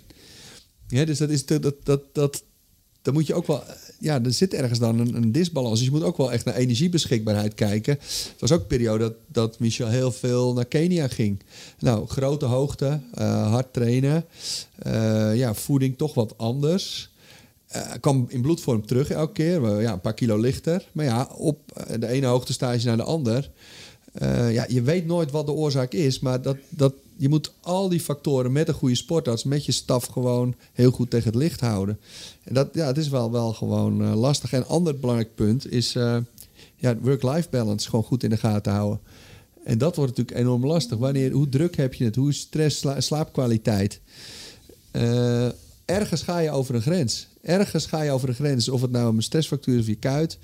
Ja, 0.88 1.04
dus 1.04 1.18
dat 1.18 1.30
is 1.30 1.46
dat, 1.46 1.62
dat, 1.62 1.74
dat, 1.82 2.02
dat, 2.12 2.42
dan 3.02 3.14
moet 3.14 3.26
je 3.26 3.34
ook 3.34 3.46
wel, 3.46 3.62
ja, 3.98 4.22
er 4.22 4.32
zit 4.32 4.54
ergens 4.54 4.78
dan 4.78 4.98
een, 4.98 5.14
een 5.14 5.32
disbalans. 5.32 5.78
Dus 5.78 5.88
je 5.88 5.94
moet 5.94 6.02
ook 6.02 6.16
wel 6.16 6.32
echt 6.32 6.44
naar 6.44 6.54
energiebeschikbaarheid 6.54 7.54
kijken. 7.54 7.92
Het 8.00 8.34
was 8.38 8.52
ook 8.52 8.60
een 8.60 8.66
periode 8.66 9.04
dat, 9.04 9.14
dat 9.26 9.58
Michel 9.58 9.88
heel 9.88 10.12
veel 10.12 10.52
naar 10.52 10.64
Kenia 10.64 11.08
ging. 11.08 11.42
Nou, 11.78 12.06
grote 12.06 12.44
hoogte, 12.44 13.00
eh, 13.14 13.50
hard 13.50 13.72
trainen, 13.72 14.24
eh, 14.78 15.36
ja, 15.36 15.54
voeding 15.54 15.98
toch 15.98 16.14
wat 16.14 16.38
anders. 16.38 17.12
Eh, 17.66 17.92
kwam 18.00 18.26
in 18.28 18.40
bloedvorm 18.40 18.86
terug 18.86 19.10
elke 19.10 19.32
keer, 19.32 19.80
ja, 19.80 19.92
een 19.92 20.00
paar 20.00 20.14
kilo 20.14 20.36
lichter. 20.36 20.88
Maar 20.92 21.04
ja, 21.04 21.28
op 21.36 21.86
de 21.98 22.06
ene 22.06 22.26
hoogtestage 22.26 22.86
naar 22.86 22.96
de 22.96 23.02
ander. 23.02 23.50
Ja, 24.50 24.66
je 24.68 24.82
weet 24.82 25.06
nooit 25.06 25.30
wat 25.30 25.46
de 25.46 25.52
oorzaak 25.52 25.92
is, 25.92 26.20
maar 26.20 26.42
dat, 26.42 26.56
dat, 26.68 26.94
je 27.16 27.28
moet 27.28 27.52
al 27.60 27.88
die 27.88 28.00
factoren 28.00 28.52
met 28.52 28.68
een 28.68 28.74
goede 28.74 28.94
sportarts, 28.94 29.44
met 29.44 29.64
je 29.64 29.72
staf 29.72 30.04
gewoon 30.06 30.54
heel 30.72 30.90
goed 30.90 31.10
tegen 31.10 31.26
het 31.26 31.34
licht 31.34 31.60
houden. 31.60 31.98
En 32.42 32.54
dat 32.54 32.68
ja, 32.72 32.86
het 32.86 32.96
is 32.96 33.08
wel, 33.08 33.30
wel 33.30 33.52
gewoon 33.52 34.02
eh, 34.02 34.14
lastig. 34.14 34.52
En 34.52 34.58
een 34.58 34.66
ander 34.66 34.98
belangrijk 34.98 35.34
punt 35.34 35.72
is 35.72 35.94
eh, 35.94 36.16
ja, 36.76 36.96
work-life 36.96 37.48
balance 37.50 37.88
gewoon 37.88 38.04
goed 38.04 38.22
in 38.22 38.30
de 38.30 38.36
gaten 38.36 38.72
houden. 38.72 39.00
En 39.64 39.78
dat 39.78 39.96
wordt 39.96 40.16
natuurlijk 40.16 40.46
enorm 40.46 40.66
lastig. 40.66 40.98
Wanneer, 40.98 41.32
hoe 41.32 41.48
druk 41.48 41.76
heb 41.76 41.94
je 41.94 42.04
het? 42.04 42.16
Hoe 42.16 42.28
is 42.28 42.38
stress, 42.38 42.78
sla- 42.78 43.00
slaapkwaliteit? 43.00 44.00
Eh, 44.90 45.46
ergens 45.84 46.22
ga 46.22 46.38
je 46.38 46.50
over 46.50 46.74
een 46.74 46.82
grens. 46.82 47.26
Ergens 47.42 47.86
ga 47.86 48.02
je 48.02 48.10
over 48.10 48.28
een 48.28 48.34
grens. 48.34 48.68
Of 48.68 48.80
het 48.80 48.90
nou 48.90 49.16
een 49.16 49.22
stressfactuur 49.22 49.74
is 49.74 49.80
of 49.80 49.86
je 49.86 49.94
kuit. 49.94 50.38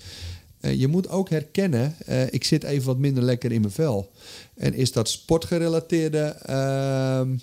Eh, 0.61 0.80
je 0.80 0.88
moet 0.88 1.08
ook 1.08 1.30
herkennen, 1.30 1.94
eh, 2.06 2.32
ik 2.32 2.44
zit 2.44 2.64
even 2.64 2.86
wat 2.86 2.98
minder 2.98 3.22
lekker 3.22 3.52
in 3.52 3.61
mijn 3.61 3.72
vel. 3.72 4.11
En 4.56 4.74
is 4.74 4.92
dat 4.92 5.08
sportgerelateerde 5.08 6.36
ehm 6.42 7.36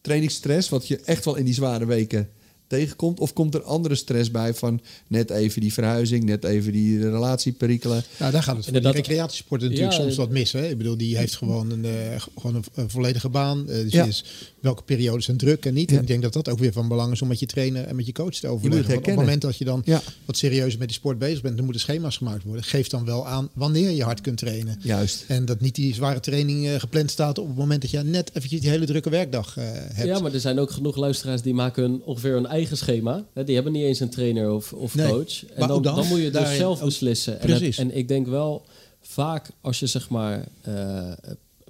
trainingsstress, 0.00 0.68
wat 0.68 0.88
je 0.88 1.00
echt 1.04 1.24
wel 1.24 1.36
in 1.36 1.44
die 1.44 1.54
zware 1.54 1.86
weken 1.86 2.30
tegenkomt? 2.78 3.20
Of 3.20 3.32
komt 3.32 3.54
er 3.54 3.62
andere 3.62 3.94
stress 3.94 4.30
bij 4.30 4.54
van 4.54 4.80
net 5.06 5.30
even 5.30 5.60
die 5.60 5.72
verhuizing, 5.72 6.24
net 6.24 6.44
even 6.44 6.72
die 6.72 7.00
relatieperikelen? 7.00 8.02
Nou, 8.18 8.32
daar 8.32 8.42
gaat 8.42 8.56
het 8.56 8.64
voor 8.64 8.72
die 8.72 8.82
Inderdaad. 8.82 9.06
recreatiesporten 9.06 9.68
natuurlijk 9.68 9.94
Ja, 9.96 10.00
soms 10.02 10.12
eh, 10.12 10.18
wat 10.18 10.30
mis. 10.30 10.52
Hè? 10.52 10.68
Ik 10.68 10.78
bedoel, 10.78 10.96
die 10.96 11.16
heeft 11.16 11.36
gewoon 11.36 11.70
een, 11.70 11.84
eh, 11.84 12.20
gewoon 12.38 12.56
een, 12.56 12.64
een 12.74 12.90
volledige 12.90 13.28
baan. 13.28 13.68
Eh, 13.68 13.74
dus 13.82 13.92
Ja. 13.92 14.04
is, 14.04 14.24
welke 14.60 14.82
periodes 14.82 15.24
zijn 15.24 15.36
druk 15.36 15.64
en 15.66 15.74
niet. 15.74 15.90
Ja. 15.90 15.96
En 15.96 16.02
ik 16.02 16.08
denk 16.08 16.22
dat 16.22 16.32
dat 16.32 16.48
ook 16.48 16.58
weer 16.58 16.72
van 16.72 16.88
belang 16.88 17.12
is 17.12 17.22
om 17.22 17.28
met 17.28 17.38
je 17.40 17.46
trainer 17.46 17.84
en 17.84 17.96
met 17.96 18.06
je 18.06 18.12
coach 18.12 18.34
te 18.34 18.48
overleggen. 18.48 18.96
Op 18.96 19.04
het 19.06 19.14
moment 19.14 19.42
dat 19.42 19.56
je 19.56 19.64
dan 19.64 19.82
Ja. 19.84 20.02
wat 20.24 20.36
serieuzer 20.36 20.78
met 20.78 20.88
die 20.88 20.96
sport 20.96 21.18
bezig 21.18 21.42
bent, 21.42 21.54
dan 21.56 21.64
moeten 21.64 21.82
schema's 21.82 22.16
gemaakt 22.16 22.44
worden. 22.44 22.64
Geef 22.64 22.88
dan 22.88 23.04
wel 23.04 23.26
aan 23.26 23.48
wanneer 23.52 23.90
je 23.90 24.02
hard 24.02 24.20
kunt 24.20 24.38
trainen. 24.38 24.78
Juist. 24.82 25.24
En 25.28 25.44
dat 25.44 25.60
niet 25.60 25.74
die 25.74 25.94
zware 25.94 26.20
training 26.20 26.66
eh, 26.66 26.80
gepland 26.80 27.10
staat 27.10 27.38
op 27.38 27.46
het 27.46 27.56
moment 27.56 27.80
dat 27.82 27.90
je 27.90 27.98
net 28.02 28.30
eventjes 28.34 28.60
die 28.60 28.70
hele 28.70 28.86
drukke 28.86 29.10
werkdag 29.10 29.56
eh, 29.56 29.64
hebt. 29.72 30.08
Ja, 30.08 30.18
maar 30.18 30.32
er 30.34 30.40
zijn 30.40 30.58
ook 30.58 30.70
genoeg 30.70 30.96
luisteraars 30.96 31.42
die 31.42 31.54
maken 31.54 32.00
ongeveer 32.04 32.32
hun 32.32 32.46
eigen 32.46 32.60
schema. 32.70 33.24
Hè, 33.34 33.44
Die 33.44 33.54
hebben 33.54 33.72
niet 33.72 33.82
eens 33.84 34.00
een 34.00 34.10
trainer 34.10 34.52
of, 34.52 34.72
of 34.72 34.94
Nee. 34.94 35.08
coach. 35.10 35.44
En 35.46 35.68
dan, 35.68 35.82
dan, 35.82 35.94
dan 35.96 36.06
moet 36.06 36.18
je 36.18 36.24
dus 36.24 36.32
daarin 36.32 36.56
zelf 36.56 36.78
ook- 36.78 36.84
beslissen. 36.84 37.40
En, 37.40 37.50
het- 37.50 37.78
en 37.78 37.96
ik 37.96 38.08
denk 38.08 38.26
wel 38.26 38.62
vaak 39.00 39.50
als 39.60 39.80
je 39.80 39.86
zeg 39.86 40.08
maar... 40.08 40.48
eh, 40.62 41.12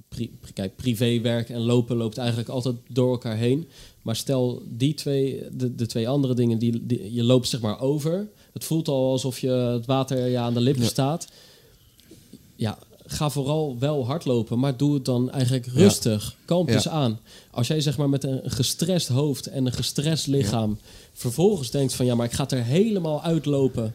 pri- 0.08 0.30
kijk, 0.54 0.76
privéwerk 0.76 1.48
en 1.48 1.60
lopen 1.60 1.96
loopt 1.96 2.18
eigenlijk 2.18 2.48
altijd 2.48 2.74
door 2.88 3.10
elkaar 3.10 3.36
heen. 3.36 3.68
Maar 4.02 4.16
stel 4.16 4.62
die 4.68 4.94
twee, 4.94 5.42
de, 5.52 5.74
de 5.74 5.86
twee 5.86 6.08
andere 6.08 6.34
dingen, 6.34 6.58
die, 6.58 6.86
die, 6.86 7.12
je 7.14 7.22
loopt 7.24 7.48
zeg 7.48 7.60
maar 7.60 7.80
over. 7.80 8.26
Het 8.52 8.64
voelt 8.64 8.88
al 8.88 9.10
alsof 9.10 9.38
je 9.38 9.48
het 9.50 9.86
water 9.86 10.26
ja, 10.26 10.42
aan 10.42 10.54
de 10.54 10.60
lippen 10.60 10.82
Ja. 10.82 10.88
staat. 10.88 11.28
Ja, 12.56 12.78
ga 13.12 13.30
vooral 13.30 13.76
wel 13.78 14.06
hardlopen, 14.06 14.58
maar 14.58 14.76
doe 14.76 14.94
het 14.94 15.04
dan 15.04 15.30
eigenlijk 15.30 15.66
rustig. 15.66 16.36
Kalm 16.44 16.66
Ja. 16.68 16.72
dus 16.72 16.88
aan. 16.88 17.18
Als 17.50 17.66
jij 17.66 17.80
zeg 17.80 17.96
maar 17.98 18.08
met 18.08 18.24
een 18.24 18.40
gestrest 18.44 19.08
hoofd 19.08 19.46
en 19.46 19.66
een 19.66 19.72
gestrest 19.72 20.26
lichaam 20.26 20.78
vervolgens 21.12 21.70
denkt 21.70 21.94
van 21.94 22.06
ja, 22.06 22.14
maar 22.14 22.26
ik 22.26 22.32
ga 22.32 22.42
het 22.42 22.52
er 22.52 22.64
helemaal 22.64 23.22
uitlopen 23.22 23.94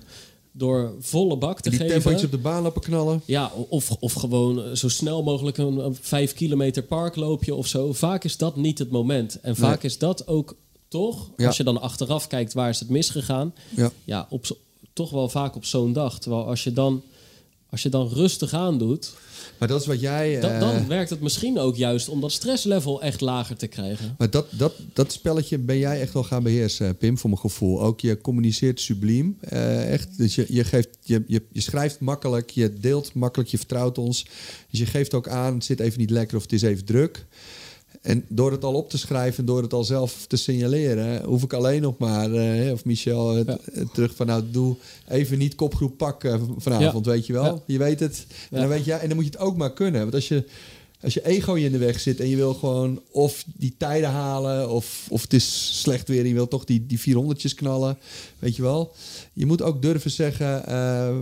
door 0.52 0.94
volle 1.00 1.38
bak 1.38 1.62
te 1.62 1.70
Die 1.70 1.80
geven. 1.80 2.24
op 2.26 2.32
de 2.32 2.38
baan 2.38 2.64
lopen 2.64 2.82
knallen. 2.82 3.22
Ja, 3.26 3.52
of, 3.70 3.92
of 4.00 4.14
gewoon 4.14 4.78
zo 4.78 4.90
snel 4.90 5.24
mogelijk 5.24 5.58
een, 5.58 5.78
een 5.86 5.98
vijf 6.02 6.34
kilometer 6.34 6.84
parkloopje 6.84 7.56
of 7.56 7.68
zo. 7.68 7.94
Vaak 7.94 8.24
is 8.24 8.38
dat 8.38 8.56
niet 8.56 8.80
het 8.80 8.90
moment. 8.92 9.40
En 9.42 9.56
vaak 9.56 9.84
is 9.84 9.98
dat 9.98 10.28
ook 10.28 10.56
toch, 10.88 11.30
Ja. 11.38 11.48
als 11.48 11.58
je 11.58 11.64
dan 11.64 11.82
achteraf 11.82 12.28
kijkt 12.28 12.54
waar 12.54 12.70
is 12.70 12.80
het 12.80 12.90
misgegaan, 12.90 13.54
Ja. 13.76 13.92
ja, 14.04 14.28
op, 14.30 14.46
toch 14.94 15.10
wel 15.10 15.30
vaak 15.30 15.56
op 15.56 15.66
zo'n 15.66 15.94
dag. 15.94 16.20
Terwijl 16.20 16.46
als 16.46 16.64
je 16.64 16.74
dan, 16.74 17.02
als 17.78 17.86
je 17.86 17.92
dan 17.92 18.10
rustig 18.14 18.54
aan 18.54 18.78
doet, 18.78 19.14
Maar 19.58 19.68
dat 19.68 19.82
is 19.82 19.88
wat 19.88 20.00
jij... 20.00 20.40
dan, 20.40 20.52
eh, 20.52 20.86
werkt 20.88 21.10
het 21.10 21.22
misschien 21.22 21.60
ook 21.60 21.76
juist 21.76 22.10
om 22.10 22.22
dat 22.22 22.32
stresslevel 22.32 23.02
echt 23.02 23.22
lager 23.22 23.56
te 23.58 23.68
krijgen. 23.68 24.16
Maar 24.18 24.30
dat, 24.30 24.46
dat, 24.50 24.74
dat 24.94 25.12
spelletje 25.12 25.58
ben 25.58 25.78
jij 25.78 26.02
echt 26.02 26.14
wel 26.14 26.24
gaan 26.24 26.44
beheersen, 26.44 26.98
Pim, 26.98 27.18
voor 27.18 27.30
mijn 27.30 27.42
gevoel. 27.42 27.82
Ook 27.82 28.00
je 28.00 28.22
communiceert 28.22 28.82
subliem. 28.82 29.38
eh, 29.40 29.94
echt. 29.94 30.18
Dus 30.18 30.36
je, 30.36 30.46
je, 30.48 30.64
geeft, 30.64 30.90
je, 31.02 31.24
je, 31.28 31.42
je 31.52 31.62
schrijft 31.62 32.00
makkelijk, 32.00 32.50
je 32.50 32.74
deelt 32.74 33.14
makkelijk, 33.14 33.50
je 33.50 33.58
vertrouwt 33.58 33.98
ons. 33.98 34.26
Dus 34.70 34.80
je 34.80 34.86
geeft 34.86 35.14
ook 35.14 35.28
aan, 35.28 35.54
het 35.54 35.66
zit 35.66 35.80
even 35.80 36.00
niet 36.00 36.10
lekker 36.10 36.38
of 36.38 36.44
het 36.44 36.54
is 36.54 36.62
even 36.62 36.86
druk. 36.86 37.26
En 38.02 38.26
door 38.28 38.52
het 38.52 38.64
al 38.64 38.74
op 38.74 38.90
te 38.90 38.98
schrijven, 38.98 39.46
door 39.46 39.62
het 39.62 39.74
al 39.74 39.84
zelf 39.84 40.26
te 40.28 40.36
signaleren, 40.38 41.24
hoef 41.24 41.44
ik 41.44 41.54
alleen 41.54 41.82
nog 41.82 41.98
maar, 41.98 42.34
eh, 42.34 42.72
of 42.72 42.86
Michel, 42.86 43.38
Ja. 43.38 43.58
het 43.72 43.94
terug 43.94 44.16
van 44.16 44.28
nou, 44.28 44.44
doe 44.52 44.76
even 45.08 45.38
niet 45.38 45.56
kopgroep 45.56 45.98
pakken 45.98 46.48
vanavond, 46.58 47.06
weet 47.06 47.26
je 47.26 47.34
wel. 47.34 47.44
Ja. 47.44 47.60
Je 47.66 47.78
weet 47.78 48.00
het. 48.00 48.26
En, 48.52 48.60
dan 48.60 48.70
weet 48.70 48.86
je, 48.86 48.94
en 48.94 49.08
dan 49.08 49.16
moet 49.16 49.26
je 49.26 49.32
het 49.32 49.40
ook 49.40 49.58
maar 49.58 49.74
kunnen. 49.74 50.02
Want 50.02 50.14
als 50.14 50.28
je, 50.28 50.44
als 51.02 51.14
je 51.14 51.26
ego 51.26 51.58
je 51.58 51.66
in 51.66 51.72
de 51.72 51.78
weg 51.78 52.00
zit 52.00 52.20
en 52.20 52.28
je 52.30 52.36
wil 52.36 52.54
gewoon 52.54 53.02
of 53.12 53.44
die 53.56 53.74
tijden 53.78 54.10
halen, 54.10 54.70
of, 54.70 55.06
of 55.10 55.22
het 55.22 55.34
is 55.34 55.80
slecht 55.82 56.08
weer 56.08 56.22
en 56.22 56.28
je 56.28 56.34
wil 56.34 56.48
toch 56.48 56.66
die, 56.66 56.86
die 56.86 57.00
400'tjes 57.00 57.54
knallen, 57.56 57.98
weet 58.40 58.56
je 58.56 58.62
wel. 58.62 58.94
Je 59.34 59.46
moet 59.46 59.62
ook 59.62 59.82
durven 59.82 60.12
zeggen, 60.12 60.66
eh, 60.68 61.16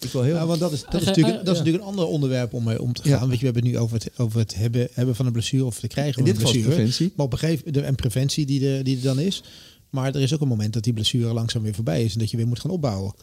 ik 0.00 0.10
wil 0.10 0.22
heel... 0.22 0.34
Ja, 0.34 0.46
want 0.46 0.60
dat 0.60 0.72
is, 0.72 0.84
dat 0.84 0.94
is, 0.94 1.00
Eh, 1.00 1.06
natuurlijk, 1.06 1.38
eh, 1.38 1.44
dat 1.44 1.54
is 1.54 1.58
ja. 1.58 1.64
natuurlijk 1.64 1.84
een 1.84 1.90
ander 1.90 2.06
onderwerp 2.06 2.54
om 2.54 2.64
mee 2.64 2.82
om 2.82 2.92
te 2.92 3.08
Ja. 3.08 3.18
gaan. 3.18 3.28
Weet 3.28 3.38
je, 3.40 3.46
we 3.46 3.52
hebben 3.52 3.62
het 3.62 3.72
nu 3.72 3.78
over 3.78 3.96
het, 3.96 4.10
over 4.18 4.38
het 4.38 4.54
hebben, 4.54 4.88
hebben 4.92 5.14
van 5.14 5.26
een 5.26 5.32
blessure 5.32 5.64
of 5.64 5.80
het 5.80 5.92
krijgen 5.92 6.14
van 6.14 6.24
dit 6.24 6.34
een 6.36 6.40
blessure. 6.40 6.66
preventie. 6.68 7.12
Maar 7.16 7.26
op 7.26 7.32
een 7.32 7.38
gegeven 7.38 7.72
de, 7.72 7.80
en 7.80 7.94
preventie 7.94 8.46
die, 8.46 8.60
de, 8.60 8.80
die 8.82 8.96
er 8.96 9.02
dan 9.02 9.18
is. 9.18 9.42
Maar 9.90 10.14
er 10.14 10.20
is 10.20 10.34
ook 10.34 10.40
een 10.40 10.48
moment 10.48 10.72
dat 10.72 10.84
die 10.84 10.92
blessure 10.92 11.32
langzaam 11.32 11.62
weer 11.62 11.74
voorbij 11.74 12.04
is 12.04 12.12
en 12.12 12.18
dat 12.18 12.30
je 12.30 12.36
weer 12.36 12.46
moet 12.46 12.60
gaan 12.60 12.70
opbouwen. 12.70 13.14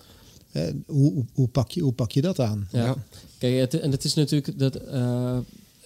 Eh, 0.52 0.64
hoe, 0.86 1.14
hoe, 1.14 1.26
hoe, 1.34 1.48
pak 1.48 1.72
je, 1.72 1.82
hoe 1.82 1.94
pak 1.94 2.12
je 2.12 2.22
dat 2.22 2.40
aan? 2.40 2.68
Ja. 2.72 2.84
Ja. 2.86 2.96
Kijk, 3.38 3.60
het, 3.60 3.80
en 3.80 3.92
het 3.92 4.04
is 4.04 4.14
natuurlijk 4.14 4.60
dat. 4.60 4.76
eh, 4.76 5.38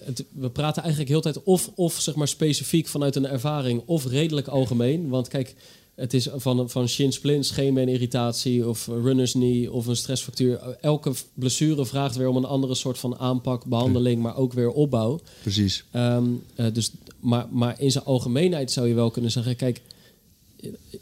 het, 0.04 0.24
we 0.32 0.50
praten 0.50 0.82
eigenlijk 0.82 1.12
heel 1.12 1.20
de 1.20 1.32
tijd 1.32 1.44
of, 1.44 1.70
of 1.74 2.00
zeg 2.00 2.14
maar 2.14 2.28
specifiek 2.28 2.86
vanuit 2.88 3.16
een 3.16 3.26
ervaring 3.26 3.82
of 3.86 4.06
redelijk 4.06 4.46
algemeen. 4.48 5.08
Want 5.08 5.28
kijk, 5.28 5.54
het 6.02 6.14
is 6.14 6.28
van, 6.34 6.70
van 6.70 6.88
shin 6.88 7.12
splints, 7.12 7.48
scheenbeenirritatie 7.48 8.68
of 8.68 8.86
runners 8.86 9.32
knee 9.32 9.72
of 9.72 9.86
een 9.86 9.96
stressfractuur. 9.96 10.58
Elke 10.80 11.12
blessure 11.34 11.86
vraagt 11.86 12.16
weer 12.16 12.28
om 12.28 12.36
een 12.36 12.44
andere 12.44 12.74
soort 12.74 12.98
van 12.98 13.18
aanpak, 13.18 13.64
behandeling, 13.64 14.22
maar 14.22 14.36
ook 14.36 14.52
weer 14.52 14.70
opbouw. 14.70 15.20
Precies. 15.42 15.84
Ehm, 15.90 16.24
eh, 16.54 16.66
dus, 16.72 16.90
maar, 17.20 17.46
maar 17.50 17.80
in 17.80 17.90
zijn 17.90 18.04
algemeenheid 18.04 18.70
zou 18.70 18.88
je 18.88 18.94
wel 18.94 19.10
kunnen 19.10 19.30
zeggen: 19.30 19.56
kijk, 19.56 19.80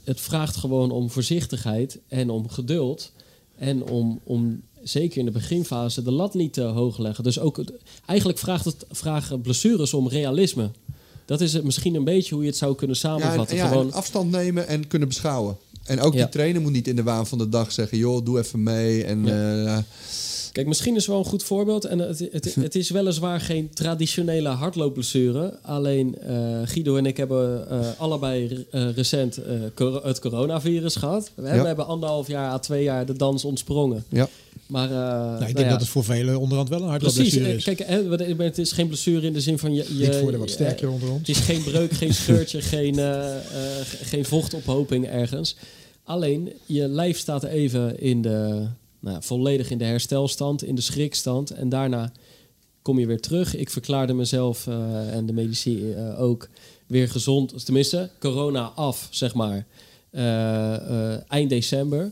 het 0.04 0.20
vraagt 0.20 0.56
gewoon 0.56 0.90
om 0.90 1.10
voorzichtigheid 1.10 1.98
en 2.08 2.30
om 2.30 2.48
geduld. 2.48 3.12
En 3.56 3.84
om, 3.84 4.20
om 4.24 4.62
zeker 4.82 5.18
in 5.18 5.24
de 5.24 5.30
beginfase 5.30 6.02
de 6.02 6.10
lat 6.10 6.34
niet 6.34 6.52
te 6.52 6.62
hoog 6.62 6.98
leggen. 6.98 7.24
Dus 7.24 7.38
ook, 7.38 7.64
eigenlijk 8.06 8.38
vraagt 8.38 8.64
het, 8.64 8.84
vragen 8.90 9.40
blessures 9.40 9.94
om 9.94 10.08
realisme. 10.08 10.70
Dat 11.30 11.40
is 11.40 11.52
het 11.52 11.64
misschien 11.64 11.94
een 11.94 12.04
beetje 12.04 12.34
hoe 12.34 12.42
je 12.42 12.48
het 12.50 12.58
zou 12.58 12.74
kunnen 12.74 12.96
Ja, 13.02 13.12
en, 13.14 13.20
samenvatten. 13.20 13.56
ja, 13.56 13.68
gewoon, 13.68 13.92
afstand 13.92 14.30
nemen 14.30 14.66
en 14.68 14.86
kunnen 14.86 15.08
beschouwen. 15.08 15.56
En 15.84 16.00
ook 16.00 16.12
Ja. 16.14 16.18
die 16.22 16.28
trainer 16.28 16.60
moet 16.62 16.72
niet 16.72 16.88
in 16.88 16.96
de 16.96 17.02
waan 17.02 17.26
van 17.26 17.38
de 17.38 17.48
dag 17.48 17.72
zeggen... 17.72 17.98
joh, 17.98 18.24
doe 18.24 18.38
even 18.38 18.62
mee. 18.62 19.04
En, 19.04 19.28
eh, 19.66 19.78
Kijk, 20.52 20.66
misschien 20.66 20.96
is 20.96 21.06
wel 21.06 21.18
een 21.18 21.24
goed 21.24 21.42
voorbeeld. 21.42 21.84
En 21.84 21.98
het, 21.98 22.18
het, 22.32 22.54
het 22.66 22.74
is 22.74 22.90
weliswaar 22.90 23.40
geen 23.40 23.70
traditionele 23.74 24.48
hardloopblessure. 24.48 25.58
Alleen 25.62 26.18
eh, 26.18 26.60
Guido 26.64 26.96
en 26.96 27.06
ik 27.06 27.16
hebben 27.16 27.70
eh, 27.70 27.78
allebei 27.98 28.66
recent 28.70 29.38
cor- 29.74 30.04
het 30.06 30.18
coronavirus 30.18 30.96
gehad. 30.96 31.30
We, 31.34 31.42
Ja. 31.42 31.60
we 31.60 31.66
hebben 31.66 31.86
anderhalf 31.86 32.26
jaar 32.26 32.50
à 32.50 32.58
twee 32.58 32.82
jaar 32.82 33.06
de 33.06 33.16
dans 33.16 33.44
ontsprongen. 33.44 34.04
ja. 34.08 34.28
Maar, 34.70 34.90
eh, 34.90 34.96
Nou, 34.96 35.32
ik 35.34 35.38
nou 35.40 35.52
denk 35.52 35.58
ja, 35.58 35.68
dat 35.70 35.80
het 35.80 35.88
voor 35.88 36.04
velen 36.04 36.40
onderhand 36.40 36.68
wel 36.68 36.82
een 36.82 36.98
Precies. 36.98 37.04
hardloopblessure 37.06 37.48
eh, 37.48 37.54
is. 37.54 37.64
Kijk, 38.24 38.36
we- 38.36 38.42
het 38.44 38.58
is 38.58 38.72
geen 38.72 38.86
blessure 38.86 39.26
in 39.26 39.32
de 39.32 39.40
zin 39.40 39.58
van 39.58 39.74
je... 39.74 39.84
je 39.98 40.06
niet 40.06 40.16
voor 40.16 40.30
de 40.30 40.38
wat 40.38 40.48
eh, 40.48 40.54
sterker 40.54 40.90
onder 40.90 41.08
ons. 41.10 41.18
het 41.18 41.28
is 41.28 41.38
geen 41.38 41.62
breuk, 41.62 41.92
geen 41.92 42.14
scheurtje, 42.14 42.60
geen, 42.74 42.98
eh, 42.98 43.36
eh, 43.36 43.42
ge- 43.84 44.04
geen 44.04 44.24
vochtophoping 44.24 45.06
ergens. 45.06 45.56
Alleen, 46.04 46.52
je 46.66 46.88
lijf 46.88 47.18
staat 47.18 47.44
even 47.44 48.00
in 48.00 48.22
de, 48.22 48.66
nou, 49.00 49.18
volledig 49.22 49.70
in 49.70 49.78
de 49.78 49.84
herstelstand, 49.84 50.64
in 50.64 50.74
de 50.74 50.80
schrikstand. 50.80 51.50
En 51.50 51.68
daarna 51.68 52.12
kom 52.82 52.98
je 52.98 53.06
weer 53.06 53.20
terug. 53.20 53.56
Ik 53.56 53.70
verklaarde 53.70 54.12
mezelf 54.12 54.66
eh, 54.66 55.14
en 55.14 55.26
de 55.26 55.32
medici 55.32 55.92
eh, 55.92 56.20
ook 56.20 56.48
weer 56.86 57.08
gezond. 57.08 57.64
Tenminste, 57.64 58.10
corona 58.20 58.62
af, 58.74 59.08
zeg 59.10 59.34
maar. 59.34 59.66
eh, 60.10 60.74
eh, 60.74 61.20
eind 61.28 61.50
december. 61.50 62.10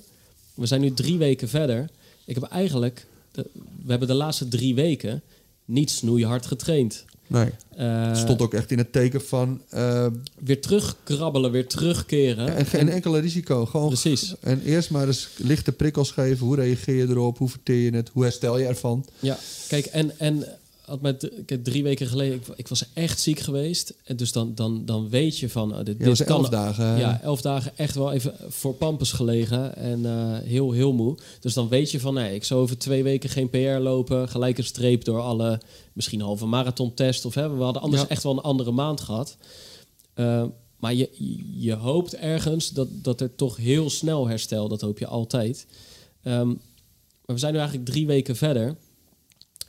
We 0.55 0.67
zijn 0.67 0.81
nu 0.81 0.95
drie 0.95 1.19
weken 1.19 1.49
verder. 1.49 1.89
Ik 2.29 2.35
heb 2.35 2.45
eigenlijk... 2.45 3.07
De, 3.33 3.47
we 3.85 3.91
hebben 3.91 4.09
de 4.09 4.15
laatste 4.15 4.49
drie 4.49 4.75
weken 4.75 5.23
niet 5.65 5.91
snoeihard 5.91 6.47
getraind. 6.47 7.05
Nee. 7.27 7.51
Eh, 7.77 8.15
stond 8.17 8.43
ook 8.43 8.55
echt 8.55 8.71
in 8.71 8.79
het 8.79 8.93
teken 8.93 9.23
van... 9.23 9.63
eh, 9.71 10.07
weer 10.39 10.61
terugkrabbelen, 10.61 11.51
weer 11.51 11.67
terugkeren. 11.67 12.57
en 12.57 12.67
geen 12.67 12.89
enkele 12.89 13.19
risico. 13.19 13.67
Gewoon 13.67 13.87
Precies. 13.87 14.35
En 14.41 14.63
eerst 14.63 14.91
maar 14.91 15.07
eens 15.07 15.29
lichte 15.37 15.73
prikkels 15.73 16.11
geven. 16.11 16.47
Hoe 16.47 16.57
reageer 16.57 16.95
je 16.95 17.09
erop? 17.09 17.39
Hoe 17.39 17.49
verteer 17.49 17.81
je 17.91 17.97
het? 17.97 18.11
Hoe 18.13 18.23
herstel 18.23 18.59
je 18.59 18.67
ervan? 18.67 19.05
Ja, 19.19 19.39
kijk, 19.69 19.87
en, 19.87 20.19
en 20.19 20.45
had 20.89 21.01
met, 21.01 21.31
kijk, 21.47 21.65
drie 21.65 21.83
weken 21.83 22.07
geleden, 22.07 22.35
ik, 22.35 22.47
ik 22.57 22.69
was 22.69 22.85
echt 22.93 23.21
ziek 23.21 23.39
geweest. 23.39 23.95
En 24.05 24.17
dus 24.17 24.33
dan, 24.33 24.55
dan, 24.55 24.85
dan 24.85 25.09
weet 25.09 25.39
je 25.39 25.49
van, 25.49 25.73
oh, 25.79 25.85
dit, 25.85 25.97
Ja, 25.99 26.25
kan... 26.25 26.37
elf 26.37 26.49
dagen. 26.49 26.99
Ja, 26.99 27.21
elf 27.23 27.41
dagen 27.41 27.73
echt 27.77 27.95
wel 27.95 28.13
even 28.13 28.35
voor 28.49 28.75
pampus 28.75 29.13
gelegen 29.13 29.77
en 29.77 30.07
eh, 30.07 30.39
heel, 30.39 30.73
heel 30.73 30.93
moe. 30.93 31.17
Dus 31.41 31.55
dan 31.55 31.69
weet 31.69 31.91
je 31.91 32.01
van, 32.01 32.15
nee, 32.15 32.35
ik 32.35 32.45
zou 32.45 32.61
over 32.61 32.79
twee 32.79 33.03
weken 33.03 33.31
geen 33.31 33.51
PR 33.51 33.59
lopen. 33.59 34.29
Gelijk 34.29 34.59
een 34.59 34.65
streep 34.65 35.05
door 35.05 35.21
alle, 35.21 35.61
misschien 35.93 36.21
halve 36.21 36.47
marathontest. 36.47 37.25
Of 37.25 37.35
hè, 37.35 37.57
we 37.57 37.63
hadden 37.63 37.83
anders 37.83 38.03
Ja. 38.03 38.09
echt 38.09 38.23
wel 38.23 38.33
een 38.33 38.39
andere 38.39 38.71
maand 38.71 39.01
gehad. 39.01 39.37
Eh, 40.15 40.45
maar 40.79 40.95
je, 40.95 41.11
je 41.59 41.75
hoopt 41.75 42.15
ergens 42.15 42.71
dat, 42.71 42.89
dat 42.93 43.21
er 43.21 43.35
toch 43.35 43.57
heel 43.57 43.91
snel 43.91 44.29
herstel, 44.29 44.69
dat 44.69 44.81
hoop 44.81 44.99
je 44.99 45.07
altijd. 45.07 45.67
Ehm, 46.23 46.47
maar 46.47 47.37
we 47.37 47.39
zijn 47.39 47.53
nu 47.53 47.59
eigenlijk 47.59 47.89
drie 47.89 48.07
weken 48.07 48.37
verder. 48.37 48.77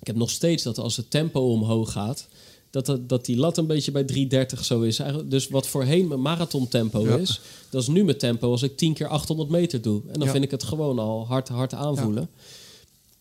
Ik 0.01 0.07
heb 0.07 0.15
nog 0.15 0.29
steeds 0.29 0.63
dat 0.63 0.77
als 0.77 0.97
het 0.97 1.11
tempo 1.11 1.39
omhoog 1.51 1.91
gaat, 1.91 2.27
Dat, 2.69 2.85
dat, 2.85 3.09
dat 3.09 3.25
die 3.25 3.37
lat 3.37 3.57
een 3.57 3.67
beetje 3.67 3.91
bij 3.91 4.47
3.30 4.53 4.59
zo 4.61 4.81
is. 4.81 4.99
Eigenlijk, 4.99 5.31
dus 5.31 5.47
wat 5.47 5.67
voorheen 5.67 6.07
mijn 6.07 6.21
marathontempo 6.21 7.01
Ja. 7.07 7.17
is, 7.17 7.39
dat 7.69 7.81
is 7.81 7.87
nu 7.87 8.03
mijn 8.03 8.17
tempo 8.17 8.51
als 8.51 8.63
ik 8.63 8.77
10 8.77 8.93
keer 8.93 9.07
800 9.07 9.49
meter 9.49 9.81
doe. 9.81 10.01
En 10.07 10.13
dan 10.13 10.25
Ja. 10.27 10.31
vind 10.31 10.43
ik 10.43 10.51
het 10.51 10.63
gewoon 10.63 10.99
al 10.99 11.25
hard, 11.27 11.47
hard 11.47 11.73
aanvoelen. 11.73 12.29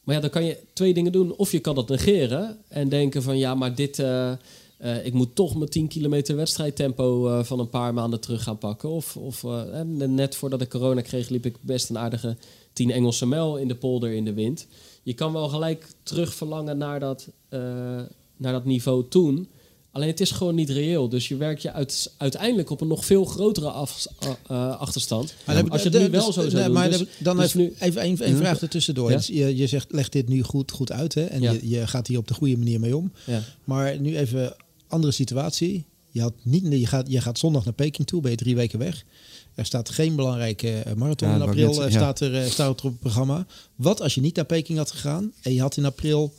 Maar 0.04 0.14
ja, 0.14 0.20
dan 0.20 0.30
kan 0.30 0.44
je 0.44 0.58
twee 0.72 0.94
dingen 0.94 1.12
doen. 1.12 1.36
Of 1.36 1.52
je 1.52 1.58
kan 1.58 1.74
dat 1.74 1.88
negeren 1.88 2.58
en 2.68 2.88
denken 2.88 3.22
van 3.22 3.38
ja, 3.38 3.54
maar 3.54 3.74
dit... 3.74 3.98
eh, 3.98 4.30
eh, 4.78 5.06
ik 5.06 5.12
moet 5.12 5.34
toch 5.34 5.54
mijn 5.56 5.70
10 5.70 5.88
kilometer 5.88 6.36
wedstrijdtempo 6.36 7.28
eh, 7.28 7.44
van 7.44 7.58
een 7.58 7.68
paar 7.70 7.94
maanden 7.94 8.20
terug 8.20 8.42
gaan 8.42 8.58
pakken. 8.58 8.88
Of, 8.88 9.16
of 9.16 9.44
net 9.94 10.36
voordat 10.36 10.60
ik 10.60 10.68
corona 10.68 11.00
kreeg, 11.00 11.28
liep 11.28 11.46
ik 11.46 11.56
best 11.60 11.88
een 11.90 11.98
aardige 11.98 12.36
10 12.72 12.90
Engelse 12.90 13.26
mijl 13.26 13.56
in 13.56 13.68
de 13.68 13.74
polder 13.74 14.12
in 14.12 14.24
de 14.24 14.32
wind. 14.34 14.66
Je 15.08 15.14
kan 15.14 15.32
wel 15.32 15.48
gelijk 15.48 15.86
terug 16.02 16.34
verlangen 16.34 16.78
naar 16.78 17.00
dat, 17.00 17.28
eh, 17.48 17.60
naar 18.36 18.52
dat 18.52 18.64
niveau 18.64 19.08
toen. 19.08 19.48
Alleen 19.90 20.08
het 20.08 20.20
is 20.20 20.30
gewoon 20.30 20.54
niet 20.54 20.70
reëel. 20.70 21.08
Dus 21.08 21.28
je 21.28 21.36
werkt 21.36 21.62
je 21.62 21.72
uit, 21.72 22.14
uiteindelijk 22.16 22.70
op 22.70 22.80
een 22.80 22.88
nog 22.88 23.04
veel 23.04 23.24
grotere 23.24 23.70
af, 23.70 24.06
eh, 24.46 24.78
achterstand. 24.80 25.34
Maar 25.46 25.70
Als 25.70 25.82
je 25.82 25.88
het 25.88 25.98
nu 26.00 26.10
wel 26.10 26.32
zo 26.32 26.40
zou 26.40 26.52
nee, 26.52 26.64
doen. 26.64 26.72
Maar 26.72 26.90
dus- 26.90 27.04
dan- 27.18 27.36
dus 27.36 27.44
even, 27.46 27.60
nu- 27.60 27.74
even 27.78 28.28
een, 28.28 28.36
vraag 28.36 28.60
ertussendoor. 28.60 29.10
Ja. 29.10 29.16
Dus 29.16 29.26
je, 29.26 29.56
je 29.56 29.66
zegt, 29.66 29.92
leg 29.92 30.08
dit 30.08 30.28
nu 30.28 30.42
goed, 30.42 30.70
goed 30.70 30.92
uit 30.92 31.14
hè? 31.14 31.24
en 31.24 31.40
Ja. 31.40 31.52
je, 31.52 31.68
je 31.68 31.86
gaat 31.86 32.06
hier 32.06 32.18
op 32.18 32.28
de 32.28 32.34
goede 32.34 32.56
manier 32.56 32.80
mee 32.80 32.96
om. 32.96 33.12
ja. 33.24 33.42
Maar 33.64 34.00
nu 34.00 34.16
even 34.16 34.56
andere 34.86 35.12
situatie. 35.12 35.84
Je, 36.10 36.20
had 36.20 36.32
niet, 36.42 36.66
je, 36.70 36.86
gaat, 36.86 37.10
je 37.10 37.20
gaat 37.20 37.38
zondag 37.38 37.64
naar 37.64 37.74
Peking 37.74 38.06
toe, 38.06 38.20
ben 38.20 38.30
je 38.30 38.36
drie 38.36 38.56
weken 38.56 38.78
weg. 38.78 39.04
Er 39.58 39.64
staat 39.66 39.88
geen 39.88 40.16
belangrijke 40.16 40.70
eh, 40.72 40.92
marathon 40.94 41.28
Ja, 41.28 41.34
in 41.34 41.42
april, 41.42 41.68
net 41.68 41.78
eh, 41.78 41.90
staat, 41.90 42.20
er, 42.20 42.34
eh, 42.34 42.50
staat 42.50 42.80
er 42.80 42.86
op 42.86 42.90
het 42.92 43.00
programma. 43.00 43.46
Wat 43.76 44.00
als 44.00 44.14
je 44.14 44.20
niet 44.20 44.36
naar 44.36 44.44
Peking 44.44 44.78
had 44.78 44.90
gegaan 44.90 45.32
en 45.42 45.54
je 45.54 45.60
had 45.60 45.76
in 45.76 45.84
april 45.84 46.32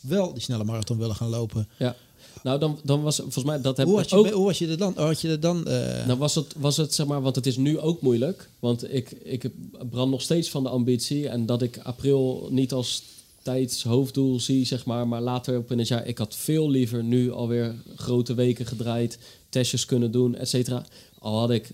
wel 0.00 0.32
die 0.32 0.42
snelle 0.42 0.64
marathon 0.64 0.98
willen 0.98 1.16
gaan 1.16 1.28
lopen? 1.28 1.68
ja. 1.78 1.96
Nou, 2.42 2.58
dan, 2.58 2.78
dan 2.82 3.02
was 3.02 3.16
volgens 3.16 3.44
mij 3.44 3.60
dat 3.60 3.76
heb 3.76 3.86
Hoe 3.86 3.96
had 3.96 4.10
je, 4.10 4.16
ook. 4.16 4.30
hoe 4.30 4.44
was 4.44 4.58
je 4.58 4.68
er 4.68 4.78
dan? 4.78 4.92
Had 4.96 5.20
je 5.20 5.28
er 5.28 5.40
dan 5.40 5.66
eh, 5.66 6.06
Nou 6.06 6.18
was 6.18 6.34
het, 6.34 6.54
was 6.58 6.76
het, 6.76 6.94
zeg 6.94 7.06
maar, 7.06 7.22
want 7.22 7.36
het 7.36 7.46
is 7.46 7.56
nu 7.56 7.78
ook 7.78 8.00
moeilijk. 8.00 8.48
Want 8.58 8.94
ik, 8.94 9.10
ik 9.10 9.50
brand 9.90 10.10
nog 10.10 10.22
steeds 10.22 10.50
van 10.50 10.62
de 10.62 10.68
ambitie. 10.68 11.28
En 11.28 11.46
dat 11.46 11.62
ik 11.62 11.78
april 11.82 12.48
niet 12.50 12.72
als 12.72 13.02
tijdshoofddoel 13.42 14.40
zie, 14.40 14.64
zeg 14.66 14.84
maar. 14.84 15.08
Maar 15.08 15.20
later 15.20 15.58
op 15.58 15.70
in 15.70 15.78
het 15.78 15.88
jaar, 15.88 16.06
ik 16.06 16.18
had 16.18 16.36
veel 16.36 16.70
liever 16.70 17.04
nu 17.04 17.32
alweer 17.32 17.74
grote 17.96 18.34
weken 18.34 18.66
gedraaid. 18.66 19.18
Testjes 19.48 19.84
kunnen 19.84 20.10
doen, 20.10 20.34
et 20.34 20.48
cetera. 20.48 20.84
Al 21.18 21.38
had 21.38 21.50
ik 21.50 21.70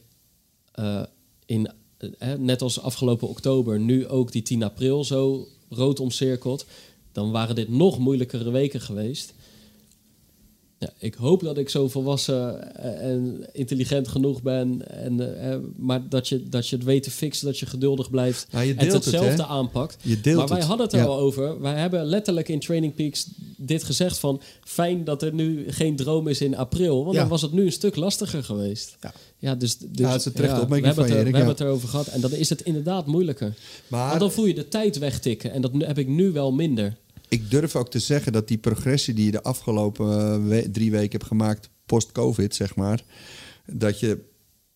eh, 0.80 1.02
in, 1.46 1.70
eh, 2.18 2.34
net 2.34 2.62
als 2.62 2.80
afgelopen 2.80 3.28
oktober, 3.28 3.80
nu 3.80 4.08
ook 4.08 4.32
die 4.32 4.42
10 4.42 4.62
april 4.62 5.04
zo 5.04 5.48
rood 5.68 6.00
omcirkeld. 6.00 6.66
Dan 7.12 7.30
waren 7.30 7.54
dit 7.54 7.68
nog 7.68 7.98
moeilijkere 7.98 8.50
weken 8.50 8.80
geweest. 8.80 9.34
Ja, 10.80 10.90
ik 10.98 11.14
hoop 11.14 11.40
dat 11.42 11.58
ik 11.58 11.68
zo 11.68 11.88
volwassen 11.88 12.74
eh, 12.76 13.10
en 13.10 13.46
intelligent 13.52 14.08
genoeg 14.08 14.42
ben. 14.42 14.88
En, 14.90 15.20
eh, 15.40 15.52
eh, 15.52 15.60
maar 15.76 16.08
dat 16.08 16.28
je, 16.28 16.48
dat 16.48 16.68
je 16.68 16.76
het 16.76 16.84
weet 16.84 17.02
te 17.02 17.10
fixen, 17.10 17.46
dat 17.46 17.58
je 17.58 17.66
geduldig 17.66 18.10
blijft. 18.10 18.46
Nou, 18.50 18.64
je 18.64 18.74
en 18.74 18.84
het, 18.84 18.92
hetzelfde 18.92 19.42
hè? 19.42 19.48
aanpakt. 19.48 19.96
Je 20.02 20.20
deelt 20.20 20.36
maar 20.38 20.48
wij 20.48 20.56
het. 20.58 20.66
hadden 20.66 20.86
het 20.86 20.94
er 20.94 21.00
Ja. 21.00 21.06
al 21.06 21.18
over. 21.18 21.60
Wij 21.60 21.74
hebben 21.80 22.04
letterlijk 22.04 22.48
in 22.48 22.60
Training 22.60 22.94
Peaks 22.94 23.26
dit 23.56 23.84
gezegd 23.84 24.18
van... 24.18 24.40
fijn 24.64 25.04
dat 25.04 25.22
er 25.22 25.34
nu 25.34 25.64
geen 25.72 25.96
droom 25.96 26.28
is 26.28 26.40
in 26.40 26.56
april. 26.56 27.02
Want 27.02 27.14
Ja. 27.14 27.20
dan 27.20 27.30
was 27.30 27.42
het 27.42 27.52
nu 27.52 27.64
een 27.64 27.72
stuk 27.72 27.96
lastiger 27.96 28.44
geweest. 28.44 28.96
Ja. 29.00 29.12
Ja, 29.38 29.54
dus, 29.54 29.78
dus, 29.78 29.88
Ja, 29.92 30.10
dat 30.10 30.20
is 30.20 30.24
een 30.24 30.32
terechte 30.32 30.60
opmerking 30.60 30.94
we 30.94 31.00
hebben 31.00 31.04
van 31.04 31.04
het 31.04 31.12
er, 31.12 31.18
je, 31.18 31.22
We 31.24 31.28
Erik, 31.30 31.34
hebben 31.36 31.54
het 31.54 31.60
erover 31.60 31.88
gehad. 31.88 32.06
En 32.06 32.20
dan 32.20 32.32
is 32.32 32.48
het 32.48 32.60
inderdaad 32.60 33.06
moeilijker. 33.06 33.54
Maar 33.88 34.08
Want 34.08 34.20
dan 34.20 34.32
voel 34.32 34.46
je 34.46 34.54
de 34.54 34.68
tijd 34.68 34.98
wegtikken. 34.98 35.52
En 35.52 35.60
dat 35.62 35.70
heb 35.78 35.98
ik 35.98 36.08
nu 36.08 36.32
wel 36.32 36.52
minder. 36.52 36.96
Ik 37.30 37.50
durf 37.50 37.76
ook 37.76 37.90
te 37.90 37.98
zeggen 37.98 38.32
dat 38.32 38.48
die 38.48 38.58
progressie 38.58 39.14
die 39.14 39.24
je 39.24 39.30
de 39.30 39.42
afgelopen 39.42 40.06
eh, 40.18 40.46
we- 40.48 40.70
drie 40.70 40.90
weken 40.90 41.10
hebt 41.18 41.24
gemaakt, 41.24 41.68
post-COVID, 41.86 42.54
zeg 42.54 42.74
maar, 42.74 43.02
dat 43.66 44.00
je 44.00 44.18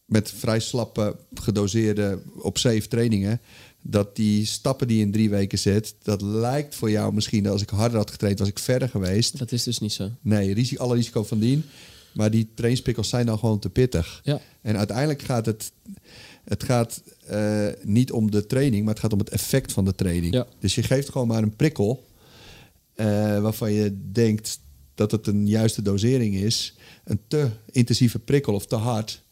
met 0.05 0.31
vrij 0.31 0.61
slappe, 0.61 1.17
gedoseerde 1.35 2.19
op 2.39 2.59
safe 2.59 2.89
trainingen, 2.89 3.41
dat 3.83 4.17
die 4.17 4.45
stappen 4.47 4.89
die 4.89 4.97
je 4.97 5.03
in 5.03 5.13
drie 5.13 5.31
weken 5.31 5.59
zet, 5.59 5.95
dat 6.03 6.23
lijkt 6.23 6.75
voor 6.75 6.91
jou 6.91 7.15
misschien, 7.15 7.47
als 7.47 7.63
ik 7.63 7.69
harder 7.71 7.99
had 7.99 8.11
getraind, 8.11 8.39
was 8.39 8.49
ik 8.49 8.59
verder 8.59 8.89
geweest. 8.89 9.39
Dat 9.39 9.53
is 9.53 9.63
dus 9.63 9.79
niet 9.79 9.93
zo. 9.93 10.11
Nee, 10.21 10.55
risico, 10.55 10.83
alle 10.83 10.95
risico 10.95 11.23
van 11.25 11.39
dien. 11.39 11.65
Maar 12.15 12.31
die 12.31 12.49
trainingspikkels 12.55 13.09
zijn 13.09 13.27
dan 13.27 13.39
gewoon 13.39 13.59
te 13.59 13.71
pittig. 13.71 14.21
Ja. 14.25 14.41
En 14.63 14.77
uiteindelijk 14.77 15.23
gaat 15.23 15.47
het, 15.47 15.73
het 16.45 16.63
gaat, 16.63 17.03
eh, 17.27 17.67
niet 17.83 18.13
om 18.13 18.31
de 18.31 18.47
training, 18.47 18.85
maar 18.85 18.93
het 18.95 19.03
gaat 19.03 19.13
om 19.13 19.19
het 19.19 19.29
effect 19.29 19.73
van 19.73 19.85
de 19.85 19.95
training. 19.95 20.35
Ja. 20.35 20.47
Dus 20.59 20.75
je 20.75 20.83
geeft 20.83 21.09
gewoon 21.11 21.27
maar 21.27 21.43
een 21.43 21.57
prikkel 21.57 22.05
eh, 22.95 23.41
waarvan 23.41 23.73
je 23.73 24.11
denkt 24.13 24.61
dat 24.95 25.11
het 25.11 25.27
een 25.27 25.47
juiste 25.47 25.83
dosering 25.83 26.35
is. 26.35 26.75
Een 27.05 27.21
te 27.29 27.49
intensieve 27.71 28.19
prikkel 28.19 28.55
of 28.55 28.67
te 28.67 28.77
hard. 28.77 29.23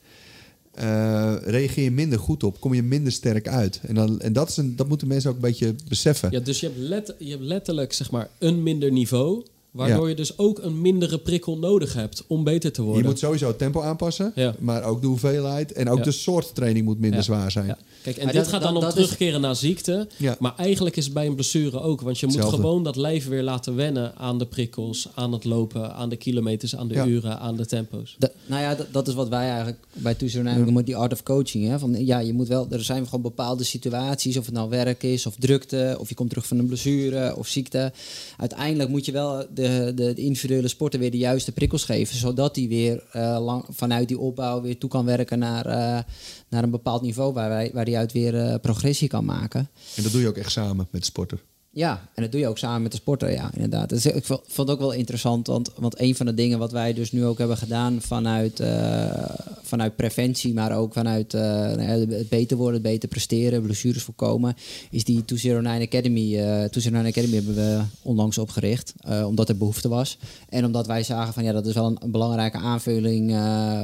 eh, 0.72 1.36
reageer 1.40 1.84
je 1.84 1.90
minder 1.90 2.18
goed 2.18 2.42
op, 2.42 2.60
kom 2.60 2.74
je 2.74 2.82
minder 2.82 3.12
sterk 3.12 3.48
uit. 3.48 3.80
En, 3.82 3.94
dan, 3.94 4.20
en 4.20 4.32
dat, 4.32 4.48
is 4.48 4.56
een, 4.56 4.76
dat 4.76 4.88
moeten 4.88 5.08
mensen 5.08 5.30
ook 5.30 5.36
een 5.36 5.42
beetje 5.42 5.74
beseffen. 5.88 6.30
Ja, 6.30 6.40
dus 6.40 6.60
je 6.60 6.70
hebt, 6.88 7.14
je 7.18 7.30
hebt 7.30 7.42
letterlijk 7.42 7.92
zeg 7.92 8.10
maar, 8.10 8.30
een 8.38 8.62
minder 8.62 8.92
niveau. 8.92 9.44
Waardoor 9.72 10.02
Ja. 10.02 10.08
je 10.08 10.14
dus 10.14 10.38
ook 10.38 10.58
een 10.58 10.80
mindere 10.80 11.18
prikkel 11.18 11.58
nodig 11.58 11.92
hebt 11.94 12.24
om 12.26 12.44
beter 12.44 12.72
te 12.72 12.80
Je 12.80 12.86
worden. 12.86 13.04
moet 13.06 13.18
sowieso 13.18 13.46
het 13.46 13.58
tempo 13.58 13.80
aanpassen, 13.80 14.32
Ja. 14.34 14.54
maar 14.58 14.84
ook 14.84 15.00
de 15.00 15.06
hoeveelheid. 15.06 15.72
En 15.72 15.88
ook 15.90 15.98
Ja. 15.98 16.04
de 16.04 16.10
soort 16.10 16.54
training 16.54 16.84
moet 16.84 16.98
minder 16.98 17.18
Ja. 17.18 17.24
zwaar 17.24 17.50
zijn. 17.50 17.66
Ja. 17.66 17.78
Kijk, 18.02 18.16
en 18.16 18.24
Maar 18.24 18.32
dit 18.32 18.42
dat- 18.42 18.52
gaat 18.52 18.62
dan 18.62 18.74
dat- 18.74 18.82
om 18.82 18.88
dat 18.88 18.98
is- 18.98 19.02
terugkeren 19.04 19.40
naar 19.40 19.56
ziekte. 19.56 20.08
Ja. 20.16 20.36
Maar 20.38 20.54
eigenlijk 20.56 20.96
is 20.96 21.04
het 21.04 21.14
bij 21.14 21.26
een 21.26 21.34
blessure 21.34 21.80
ook. 21.80 22.00
Want 22.00 22.18
je 22.20 22.26
moet 22.26 22.40
gewoon 22.44 22.82
dat 22.84 22.96
lijf 22.96 23.28
weer 23.28 23.42
laten 23.42 23.74
wennen 23.76 24.16
aan 24.16 24.38
de 24.38 24.46
prikkels, 24.46 25.08
aan 25.14 25.32
het 25.32 25.44
lopen, 25.44 25.94
aan 25.94 26.08
de 26.08 26.16
kilometers, 26.16 26.76
aan 26.76 26.88
de 26.88 26.94
Ja. 26.94 27.06
uren, 27.06 27.38
aan 27.38 27.56
de 27.56 27.66
tempo's. 27.66 28.16
Nou 28.46 28.62
ja, 28.62 28.76
dat, 28.92 29.08
is 29.08 29.14
wat 29.14 29.28
wij 29.28 29.46
eigenlijk 29.48 29.78
bij 29.92 30.14
Toezicht 30.14 30.34
eigenlijk 30.36 30.64
noemen 30.64 30.84
die 30.84 30.96
art 30.96 31.12
of 31.12 31.22
coaching. 31.22 31.66
Hè? 31.68 31.78
Van, 31.78 32.04
ja, 32.06 32.18
je 32.18 32.32
moet 32.32 32.48
wel, 32.48 32.66
er 32.70 32.84
zijn 32.84 33.04
gewoon 33.04 33.22
bepaalde 33.22 33.64
situaties, 33.64 34.36
of 34.36 34.44
het 34.44 34.54
nou 34.54 34.68
werk 34.70 35.02
is, 35.02 35.26
of 35.26 35.34
drukte, 35.38 35.96
of 35.98 36.08
je 36.08 36.14
komt 36.14 36.28
terug 36.28 36.46
van 36.46 36.58
een 36.58 36.66
blessure 36.66 37.36
of 37.36 37.46
ziekte. 37.46 37.92
Uiteindelijk 38.38 38.88
moet 38.90 39.04
je 39.06 39.12
wel 39.12 39.44
de, 39.54 39.61
de, 39.62 40.12
de 40.14 40.22
individuele 40.22 40.68
sporter 40.68 41.00
weer 41.00 41.10
de 41.10 41.16
juiste 41.18 41.52
prikkels 41.52 41.84
geven, 41.84 42.16
zodat 42.16 42.56
hij 42.56 42.68
weer 42.68 43.04
eh, 43.12 43.38
lang, 43.40 43.64
vanuit 43.68 44.08
die 44.08 44.18
opbouw 44.18 44.60
weer 44.60 44.78
toe 44.78 44.90
kan 44.90 45.04
werken 45.04 45.38
naar, 45.38 45.66
eh, 45.66 46.02
naar 46.48 46.62
een 46.62 46.70
bepaald 46.70 47.02
niveau 47.02 47.32
waar, 47.32 47.48
wij, 47.48 47.70
waar 47.72 47.84
hij 47.84 47.96
uit 47.96 48.12
weer 48.12 48.38
eh, 48.38 48.54
progressie 48.60 49.08
kan 49.08 49.24
maken. 49.24 49.68
En 49.96 50.02
dat 50.02 50.12
doe 50.12 50.20
je 50.20 50.28
ook 50.28 50.36
echt 50.36 50.52
samen 50.52 50.88
met 50.90 51.00
de 51.00 51.06
sporter. 51.06 51.42
Ja, 51.74 52.08
en 52.14 52.22
dat 52.22 52.32
doe 52.32 52.40
je 52.40 52.46
ook 52.48 52.58
samen 52.58 52.82
met 52.82 52.90
de 52.92 52.96
sporter, 52.96 53.30
ja, 53.32 53.50
inderdaad. 53.54 53.88
Dus 53.88 54.06
ik 54.06 54.24
vo- 54.24 54.42
vond 54.46 54.68
het 54.68 54.76
ook 54.76 54.82
wel 54.82 54.92
interessant, 54.92 55.46
want, 55.46 55.70
want 55.76 56.00
een 56.00 56.14
van 56.16 56.26
de 56.26 56.34
dingen 56.34 56.58
wat 56.58 56.72
wij 56.72 56.92
dus 56.92 57.12
nu 57.12 57.24
ook 57.24 57.38
hebben 57.38 57.56
gedaan 57.56 58.00
vanuit, 58.00 58.60
eh, 58.60 59.24
vanuit 59.62 59.96
preventie, 59.96 60.54
maar 60.54 60.76
ook 60.76 60.92
vanuit 60.92 61.34
eh, 61.34 61.40
nou 61.40 61.80
het 62.14 62.28
beter 62.28 62.56
worden, 62.56 62.74
het 62.74 62.90
beter 62.90 63.08
presteren, 63.08 63.62
blessures 63.62 64.02
voorkomen, 64.02 64.54
is 64.90 65.04
die 65.04 65.24
209 65.24 65.86
Academy. 65.86 66.36
eh 66.38 66.64
209 66.64 67.06
Academy 67.06 67.34
hebben 67.34 67.54
we 67.54 67.82
onlangs 68.02 68.38
opgericht, 68.38 68.92
omdat 69.26 69.48
er 69.48 69.56
behoefte 69.56 69.88
was. 69.88 70.18
En 70.48 70.64
omdat 70.64 70.86
wij 70.86 71.02
zagen 71.02 71.32
van 71.34 71.44
ja, 71.44 71.52
dat 71.52 71.66
is 71.66 71.74
wel 71.74 71.96
een, 72.00 72.10
belangrijke 72.10 72.58
aanvulling 72.58 73.36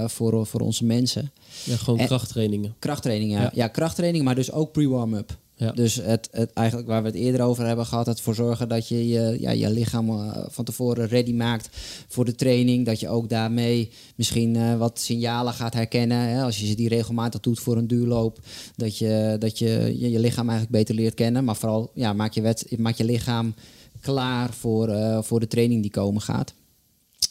voor, 0.06 0.46
voor 0.46 0.60
onze 0.60 0.84
mensen. 0.84 1.30
Ja, 1.64 1.76
gewoon 1.76 1.98
En- 1.98 2.06
krachttrainingen. 2.06 2.74
Krachttraining, 2.78 3.32
ja. 3.32 3.40
Ja. 3.40 3.50
ja. 3.54 3.68
krachttraining, 3.68 4.24
maar 4.24 4.34
dus 4.34 4.52
ook 4.52 4.72
pre-warm-up. 4.72 5.36
Ja. 5.58 5.72
Dus 5.72 5.94
het, 5.94 6.28
het, 6.30 6.52
eigenlijk 6.52 6.88
waar 6.88 7.02
we 7.02 7.08
het 7.08 7.16
eerder 7.16 7.40
over 7.40 7.66
hebben 7.66 7.86
gehad, 7.86 8.06
het 8.06 8.20
voor 8.20 8.34
zorgen 8.34 8.68
dat 8.68 8.88
je 8.88 9.08
je, 9.08 9.36
ja, 9.40 9.50
je 9.50 9.70
lichaam 9.70 10.08
eh, 10.08 10.44
van 10.48 10.64
tevoren 10.64 11.08
ready 11.08 11.32
maakt 11.32 11.68
voor 12.08 12.24
de 12.24 12.34
training. 12.34 12.86
Dat 12.86 13.00
je 13.00 13.08
ook 13.08 13.28
daarmee 13.28 13.90
misschien 14.14 14.56
eh, 14.56 14.76
wat 14.76 15.00
signalen 15.00 15.52
gaat 15.52 15.74
herkennen. 15.74 16.18
Hè? 16.18 16.42
Als 16.42 16.58
je 16.58 16.66
ze 16.66 16.74
die 16.74 16.88
regelmatig 16.88 17.40
doet 17.40 17.60
voor 17.60 17.76
een 17.76 17.86
duurloop, 17.86 18.38
dat 18.76 18.98
je 18.98 19.36
dat 19.38 19.58
je, 19.58 19.94
je, 19.98 20.18
lichaam 20.18 20.48
eigenlijk 20.48 20.78
beter 20.78 20.94
leert 20.94 21.14
kennen. 21.14 21.44
Maar 21.44 21.56
vooral 21.56 21.90
ja, 21.94 22.12
maak, 22.12 22.32
je 22.32 22.40
wet, 22.40 22.66
je 22.96 23.04
lichaam 23.04 23.54
klaar 24.00 24.52
voor, 24.52 24.88
eh, 24.88 25.22
voor 25.22 25.40
de 25.40 25.46
training 25.46 25.82
die 25.82 25.90
komen 25.90 26.22
gaat. 26.22 26.54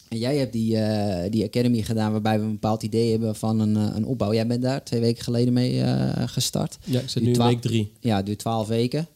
En 0.07 0.17
jij 0.17 0.37
hebt 0.37 0.53
die, 0.53 0.77
eh, 0.77 1.31
die 1.31 1.43
academy 1.43 1.81
gedaan 1.81 2.11
waarbij 2.11 2.39
we 2.39 2.45
een 2.45 2.51
bepaald 2.51 2.83
idee 2.83 3.11
hebben 3.11 3.35
van 3.35 3.59
een, 3.59 3.75
eh, 3.75 3.95
een 3.95 4.05
opbouw. 4.05 4.33
Jij 4.33 4.47
bent 4.47 4.61
daar 4.61 4.83
twee 4.83 4.99
weken 4.99 5.23
geleden 5.23 5.53
mee 5.53 5.81
eh, 5.81 6.27
gestart. 6.27 6.77
Ja, 6.83 6.99
ik 6.99 7.09
zit 7.09 7.23
nu 7.23 7.31
in 7.31 7.43
week 7.43 7.61
drie. 7.61 7.91
Ja, 7.99 8.15
het 8.15 8.25
duurt 8.25 8.39
twaalf 8.39 8.67
weken. 8.67 9.07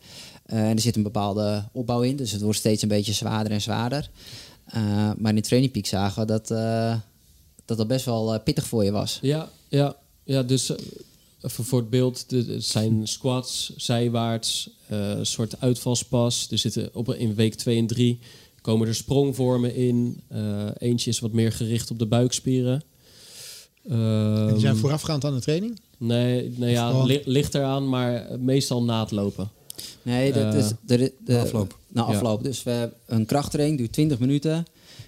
En 0.46 0.76
er 0.76 0.80
zit 0.80 0.96
een 0.96 1.04
bepaalde 1.04 1.64
opbouw 1.72 2.02
in, 2.02 2.16
dus 2.16 2.32
het 2.32 2.42
wordt 2.42 2.58
steeds 2.58 2.82
een 2.82 2.88
beetje 2.88 3.14
zwaarder 3.14 3.54
en 3.54 3.62
zwaarder. 3.62 4.10
Maar 5.18 5.36
in 5.36 5.42
Training 5.42 5.74
Peak 5.74 5.86
zagen 5.86 6.22
we 6.22 6.28
dat, 6.28 6.48
dat 7.66 7.78
dat 7.78 7.88
best 7.88 8.06
wel 8.06 8.40
pittig 8.40 8.68
voor 8.68 8.84
je 8.84 8.92
was. 8.92 9.20
Ja, 9.22 9.50
ja, 9.68 9.96
ja 10.24 10.44
dus 10.44 10.72
even 11.42 11.64
voor 11.64 11.80
het 11.80 11.90
beeld. 11.90 12.26
Het 12.30 12.64
zijn 12.64 13.08
squats, 13.08 13.74
zijwaarts, 13.78 14.70
een 14.88 15.26
soort 15.26 15.62
uitvalspas. 15.62 16.48
Er 16.52 16.58
zitten 16.58 16.90
op, 16.94 17.14
in 17.14 17.36
week 17.36 17.56
2 17.56 17.78
en 17.78 17.88
3 17.88 18.20
komen 18.62 18.88
er 18.88 18.96
sprongvormen 18.96 19.76
in. 19.76 20.22
Eh, 20.28 20.66
eentje 20.78 21.10
is 21.10 21.20
wat 21.20 21.32
meer 21.32 21.52
gericht 21.52 21.92
op 21.92 22.00
de 22.00 22.06
buikspieren. 22.08 22.82
en 23.84 24.48
die 24.52 24.60
zijn 24.60 24.74
Ehm, 24.74 24.82
voorafgaand 24.82 25.26
aan 25.26 25.34
de 25.34 25.42
training? 25.42 25.80
Nee, 25.98 26.54
nou 26.58 26.72
ja, 26.72 27.04
li- 27.04 27.22
ligt 27.26 27.56
eraan, 27.56 27.90
maar 27.90 28.28
meestal 28.40 28.84
na 28.84 29.00
het 29.02 29.12
lopen. 29.12 29.50
Nee, 30.02 30.34
dat 30.34 30.54
Eh, 30.54 30.60
is 30.60 30.72
de, 30.86 30.98
de, 30.98 31.14
na 31.26 31.40
afloop. 31.42 31.78
Na 31.88 32.02
Ja. 32.02 32.08
afloop. 32.08 32.44
Dus 32.44 32.64
we 32.64 32.70
hebben 32.72 32.98
een 33.08 33.26
krachttraining, 33.26 33.78
duurt 33.80 33.92
20 33.94 34.20
minuten. 34.20 34.66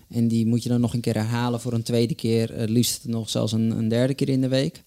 En 0.09 0.27
die 0.27 0.45
moet 0.45 0.63
je 0.63 0.69
dan 0.69 0.81
nog 0.81 0.93
een 0.93 0.99
keer 1.01 1.13
herhalen 1.13 1.59
voor 1.59 1.73
een 1.73 1.83
tweede 1.83 2.15
keer. 2.15 2.53
Het 2.53 2.69
liefst 2.69 3.05
nog 3.07 3.29
zelfs 3.29 3.51
een, 3.51 3.71
een 3.71 3.87
derde 3.87 4.13
keer 4.13 4.29
in 4.29 4.41
de 4.41 4.47
week. 4.47 4.83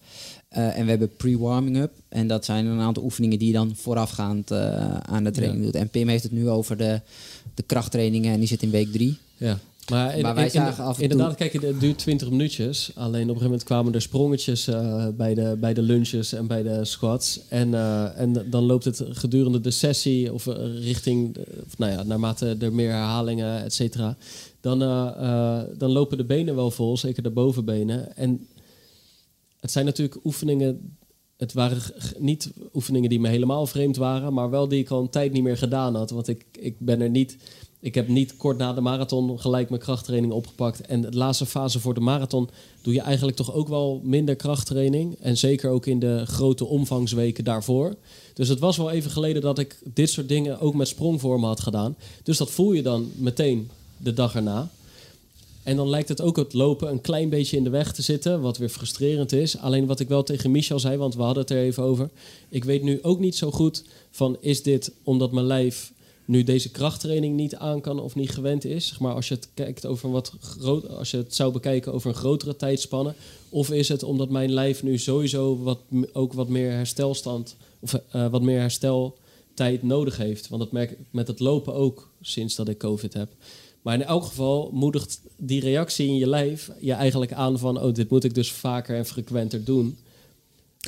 Eh, 0.57 0.77
en 0.77 0.83
we 0.83 0.89
hebben 0.89 1.15
pre-warming 1.17 1.77
up. 1.77 1.91
En 2.09 2.27
dat 2.27 2.45
zijn 2.45 2.65
een 2.65 2.79
aantal 2.79 3.03
oefeningen 3.03 3.39
die 3.39 3.47
je 3.47 3.53
dan 3.53 3.75
voorafgaand 3.75 4.51
eh, 4.51 4.97
aan 4.97 5.23
de 5.23 5.31
training 5.31 5.63
doet. 5.63 5.75
En 5.75 5.89
Pim 5.89 6.07
heeft 6.07 6.23
het 6.23 6.31
nu 6.31 6.49
over 6.49 6.77
de, 6.77 7.01
de 7.53 7.63
krachttrainingen 7.63 8.33
en 8.33 8.39
die 8.39 8.47
zit 8.47 8.63
in 8.63 8.69
week 8.69 8.91
drie. 8.91 9.17
Ja. 9.37 9.59
Maar, 9.89 10.15
in- 10.15 10.21
Maar 10.21 10.35
wij 10.35 10.43
in- 10.43 10.49
in- 10.53 10.55
zagen 10.61 10.83
af 10.83 10.97
en 10.97 11.03
inderdaad, 11.03 11.35
kijk, 11.35 11.53
het 11.53 11.79
duurt 11.79 11.97
20 11.97 12.29
minuutjes. 12.29 12.91
Alleen 12.95 13.07
op 13.07 13.13
een 13.13 13.25
gegeven 13.25 13.43
moment 13.43 13.63
kwamen 13.63 13.93
er 13.93 14.01
sprongetjes 14.01 14.67
eh, 14.67 15.07
bij, 15.17 15.33
de, 15.33 15.55
bij 15.59 15.73
de 15.73 15.81
lunches 15.81 16.33
en 16.33 16.47
bij 16.47 16.63
de 16.63 16.85
squats. 16.85 17.39
En, 17.49 17.73
en 18.15 18.45
dan 18.49 18.63
loopt 18.63 18.85
het 18.85 19.03
gedurende 19.11 19.61
de 19.61 19.71
sessie 19.71 20.33
of 20.33 20.45
richting, 20.79 21.37
of, 21.65 21.77
nou 21.77 21.91
ja, 21.91 22.03
naarmate 22.03 22.55
er 22.59 22.73
meer 22.73 22.91
herhalingen, 22.91 23.63
et 23.63 23.73
cetera. 23.73 24.17
Dan, 24.61 24.79
dan 25.77 25.91
lopen 25.91 26.17
de 26.17 26.25
benen 26.25 26.55
wel 26.55 26.71
vol, 26.71 26.97
zeker 26.97 27.23
de 27.23 27.29
bovenbenen. 27.29 28.15
En 28.15 28.47
het 29.59 29.71
zijn 29.71 29.85
natuurlijk 29.85 30.25
oefeningen. 30.25 30.97
Het 31.37 31.53
waren 31.53 31.81
niet 32.17 32.51
oefeningen 32.73 33.09
die 33.09 33.19
me 33.19 33.27
helemaal 33.27 33.67
vreemd 33.67 33.95
waren, 33.95 34.33
maar 34.33 34.49
wel 34.49 34.67
die 34.67 34.79
ik 34.79 34.89
al 34.89 35.01
een 35.01 35.09
tijd 35.09 35.31
niet 35.31 35.43
meer 35.43 35.57
gedaan 35.57 35.95
had. 35.95 36.09
Want 36.09 36.27
ik, 36.27 36.45
ik 36.59 36.79
ben 36.79 37.01
er 37.01 37.09
niet. 37.09 37.37
Ik 37.79 37.95
heb 37.95 38.07
niet 38.07 38.37
kort 38.37 38.57
na 38.57 38.73
de 38.73 38.81
marathon 38.81 39.39
gelijk 39.39 39.69
mijn 39.69 39.81
krachttraining 39.81 40.33
opgepakt. 40.33 40.81
En 40.81 41.01
de 41.01 41.11
laatste 41.11 41.45
fase 41.45 41.79
voor 41.79 41.93
de 41.93 41.99
marathon 41.99 42.49
doe 42.81 42.93
je 42.93 43.01
eigenlijk 43.01 43.37
toch 43.37 43.53
ook 43.53 43.67
wel 43.67 44.01
minder 44.03 44.35
krachttraining. 44.35 45.15
En 45.19 45.37
zeker 45.37 45.69
ook 45.69 45.85
in 45.85 45.99
de 45.99 46.25
grote 46.25 46.65
omvangsweken 46.65 47.43
daarvoor. 47.43 47.95
Dus 48.33 48.47
het 48.47 48.59
was 48.59 48.77
wel 48.77 48.91
even 48.91 49.11
geleden 49.11 49.41
dat 49.41 49.59
ik 49.59 49.79
dit 49.93 50.09
soort 50.09 50.27
dingen 50.27 50.59
ook 50.59 50.73
met 50.73 50.87
sprongvormen 50.87 51.47
had 51.47 51.59
gedaan. 51.59 51.95
Dus 52.23 52.37
dat 52.37 52.51
voel 52.51 52.73
je 52.73 52.81
dan 52.81 53.11
meteen 53.15 53.69
de 53.97 54.13
dag 54.13 54.35
erna. 54.35 54.69
En 55.67 55.75
dan 55.75 55.89
lijkt 55.89 56.09
het 56.09 56.21
ook 56.21 56.37
het 56.37 56.53
lopen 56.53 56.91
een 56.91 57.01
klein 57.01 57.29
beetje 57.29 57.57
in 57.57 57.63
de 57.63 57.69
weg 57.69 57.93
te 57.93 58.01
zitten, 58.01 58.41
wat 58.41 58.57
weer 58.57 58.69
frustrerend 58.69 59.31
is. 59.31 59.57
Alleen 59.57 59.85
wat 59.85 59.99
ik 59.99 60.07
wel 60.07 60.23
tegen 60.23 60.51
Michel 60.51 60.79
zei, 60.79 60.97
want 60.97 61.15
we 61.15 61.21
hadden 61.21 61.43
het 61.43 61.51
er 61.51 61.57
even 61.57 61.83
over. 61.83 62.09
Ik 62.49 62.63
weet 62.63 62.83
nu 62.83 62.99
ook 63.01 63.19
niet 63.19 63.35
zo 63.35 63.51
goed 63.51 63.83
van 64.11 64.37
is 64.39 64.63
dit 64.63 64.91
omdat 65.03 65.31
mijn 65.31 65.45
lijf 65.45 65.93
nu 66.25 66.43
deze 66.43 66.71
krachttraining 66.71 67.35
niet 67.35 67.55
aan 67.55 67.81
kan 67.81 67.99
of 67.99 68.15
niet 68.15 68.29
gewend 68.29 68.65
is. 68.65 68.97
Maar 68.97 69.13
als 69.13 69.27
je 69.27 69.33
het 69.33 69.49
kijkt 69.53 69.85
over 69.85 70.11
wat 70.11 70.33
groot, 70.39 70.89
als 70.89 71.11
je 71.11 71.17
het 71.17 71.35
zou 71.35 71.51
bekijken 71.51 71.93
over 71.93 72.09
een 72.09 72.15
grotere 72.15 72.55
tijdspanne, 72.55 73.13
of 73.49 73.71
is 73.71 73.87
het 73.87 74.03
omdat 74.03 74.29
mijn 74.29 74.53
lijf 74.53 74.83
nu 74.83 74.97
sowieso 74.97 75.57
wat 75.63 75.79
ook 76.13 76.33
wat 76.33 76.47
meer 76.47 76.71
herstelstand 76.71 77.55
of 77.79 77.93
eh, 77.93 78.27
wat 78.27 78.41
meer 78.41 78.59
hersteltijd 78.59 79.83
nodig 79.83 80.17
heeft. 80.17 80.47
Want 80.49 80.61
dat 80.61 80.71
merk 80.71 80.91
ik 80.91 80.97
met 81.11 81.27
het 81.27 81.39
lopen 81.39 81.73
ook 81.73 82.09
sinds 82.21 82.55
dat 82.55 82.67
ik 82.67 82.77
COVID 82.77 83.13
heb. 83.13 83.29
Maar 83.87 83.95
in 83.95 84.05
elk 84.05 84.25
geval 84.25 84.69
moedigt 84.73 85.21
die 85.37 85.61
reactie 85.61 86.07
in 86.07 86.17
je 86.17 86.27
lijf 86.27 86.71
je 86.79 86.93
eigenlijk 86.93 87.33
aan 87.33 87.59
van... 87.59 87.81
oh, 87.81 87.93
dit 87.93 88.09
moet 88.09 88.23
ik 88.23 88.33
dus 88.33 88.51
vaker 88.51 88.97
en 88.97 89.05
frequenter 89.05 89.63
doen. 89.63 89.97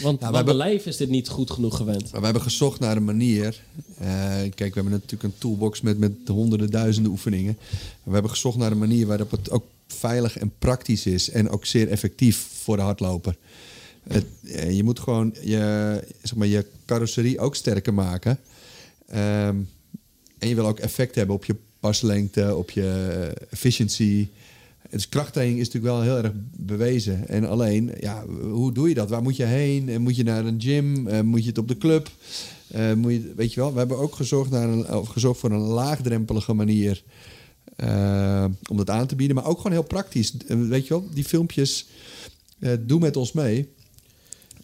Want, 0.01 0.21
hebben- 0.21 0.45
mijn 0.45 0.57
lijf 0.57 0.85
is 0.85 0.97
dit 0.97 1.09
niet 1.09 1.27
goed 1.27 1.51
genoeg 1.51 1.77
gewend. 1.77 2.11
Maar 2.11 2.19
we 2.19 2.25
hebben 2.25 2.43
gezocht 2.43 2.79
naar 2.79 2.97
een 2.97 3.03
manier. 3.03 3.63
Eh, 3.97 4.07
kijk, 4.37 4.57
we 4.57 4.73
hebben 4.73 4.91
natuurlijk 4.91 5.23
een 5.23 5.37
toolbox 5.37 5.81
met, 5.81 5.97
met 5.97 6.11
honderden, 6.27 6.69
duizenden 6.69 7.11
oefeningen. 7.11 7.57
We 8.03 8.11
hebben 8.11 8.31
gezocht 8.31 8.57
naar 8.57 8.71
een 8.71 8.77
manier 8.77 9.07
waarop 9.07 9.31
het 9.31 9.51
ook 9.51 9.65
veilig 9.87 10.37
en 10.37 10.51
praktisch 10.59 11.05
is. 11.05 11.29
En 11.29 11.49
ook 11.49 11.65
zeer 11.65 11.87
effectief 11.87 12.47
voor 12.63 12.75
de 12.75 12.81
hardloper. 12.81 13.35
Het, 14.03 14.25
eh, 14.45 14.71
je 14.71 14.83
moet 14.83 14.99
gewoon 14.99 15.35
je, 15.41 16.03
zeg 16.23 16.35
maar, 16.35 16.47
je 16.47 16.65
carrosserie 16.85 17.39
ook 17.39 17.55
sterker 17.55 17.93
maken. 17.93 18.39
Ehm, 19.07 19.55
en 20.37 20.47
je 20.47 20.55
wil 20.55 20.67
ook 20.67 20.79
effect 20.79 21.15
hebben 21.15 21.35
op 21.35 21.45
je 21.45 21.55
paslengte, 21.79 22.55
op 22.55 22.71
je 22.71 22.81
eh, 23.31 23.45
efficiency. 23.51 24.27
Dus 24.89 25.09
krachttraining 25.09 25.59
is 25.59 25.65
natuurlijk 25.65 25.93
wel 25.93 26.01
heel 26.03 26.23
erg 26.23 26.31
bewezen. 26.57 27.27
En 27.27 27.47
alleen, 27.47 27.91
ja, 27.99 28.25
hoe 28.41 28.71
doe 28.73 28.89
je 28.89 28.93
dat? 28.93 29.09
Waar 29.09 29.21
moet 29.21 29.35
je 29.35 29.43
heen? 29.43 29.89
En 29.89 30.01
Moet 30.01 30.15
je 30.15 30.23
naar 30.23 30.45
een 30.45 30.61
gym? 30.61 31.07
Eh, 31.07 31.21
Moet 31.21 31.41
je 31.41 31.49
het 31.49 31.57
op 31.57 31.67
de 31.67 31.77
club? 31.77 32.09
Eh, 32.67 32.93
moet 32.93 33.11
je, 33.11 33.33
weet 33.35 33.53
je 33.53 33.59
wel, 33.59 33.71
we 33.71 33.77
hebben 33.79 33.97
ook 33.97 34.15
gezorgd, 34.15 34.51
naar 34.51 34.69
een, 34.69 34.93
of 34.93 35.07
gezorgd 35.07 35.39
voor 35.39 35.51
een 35.51 35.59
laagdrempelige 35.59 36.53
manier 36.53 37.03
eh, 37.75 38.45
om 38.69 38.77
dat 38.77 38.89
aan 38.89 39.07
te 39.07 39.15
bieden. 39.15 39.35
Maar 39.35 39.45
ook 39.45 39.57
gewoon 39.57 39.71
heel 39.71 39.83
praktisch. 39.83 40.33
Eh, 40.47 40.57
weet 40.57 40.87
je 40.87 40.93
wel, 40.93 41.07
die 41.13 41.23
filmpjes, 41.23 41.87
eh, 42.59 42.71
doe 42.79 42.99
met 42.99 43.17
ons 43.17 43.31
mee. 43.31 43.69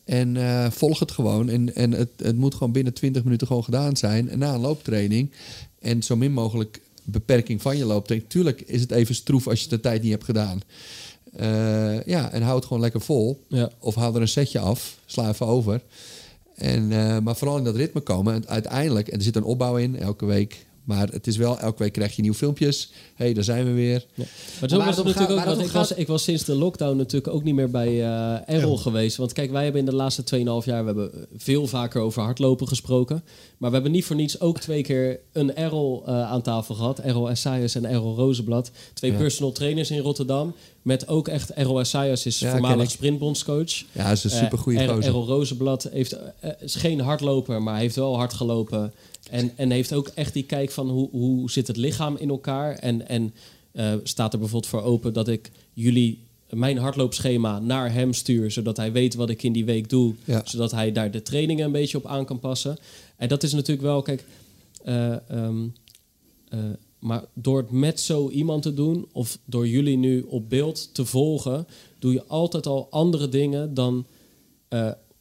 En 0.04 0.38
eh, 0.38 0.72
volg 0.72 1.00
het 1.00 1.12
gewoon. 1.12 1.50
En, 1.50 1.76
en 1.76 1.92
het, 1.92 2.10
het 2.18 2.36
moet 2.36 2.54
gewoon 2.54 2.72
binnen 2.72 2.94
20 2.94 3.24
minuten 3.24 3.48
gewoon 3.48 3.64
gedaan 3.64 3.98
zijn. 3.98 4.30
En 4.30 4.40
na 4.40 4.54
een 4.54 4.60
looptraining. 4.60 5.32
En 5.80 6.04
zo 6.04 6.16
min 6.16 6.32
mogelijk 6.32 6.82
beperking 7.06 7.62
van 7.62 7.78
je 7.78 7.86
looptraining. 7.86 8.32
Tuurlijk 8.32 8.62
is 8.62 8.82
het 8.82 8.92
even 8.92 9.16
stroef 9.16 9.48
als 9.48 9.64
je 9.64 9.70
de 9.70 9.80
tijd 9.80 10.02
niet 10.02 10.12
hebt 10.12 10.24
gedaan. 10.24 10.62
Eh, 11.36 12.04
ja, 12.04 12.32
en 12.32 12.42
houd 12.42 12.56
het 12.56 12.66
gewoon 12.66 12.82
lekker 12.82 13.02
vol. 13.02 13.46
Ja. 13.48 13.70
Of 13.80 13.96
haal 13.96 14.16
er 14.16 14.22
een 14.22 14.28
setje 14.28 14.60
af. 14.60 14.98
Sla 15.06 15.30
even 15.30 15.46
over. 15.46 15.82
En, 16.56 16.92
eh, 16.92 17.20
maar 17.20 17.36
vooral 17.36 17.58
in 17.58 17.64
dat 17.64 17.76
ritme 17.76 18.02
komen. 18.02 18.34
En 18.34 18.48
uiteindelijk, 18.48 19.08
en 19.08 19.18
er 19.18 19.24
zit 19.24 19.36
een 19.36 19.44
opbouw 19.44 19.78
in 19.78 20.00
elke 20.00 20.26
week. 20.26 20.66
Maar 20.86 21.08
het 21.10 21.28
is 21.28 21.38
wel, 21.38 21.60
elke 21.60 21.84
week 21.84 21.94
krijg 21.94 22.16
je 22.16 22.22
nieuwe 22.22 22.38
filmpjes. 22.38 22.90
Hé, 23.16 23.26
hey, 23.26 23.34
daar 23.34 23.44
zijn 23.44 23.66
we 23.66 23.72
weer. 23.72 24.06
Ja. 24.14 24.24
Maar 24.60 24.70
zo 24.70 24.78
was 24.78 24.96
het 24.96 25.06
natuurlijk 25.06 25.40
gaat- 25.40 25.48
ook. 25.48 25.56
Want 25.56 25.68
ik 25.68 25.72
was, 25.72 25.92
ik 25.92 26.08
was 26.08 26.24
sinds 26.24 26.44
de 26.44 26.56
lockdown 26.56 26.98
natuurlijk 26.98 27.34
ook 27.34 27.44
niet 27.44 27.56
meer 27.56 27.70
bij 27.70 28.04
eh 28.04 28.50
Errol 28.56 28.78
geweest. 28.78 29.18
Want 29.18 29.34
kijk, 29.34 29.52
wij 29.52 29.64
hebben 29.64 29.80
in 29.82 29.86
de 29.88 29.96
laatste 29.96 30.24
2,5 30.24 30.66
jaar 30.66 30.80
we 30.86 30.86
hebben 30.86 31.12
veel 31.38 31.68
vaker 31.68 32.02
over 32.02 32.22
hardlopen 32.24 32.68
gesproken. 32.68 33.24
Maar 33.58 33.70
we 33.70 33.76
hebben 33.76 33.94
niet 33.94 34.06
voor 34.06 34.16
niets 34.16 34.40
ook 34.40 34.60
twee 34.60 34.82
keer 34.84 35.20
een 35.32 35.56
Errol 35.56 36.04
eh, 36.06 36.32
aan 36.32 36.42
tafel 36.42 36.76
gehad. 36.76 37.00
Errol 37.00 37.30
Essayas 37.30 37.76
en 37.76 37.86
Errol 37.86 38.16
Rozenblad. 38.16 38.72
Twee 38.94 39.12
Ja. 39.12 39.18
personal 39.18 39.52
trainers 39.52 39.92
in 39.92 40.00
Rotterdam. 40.00 40.56
Met 40.82 41.08
ook 41.08 41.28
echt 41.28 41.50
Errol 41.54 41.80
Essayas 41.80 42.26
is 42.26 42.38
voormalig 42.38 42.92
sprintbondscoach. 42.92 43.84
Ja, 43.92 44.12
is 44.12 44.24
een 44.24 44.30
supergoeie 44.30 44.78
Eh, 44.78 44.84
Er- 44.84 44.90
gozer. 44.94 45.06
Errol 45.06 45.26
Rozenblad 45.26 45.88
heeft, 45.92 46.16
is 46.60 46.76
geen 46.76 47.00
hardloper, 47.00 47.64
maar 47.64 47.78
heeft 47.80 47.96
wel 47.96 48.16
hard 48.16 48.34
gelopen. 48.34 48.94
En, 49.30 49.52
en 49.56 49.72
heeft 49.72 49.94
ook 49.94 50.08
echt 50.08 50.34
die 50.34 50.44
kijk 50.44 50.72
van 50.72 50.90
hoe, 50.90 51.10
hoe 51.12 51.52
zit 51.52 51.68
het 51.68 51.78
lichaam 51.78 52.16
in 52.18 52.30
elkaar. 52.30 52.76
En, 52.76 53.08
en 53.08 53.34
eh, 53.72 53.94
staat 54.04 54.34
er 54.34 54.40
bijvoorbeeld 54.40 54.72
voor 54.72 54.84
open 54.84 55.14
dat 55.14 55.28
ik 55.28 55.52
jullie 55.74 56.20
mijn 56.50 56.78
hardloopschema 56.78 57.60
naar 57.60 57.94
hem 57.94 58.14
stuur. 58.14 58.52
Zodat 58.52 58.78
hij 58.78 58.92
weet 58.92 59.16
wat 59.16 59.30
ik 59.30 59.44
in 59.44 59.54
die 59.54 59.66
week 59.66 59.90
doe. 59.90 60.14
Ja. 60.24 60.42
Zodat 60.46 60.72
hij 60.72 60.92
daar 60.92 61.12
de 61.12 61.22
trainingen 61.22 61.66
een 61.66 61.72
beetje 61.72 61.98
op 61.98 62.06
aan 62.06 62.26
kan 62.26 62.40
passen. 62.40 62.78
En 63.16 63.28
dat 63.28 63.44
is 63.44 63.54
natuurlijk 63.54 63.88
wel, 63.88 64.02
kijk... 64.02 64.26
eh, 64.84 65.30
ehm, 65.30 65.68
eh, 66.50 66.60
maar 67.00 67.24
door 67.34 67.58
het 67.58 67.72
met 67.72 68.00
zo 68.02 68.30
iemand 68.30 68.62
te 68.62 68.74
doen, 68.74 69.08
of 69.12 69.38
door 69.46 69.68
jullie 69.68 69.98
nu 69.98 70.22
op 70.22 70.50
beeld 70.50 70.94
te 70.94 71.06
volgen, 71.06 71.68
doe 72.00 72.14
je 72.14 72.24
altijd 72.28 72.66
al 72.66 72.88
andere 72.90 73.30
dingen 73.30 73.74
dan 73.74 74.06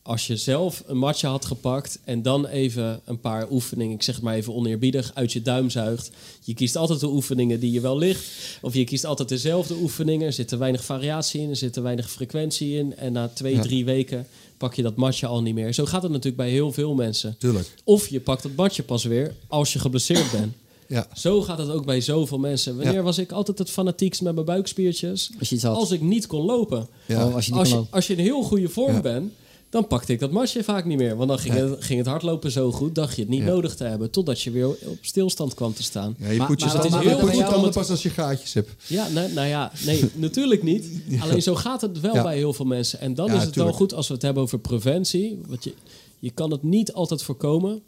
als 0.07 0.27
je 0.27 0.37
zelf 0.37 0.83
een 0.87 0.97
matje 0.99 1.27
had 1.27 1.45
gepakt 1.45 1.99
en 2.05 2.23
dan 2.23 2.47
even 2.47 3.01
een 3.05 3.21
paar 3.21 3.51
oefeningen, 3.51 3.95
ik 3.95 4.03
zeg 4.03 4.15
het 4.15 4.25
maar 4.25 4.35
even 4.35 4.55
oneerbiedig, 4.55 5.11
uit 5.15 5.33
je 5.33 5.43
duim 5.43 5.71
zuigt. 5.71 6.11
Je 6.45 6.55
kiest 6.55 6.77
altijd 6.77 7.01
de 7.01 7.09
oefeningen 7.09 7.61
die 7.61 7.73
je 7.73 7.81
wel 7.81 7.99
ligt, 7.99 8.25
of 8.63 8.75
je 8.75 8.85
kiest 8.85 9.05
altijd 9.05 9.29
dezelfde 9.29 9.75
oefeningen. 9.75 10.27
Er 10.27 10.33
zit 10.33 10.49
te 10.49 10.57
weinig 10.57 10.85
variatie 10.85 11.41
in, 11.41 11.49
er 11.51 11.57
zit 11.57 11.73
te 11.73 11.81
weinig 11.81 12.11
frequentie 12.11 12.79
in. 12.79 12.97
En 12.97 13.13
na 13.13 13.29
twee, 13.29 13.55
Ja. 13.55 13.63
drie 13.63 13.85
weken 13.85 14.27
pak 14.57 14.75
je 14.75 14.83
dat 14.83 14.97
matje 14.97 15.27
al 15.27 15.43
niet 15.43 15.55
meer. 15.55 15.73
Zo 15.75 15.85
gaat 15.85 16.03
het 16.03 16.11
natuurlijk 16.11 16.37
bij 16.37 16.51
heel 16.51 16.73
veel 16.73 16.95
mensen. 16.95 17.37
Tuurlijk. 17.39 17.75
Of 17.85 18.09
je 18.09 18.21
pakt 18.21 18.43
het 18.43 18.57
matje 18.57 18.83
pas 18.83 19.05
weer 19.05 19.35
als 19.49 19.73
je 19.73 19.79
geblesseerd 19.79 20.31
bent. 20.31 20.53
Ja. 20.89 21.07
Zo 21.15 21.43
gaat 21.43 21.59
het 21.59 21.71
ook 21.71 21.85
bij 21.85 22.01
zoveel 22.01 22.39
mensen. 22.39 22.77
Wanneer 22.77 22.95
Ja. 22.95 23.03
was 23.03 23.19
ik 23.19 23.33
altijd 23.33 23.59
het 23.59 23.71
fanatiekst 23.71 24.23
met 24.23 24.35
mijn 24.35 24.47
buikspiertjes? 24.47 25.31
Als 25.39 25.49
je 25.49 25.55
iets 25.55 25.65
had. 25.65 25.77
Als 25.77 25.91
ik 25.91 26.01
niet 26.01 26.27
kon 26.27 26.45
lopen. 26.45 26.87
Ja. 27.07 27.27
Oh, 27.27 27.35
als 27.35 27.45
je 27.47 27.51
niet 27.51 27.61
Als 27.61 27.69
je, 27.69 27.75
lopen. 27.75 27.93
als 27.93 28.07
je 28.07 28.13
in 28.17 28.19
heel 28.25 28.43
goede 28.43 28.69
vorm 28.69 28.93
Ja. 28.95 29.01
bent, 29.01 29.33
dan 29.75 29.87
pakte 29.87 30.13
ik 30.13 30.21
dat 30.21 30.31
matje 30.31 30.65
vaak 30.65 30.85
niet 30.85 30.99
meer. 30.99 31.17
Want 31.17 31.29
dan 31.29 31.39
ging, 31.39 31.55
het, 31.55 31.85
ging 31.85 31.99
het 31.99 32.09
hardlopen 32.09 32.51
zo 32.51 32.73
goed, 32.73 32.95
dacht 32.95 33.15
je 33.17 33.21
het 33.21 33.31
niet 33.31 33.41
Ja. 33.41 33.47
nodig 33.47 33.75
te 33.75 33.85
hebben. 33.85 34.11
Totdat 34.11 34.41
je 34.43 34.51
weer 34.51 34.69
op 34.69 34.99
stilstand 35.01 35.55
kwam 35.55 35.75
te 35.75 35.83
staan. 35.83 36.15
Ja, 36.19 36.31
je 36.31 36.39
Maar- 36.39 36.47
poet 36.47 36.61
je 36.61 36.67
maar- 36.67 36.75
tanden- 36.75 36.91
maar- 36.91 37.09
je 37.09 37.17
poet 37.17 37.37
je 37.37 37.45
tanden 37.45 37.73
pas 37.73 37.91
als 37.91 38.03
je 38.03 38.11
gaatjes 38.11 38.55
hebt. 38.55 38.71
Ja, 38.87 39.09
nou, 39.09 39.33
nou 39.33 39.47
ja, 39.49 39.73
nee, 39.87 40.05
natuurlijk 40.15 40.63
niet. 40.63 40.87
Alleen 41.21 41.43
zo 41.43 41.55
gaat 41.55 41.81
het 41.81 42.01
wel 42.01 42.15
Ja. 42.15 42.23
bij 42.23 42.37
heel 42.37 42.53
veel 42.53 42.65
mensen. 42.65 43.01
En 43.01 43.15
dan 43.15 43.27
Ja, 43.27 43.33
is 43.35 43.43
het 43.43 43.53
tuurlijk. 43.53 43.77
wel 43.77 43.87
goed 43.87 43.95
als 43.97 44.09
we 44.09 44.15
het 44.15 44.23
hebben 44.23 44.43
over 44.43 44.59
preventie. 44.59 45.39
Want 45.47 45.65
je, 45.65 45.75
je 46.19 46.31
kan 46.31 46.51
het 46.51 46.63
niet 46.63 46.93
altijd 46.93 47.23
voorkomen. 47.23 47.83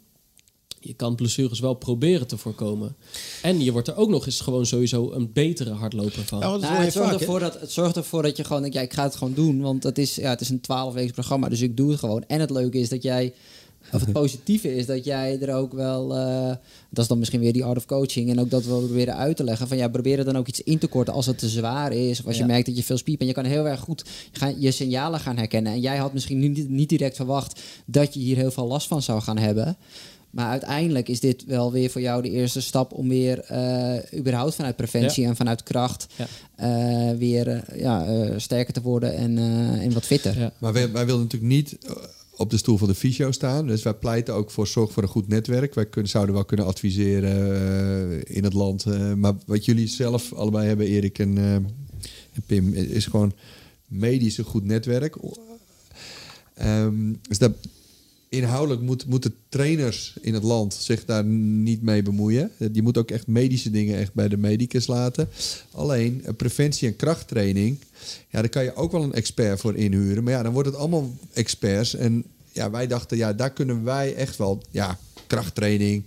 Je 0.79 0.93
kan 0.93 1.15
blessures 1.15 1.59
wel 1.59 1.73
proberen 1.73 2.27
te 2.27 2.37
voorkomen. 2.37 2.95
En 3.41 3.63
je 3.63 3.71
wordt 3.71 3.87
er 3.87 3.95
ook 3.95 4.09
nog 4.09 4.25
eens 4.25 4.41
gewoon 4.41 4.65
sowieso 4.65 5.11
een 5.11 5.31
betere 5.33 5.71
hardloper 5.71 6.23
van. 6.23 6.39
Ja, 6.39 6.45
Nou, 6.57 6.83
het, 6.83 6.93
zorgt 6.93 7.09
vaak, 7.09 7.19
ervoor 7.19 7.39
dat, 7.39 7.59
het 7.59 7.71
zorgt 7.71 7.95
ervoor 7.95 8.21
dat 8.23 8.37
je 8.37 8.43
gewoon 8.43 8.61
denkt, 8.61 8.75
ja, 8.77 8.81
ik 8.83 8.93
ga 8.93 9.03
het 9.03 9.15
gewoon 9.15 9.33
doen. 9.33 9.61
Want 9.61 9.83
het 9.83 9.97
is, 9.97 10.15
ja, 10.15 10.29
het 10.29 10.41
is 10.41 10.49
een 10.49 10.61
12 10.61 10.93
weken 10.93 11.13
programma, 11.13 11.49
dus 11.49 11.61
ik 11.61 11.77
doe 11.77 11.89
het 11.91 11.99
gewoon. 11.99 12.23
En 12.27 12.39
het 12.39 12.49
leuke 12.49 12.77
is 12.79 12.89
dat 12.89 13.03
jij, 13.03 13.33
of 13.91 13.99
het 14.01 14.11
positieve 14.21 14.75
is 14.75 14.85
dat 14.85 15.05
jij 15.05 15.39
er 15.41 15.55
ook 15.55 15.73
wel, 15.73 16.15
eh, 16.15 16.47
dat 16.89 17.03
is 17.03 17.07
dan 17.07 17.19
misschien 17.19 17.39
weer 17.39 17.53
die 17.53 17.63
art 17.63 17.77
of 17.77 17.85
coaching. 17.85 18.29
En 18.29 18.39
ook 18.39 18.49
dat 18.49 18.63
we 18.65 18.69
proberen 18.69 19.15
uit 19.15 19.37
te 19.37 19.43
leggen 19.43 19.67
van 19.67 19.77
ja, 19.77 19.87
probeer 19.87 20.19
er 20.19 20.25
dan 20.25 20.37
ook 20.37 20.47
iets 20.47 20.61
in 20.63 20.77
te 20.77 20.87
korten 20.87 21.13
als 21.13 21.25
het 21.25 21.37
te 21.37 21.49
zwaar 21.49 21.91
is. 21.91 22.19
Of 22.19 22.25
als 22.25 22.35
Ja. 22.35 22.41
je 22.41 22.47
merkt 22.47 22.65
dat 22.65 22.77
je 22.77 22.83
veel 22.83 22.97
spiep 22.97 23.19
en 23.21 23.27
je 23.27 23.33
kan 23.33 23.45
heel 23.45 23.67
erg 23.67 23.79
goed 23.79 24.05
gaan, 24.31 24.61
je 24.61 24.71
signalen 24.71 25.19
gaan 25.19 25.37
herkennen. 25.37 25.71
En 25.71 25.79
jij 25.79 25.97
had 25.97 26.13
misschien 26.13 26.39
niet, 26.39 26.69
niet 26.69 26.89
direct 26.89 27.15
verwacht 27.15 27.61
dat 27.85 28.13
je 28.13 28.19
hier 28.19 28.35
heel 28.35 28.51
veel 28.51 28.67
last 28.67 28.87
van 28.87 29.01
zou 29.01 29.21
gaan 29.21 29.37
hebben. 29.37 29.77
Maar 30.29 30.49
uiteindelijk 30.49 31.09
is 31.09 31.19
dit 31.19 31.45
wel 31.45 31.71
weer 31.71 31.89
voor 31.89 32.01
jou 32.01 32.21
de 32.21 32.29
eerste 32.29 32.61
stap 32.61 32.93
om 32.93 33.07
weer 33.09 33.39
eh, 33.39 34.19
überhaupt 34.19 34.55
vanuit 34.55 34.75
preventie 34.75 35.25
en 35.25 35.35
vanuit 35.35 35.63
kracht 35.63 36.07
Ja. 36.15 36.27
eh, 36.55 37.17
weer 37.17 37.47
eh, 37.47 37.79
ja, 37.79 38.05
eh, 38.05 38.33
sterker 38.37 38.73
te 38.73 38.81
worden 38.81 39.15
en, 39.15 39.37
eh, 39.37 39.83
en 39.83 39.93
wat 39.93 40.05
fitter. 40.05 40.39
Ja. 40.39 40.51
Maar 40.57 40.73
wij, 40.73 40.91
wij 40.91 41.05
willen 41.05 41.21
natuurlijk 41.21 41.51
niet 41.51 41.77
op 42.37 42.49
de 42.49 42.57
stoel 42.57 42.77
van 42.77 42.87
de 42.87 42.95
fysio 42.95 43.31
staan. 43.31 43.67
Dus 43.67 43.83
wij 43.83 43.93
pleiten 43.93 44.33
ook 44.33 44.51
voor 44.51 44.67
zorg 44.67 44.91
voor 44.91 45.03
een 45.03 45.09
goed 45.09 45.27
netwerk. 45.27 45.73
Wij 45.73 45.85
kunnen, 45.85 46.11
zouden 46.11 46.35
wel 46.35 46.45
kunnen 46.45 46.65
adviseren 46.65 48.23
in 48.23 48.43
het 48.43 48.53
land. 48.53 48.85
eh, 48.85 49.13
maar 49.13 49.33
wat 49.45 49.65
jullie 49.65 49.87
zelf 49.87 50.33
allebei 50.33 50.67
hebben, 50.67 50.87
Erik 50.87 51.19
en, 51.19 51.37
eh, 51.37 51.53
en 51.53 52.43
Pim, 52.45 52.73
is 52.73 53.05
gewoon 53.05 53.33
medisch 53.87 54.37
een 54.37 54.43
goed 54.43 54.65
netwerk. 54.65 55.15
Ehm, 56.53 57.13
dus 57.27 57.37
dat, 57.37 57.51
inhoudelijk 58.29 58.81
moet, 58.81 59.05
moeten 59.05 59.35
trainers 59.49 60.13
in 60.21 60.33
het 60.33 60.43
land 60.43 60.73
zich 60.73 61.05
daar 61.05 61.23
niet 61.25 61.81
mee 61.81 62.01
bemoeien. 62.01 62.51
Je 62.71 62.81
moet 62.81 62.97
ook 62.97 63.11
echt 63.11 63.27
medische 63.27 63.69
dingen 63.69 63.97
echt 63.97 64.13
bij 64.13 64.27
de 64.27 64.37
medicus 64.37 64.87
laten. 64.87 65.29
Alleen 65.71 66.21
eh, 66.25 66.33
preventie 66.37 66.87
en 66.87 66.95
krachttraining, 66.95 67.77
ja, 68.29 68.39
daar 68.39 68.49
kan 68.49 68.63
je 68.63 68.75
ook 68.75 68.91
wel 68.91 69.03
een 69.03 69.13
expert 69.13 69.59
voor 69.59 69.75
inhuren. 69.75 70.23
Maar 70.23 70.33
ja, 70.33 70.43
dan 70.43 70.53
wordt 70.53 70.67
het 70.67 70.77
allemaal 70.77 71.13
experts. 71.33 71.95
En 71.95 72.23
ja, 72.51 72.71
wij 72.71 72.87
dachten, 72.87 73.17
ja, 73.17 73.33
daar 73.33 73.51
kunnen 73.51 73.83
wij 73.83 74.15
echt 74.15 74.37
wel, 74.37 74.61
ja, 74.71 74.99
krachttraining, 75.27 76.03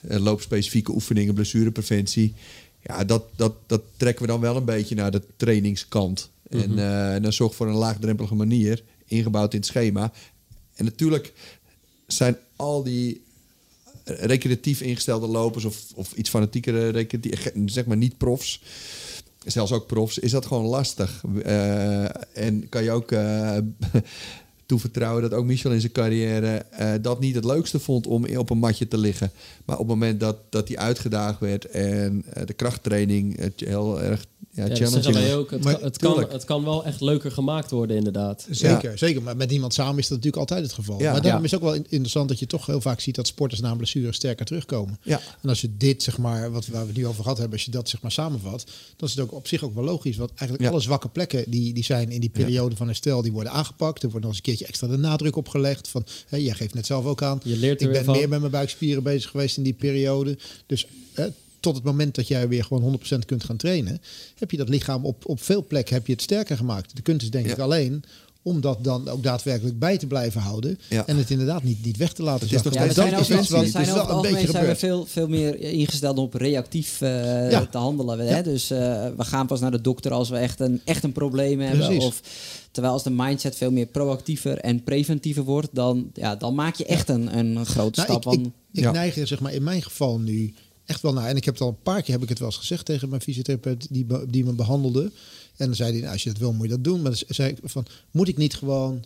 eh, 0.00 0.18
loopspecifieke 0.20 0.92
oefeningen, 0.92 1.34
blessurepreventie. 1.34 2.34
Ja, 2.82 3.04
dat, 3.04 3.24
dat, 3.36 3.54
dat 3.66 3.82
trekken 3.96 4.24
we 4.24 4.30
dan 4.30 4.40
wel 4.40 4.56
een 4.56 4.64
beetje 4.64 4.94
naar 4.94 5.10
de 5.10 5.22
trainingskant. 5.36 6.30
en, 6.48 6.78
eh, 6.78 7.14
en 7.14 7.22
dan 7.22 7.32
zorg 7.32 7.54
voor 7.54 7.68
een 7.68 7.74
laagdrempelige 7.74 8.34
manier, 8.34 8.82
ingebouwd 9.06 9.52
in 9.52 9.58
het 9.58 9.68
schema. 9.68 10.12
En 10.74 10.84
natuurlijk 10.84 11.32
zijn 12.16 12.36
al 12.56 12.82
die 12.82 13.22
recreatief 14.04 14.80
ingestelde 14.80 15.26
lopers 15.26 15.64
of, 15.64 15.84
of 15.94 16.12
iets 16.12 16.30
fanatiekere, 16.30 16.88
recreatief, 16.88 17.52
zeg 17.66 17.86
maar 17.86 17.96
niet 17.96 18.18
profs, 18.18 18.62
zelfs 19.44 19.72
ook 19.72 19.86
profs, 19.86 20.18
is 20.18 20.30
dat 20.30 20.46
gewoon 20.46 20.64
lastig. 20.64 21.22
Eh, 21.42 22.04
en 22.36 22.68
kan 22.68 22.84
je 22.84 22.90
ook 22.90 23.12
eh, 23.12 23.58
toevertrouwen 24.76 25.22
dat 25.22 25.32
ook 25.34 25.44
Michel 25.44 25.70
in 25.72 25.80
zijn 25.80 25.92
carrière 25.92 26.56
eh, 26.70 26.92
dat 27.00 27.20
niet 27.20 27.34
het 27.34 27.44
leukste 27.44 27.78
vond 27.80 28.06
om 28.06 28.36
op 28.36 28.50
een 28.50 28.58
matje 28.58 28.88
te 28.88 28.98
liggen. 28.98 29.30
Maar 29.64 29.76
op 29.78 29.88
het 29.88 29.96
moment 29.98 30.20
dat, 30.20 30.36
dat 30.50 30.68
hij 30.68 30.76
uitgedaagd 30.76 31.40
werd 31.40 31.64
en 31.64 32.24
eh, 32.32 32.46
de 32.46 32.52
krachttraining 32.52 33.38
het 33.38 33.60
heel 33.60 34.02
erg 34.02 34.24
ja, 34.54 34.62
Ja, 34.62 34.68
dat 34.68 34.78
challenging 34.78 35.04
zeggen 35.04 35.22
wij 35.22 35.32
was. 35.34 35.40
ook. 35.40 35.50
Het, 35.50 35.64
Maar 35.64 35.74
kan, 35.74 35.82
het, 35.84 35.98
kan, 35.98 36.26
het 36.30 36.44
kan 36.44 36.64
wel 36.64 36.84
echt 36.84 37.00
leuker 37.00 37.30
gemaakt 37.32 37.70
worden, 37.70 37.96
inderdaad. 37.96 38.46
Zeker, 38.50 38.98
zeker. 38.98 39.22
Maar 39.22 39.36
met 39.36 39.50
iemand 39.52 39.74
samen 39.74 39.98
is 39.98 40.08
dat 40.08 40.16
natuurlijk 40.18 40.36
altijd 40.36 40.62
het 40.62 40.72
geval. 40.72 40.98
Ja. 41.00 41.12
maar 41.12 41.22
daarom 41.22 41.40
Ja. 41.40 41.46
is 41.46 41.50
het 41.50 41.60
ook 41.60 41.66
wel 41.66 41.76
in- 41.76 41.86
interessant 41.88 42.28
dat 42.28 42.38
je 42.38 42.46
toch 42.46 42.66
heel 42.66 42.80
vaak 42.80 43.00
ziet 43.00 43.14
dat 43.14 43.26
sporters 43.26 43.60
na 43.60 43.70
een 43.70 43.76
blessure 43.76 44.12
sterker 44.12 44.46
terugkomen. 44.46 44.98
Ja. 45.02 45.20
En 45.42 45.48
als 45.48 45.60
je 45.60 45.76
dit, 45.76 46.02
zeg 46.02 46.18
maar, 46.18 46.50
wat 46.50 46.66
waar 46.66 46.80
we 46.80 46.86
het 46.86 46.96
nu 46.96 47.06
over 47.06 47.22
gehad 47.22 47.38
hebben, 47.38 47.56
als 47.56 47.64
je 47.66 47.70
dat 47.72 47.88
zeg 47.88 48.02
maar 48.02 48.12
samenvat, 48.12 48.64
dan 48.96 49.08
is 49.08 49.14
het 49.14 49.24
ook 49.24 49.32
op 49.32 49.46
zich 49.48 49.62
ook 49.64 49.74
wel 49.74 49.84
logisch. 49.84 50.16
Want 50.16 50.30
eigenlijk 50.30 50.62
Ja. 50.62 50.68
alle 50.70 50.80
zwakke 50.80 51.08
plekken 51.08 51.44
die, 51.50 51.72
die 51.74 51.84
zijn 51.84 52.10
in 52.10 52.20
die 52.20 52.30
periode 52.30 52.76
van 52.76 52.86
herstel, 52.86 53.22
die 53.22 53.32
worden 53.32 53.52
aangepakt. 53.52 54.02
Er 54.02 54.10
wordt 54.10 54.24
nog 54.26 54.34
eens 54.34 54.36
een 54.36 54.42
keertje 54.56 54.61
extra 54.66 54.86
de 54.86 54.96
nadruk 54.96 55.36
opgelegd. 55.36 55.88
Van, 55.88 56.04
hè, 56.28 56.36
jij 56.36 56.54
geeft 56.54 56.74
net 56.74 56.86
zelf 56.86 57.04
ook 57.04 57.22
aan. 57.22 57.40
Je 57.44 57.56
leert 57.56 57.80
er 57.80 57.86
ik 57.86 57.92
ben 57.92 58.04
van. 58.04 58.16
meer 58.16 58.28
met 58.28 58.40
mijn 58.40 58.52
buikspieren 58.52 59.02
bezig 59.02 59.30
geweest 59.30 59.56
in 59.56 59.62
die 59.62 59.72
periode. 59.72 60.38
Dus 60.66 60.86
hè, 61.12 61.26
tot 61.60 61.74
het 61.74 61.84
moment 61.84 62.14
dat 62.14 62.28
jij 62.28 62.48
weer 62.48 62.64
gewoon 62.64 63.00
100% 63.14 63.18
kunt 63.26 63.44
gaan 63.44 63.56
trainen, 63.56 64.00
heb 64.38 64.50
je 64.50 64.56
dat 64.56 64.68
lichaam 64.68 65.04
op, 65.04 65.26
op 65.26 65.42
veel 65.42 65.64
plekken 65.66 65.94
heb 65.94 66.06
je 66.06 66.12
het 66.12 66.22
sterker 66.22 66.56
gemaakt. 66.56 66.96
De 66.96 67.02
kunst 67.02 67.22
is 67.22 67.30
denk 67.30 67.46
Ja. 67.46 67.52
ik 67.52 67.58
alleen 67.58 68.04
om 68.44 68.60
dat 68.60 68.84
dan 68.84 69.08
ook 69.08 69.22
daadwerkelijk 69.22 69.78
bij 69.78 69.98
te 69.98 70.06
blijven 70.06 70.40
houden. 70.40 70.78
Ja. 70.88 71.06
En 71.06 71.16
het 71.16 71.30
inderdaad 71.30 71.62
niet, 71.62 71.84
niet 71.84 71.96
weg 71.96 72.12
te 72.12 72.22
laten 72.22 72.48
Het 72.48 72.56
is 72.56 72.72
Ja, 72.72 72.80
we 72.80 72.86
dat 72.86 72.94
zijn 72.94 73.12
is 73.12 73.30
iets 73.30 73.48
wat 73.50 73.66
zijn 73.68 73.86
wel 73.86 73.96
het 73.96 74.08
een 74.08 74.22
beetje 74.22 74.34
algemeen 74.36 74.50
zijn 74.50 74.66
we 74.66 74.76
veel, 74.76 75.06
veel 75.06 75.28
meer 75.28 75.60
ingesteld 75.60 76.18
op 76.18 76.34
reactief 76.34 77.00
eh, 77.00 77.50
Ja. 77.50 77.66
te 77.66 77.78
handelen. 77.78 78.24
Ja. 78.24 78.32
Hè? 78.32 78.42
Dus 78.42 78.70
eh, 78.70 78.78
we 79.16 79.24
gaan 79.24 79.46
pas 79.46 79.60
naar 79.60 79.70
de 79.70 79.80
dokter 79.80 80.12
als 80.12 80.28
we 80.28 80.36
echt 80.36 80.60
een, 80.60 80.80
echt 80.84 81.04
een 81.04 81.12
probleem 81.12 81.60
hebben. 81.60 81.98
Of, 81.98 82.20
terwijl 82.72 82.94
als 82.94 83.02
de 83.02 83.10
mindset 83.10 83.56
veel 83.56 83.70
meer 83.70 83.86
proactiever 83.86 84.58
en 84.58 84.82
preventiever 84.84 85.42
wordt, 85.42 85.68
dan, 85.72 86.10
ja, 86.14 86.36
dan 86.36 86.54
maak 86.54 86.74
je 86.74 86.84
echt 86.84 87.08
een, 87.08 87.38
een 87.38 87.66
grote 87.66 88.00
Nou, 88.00 88.12
stap. 88.12 88.26
ik, 88.32 88.38
ik, 88.38 88.44
want- 88.44 88.54
ik 88.72 88.82
Ja. 88.82 88.90
neig 88.92 89.16
er 89.16 89.26
zeg 89.26 89.40
maar 89.40 89.52
in 89.52 89.62
mijn 89.62 89.82
geval 89.82 90.18
nu 90.18 90.54
echt 90.86 91.02
wel 91.02 91.12
naar. 91.12 91.28
En 91.28 91.36
ik 91.36 91.44
heb 91.44 91.54
het 91.54 91.62
al 91.62 91.68
een 91.68 91.82
paar 91.82 92.02
keer 92.02 92.14
heb 92.14 92.22
ik 92.22 92.28
het 92.28 92.38
wel 92.38 92.48
eens 92.48 92.56
gezegd 92.56 92.84
tegen 92.84 93.08
mijn 93.08 93.20
fysiotherapeut 93.20 93.86
die, 93.90 94.06
die 94.28 94.44
me 94.44 94.52
behandelde. 94.52 95.10
En 95.56 95.66
dan 95.66 95.74
zei 95.74 95.90
hij, 95.92 96.00
nou, 96.00 96.12
als 96.12 96.22
je 96.22 96.28
dat 96.28 96.38
wil, 96.38 96.52
moet 96.52 96.62
je 96.64 96.68
dat 96.72 96.84
doen. 96.84 97.02
Maar 97.02 97.10
dan 97.10 97.22
zei 97.28 97.50
ik 97.50 97.58
van, 97.62 97.86
moet 98.10 98.28
ik 98.28 98.36
niet 98.36 98.54
gewoon 98.54 99.02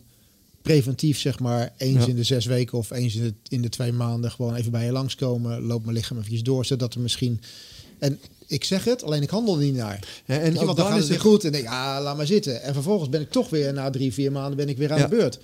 preventief 0.61 1.19
zeg 1.19 1.39
maar 1.39 1.73
eens 1.77 2.03
Ja. 2.03 2.09
in 2.09 2.15
de 2.15 2.23
zes 2.23 2.45
weken 2.45 2.77
of 2.77 2.91
eens 2.91 3.15
in 3.15 3.23
de, 3.23 3.33
in 3.47 3.61
de 3.61 3.69
twee 3.69 3.91
maanden 3.91 4.31
gewoon 4.31 4.55
even 4.55 4.71
bij 4.71 4.85
je 4.85 4.91
langskomen, 4.91 5.61
loop 5.61 5.83
mijn 5.83 5.95
lichaam 5.95 6.17
even 6.19 6.43
door, 6.43 6.65
zodat 6.65 6.93
er 6.93 6.99
misschien 7.01 7.41
en 7.99 8.19
ik 8.47 8.63
zeg 8.63 8.83
het, 8.83 9.03
alleen 9.03 9.21
ik 9.21 9.29
handel 9.29 9.57
niet 9.57 9.75
naar. 9.75 10.07
Ja, 10.25 10.37
en 10.39 10.53
je, 10.53 10.65
want 10.65 10.77
dan 10.77 10.85
gaat 10.85 10.95
is 10.95 11.01
het 11.01 11.09
weer 11.09 11.19
goed 11.19 11.43
en 11.43 11.51
denk 11.51 11.63
ik, 11.63 11.69
ah, 11.69 11.97
laat 12.01 12.17
maar 12.17 12.25
zitten. 12.25 12.61
En 12.63 12.73
vervolgens 12.73 13.09
ben 13.09 13.21
ik 13.21 13.31
toch 13.31 13.49
weer 13.49 13.73
na 13.73 13.89
drie, 13.89 14.13
vier 14.13 14.31
maanden 14.31 14.57
ben 14.57 14.69
ik 14.69 14.77
weer 14.77 14.91
aan 14.91 14.97
Ja. 14.99 15.07
de 15.07 15.15
beurt. 15.15 15.39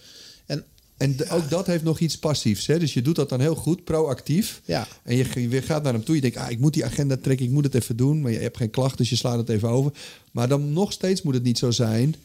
En 0.45 0.63
En 0.97 1.15
ook 1.29 1.49
dat 1.49 1.67
heeft 1.67 1.83
nog 1.83 1.99
iets 1.99 2.17
passiefs. 2.17 2.67
Hè? 2.67 2.79
Dus 2.79 2.93
je 2.93 3.01
doet 3.01 3.15
dat 3.15 3.29
dan 3.29 3.39
heel 3.39 3.55
goed, 3.55 3.83
proactief. 3.83 4.61
ja, 4.65 4.87
En 5.03 5.15
je, 5.15 5.25
je 5.41 5.47
weer 5.47 5.63
gaat 5.63 5.83
naar 5.83 5.93
hem 5.93 6.03
toe. 6.03 6.15
Je 6.15 6.21
denkt, 6.21 6.37
ah, 6.37 6.51
ik 6.51 6.59
moet 6.59 6.73
die 6.73 6.85
agenda 6.85 7.17
trekken, 7.21 7.45
ik 7.45 7.51
moet 7.51 7.63
het 7.63 7.75
even 7.75 7.97
doen. 7.97 8.21
Maar 8.21 8.31
je 8.31 8.39
hebt 8.39 8.57
geen 8.57 8.69
klachten, 8.69 8.97
dus 8.97 9.09
je 9.09 9.15
slaat 9.15 9.37
het 9.37 9.49
even 9.49 9.69
over. 9.69 9.91
Maar 10.31 10.47
dan 10.47 10.73
nog 10.73 10.91
steeds 10.91 11.21
moet 11.21 11.33
het 11.33 11.43
niet 11.43 11.57
zo 11.57 11.71
zijn. 11.71 12.15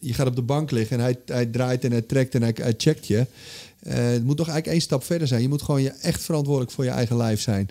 Je 0.00 0.14
gaat 0.14 0.26
op 0.26 0.36
de 0.36 0.42
bank 0.42 0.70
liggen 0.70 0.96
en 0.98 1.02
hij, 1.02 1.18
hij 1.26 1.46
draait 1.46 1.84
en 1.84 1.90
hij 1.90 2.02
trekt 2.02 2.34
en 2.34 2.42
hij, 2.42 2.52
hij 2.54 2.74
checkt 2.76 3.06
je. 3.06 3.26
Eh, 3.80 3.94
het 3.94 4.24
moet 4.24 4.38
nog 4.38 4.46
eigenlijk 4.48 4.66
één 4.66 4.80
stap 4.80 5.04
verder 5.04 5.28
zijn. 5.28 5.42
Je 5.42 5.48
moet 5.48 5.62
gewoon 5.62 5.82
je 5.82 5.90
echt 5.90 6.22
verantwoordelijk 6.22 6.72
voor 6.72 6.84
je 6.84 6.90
eigen 6.90 7.16
lijf 7.16 7.40
zijn. 7.40 7.68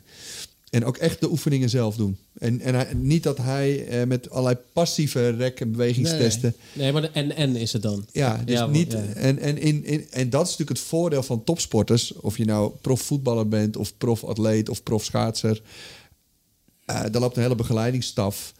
En 0.69 0.85
ook 0.85 0.97
echt 0.97 1.19
de 1.19 1.29
oefeningen 1.31 1.69
zelf 1.69 1.95
doen. 1.95 2.17
En, 2.43 2.61
en 2.61 2.75
hij- 2.75 2.93
niet 2.93 3.23
dat 3.23 3.37
hij 3.37 3.87
eh, 3.87 4.07
met 4.07 4.29
allerlei 4.29 4.57
passieve 4.73 5.29
rek- 5.29 5.59
en 5.59 5.71
bewegingstesten... 5.71 6.55
Nee, 6.73 6.91
maar 6.91 7.01
de 7.01 7.09
en-en 7.09 7.55
is 7.55 7.73
het 7.73 7.81
dan. 7.81 8.05
Ja, 8.11 8.41
dus 8.45 8.55
Ja, 8.57 8.65
niet. 8.67 8.91
ja. 8.91 8.99
En, 9.13 9.39
en, 9.39 9.57
in, 9.57 9.85
in, 9.85 10.05
en 10.09 10.29
dat 10.29 10.41
is 10.45 10.49
natuurlijk 10.51 10.79
het 10.79 10.87
voordeel 10.87 11.23
van 11.23 11.43
topsporters. 11.43 12.13
Of 12.13 12.37
je 12.37 12.45
nou 12.45 12.71
profvoetballer 12.81 13.47
bent, 13.47 13.77
of 13.77 13.97
profatleet, 13.97 14.69
of 14.69 14.83
profschaatser. 14.83 15.61
Eh 16.85 17.01
daar 17.11 17.21
loopt 17.21 17.35
een 17.35 17.41
hele 17.43 17.55
begeleidingsstaf. 17.55 18.53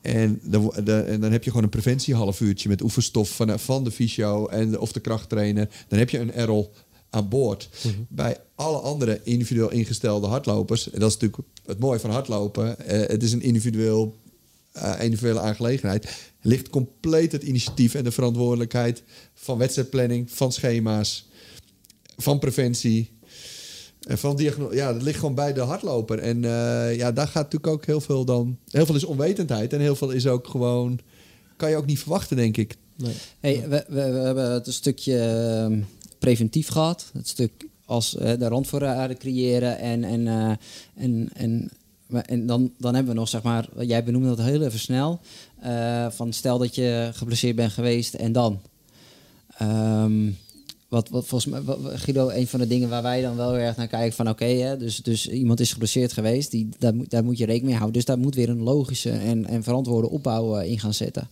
En 0.00 0.40
dan, 0.42 0.62
wo- 0.62 0.82
de, 0.84 1.00
en 1.00 1.20
dan 1.20 1.32
heb 1.32 1.44
je 1.44 1.50
gewoon 1.50 1.64
een 1.64 1.70
preventiehalf 1.70 2.40
uurtje 2.40 2.68
met 2.68 2.82
oefenstof 2.82 3.30
van, 3.30 3.58
van 3.58 3.84
de 3.84 3.90
fysio 3.90 4.46
en 4.46 4.70
de, 4.70 4.80
of 4.80 4.92
de 4.92 5.00
krachttrainer. 5.00 5.68
Dan 5.88 5.98
heb 5.98 6.10
je 6.10 6.18
een 6.18 6.32
Errol 6.32 6.72
aan 7.10 7.28
boord. 7.28 7.68
Bij 8.08 8.36
alle 8.54 8.78
andere 8.78 9.20
individueel 9.22 9.70
ingestelde 9.70 10.26
hardlopers, 10.26 10.90
en 10.90 11.00
dat 11.00 11.08
is 11.08 11.16
natuurlijk 11.16 11.48
het 11.66 11.78
mooie 11.78 12.00
van 12.00 12.10
hardlopen, 12.10 12.78
eh, 12.78 13.08
het 13.08 13.22
is 13.22 13.32
een 13.32 13.42
individueel, 13.42 14.16
eh, 14.72 14.94
individuele 15.00 15.40
aangelegenheid, 15.40 16.30
ligt 16.40 16.68
compleet 16.68 17.32
het 17.32 17.42
initiatief 17.42 17.94
en 17.94 18.04
de 18.04 18.12
verantwoordelijkheid 18.12 19.02
van 19.34 19.58
wedstrijdplanning, 19.58 20.30
van 20.30 20.52
schema's, 20.52 21.28
van 22.16 22.38
preventie. 22.38 23.18
En 24.00 24.18
van 24.18 24.36
diagno 24.36 24.74
ja, 24.74 24.92
dat 24.92 25.02
ligt 25.02 25.18
gewoon 25.18 25.34
bij 25.34 25.52
de 25.52 25.60
hardloper. 25.60 26.18
En 26.18 26.44
eh, 26.44 26.96
ja, 26.96 27.12
daar 27.12 27.26
gaat 27.26 27.42
natuurlijk 27.42 27.72
ook 27.72 27.86
heel 27.86 28.00
veel 28.00 28.24
dan. 28.24 28.58
Heel 28.68 28.86
veel 28.86 28.94
is 28.94 29.04
onwetendheid 29.04 29.72
en 29.72 29.80
heel 29.80 29.96
veel 29.96 30.10
is 30.10 30.26
ook 30.26 30.46
gewoon. 30.46 30.98
Kan 31.56 31.70
je 31.70 31.76
ook 31.76 31.86
niet 31.86 31.98
verwachten, 31.98 32.36
denk 32.36 32.56
ik. 32.56 32.76
Nee. 32.96 33.14
Hey, 33.40 33.68
we, 33.68 33.84
we, 33.88 34.10
we 34.10 34.18
hebben 34.18 34.50
het 34.50 34.66
een 34.66 34.72
stukje 34.72 35.18
ehm, 35.18 35.80
preventief 36.20 36.68
gehad. 36.68 37.10
Het 37.12 37.28
stuk 37.28 37.68
als 37.84 38.16
eh, 38.16 38.38
de 38.38 38.48
randvoorraden 38.48 39.18
creëren. 39.18 39.78
En, 39.78 40.04
en, 40.04 40.28
eh, 40.28 40.52
en, 40.94 41.28
en, 41.34 41.70
en 42.26 42.46
dan, 42.46 42.72
dan 42.78 42.94
hebben 42.94 43.12
we 43.12 43.18
nog, 43.18 43.28
zeg 43.28 43.42
maar, 43.42 43.68
jij 43.78 44.04
benoemde 44.04 44.28
dat 44.28 44.46
heel 44.46 44.62
even 44.62 44.78
snel. 44.78 45.20
eh, 45.60 46.10
van 46.10 46.32
stel 46.32 46.58
dat 46.58 46.74
je 46.74 47.10
geblesseerd 47.12 47.56
bent 47.56 47.72
geweest 47.72 48.14
en 48.14 48.32
dan. 48.32 48.60
Ehm, 49.56 50.30
wat, 50.88 51.08
wat 51.08 51.26
volgens 51.26 51.52
mij, 51.52 51.76
Guido, 51.96 52.28
een 52.28 52.46
van 52.46 52.60
de 52.60 52.66
dingen 52.66 52.88
waar 52.88 53.02
wij 53.02 53.22
dan 53.22 53.36
wel 53.36 53.56
erg 53.56 53.76
naar 53.76 53.86
kijken 53.86 54.16
van 54.16 54.28
oké, 54.28 54.76
dus, 54.78 54.96
dus 54.96 55.28
iemand 55.28 55.60
is 55.60 55.72
geblesseerd 55.72 56.12
geweest, 56.12 56.50
die, 56.50 56.68
daar, 56.78 56.94
moet, 56.94 57.10
daar 57.10 57.24
moet 57.24 57.38
je 57.38 57.44
rekening 57.44 57.68
mee 57.68 57.78
houden. 57.78 57.96
Dus 57.96 58.04
daar 58.04 58.18
moet 58.18 58.34
weer 58.34 58.48
een 58.48 58.62
logische 58.62 59.10
en, 59.10 59.46
en 59.46 59.62
verantwoorde 59.62 60.10
opbouw 60.10 60.58
in 60.58 60.80
gaan 60.80 60.94
zetten. 60.94 61.28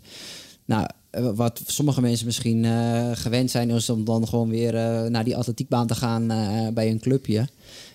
Nou, 0.64 0.88
wat 1.10 1.62
sommige 1.66 2.00
mensen 2.00 2.26
misschien 2.26 2.64
eh, 2.64 3.10
gewend 3.12 3.50
zijn, 3.50 3.70
is 3.70 3.90
om 3.90 4.04
dan 4.04 4.28
gewoon 4.28 4.48
weer 4.48 4.74
eh, 4.74 5.04
naar 5.04 5.24
die 5.24 5.36
atletiekbaan 5.36 5.86
te 5.86 5.94
gaan 5.94 6.30
eh, 6.30 6.68
bij 6.68 6.90
een 6.90 7.00
clubje. 7.00 7.48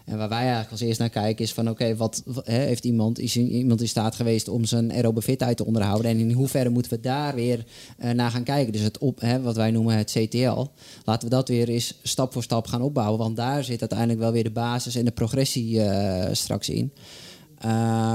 En 0.06 0.18
waar 0.18 0.30
wij 0.30 0.38
eigenlijk 0.40 0.72
als 0.72 0.81
eerst 0.81 0.99
naar 0.99 1.10
kijken 1.10 1.45
is 1.45 1.53
van 1.53 1.69
oké, 1.69 1.95
wat 1.95 2.23
heeft 2.44 2.85
iemand, 2.85 3.19
is 3.19 3.38
iemand 3.38 3.81
in 3.81 3.88
staat 3.88 4.15
geweest 4.15 4.48
om 4.48 4.65
zijn 4.65 4.91
aerobe 4.91 5.22
fitheid 5.22 5.57
te 5.57 5.65
onderhouden? 5.65 6.11
En 6.11 6.19
in 6.19 6.31
hoeverre 6.31 6.69
moeten 6.69 6.91
we 6.91 6.99
daar 6.99 7.35
weer 7.35 7.65
eh, 7.98 8.11
naar 8.11 8.31
gaan 8.31 8.44
kijken? 8.44 8.73
Dus 8.73 8.81
het 8.81 8.98
op, 8.98 9.19
hè, 9.22 9.41
wat 9.41 9.56
wij 9.56 9.72
noemen 9.72 9.98
het 9.98 10.11
CTL. 10.11 10.65
Laten 11.03 11.30
we 11.30 11.35
dat 11.35 11.48
weer 11.48 11.69
eens 11.69 11.99
stap 12.03 12.34
voor 12.34 12.44
stap 12.44 12.68
gaan 12.68 12.81
opbouwen. 12.81 13.19
Want 13.19 13.35
daar 13.35 13.64
zit 13.64 13.80
uiteindelijk 13.80 14.19
wel 14.19 14.31
weer 14.31 14.44
de 14.44 14.52
basis 14.52 14.95
en 14.95 15.06
de 15.06 15.11
progressie 15.11 15.81
eh, 15.81 16.34
straks 16.34 16.69
in. 16.69 16.94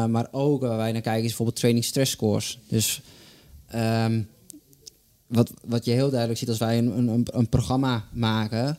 Maar 0.09 0.29
ook 0.31 0.61
waar 0.61 0.77
wij 0.77 0.93
naar 0.93 1.01
kijken 1.01 1.23
is 1.23 1.27
bijvoorbeeld 1.27 1.59
training 1.59 1.85
stress 1.85 2.13
scores. 2.13 2.59
Dus 2.69 3.01
um, 3.75 4.29
wat, 5.29 5.53
wat 5.65 5.85
je 5.85 5.91
heel 5.91 6.11
duidelijk 6.11 6.39
ziet 6.39 6.49
als 6.49 6.59
wij 6.59 6.79
een, 6.79 7.09
een, 7.09 7.27
een 7.33 7.49
programma 7.49 8.05
maken, 8.13 8.79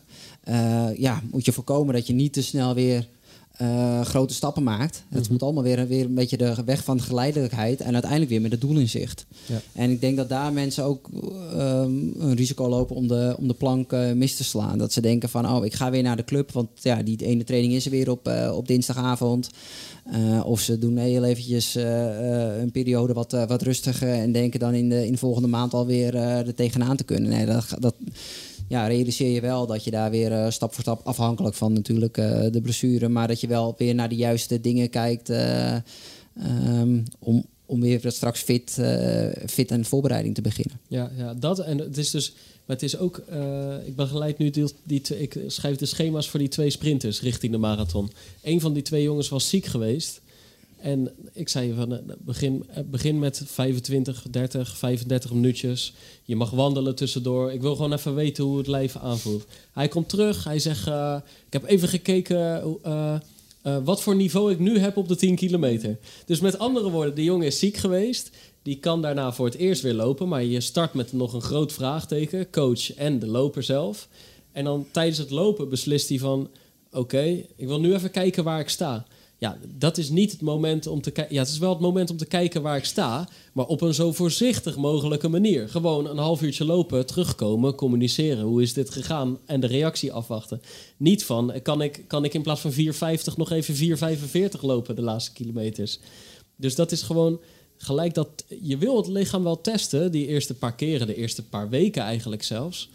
uh, 0.50 0.98
ja, 0.98 1.22
moet 1.32 1.46
je 1.46 1.52
voorkomen 1.52 1.94
dat 1.94 2.08
je 2.08 2.14
niet 2.14 2.34
te 2.34 2.42
snel 2.42 2.74
weer 2.74 3.08
eh, 3.60 4.02
grote 4.02 4.34
stappen 4.34 4.64
maakt. 4.64 5.04
Het 5.10 5.22
Mhm. 5.24 5.32
moet 5.32 5.44
allemaal 5.44 5.64
weer, 5.64 5.88
weer 5.88 6.06
een 6.06 6.14
beetje 6.14 6.38
de 6.38 6.56
weg 6.66 6.84
van 6.84 7.02
geleidelijkheid 7.02 7.82
en 7.82 7.92
uiteindelijk 7.94 8.32
weer 8.32 8.42
met 8.42 8.52
het 8.52 8.62
doel 8.62 8.78
in 8.78 8.90
zicht. 8.90 9.26
Ja. 9.46 9.62
En 9.74 9.92
ik 9.92 10.02
denk 10.02 10.18
dat 10.18 10.30
daar 10.30 10.54
mensen 10.54 10.84
ook 10.84 11.10
ehm, 11.54 11.92
een 12.20 12.36
risico 12.36 12.70
lopen 12.70 12.96
om 12.96 13.08
de, 13.08 13.36
om 13.40 13.48
de 13.48 13.54
plank 13.54 13.92
eh, 13.92 14.12
mis 14.12 14.36
te 14.36 14.44
slaan. 14.44 14.78
Dat 14.78 14.94
ze 14.94 15.02
denken 15.02 15.30
van, 15.30 15.50
oh, 15.50 15.66
ik 15.66 15.74
ga 15.74 15.92
weer 15.92 16.04
naar 16.04 16.16
de 16.16 16.24
club, 16.24 16.52
want 16.52 16.70
ja, 16.74 17.04
die 17.04 17.26
ene 17.26 17.44
training 17.44 17.74
is 17.74 17.86
er 17.86 17.92
weer 17.92 18.10
op, 18.10 18.28
eh, 18.28 18.54
op 18.56 18.68
dinsdagavond. 18.68 19.50
Of 20.46 20.60
ze 20.60 20.80
doen 20.80 20.98
heel 20.98 21.24
eventjes 21.24 21.76
een 21.76 22.72
periode 22.72 23.14
wat, 23.14 23.32
wat 23.48 23.62
rustiger 23.62 24.14
en 24.14 24.32
denken 24.32 24.60
dan 24.60 24.74
in 24.74 24.90
de, 24.90 25.06
in 25.06 25.12
de 25.12 25.18
volgende 25.18 25.48
maand 25.48 25.74
alweer 25.74 26.16
er 26.16 26.56
tegenaan 26.56 26.96
te 26.96 27.04
kunnen. 27.04 27.30
Nee, 27.30 27.46
dat, 27.46 27.66
dat 27.80 27.96
ja, 28.70 28.88
realiseer 28.88 29.30
je 29.30 29.42
wel 29.42 29.68
dat 29.68 29.84
je 29.84 29.92
daar 29.92 30.12
weer 30.12 30.32
eh, 30.32 30.50
stap 30.50 30.74
voor 30.74 30.84
stap, 30.84 31.02
afhankelijk 31.04 31.56
van 31.56 31.74
natuurlijk 31.74 32.18
eh, 32.18 32.46
de 32.52 32.62
blessure, 32.62 33.08
maar 33.08 33.28
dat 33.28 33.42
je 33.42 33.48
wel 33.48 33.76
weer 33.78 33.96
naar 33.96 34.10
de 34.10 34.16
juiste 34.16 34.62
dingen 34.62 34.90
kijkt 34.90 35.30
eh, 35.30 35.76
ehm, 35.76 37.04
om, 37.20 37.46
om 37.66 37.82
weer 37.82 38.12
straks 38.12 38.42
fit, 38.42 38.78
fit 39.46 39.72
en 39.72 39.86
voorbereiding 39.86 40.36
te 40.36 40.42
beginnen. 40.42 40.80
Ja, 40.88 41.12
ja, 41.18 41.34
dat 41.34 41.60
en 41.60 41.78
het 41.78 41.98
is 41.98 42.10
dus. 42.10 42.34
Maar 42.66 42.78
het 42.78 42.86
is 42.86 42.98
ook. 42.98 43.18
ik 43.86 43.96
begeleid 43.96 44.38
nu 44.38 44.50
die, 44.50 44.66
die 44.84 45.02
ik 45.18 45.40
schrijf 45.48 45.78
de 45.78 45.86
schema's 45.86 46.30
voor 46.30 46.40
die 46.40 46.48
twee 46.48 46.70
sprinters 46.70 47.22
richting 47.22 47.52
de 47.52 47.58
marathon. 47.58 48.12
Een 48.42 48.62
van 48.62 48.74
die 48.74 48.84
twee 48.84 49.04
jongens 49.04 49.30
was 49.30 49.50
ziek 49.50 49.66
geweest. 49.66 50.22
En 50.82 51.12
ik 51.34 51.50
zei 51.50 51.74
van 51.74 51.94
eh, 51.94 52.00
begin, 52.20 52.66
eh, 52.70 52.84
begin 52.86 53.20
met 53.20 53.42
25, 53.46 54.26
30, 54.32 54.78
35 54.78 55.34
minuutjes. 55.34 55.94
Je 56.24 56.36
mag 56.36 56.50
wandelen 56.50 56.96
tussendoor. 56.96 57.52
Ik 57.52 57.62
wil 57.62 57.76
gewoon 57.76 57.94
even 57.94 58.16
weten 58.16 58.44
hoe 58.44 58.58
het 58.58 58.68
lijf 58.68 58.96
aanvoelt. 58.96 59.46
Hij 59.74 59.88
komt 59.88 60.10
terug. 60.10 60.44
Hij 60.44 60.60
zegt: 60.60 60.88
eh, 60.88 61.18
Ik 61.46 61.54
heb 61.54 61.66
even 61.66 61.88
gekeken. 61.88 62.78
wat 63.84 64.02
voor 64.02 64.16
niveau 64.16 64.52
ik 64.52 64.60
nu 64.60 64.78
heb 64.78 64.98
op 64.98 65.08
de 65.08 65.16
10 65.16 65.36
kilometer. 65.36 65.98
Dus 66.26 66.40
met 66.40 66.60
andere 66.60 66.90
woorden, 66.90 67.16
de 67.16 67.24
jongen 67.24 67.48
is 67.48 67.60
ziek 67.60 67.78
geweest. 67.78 68.30
Die 68.62 68.80
kan 68.80 69.02
daarna 69.02 69.34
voor 69.34 69.46
het 69.46 69.56
eerst 69.56 69.82
weer 69.82 69.94
lopen. 69.94 70.28
Maar 70.28 70.44
je 70.44 70.62
start 70.62 70.94
met 70.94 71.14
nog 71.14 71.34
een 71.34 71.42
groot 71.42 71.74
vraagteken. 71.74 72.50
Coach 72.50 72.94
en 72.94 73.20
de 73.20 73.28
loper 73.28 73.64
zelf. 73.64 74.08
En 74.52 74.64
dan 74.64 74.86
tijdens 74.92 75.18
het 75.18 75.30
lopen 75.30 75.70
beslist 75.70 76.10
hij 76.10 76.18
van... 76.18 76.50
Oké, 76.92 77.44
ik 77.56 77.68
wil 77.68 77.80
nu 77.80 77.94
even 77.94 78.12
kijken 78.12 78.44
waar 78.44 78.60
ik 78.60 78.70
sta. 78.70 79.06
Ja, 79.40 79.58
dat 79.78 79.98
is 79.98 80.10
niet 80.10 80.32
het 80.32 80.42
moment 80.42 80.88
om 80.88 81.02
te 81.02 81.12
kijken... 81.12 81.34
Ja, 81.34 81.42
het 81.42 81.50
is 81.50 81.58
wel 81.58 81.70
het 81.70 81.80
moment 81.80 82.10
om 82.10 82.18
te 82.18 82.26
kijken 82.26 82.62
waar 82.62 82.78
ik 82.78 82.86
sta. 82.86 83.30
Maar 83.54 83.66
op 83.66 83.82
een 83.82 83.94
zo 83.94 84.12
voorzichtig 84.12 84.78
mogelijke 84.78 85.28
manier. 85.28 85.70
Gewoon 85.70 86.08
een 86.08 86.18
half 86.18 86.42
uurtje 86.42 86.66
lopen, 86.66 87.06
terugkomen, 87.06 87.76
communiceren. 87.76 88.44
Hoe 88.44 88.62
is 88.62 88.74
dit 88.74 88.90
gegaan? 88.90 89.38
En 89.46 89.60
de 89.60 89.68
reactie 89.68 90.12
afwachten. 90.12 90.62
Niet 90.98 91.26
van, 91.26 91.54
kan 91.64 91.82
ik, 91.82 92.04
kan 92.08 92.24
ik 92.24 92.34
in 92.34 92.42
plaats 92.42 92.62
van 92.62 92.72
4,50 92.72 93.36
nog 93.36 93.52
even 93.52 93.98
4,45 94.56 94.60
lopen 94.62 94.96
de 94.96 95.02
laatste 95.02 95.34
kilometers? 95.34 96.00
Dus 96.56 96.76
dat 96.76 96.92
is 96.92 97.02
gewoon 97.02 97.40
gelijk 97.78 98.14
dat... 98.14 98.28
Je 98.62 98.78
wil 98.78 98.98
het 98.98 99.08
lichaam 99.08 99.44
wel 99.44 99.62
testen, 99.62 100.12
die 100.12 100.28
eerste 100.28 100.54
paar 100.54 100.76
keren, 100.76 101.08
de 101.08 101.16
eerste 101.16 101.44
paar 101.44 101.70
weken 101.70 102.02
eigenlijk 102.02 102.44
zelfs. 102.44 102.90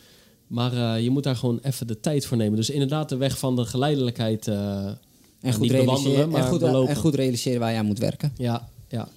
Maar 0.46 0.72
eh, 0.72 1.02
je 1.02 1.10
moet 1.10 1.22
daar 1.22 1.36
gewoon 1.36 1.58
even 1.62 1.86
de 1.86 2.00
tijd 2.00 2.26
voor 2.26 2.36
nemen. 2.36 2.56
Dus 2.56 2.70
inderdaad 2.70 3.08
de 3.08 3.16
weg 3.16 3.38
van 3.38 3.56
de 3.56 3.64
geleidelijkheid... 3.64 4.48
eh, 4.48 4.90
En 5.44 5.52
goed, 5.52 5.62
niet 5.62 5.70
bewandelen, 5.72 6.00
realiseren, 6.02 6.28
maar 6.30 6.42
en, 6.42 6.48
goed, 6.48 6.60
belopen. 6.60 6.88
en 6.94 6.96
goed 7.00 7.14
realiseren 7.14 7.60
waar 7.60 7.72
je 7.72 7.78
aan 7.78 7.86
moet 7.86 7.98
werken. 7.98 8.32
Ja, 8.36 8.68
ja. 8.88 9.08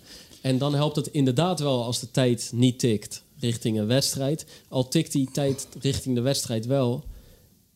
En 0.41 0.57
dan 0.57 0.73
helpt 0.75 0.95
het 0.95 1.07
inderdaad 1.07 1.59
wel 1.59 1.83
als 1.83 1.99
de 1.99 2.11
tijd 2.11 2.49
niet 2.53 2.79
tikt 2.79 3.23
richting 3.39 3.77
een 3.79 3.87
wedstrijd. 3.87 4.45
Al 4.69 4.87
tikt 4.87 5.11
die 5.11 5.29
tijd 5.33 5.67
richting 5.81 6.15
de 6.15 6.21
wedstrijd 6.21 6.65
wel. 6.65 7.03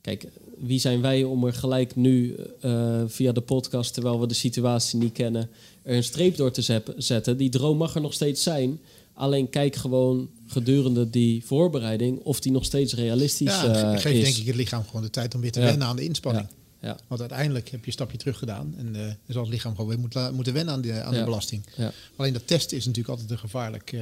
Kijk, 0.01 0.25
wie 0.57 0.79
zijn 0.79 1.01
wij 1.01 1.23
om 1.23 1.45
er 1.45 1.53
gelijk 1.53 1.95
nu 1.95 2.35
eh, 2.61 3.01
via 3.07 3.31
de 3.31 3.41
podcast, 3.41 3.93
terwijl 3.93 4.19
we 4.19 4.27
de 4.27 4.33
situatie 4.33 4.99
niet 4.99 5.13
kennen, 5.13 5.49
er 5.83 5.95
een 5.95 6.03
streep 6.03 6.35
door 6.35 6.51
te 6.51 6.81
zetten? 6.97 7.37
Die 7.37 7.49
droom 7.49 7.77
mag 7.77 7.95
er 7.95 8.01
nog 8.01 8.13
steeds 8.13 8.43
zijn. 8.43 8.79
Alleen 9.13 9.49
kijk 9.49 9.75
gewoon 9.75 10.29
gedurende 10.47 11.09
die 11.09 11.45
voorbereiding 11.45 12.19
of 12.23 12.39
die 12.39 12.51
nog 12.51 12.65
steeds 12.65 12.93
realistisch 12.93 13.47
Ja, 13.61 13.97
geef 13.97 14.13
is. 14.13 14.23
denk 14.23 14.35
ik 14.35 14.45
het 14.45 14.55
lichaam 14.55 14.83
gewoon 14.85 15.01
de 15.01 15.09
tijd 15.09 15.35
om 15.35 15.41
weer 15.41 15.51
te 15.51 15.59
Ja. 15.59 15.65
wennen 15.65 15.87
aan 15.87 15.95
de 15.95 16.03
inspanning. 16.03 16.45
Ja, 16.49 16.55
ja, 16.81 16.97
Want 17.07 17.19
uiteindelijk 17.21 17.69
heb 17.69 17.79
je 17.79 17.85
een 17.87 17.91
stapje 17.93 18.17
terug 18.17 18.37
gedaan. 18.37 18.73
En 18.77 18.95
eh, 18.95 19.01
dan 19.05 19.15
zal 19.27 19.41
het 19.41 19.51
lichaam 19.51 19.71
gewoon 19.75 19.89
weer 19.89 19.99
moeten, 19.99 20.33
moeten 20.35 20.53
wennen 20.53 20.73
aan, 20.73 20.81
de, 20.81 21.01
aan 21.03 21.13
Ja. 21.13 21.19
de 21.19 21.25
belasting. 21.25 21.65
ja, 21.75 21.91
Alleen 22.15 22.33
dat 22.33 22.47
testen 22.47 22.77
is 22.77 22.85
natuurlijk 22.85 23.09
altijd 23.13 23.31
een 23.31 23.39
gevaarlijk, 23.39 23.91
eh, 23.91 24.01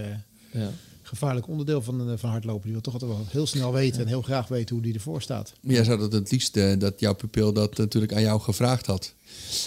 ja. 0.53 0.71
gevaarlijk 1.01 1.47
onderdeel 1.47 1.81
van, 1.81 2.09
eh, 2.11 2.17
van 2.17 2.29
hardlopen. 2.29 2.63
Die 2.63 2.71
wil 2.71 2.81
toch 2.81 2.93
altijd 2.93 3.11
wel 3.11 3.25
heel 3.29 3.45
snel 3.47 3.73
weten 3.73 4.01
en 4.01 4.07
heel 4.07 4.21
graag 4.21 4.47
weten 4.47 4.75
hoe 4.75 4.83
die 4.83 4.93
ervoor 4.93 5.21
staat. 5.21 5.53
Maar 5.61 5.73
jij 5.75 5.83
zou 5.83 5.99
dat 5.99 6.11
het 6.11 6.31
liefst 6.31 6.53
dat 6.79 6.99
jouw 6.99 7.15
pupil 7.15 7.53
dat 7.53 7.77
natuurlijk 7.77 8.13
aan 8.13 8.21
jou 8.21 8.41
gevraagd 8.41 8.85
had. 8.85 9.13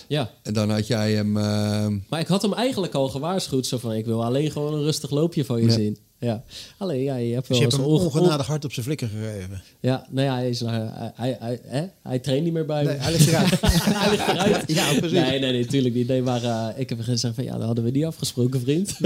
ja. 0.09 0.31
En 0.43 0.53
dan 0.53 0.71
had 0.71 0.87
jij 0.87 1.13
hem. 1.13 1.33
Maar 1.33 2.21
ik 2.21 2.27
had 2.27 2.43
hem 2.43 2.53
eigenlijk 2.53 2.95
al 2.95 3.09
gewaarschuwd. 3.09 3.67
Zo 3.67 3.79
van, 3.79 3.93
ik 3.93 4.05
wil 4.05 4.25
alleen 4.25 4.51
gewoon 4.51 4.75
een 4.75 4.83
rustig 4.83 5.11
loopje 5.11 5.45
van 5.45 5.61
je 5.61 5.67
Ja. 5.67 5.73
zien. 5.73 5.99
Ja. 6.25 6.43
Alleen, 6.79 7.03
ja, 7.03 7.17
je 7.17 7.35
hebt 7.35 7.49
Dus 7.49 7.59
wel 7.59 7.59
je 7.59 7.63
hebt 7.63 7.73
eens 7.79 7.83
hem 7.87 7.93
onge- 7.93 8.05
ongenadig 8.05 8.47
hard 8.47 8.65
op 8.65 8.73
zijn 8.73 8.85
flikker 8.87 9.09
gegeven. 9.09 9.63
Ja, 9.81 10.07
nou 10.11 10.27
ja, 10.27 10.35
hij, 10.35 10.49
is 10.49 10.61
naar, 10.61 10.91
hij, 10.95 11.13
hij, 11.17 11.37
hij, 11.41 11.61
hè? 11.67 11.85
hij 12.03 12.19
traint 12.19 12.45
niet 12.45 12.53
meer 12.53 12.67
bij 12.67 12.83
Nee, 12.83 12.97
me. 12.97 13.03
hij 13.03 13.13
ligt 13.13 13.27
eruit. 13.29 13.51
hij 13.61 14.11
ligt 14.11 14.29
eruit. 14.29 14.65
Ja, 14.79 14.93
precies. 14.99 15.19
Nee, 15.19 15.41
nee, 15.41 15.53
nee, 15.53 15.61
natuurlijk 15.65 15.95
niet. 15.95 16.07
Nee, 16.09 16.23
maar 16.23 16.43
eh, 16.45 16.69
ik 16.77 16.89
heb 16.89 17.01
gezegd 17.01 17.35
van, 17.35 17.45
ja, 17.45 17.53
dat 17.57 17.63
hadden 17.67 17.85
we 17.85 17.91
niet 17.91 18.05
afgesproken, 18.05 18.61
vriend. 18.61 18.95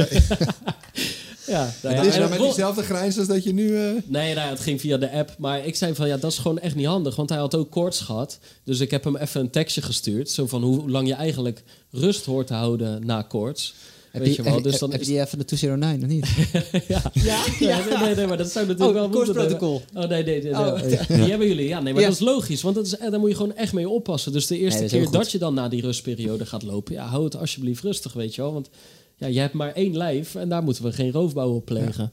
ja, 1.47 1.70
nou 1.82 1.94
ja, 1.94 2.01
het 2.01 2.06
is 2.06 2.14
en 2.14 2.18
nou 2.20 2.30
met 2.30 2.38
diezelfde 2.40 2.82
grijns 2.82 3.18
als 3.18 3.26
dat 3.26 3.44
je 3.44 3.52
nu. 3.52 3.76
eh, 3.76 3.90
Nee, 4.06 4.34
nou, 4.34 4.51
het 4.51 4.60
ging 4.60 4.80
via 4.80 4.97
de 4.97 5.10
app. 5.12 5.34
Maar 5.38 5.66
ik 5.66 5.76
zei 5.76 5.94
van 5.94 6.09
ja, 6.09 6.16
dat 6.16 6.30
is 6.32 6.38
gewoon 6.38 6.59
echt 6.59 6.74
niet 6.74 6.86
handig. 6.86 7.16
Want 7.16 7.28
hij 7.28 7.38
had 7.38 7.55
ook 7.55 7.70
koorts 7.70 8.01
gehad. 8.01 8.38
Dus 8.64 8.80
ik 8.80 8.90
heb 8.90 9.05
hem 9.05 9.16
even 9.16 9.40
een 9.40 9.51
tekstje 9.51 9.82
gestuurd. 9.82 10.30
Zo 10.30 10.47
van 10.47 10.62
hoe 10.62 10.90
lang 10.90 11.09
je 11.09 11.14
eigenlijk 11.14 11.62
rust 11.90 12.24
hoort 12.24 12.47
te 12.47 12.55
houden 12.55 13.06
na 13.06 13.22
koorts. 13.22 13.74
Heb 14.16 14.24
Weet 14.24 14.36
je, 14.36 14.43
wel? 14.43 14.62
Dus 14.62 14.78
dan 14.78 14.90
heb 14.90 15.01
is 15.01 15.06
je 15.06 15.12
die 15.12 15.22
even 15.22 15.38
de 15.38 15.44
209 15.44 16.02
of 16.02 16.09
niet? 16.09 16.26
ja. 16.94 17.02
Ja, 17.12 17.44
nee, 17.60 17.98
nee, 17.98 18.14
nee, 18.14 18.26
maar 18.26 18.36
dat 18.36 18.51
zou 18.51 18.66
natuurlijk 18.66 18.97
Oh, 18.97 19.02
wel 19.02 19.09
moeten. 19.09 19.34
koortsprotocol. 19.34 19.82
Oh, 19.94 20.09
nee, 20.09 20.22
nee, 20.24 20.43
nee. 20.43 20.52
nee. 20.52 20.60
Oh. 20.60 20.72
Oh, 20.84 20.90
ja. 20.90 21.05
Die 21.16 21.30
hebben 21.30 21.47
jullie. 21.48 21.68
Ja, 21.68 21.80
nee, 21.80 21.93
maar 21.93 22.02
Ja. 22.02 22.09
dat 22.09 22.16
is 22.20 22.24
logisch. 22.24 22.62
Want 22.62 22.74
dat 22.74 22.86
is, 22.86 22.97
eh, 22.97 23.10
daar 23.10 23.20
moet 23.20 23.28
je 23.30 23.36
gewoon 23.36 23.55
echt 23.56 23.72
mee 23.72 23.88
oppassen. 23.88 24.32
Dus 24.32 24.47
de 24.47 24.59
eerste 24.59 24.84
keer 24.84 25.10
dat 25.10 25.30
je 25.30 25.38
dan 25.38 25.55
na 25.55 25.68
die 25.68 25.80
rustperiode 25.80 26.47
gaat 26.47 26.62
lopen... 26.62 26.94
ja, 26.94 27.06
hou 27.06 27.24
het 27.24 27.36
alsjeblieft 27.36 27.82
rustig, 27.82 28.12
weet 28.12 28.34
je 28.34 28.43
wel. 28.43 28.52
Want 28.52 28.70
ja, 29.16 29.26
je 29.26 29.38
hebt 29.38 29.55
maar 29.55 29.72
één 29.72 29.97
lijf 29.97 30.34
en 30.34 30.48
daar 30.48 30.62
moeten 30.62 30.84
we 30.84 30.93
geen 30.93 31.12
roofbouw 31.12 31.55
op 31.55 31.64
plegen. 31.64 32.12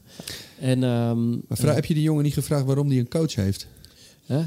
En, 0.60 0.84
ehm, 0.84 1.30
Maar 1.30 1.42
vra- 1.58 1.74
heb 1.74 1.84
je 1.84 1.94
die 1.94 2.02
jongen 2.02 2.24
niet 2.24 2.34
gevraagd 2.34 2.64
waarom 2.64 2.88
hij 2.88 2.98
een 2.98 3.08
coach 3.08 3.34
heeft? 3.34 3.66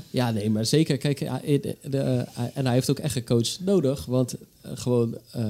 Ja, 0.10 0.32
nee, 0.32 0.50
maar 0.50 0.66
zeker. 0.66 0.98
Kijk, 0.98 1.20
de, 1.20 1.76
eh, 1.92 2.22
hij- 2.32 2.52
en 2.54 2.66
hij 2.66 2.74
heeft 2.74 2.90
ook 2.90 3.00
echt 3.00 3.16
een 3.16 3.26
coach 3.26 3.60
nodig. 3.60 4.06
Want 4.06 4.36
eh, 4.62 4.72
gewoon, 4.76 5.18
eh, 5.32 5.44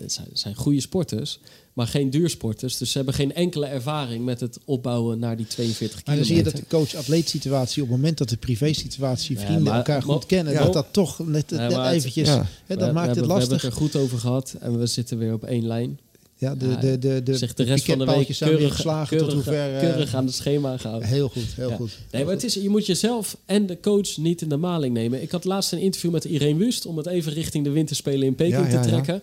het 0.00 0.20
zijn, 0.32 0.54
goede 0.54 0.80
sporters, 0.80 1.38
maar 1.72 1.86
geen 1.86 2.10
duursporters. 2.10 2.76
Dus 2.76 2.90
ze 2.90 2.96
hebben 2.96 3.14
geen 3.14 3.34
enkele 3.34 3.66
ervaring 3.66 4.24
met 4.24 4.40
het 4.40 4.58
opbouwen 4.64 5.18
naar 5.18 5.36
die 5.36 5.46
42 5.46 6.04
Maar 6.06 6.14
dan 6.16 6.24
kilometer. 6.24 6.50
zie 6.50 6.58
je 6.60 6.68
dat 6.68 6.70
de 6.70 6.76
coach-atleet 6.76 7.28
situatie 7.28 7.82
op 7.82 7.88
het 7.88 7.96
moment 7.96 8.18
dat 8.18 8.28
de 8.28 8.36
privé-situatie, 8.36 9.36
Ja, 9.38 9.42
vrienden 9.44 9.62
maar- 9.64 9.76
elkaar 9.76 10.06
maar- 10.06 10.16
goed 10.16 10.26
kennen, 10.26 10.52
Ja. 10.52 10.62
dat 10.64 10.72
dat 10.72 10.86
toch 10.90 11.18
net, 11.26 11.50
maar 11.50 11.92
eventjes, 11.92 12.28
We- 12.28 12.34
dat 12.34 12.46
maakt 12.46 12.46
het 12.68 12.76
hebben, 12.76 12.94
We 12.94 13.10
hebben 13.12 13.26
lastig. 13.28 13.62
het 13.62 13.70
er 13.72 13.76
goed 13.76 13.96
over 13.96 14.18
gehad 14.18 14.54
en 14.60 14.78
we 14.78 14.86
zitten 14.86 15.18
weer 15.18 15.32
op 15.32 15.44
één 15.44 15.66
lijn. 15.66 15.98
Ja, 16.36 16.54
de, 16.54 16.78
de, 16.78 16.98
de, 16.98 17.22
de, 17.22 17.36
Zegt 17.36 17.56
de 17.56 17.62
rest 17.62 17.84
van 17.84 17.98
de 17.98 18.04
week 18.04 18.36
keurig, 18.38 18.74
geslagen 18.74 19.18
tot 19.18 19.26
keurig, 19.26 19.44
hoever... 19.44 19.74
eh, 19.74 19.80
keurig 19.80 20.14
aan 20.14 20.24
het 20.26 20.34
schema 20.34 20.76
gehouden. 20.76 21.08
Heel 21.08 21.28
goed, 21.28 21.46
heel 21.56 21.68
Ja. 21.68 21.76
goed. 21.76 21.98
Nee, 22.10 22.24
maar 22.24 22.34
het 22.34 22.44
is, 22.44 22.54
je 22.54 22.68
moet 22.68 22.86
jezelf 22.86 23.36
en 23.46 23.66
de 23.66 23.80
coach 23.80 24.16
niet 24.16 24.42
in 24.42 24.48
de 24.48 24.56
maling 24.56 24.94
nemen. 24.94 25.22
Ik 25.22 25.30
had 25.30 25.44
laatst 25.44 25.72
een 25.72 25.78
interview 25.78 26.10
met 26.10 26.24
Irene 26.24 26.58
Wust 26.58 26.86
om 26.86 26.96
het 26.96 27.06
even 27.06 27.32
richting 27.32 27.64
de 27.64 27.70
winterspelen 27.70 28.26
in 28.26 28.34
Peking 28.34 28.72
Ja, 28.72 28.80
te 28.82 28.88
trekken. 28.88 29.22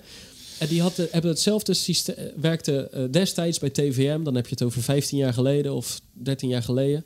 En 0.60 0.68
die 0.68 0.82
had, 0.82 0.96
hebben 1.12 1.32
hetzelfde 1.32 1.74
systeem, 1.74 2.16
werkte 2.42 2.90
eh, 2.92 3.04
destijds 3.12 3.60
bij 3.60 3.70
TVM. 3.70 4.24
Dan 4.24 4.36
heb 4.36 4.46
je 4.46 4.52
het 4.54 4.64
over 4.64 4.82
15 4.82 5.18
jaar 5.18 5.34
geleden 5.34 5.74
of 5.74 6.02
13 6.14 6.50
jaar 6.50 6.64
geleden. 6.64 7.06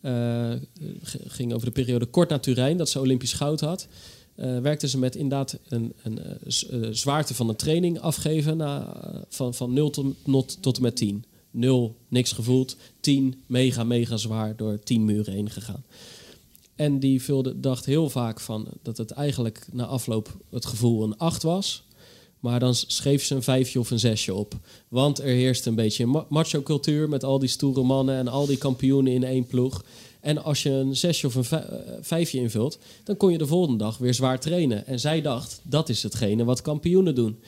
Eh, 0.00 0.50
g- 1.04 1.16
ging 1.26 1.52
over 1.52 1.66
de 1.66 1.72
periode 1.72 2.06
kort 2.06 2.28
na 2.28 2.38
Turijn, 2.38 2.76
dat 2.76 2.88
ze 2.88 3.00
Olympisch 3.00 3.32
goud 3.32 3.60
had. 3.60 3.86
Eh 4.36 4.58
werkten 4.58 4.88
ze 4.88 4.98
met 4.98 5.16
inderdaad 5.16 5.58
een, 5.68 5.92
een 6.02 6.18
eh, 6.18 6.30
eh, 6.70 6.88
zwaarte 6.90 7.34
van 7.34 7.48
een 7.48 7.56
training 7.56 8.00
afgeven 8.00 8.56
na, 8.56 8.96
van, 9.28 9.54
van 9.54 9.72
0 9.72 9.90
tot, 9.90 10.62
tot 10.62 10.76
en 10.76 10.82
met 10.82 10.96
10. 10.96 11.24
0, 11.50 11.96
niks 12.08 12.32
gevoeld. 12.32 12.76
10, 13.00 13.42
mega, 13.46 13.84
mega 13.84 14.16
zwaar 14.16 14.56
door 14.56 14.78
10 14.78 15.04
muren 15.04 15.32
heen 15.32 15.50
gegaan. 15.50 15.84
En 16.74 16.98
die 16.98 17.22
vulde, 17.22 17.60
dacht 17.60 17.84
heel 17.84 18.10
vaak 18.10 18.40
van 18.40 18.66
dat 18.82 18.96
het 18.96 19.10
eigenlijk 19.10 19.66
na 19.72 19.84
afloop 19.86 20.36
het 20.50 20.66
gevoel 20.66 21.02
een 21.02 21.18
8 21.18 21.42
was. 21.42 21.84
Maar 22.40 22.60
dan 22.60 22.74
schreef 22.74 23.24
ze 23.24 23.34
een 23.34 23.42
vijfje 23.42 23.78
of 23.78 23.90
een 23.90 23.98
zesje 23.98 24.34
op. 24.34 24.54
Want 24.88 25.18
er 25.18 25.24
heerst 25.26 25.66
een 25.66 25.74
beetje 25.74 26.02
een 26.02 26.10
ma- 26.10 26.26
macho-cultuur 26.28 27.08
met 27.08 27.24
al 27.24 27.38
die 27.38 27.48
stoere 27.48 27.82
mannen 27.82 28.16
en 28.16 28.28
al 28.28 28.46
die 28.46 28.56
kampioenen 28.56 29.12
in 29.12 29.24
één 29.24 29.46
ploeg. 29.46 29.84
En 30.26 30.44
als 30.44 30.62
je 30.62 30.70
een 30.70 30.96
zesje 30.96 31.26
of 31.26 31.34
een 31.34 31.60
eh, 31.60 31.78
vijfje 32.00 32.38
invult, 32.38 32.78
dan 33.04 33.16
kon 33.16 33.32
je 33.32 33.38
de 33.38 33.46
volgende 33.46 33.78
dag 33.78 33.98
weer 33.98 34.14
zwaar 34.14 34.40
trainen. 34.40 34.86
En 34.86 35.00
zij 35.00 35.22
dacht, 35.22 35.60
dat 35.62 35.88
is 35.88 36.02
hetgene 36.02 36.44
wat 36.44 36.62
kampioenen 36.62 37.14
doen. 37.14 37.38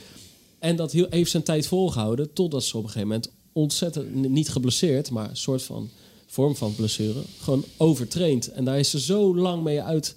En 0.58 0.76
dat 0.76 0.92
heeft 0.92 1.30
zijn 1.30 1.42
tijd 1.42 1.66
volgehouden 1.66 2.32
totdat 2.32 2.64
ze 2.64 2.76
op 2.76 2.82
een 2.82 2.88
gegeven 2.88 3.08
moment 3.08 3.30
ontzettend, 3.52 4.14
niet 4.14 4.48
geblesseerd, 4.48 5.10
maar 5.10 5.28
een 5.28 5.36
soort 5.36 5.62
van 5.62 5.90
vorm 6.26 6.56
van 6.56 6.74
blessure, 6.74 7.20
gewoon 7.40 7.64
overtraind. 7.76 8.48
En 8.48 8.64
daar 8.64 8.78
is 8.78 8.90
ze 8.90 9.00
zo 9.00 9.36
lang 9.36 9.62
mee 9.62 9.82
uit 9.82 10.16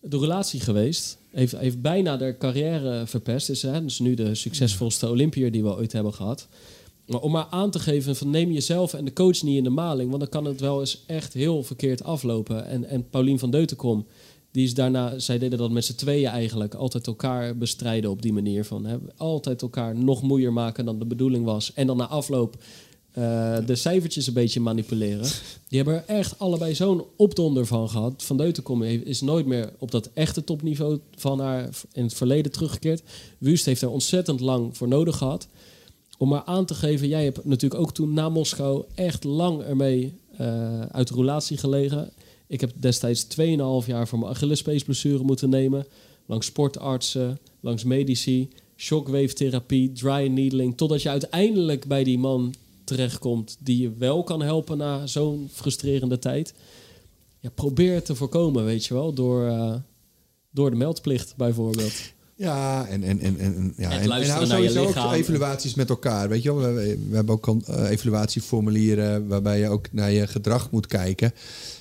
de 0.00 0.18
relatie 0.18 0.60
geweest. 0.60 1.18
heeft, 1.30 1.56
heeft 1.56 1.80
bijna 1.80 2.16
de 2.16 2.36
carrière 2.38 3.06
verpest. 3.06 3.48
Is 3.48 3.62
hè, 3.62 3.84
dus 3.84 3.98
nu 3.98 4.14
de 4.14 4.34
succesvolste 4.34 5.08
Olympiër 5.08 5.50
die 5.50 5.62
we 5.62 5.76
ooit 5.76 5.92
hebben 5.92 6.14
gehad. 6.14 6.48
Maar 7.08 7.20
om 7.20 7.30
maar 7.30 7.46
aan 7.50 7.70
te 7.70 7.78
geven 7.78 8.16
van 8.16 8.30
neem 8.30 8.50
jezelf 8.50 8.94
en 8.94 9.04
de 9.04 9.12
coach 9.12 9.42
niet 9.42 9.56
in 9.56 9.64
de 9.64 9.70
maling. 9.70 10.08
Want 10.08 10.20
dan 10.20 10.30
kan 10.30 10.44
het 10.44 10.60
wel 10.60 10.80
eens 10.80 11.04
echt 11.06 11.32
heel 11.32 11.62
verkeerd 11.62 12.04
aflopen. 12.04 12.66
En, 12.66 12.84
en 12.84 13.08
Paulien 13.08 13.38
van 13.38 13.50
Deutenkom, 13.50 14.06
die 14.50 14.64
is 14.64 14.74
daarna... 14.74 15.18
Zij 15.18 15.38
deden 15.38 15.58
dat 15.58 15.70
met 15.70 15.84
z'n 15.84 15.94
tweeën 15.94 16.28
eigenlijk. 16.28 16.74
Altijd 16.74 17.06
elkaar 17.06 17.56
bestrijden 17.56 18.10
op 18.10 18.22
die 18.22 18.32
manier. 18.32 18.64
Van, 18.64 18.84
hè, 18.84 18.96
altijd 19.16 19.62
elkaar 19.62 19.96
nog 19.96 20.22
moeier 20.22 20.52
maken 20.52 20.84
dan 20.84 20.98
de 20.98 21.06
bedoeling 21.06 21.44
was. 21.44 21.72
En 21.72 21.86
dan 21.86 21.96
na 21.96 22.06
afloop 22.06 22.56
eh, 23.18 23.56
de 23.66 23.76
cijfertjes 23.76 24.26
een 24.26 24.32
beetje 24.32 24.60
manipuleren. 24.60 25.26
Die 25.68 25.78
hebben 25.78 25.94
er 25.94 26.16
echt 26.16 26.38
allebei 26.38 26.74
zo'n 26.74 27.04
opdonder 27.16 27.66
van 27.66 27.88
gehad. 27.88 28.22
Van 28.22 28.36
Deutenkom 28.36 28.82
is 28.82 29.20
nooit 29.20 29.46
meer 29.46 29.72
op 29.78 29.90
dat 29.90 30.10
echte 30.14 30.44
topniveau 30.44 30.98
van 31.16 31.40
haar 31.40 31.68
in 31.92 32.02
het 32.02 32.14
verleden 32.14 32.52
teruggekeerd. 32.52 33.02
Wust 33.38 33.64
heeft 33.64 33.82
er 33.82 33.90
ontzettend 33.90 34.40
lang 34.40 34.76
voor 34.76 34.88
nodig 34.88 35.16
gehad. 35.16 35.48
Om 36.18 36.28
maar 36.28 36.44
aan 36.44 36.64
te 36.64 36.74
geven, 36.74 37.08
jij 37.08 37.24
hebt 37.24 37.44
natuurlijk 37.44 37.80
ook 37.80 37.92
toen 37.92 38.12
na 38.12 38.28
Moskou 38.28 38.84
echt 38.94 39.24
lang 39.24 39.62
ermee 39.62 40.14
uh, 40.40 40.80
uit 40.80 41.08
de 41.08 41.14
roulatie 41.14 41.56
gelegen. 41.56 42.10
Ik 42.46 42.60
heb 42.60 42.72
destijds 42.74 43.24
2,5 43.24 43.86
jaar 43.86 44.08
voor 44.08 44.18
mijn 44.18 44.30
Achillespeesblessure 44.30 45.24
moeten 45.24 45.48
nemen. 45.50 45.86
Langs 46.26 46.46
sportartsen, 46.46 47.38
langs 47.60 47.84
medici, 47.84 48.48
shockwave 48.76 49.32
therapie, 49.32 49.92
dry 49.92 50.26
needling. 50.26 50.76
Totdat 50.76 51.02
je 51.02 51.08
uiteindelijk 51.08 51.86
bij 51.86 52.04
die 52.04 52.18
man 52.18 52.54
terechtkomt 52.84 53.56
die 53.60 53.80
je 53.80 53.92
wel 53.98 54.22
kan 54.22 54.42
helpen 54.42 54.78
na 54.78 55.06
zo'n 55.06 55.48
frustrerende 55.52 56.18
tijd. 56.18 56.54
Ja, 57.40 57.50
probeer 57.50 57.94
het 57.94 58.04
te 58.04 58.14
voorkomen, 58.14 58.64
weet 58.64 58.86
je 58.86 58.94
wel, 58.94 59.12
door, 59.12 59.46
uh, 59.46 59.74
door 60.50 60.70
de 60.70 60.76
meldplicht 60.76 61.36
bijvoorbeeld. 61.36 62.12
Ja, 62.38 62.86
en, 62.86 63.02
en, 63.02 63.20
en, 63.20 63.38
en, 63.38 63.72
ja, 63.76 63.90
en, 63.90 64.10
en 64.10 64.46
sowieso 64.46 64.86
ook 64.86 65.12
evaluaties 65.12 65.74
met 65.74 65.88
elkaar. 65.88 66.28
Weet 66.28 66.42
je 66.42 66.54
wel, 66.54 66.74
we, 66.74 66.98
we 67.08 67.16
hebben 67.16 67.34
ook 67.34 67.46
uh, 67.46 67.90
evaluatieformulieren 67.90 69.26
waarbij 69.28 69.58
je 69.58 69.68
ook 69.68 69.86
naar 69.92 70.10
je 70.10 70.26
gedrag 70.26 70.70
moet 70.70 70.86
kijken. 70.86 71.32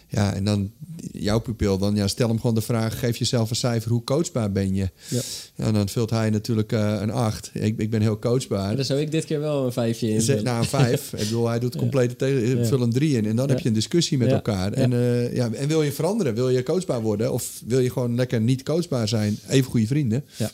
Ja, 0.10 0.34
en 0.34 0.44
dan 0.44 0.72
jouw 1.12 1.40
pupil, 1.40 1.78
dan 1.78 1.96
ja, 1.96 2.08
stel 2.08 2.28
hem 2.28 2.40
gewoon 2.40 2.56
de 2.56 2.62
vraag: 2.62 3.00
geef 3.00 3.18
jezelf 3.18 3.50
een 3.50 3.56
cijfer, 3.56 3.92
hoe 3.92 4.04
coachbaar 4.04 4.52
ben 4.52 4.76
je? 4.76 4.90
Ja. 5.08 5.22
ja 5.56 5.72
dan 5.72 5.90
vult 5.90 6.10
hij 6.10 6.30
natuurlijk 6.30 6.72
uh, 6.72 6.98
een 7.02 7.12
8. 7.12 7.50
Ik, 7.54 7.78
ik 7.78 7.90
ben 7.90 8.02
heel 8.02 8.20
coachbaar. 8.20 8.76
dan 8.76 8.86
zou 8.86 9.00
ik 9.00 9.12
dit 9.12 9.26
keer 9.26 9.40
wel 9.40 9.66
een 9.66 9.72
vijfje 9.72 10.10
in. 10.10 10.22
Zet 10.22 10.44
nou 10.44 10.60
een 10.60 10.66
5. 10.66 11.14
ik 11.14 11.20
bedoel, 11.20 11.48
hij 11.48 11.60
doet 11.60 11.76
complete 11.76 12.16
tegen. 12.16 12.66
Vul 12.66 12.82
een 12.82 12.92
3 12.92 13.18
in. 13.18 13.26
En 13.26 13.36
dan 13.36 13.50
heb 13.50 13.60
je 13.60 13.68
een 13.68 13.74
discussie 13.74 14.18
met 14.18 14.32
elkaar. 14.32 14.74
En, 14.74 14.92
uh, 14.92 15.36
ja, 15.36 15.52
en 15.52 15.68
wil 15.68 15.82
je 15.82 15.92
veranderen? 15.92 16.34
Wil 16.34 16.50
je 16.50 16.64
coachbaar 16.64 17.02
worden? 17.02 17.34
Of 17.34 17.62
wil 17.66 17.80
je 17.80 17.92
gewoon 17.92 18.16
lekker 18.16 18.42
niet 18.42 18.64
coachbaar 18.64 19.08
zijn? 19.08 19.40
Even 19.48 19.72
goede 19.72 19.88
vrienden. 19.88 20.26
Ja. 20.36 20.52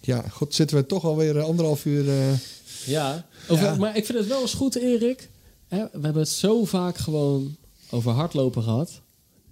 Ja, 0.00 0.24
god, 0.28 0.54
zitten 0.54 0.76
we 0.76 0.86
toch 0.86 1.04
alweer 1.04 1.40
anderhalf 1.40 1.84
uur. 1.84 2.04
Uh... 2.04 2.32
Ja, 2.86 3.26
over, 3.48 3.76
maar 3.78 3.96
ik 3.96 4.06
vind 4.06 4.18
het 4.18 4.26
wel 4.26 4.40
eens 4.40 4.54
goed, 4.54 4.74
Erik. 4.74 5.28
Hè, 5.68 5.78
we 5.78 6.00
hebben 6.00 6.22
het 6.22 6.28
zo 6.28 6.64
vaak 6.64 6.96
gewoon 6.96 7.56
over 7.92 8.14
hardlopen 8.14 8.62
gehad. 8.62 9.01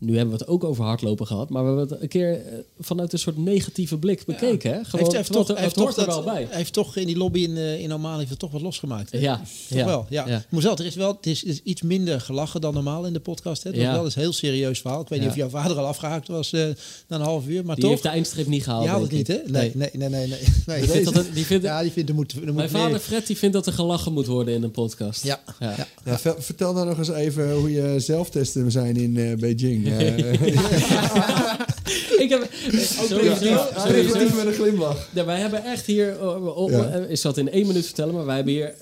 Nu 0.01 0.17
hebben 0.17 0.35
we 0.35 0.41
het 0.41 0.49
ook 0.49 0.65
over 0.65 0.85
hardlopen 0.85 1.27
gehad, 1.27 1.49
maar 1.49 1.63
we 1.63 1.69
hebben 1.69 1.89
het 1.89 2.03
een 2.03 2.09
keer 2.09 2.33
eh, 2.33 2.59
vanuit 2.79 3.13
een 3.13 3.19
soort 3.19 3.37
negatieve 3.37 3.99
blik 3.99 4.25
bekeken. 4.25 4.71
Ja. 4.71 4.77
Hè? 4.77 4.85
Gewoon, 4.85 5.05
heeft, 5.05 5.17
heeft 5.17 5.33
toch, 5.33 5.59
heeft 5.59 5.75
toch 5.75 5.97
er 5.97 6.07
wel 6.07 6.23
bij. 6.23 6.47
Hij 6.49 6.57
heeft 6.57 6.73
toch 6.73 6.97
in 6.97 7.07
die 7.07 7.17
lobby 7.17 7.41
in, 7.41 7.51
uh, 7.51 7.81
in 7.81 8.05
heeft 8.17 8.31
het 8.31 8.39
toch 8.39 8.51
wat 8.51 8.61
losgemaakt. 8.61 9.13
Hè? 9.13 9.19
Ja, 9.19 9.37
toch 9.69 9.79
ja. 9.79 9.85
wel. 9.85 10.07
Ja. 10.09 10.27
ja. 10.27 10.45
Er 10.71 10.87
is 10.87 10.95
wel, 10.95 11.13
het 11.17 11.27
is, 11.27 11.43
is, 11.43 11.63
iets 11.63 11.83
minder 11.83 12.21
gelachen 12.21 12.61
dan 12.61 12.75
normaal 12.75 13.07
in 13.07 13.13
de 13.13 13.21
podcast. 13.21 13.63
Hè? 13.63 13.71
Dat 13.71 13.81
ja. 13.81 13.93
wel 13.93 14.07
is 14.07 14.15
een 14.15 14.21
heel 14.21 14.33
serieus 14.33 14.81
verhaal. 14.81 15.01
Ik 15.01 15.09
weet 15.09 15.21
niet 15.21 15.29
of 15.29 15.37
jouw 15.37 15.49
vader 15.49 15.79
al 15.79 15.87
afgehaakt 15.87 16.29
was 16.29 16.53
uh, 16.53 16.67
na 17.07 17.17
een 17.17 17.23
half 17.23 17.47
uur, 17.47 17.65
maar 17.65 17.75
die 17.75 17.85
toch. 17.85 17.93
heeft 17.93 18.03
de 18.03 18.09
eindstreep 18.09 18.47
niet 18.47 18.65
gehaald. 18.65 18.85
Ja, 18.85 19.01
het 19.01 19.11
niet, 19.11 19.27
hè? 19.27 19.39
Nee, 19.47 19.73
nee, 19.75 19.91
nee, 19.93 20.09
nee. 20.09 20.27
nee. 20.27 20.39
nee. 20.67 20.81
Die 20.91 20.91
vindt 20.91 21.15
dat, 21.15 21.27
die 21.35 21.47
vindt, 21.47 21.65
ja, 21.65 21.83
die 21.83 21.93
vindt 21.93 22.09
er 22.09 22.15
moet. 22.15 22.33
Er 22.33 22.45
moet 22.45 22.55
mijn 22.55 22.71
vader 22.71 22.99
Fred 22.99 23.27
die 23.27 23.37
vindt 23.37 23.55
dat 23.55 23.67
er 23.67 23.73
gelachen 23.73 24.13
moet 24.13 24.27
worden 24.27 24.55
in 24.55 24.63
een 24.63 24.71
podcast. 24.71 25.25
Ja. 25.25 25.41
ja. 25.61 25.89
ja. 26.05 26.19
vertel 26.39 26.75
dan 26.75 26.87
nog 26.87 26.99
eens 26.99 27.11
even 27.11 27.53
hoe 27.53 27.71
je 27.71 27.95
zelftesten 28.01 28.71
zijn 28.71 28.97
in 28.97 29.15
uh, 29.15 29.37
Beijing. 29.37 29.90
ik 32.25 32.29
heb 32.29 32.49
sowieso 32.73 34.37
met 34.37 34.47
een 34.47 34.53
glimlach. 34.53 35.09
Ja, 35.15 35.25
wij 35.25 35.41
hebben 35.41 35.65
echt 35.65 35.87
hier, 35.87 36.35
op, 36.55 36.71
ja. 36.71 36.95
is 36.95 37.21
dat 37.21 37.37
in 37.37 37.51
één 37.51 37.67
minuut 37.67 37.85
vertellen, 37.85 38.15
maar 38.15 38.27
wij 38.27 38.37
hebben 38.37 38.55
hier 38.55 38.75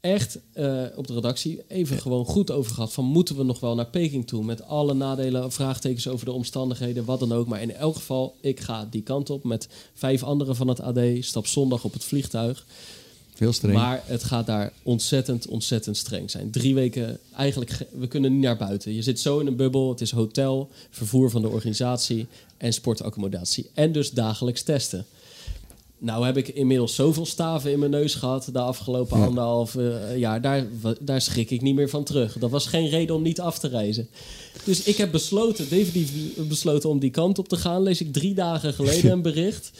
echt 0.00 0.38
uh, 0.54 0.82
op 0.96 1.06
de 1.06 1.14
redactie 1.14 1.62
even 1.68 1.96
ja. 1.96 2.02
gewoon 2.02 2.24
goed 2.24 2.50
over 2.50 2.74
gehad. 2.74 2.92
Van 2.92 3.04
moeten 3.04 3.36
we 3.36 3.42
nog 3.42 3.60
wel 3.60 3.74
naar 3.74 3.86
Peking 3.86 4.26
toe? 4.26 4.44
Met 4.44 4.62
alle 4.62 4.94
nadelen, 4.94 5.52
vraagtekens 5.52 6.08
over 6.08 6.24
de 6.24 6.32
omstandigheden, 6.32 7.04
wat 7.04 7.20
dan 7.20 7.32
ook. 7.32 7.46
Maar 7.46 7.62
in 7.62 7.74
elk 7.74 7.94
geval, 7.94 8.36
ik 8.40 8.60
ga 8.60 8.86
die 8.90 9.02
kant 9.02 9.30
op 9.30 9.44
met 9.44 9.68
vijf 9.94 10.22
anderen 10.22 10.56
van 10.56 10.68
het 10.68 10.80
AD. 10.80 11.00
Stap 11.20 11.46
zondag 11.46 11.84
op 11.84 11.92
het 11.92 12.04
vliegtuig. 12.04 12.66
Heel 13.38 13.52
streng. 13.52 13.74
Maar 13.74 14.02
het 14.06 14.24
gaat 14.24 14.46
daar 14.46 14.72
ontzettend, 14.82 15.46
ontzettend 15.46 15.96
streng 15.96 16.30
zijn. 16.30 16.50
Drie 16.50 16.74
weken, 16.74 17.18
eigenlijk, 17.36 17.78
we 17.98 18.06
kunnen 18.06 18.32
niet 18.32 18.42
naar 18.42 18.56
buiten. 18.56 18.94
Je 18.94 19.02
zit 19.02 19.20
zo 19.20 19.38
in 19.38 19.46
een 19.46 19.56
bubbel. 19.56 19.88
Het 19.88 20.00
is 20.00 20.10
hotel, 20.10 20.70
vervoer 20.90 21.30
van 21.30 21.42
de 21.42 21.48
organisatie 21.48 22.26
en 22.56 22.72
sportaccommodatie. 22.72 23.70
En 23.74 23.92
dus 23.92 24.10
dagelijks 24.10 24.62
testen. 24.62 25.06
Nou 25.98 26.26
heb 26.26 26.36
ik 26.36 26.48
inmiddels 26.48 26.94
zoveel 26.94 27.26
staven 27.26 27.72
in 27.72 27.78
mijn 27.78 27.90
neus 27.90 28.14
gehad 28.14 28.48
de 28.52 28.58
afgelopen 28.58 29.18
ja. 29.18 29.26
anderhalf 29.26 29.74
uh, 29.74 30.16
jaar. 30.16 30.40
Daar, 30.40 30.66
daar 31.00 31.20
schrik 31.20 31.50
ik 31.50 31.60
niet 31.60 31.74
meer 31.74 31.88
van 31.88 32.04
terug. 32.04 32.38
Dat 32.38 32.50
was 32.50 32.66
geen 32.66 32.88
reden 32.88 33.14
om 33.14 33.22
niet 33.22 33.40
af 33.40 33.58
te 33.58 33.68
reizen. 33.68 34.08
Dus 34.64 34.82
ik 34.82 34.96
heb 34.96 35.12
besloten, 35.12 35.68
definitief 35.68 36.10
besloten 36.36 36.88
om 36.88 36.98
die 36.98 37.10
kant 37.10 37.38
op 37.38 37.48
te 37.48 37.56
gaan. 37.56 37.82
Lees 37.82 38.00
ik 38.00 38.12
drie 38.12 38.34
dagen 38.34 38.72
geleden 38.74 39.10
een 39.10 39.22
bericht 39.22 39.70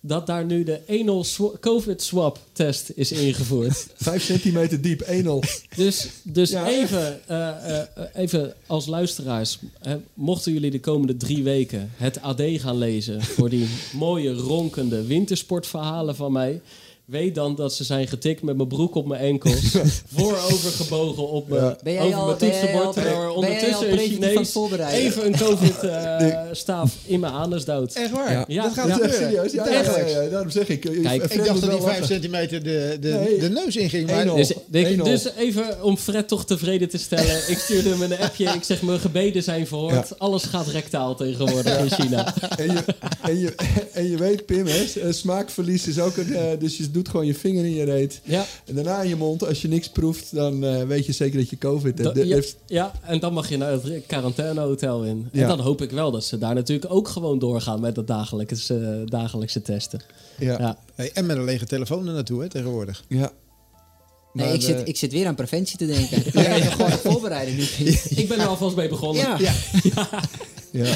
dat 0.00 0.26
daar 0.26 0.44
nu 0.44 0.64
de 0.64 0.80
1-0 1.56 1.60
COVID-swap-test 1.60 2.92
is 2.94 3.12
ingevoerd. 3.12 3.86
Vijf 3.96 4.22
centimeter 4.22 4.80
diep, 4.80 5.02
1-0. 5.02 5.06
Dus, 5.76 6.08
dus 6.22 6.50
ja, 6.50 6.68
even, 6.68 7.20
uh, 7.30 7.36
uh, 7.36 7.80
even 8.14 8.54
als 8.66 8.86
luisteraars, 8.86 9.58
hè, 9.80 9.96
mochten 10.14 10.52
jullie 10.52 10.70
de 10.70 10.80
komende 10.80 11.16
drie 11.16 11.42
weken 11.42 11.90
het 11.96 12.20
AD 12.20 12.42
gaan 12.42 12.78
lezen 12.78 13.22
voor 13.22 13.48
die 13.48 13.68
mooie 13.92 14.32
ronkende 14.32 15.04
wintersportverhalen 15.06 16.16
van 16.16 16.32
mij 16.32 16.60
weet 17.10 17.34
dan 17.34 17.54
dat 17.54 17.74
ze 17.74 17.84
zijn 17.84 18.08
getikt 18.08 18.42
met 18.42 18.56
mijn 18.56 18.68
broek 18.68 18.94
op 18.94 19.06
mijn 19.06 19.20
enkels. 19.20 19.76
voorovergebogen 20.14 21.28
op 21.28 21.48
mijn, 21.48 21.64
ja. 21.64 21.76
ben 21.82 21.98
over 21.98 22.18
al, 22.18 22.26
mijn 22.26 22.38
toetsenbord. 22.38 22.92
Terwijl 22.92 23.22
er 23.22 23.30
ondertussen 23.30 23.92
een 23.92 23.98
Chinees 23.98 24.56
even 24.90 25.26
een 25.26 25.36
COVID-staaf 25.36 26.94
uh, 27.06 27.12
in 27.12 27.20
mijn 27.20 27.32
anus 27.32 27.64
duwt. 27.64 27.92
Echt 27.92 28.10
waar? 28.10 28.32
Ja. 28.32 28.44
ja. 28.46 28.62
Dat 28.62 28.72
gaat 28.72 28.88
ja. 28.88 29.00
echt 29.00 29.14
serieus. 29.14 29.52
Ja, 29.52 29.66
echt. 29.66 29.96
Ja, 29.96 30.06
ja, 30.06 30.28
daarom 30.28 30.50
zeg 30.50 30.68
ik. 30.68 30.80
Kijk, 30.80 31.24
ik 31.24 31.44
dacht 31.44 31.60
dat 31.60 31.70
die 31.70 31.80
5 31.80 32.06
centimeter 32.06 32.62
de, 32.62 32.96
de, 33.00 33.08
nee. 33.08 33.38
de 33.38 33.48
neus 33.48 33.76
inging. 33.76 34.10
Maar 34.10 34.24
dus, 34.24 34.52
denk, 34.66 35.04
dus 35.04 35.34
even 35.36 35.82
om 35.82 35.96
Fred 35.96 36.28
toch 36.28 36.44
tevreden 36.44 36.88
te 36.88 36.98
stellen. 36.98 37.36
ik 37.52 37.58
stuurde 37.58 37.88
hem 37.88 38.02
een 38.02 38.18
appje. 38.18 38.44
Ik 38.44 38.64
zeg, 38.64 38.82
mijn 38.82 39.00
gebeden 39.00 39.42
zijn 39.42 39.66
verhoord. 39.66 40.18
Alles 40.18 40.44
gaat 40.44 40.66
rectaal 40.66 41.14
tegenwoordig 41.14 41.78
in 41.78 41.90
China. 41.90 42.34
En 42.56 42.72
je, 42.72 42.84
en 43.22 43.38
je, 43.38 43.54
en 43.92 44.10
je 44.10 44.16
weet, 44.16 44.46
Pim, 44.46 44.66
hè, 44.66 45.12
smaakverlies 45.12 45.86
is 45.86 45.98
ook 45.98 46.16
een... 46.16 46.58
Dus 46.58 46.76
je 46.76 46.90
doet 47.02 47.08
gewoon 47.10 47.26
je 47.26 47.34
vinger 47.34 47.64
in 47.64 47.74
je 47.74 47.84
reet. 47.84 48.20
Ja. 48.24 48.46
En 48.64 48.74
daarna 48.74 49.02
in 49.02 49.08
je 49.08 49.16
mond. 49.16 49.46
Als 49.46 49.62
je 49.62 49.68
niks 49.68 49.88
proeft, 49.88 50.34
dan 50.34 50.64
uh, 50.64 50.82
weet 50.82 51.06
je 51.06 51.12
zeker 51.12 51.38
dat 51.38 51.50
je 51.50 51.58
COVID 51.58 51.98
hebt. 51.98 52.14
Da, 52.14 52.22
ja, 52.22 52.40
ja, 52.66 52.92
en 53.02 53.20
dan 53.20 53.32
mag 53.32 53.48
je 53.48 53.56
naar 53.56 53.72
het 53.72 54.06
quarantainehotel 54.06 55.04
in. 55.04 55.28
Ja. 55.32 55.42
En 55.42 55.48
dan 55.48 55.60
hoop 55.60 55.82
ik 55.82 55.90
wel 55.90 56.10
dat 56.10 56.24
ze 56.24 56.38
daar 56.38 56.54
natuurlijk 56.54 56.92
ook 56.92 57.08
gewoon 57.08 57.38
doorgaan 57.38 57.80
met 57.80 57.94
dat 57.94 58.06
dagelijkse, 58.06 58.74
uh, 58.74 59.06
dagelijkse 59.06 59.62
testen. 59.62 60.00
Ja. 60.38 60.58
ja. 60.58 60.78
Hey, 60.94 61.10
en 61.12 61.26
met 61.26 61.36
een 61.36 61.44
lege 61.44 61.66
telefoon 61.66 62.06
er 62.06 62.12
naartoe, 62.12 62.42
hè, 62.42 62.48
tegenwoordig. 62.48 63.04
Ja. 63.08 63.32
Nee, 64.32 64.46
maar 64.46 64.54
ik, 64.54 64.60
de... 64.60 64.66
zit, 64.66 64.88
ik 64.88 64.96
zit 64.96 65.12
weer 65.12 65.26
aan 65.26 65.34
preventie 65.34 65.78
te 65.78 65.86
denken. 65.86 66.16
Ik 66.26 66.32
ben 66.32 66.42
ja. 66.42 66.64
gewoon 66.64 66.90
ik 68.22 68.28
ben 68.28 68.40
er 68.40 68.46
alvast 68.46 68.76
mee 68.76 68.88
begonnen. 68.88 69.22
Ja. 69.22 69.36
ja. 69.82 70.08
ja. 70.70 70.84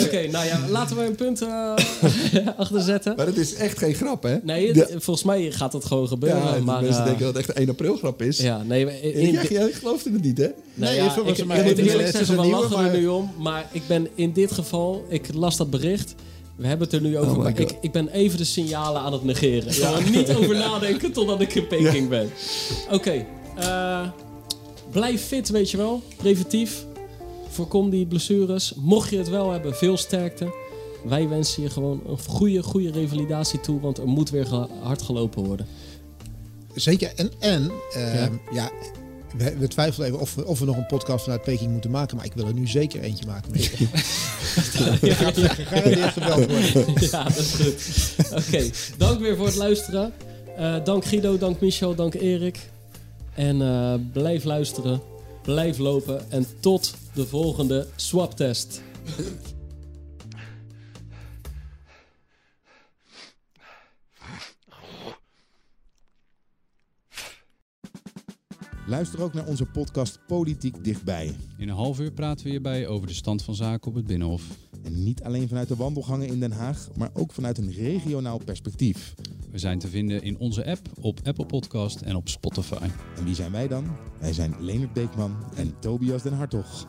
Oké, 0.00 0.06
okay, 0.06 0.26
nou 0.26 0.46
ja, 0.46 0.60
laten 0.68 0.96
we 0.96 1.04
een 1.04 1.14
punt 1.14 1.42
uh, 1.42 1.74
achter 2.56 2.80
zetten. 2.80 3.16
Maar 3.16 3.26
het 3.26 3.36
is 3.36 3.54
echt 3.54 3.78
geen 3.78 3.94
grap, 3.94 4.22
hè? 4.22 4.36
Nee, 4.42 4.66
het, 4.66 4.76
ja. 4.76 5.00
volgens 5.00 5.26
mij 5.26 5.52
gaat 5.52 5.72
dat 5.72 5.84
gewoon 5.84 6.08
gebeuren. 6.08 6.42
Ja, 6.42 6.60
maar, 6.60 6.82
mensen 6.82 7.00
uh, 7.00 7.06
denken 7.06 7.24
dat 7.24 7.34
het 7.34 7.36
echt 7.36 7.48
een 7.48 7.62
1 7.62 7.68
april 7.68 7.96
grap 7.96 8.22
is. 8.22 8.38
Ja, 8.38 8.62
nee, 8.62 9.00
in, 9.00 9.32
ja, 9.32 9.42
jij 9.48 9.72
geloofde 9.72 10.12
het 10.12 10.22
niet, 10.22 10.38
hè? 10.38 10.44
Nee, 10.44 10.54
nee 10.74 10.94
ja, 10.94 11.16
ik, 11.16 11.38
ik 11.38 11.46
moet 11.46 11.78
eerlijk 11.78 12.08
zeggen, 12.08 12.36
we 12.36 12.46
lachen 12.46 12.84
er 12.84 12.98
nu 12.98 13.06
om. 13.06 13.32
Maar 13.38 13.68
ik 13.72 13.82
ben 13.86 14.08
in 14.14 14.32
dit 14.32 14.52
geval, 14.52 15.04
ik 15.08 15.34
las 15.34 15.56
dat 15.56 15.70
bericht... 15.70 16.14
We 16.56 16.66
hebben 16.66 16.86
het 16.86 16.96
er 16.96 17.02
nu 17.02 17.18
over, 17.18 17.36
oh 17.36 17.42
maar 17.42 17.60
ik, 17.60 17.76
ik 17.80 17.92
ben 17.92 18.08
even 18.08 18.38
de 18.38 18.44
signalen 18.44 19.00
aan 19.00 19.12
het 19.12 19.24
negeren. 19.24 19.68
Ik 19.68 19.74
ja. 19.74 19.92
er 19.92 20.10
niet 20.10 20.34
over 20.34 20.56
nadenken 20.56 21.12
totdat 21.12 21.40
ik 21.40 21.54
in 21.54 21.66
Peking 21.66 22.02
ja. 22.02 22.08
ben. 22.08 22.30
Oké, 22.84 22.94
okay, 22.94 23.26
uh, 23.58 24.08
blijf 24.90 25.26
fit, 25.26 25.48
weet 25.48 25.70
je 25.70 25.76
wel. 25.76 26.02
Preventief. 26.16 26.85
Voorkom 27.56 27.90
die 27.90 28.06
blessures. 28.06 28.74
Mocht 28.74 29.10
je 29.10 29.18
het 29.18 29.28
wel 29.28 29.50
hebben, 29.50 29.74
veel 29.74 29.96
sterkte. 29.96 30.54
Wij 31.04 31.28
wensen 31.28 31.62
je 31.62 31.70
gewoon 31.70 32.02
een 32.06 32.18
goede, 32.18 32.62
goede 32.62 32.90
revalidatie 32.90 33.60
toe, 33.60 33.80
want 33.80 33.98
er 33.98 34.06
moet 34.06 34.30
weer 34.30 34.46
hard 34.82 35.02
gelopen 35.02 35.44
worden. 35.44 35.66
Zeker. 36.74 37.12
En, 37.16 37.30
en 37.38 37.70
uh, 37.96 38.14
ja. 38.14 38.30
ja 38.52 38.70
we, 39.36 39.56
we 39.56 39.68
twijfelen 39.68 40.08
even 40.08 40.20
of 40.20 40.34
we, 40.34 40.44
of 40.44 40.58
we 40.58 40.64
nog 40.64 40.76
een 40.76 40.86
podcast 40.86 41.22
vanuit 41.22 41.42
Peking 41.42 41.72
moeten 41.72 41.90
maken. 41.90 42.16
Maar 42.16 42.26
ik 42.26 42.32
wil 42.32 42.46
er 42.46 42.54
nu 42.54 42.66
zeker 42.66 43.00
eentje 43.00 43.26
maken. 43.26 43.52
Gebeld 46.12 46.46
worden. 46.46 46.94
ja, 47.10 47.22
dat 47.24 47.36
is 47.36 47.54
goed. 47.54 48.14
Oké, 48.32 48.70
dank 48.96 49.20
weer 49.20 49.36
voor 49.36 49.46
het 49.46 49.56
luisteren. 49.56 50.12
Eh, 50.56 50.84
dank 50.84 51.04
Guido, 51.04 51.38
dank 51.38 51.60
Michel, 51.60 51.94
dank 51.94 52.14
Erik. 52.14 52.58
En 53.34 53.62
eh, 53.62 53.94
blijf 54.12 54.44
luisteren, 54.44 55.00
blijf 55.46 55.78
lopen 55.78 56.30
en 56.30 56.46
tot 56.60 56.94
de 57.14 57.26
volgende 57.26 57.86
swaptest. 57.96 58.82
Luister 68.86 69.22
ook 69.22 69.32
naar 69.32 69.46
onze 69.46 69.66
podcast 69.66 70.18
Politiek 70.26 70.84
Dichtbij. 70.84 71.36
In 71.58 71.68
een 71.68 71.74
half 71.74 72.00
uur 72.00 72.12
praten 72.12 72.44
we 72.44 72.50
hierbij 72.50 72.86
over 72.86 73.06
de 73.06 73.14
stand 73.14 73.42
van 73.42 73.54
zaken 73.54 73.88
op 73.88 73.94
het 73.94 74.06
Binnenhof. 74.06 74.65
En 74.86 75.04
niet 75.04 75.22
alleen 75.22 75.48
vanuit 75.48 75.68
de 75.68 75.76
wandelgangen 75.76 76.26
in 76.26 76.40
Den 76.40 76.52
Haag, 76.52 76.88
maar 76.96 77.10
ook 77.12 77.32
vanuit 77.32 77.58
een 77.58 77.72
regionaal 77.72 78.40
perspectief. 78.44 79.14
We 79.50 79.58
zijn 79.58 79.78
te 79.78 79.88
vinden 79.88 80.22
in 80.22 80.38
onze 80.38 80.66
app, 80.66 80.88
op 81.00 81.20
Apple 81.24 81.46
Podcast 81.46 82.00
en 82.00 82.16
op 82.16 82.28
Spotify. 82.28 82.88
En 83.16 83.24
wie 83.24 83.34
zijn 83.34 83.52
wij 83.52 83.68
dan? 83.68 83.86
Wij 84.20 84.32
zijn 84.32 84.54
Leonard 84.60 84.92
Beekman 84.92 85.36
en 85.54 85.74
Tobias 85.80 86.22
den 86.22 86.32
Hartog. 86.32 86.86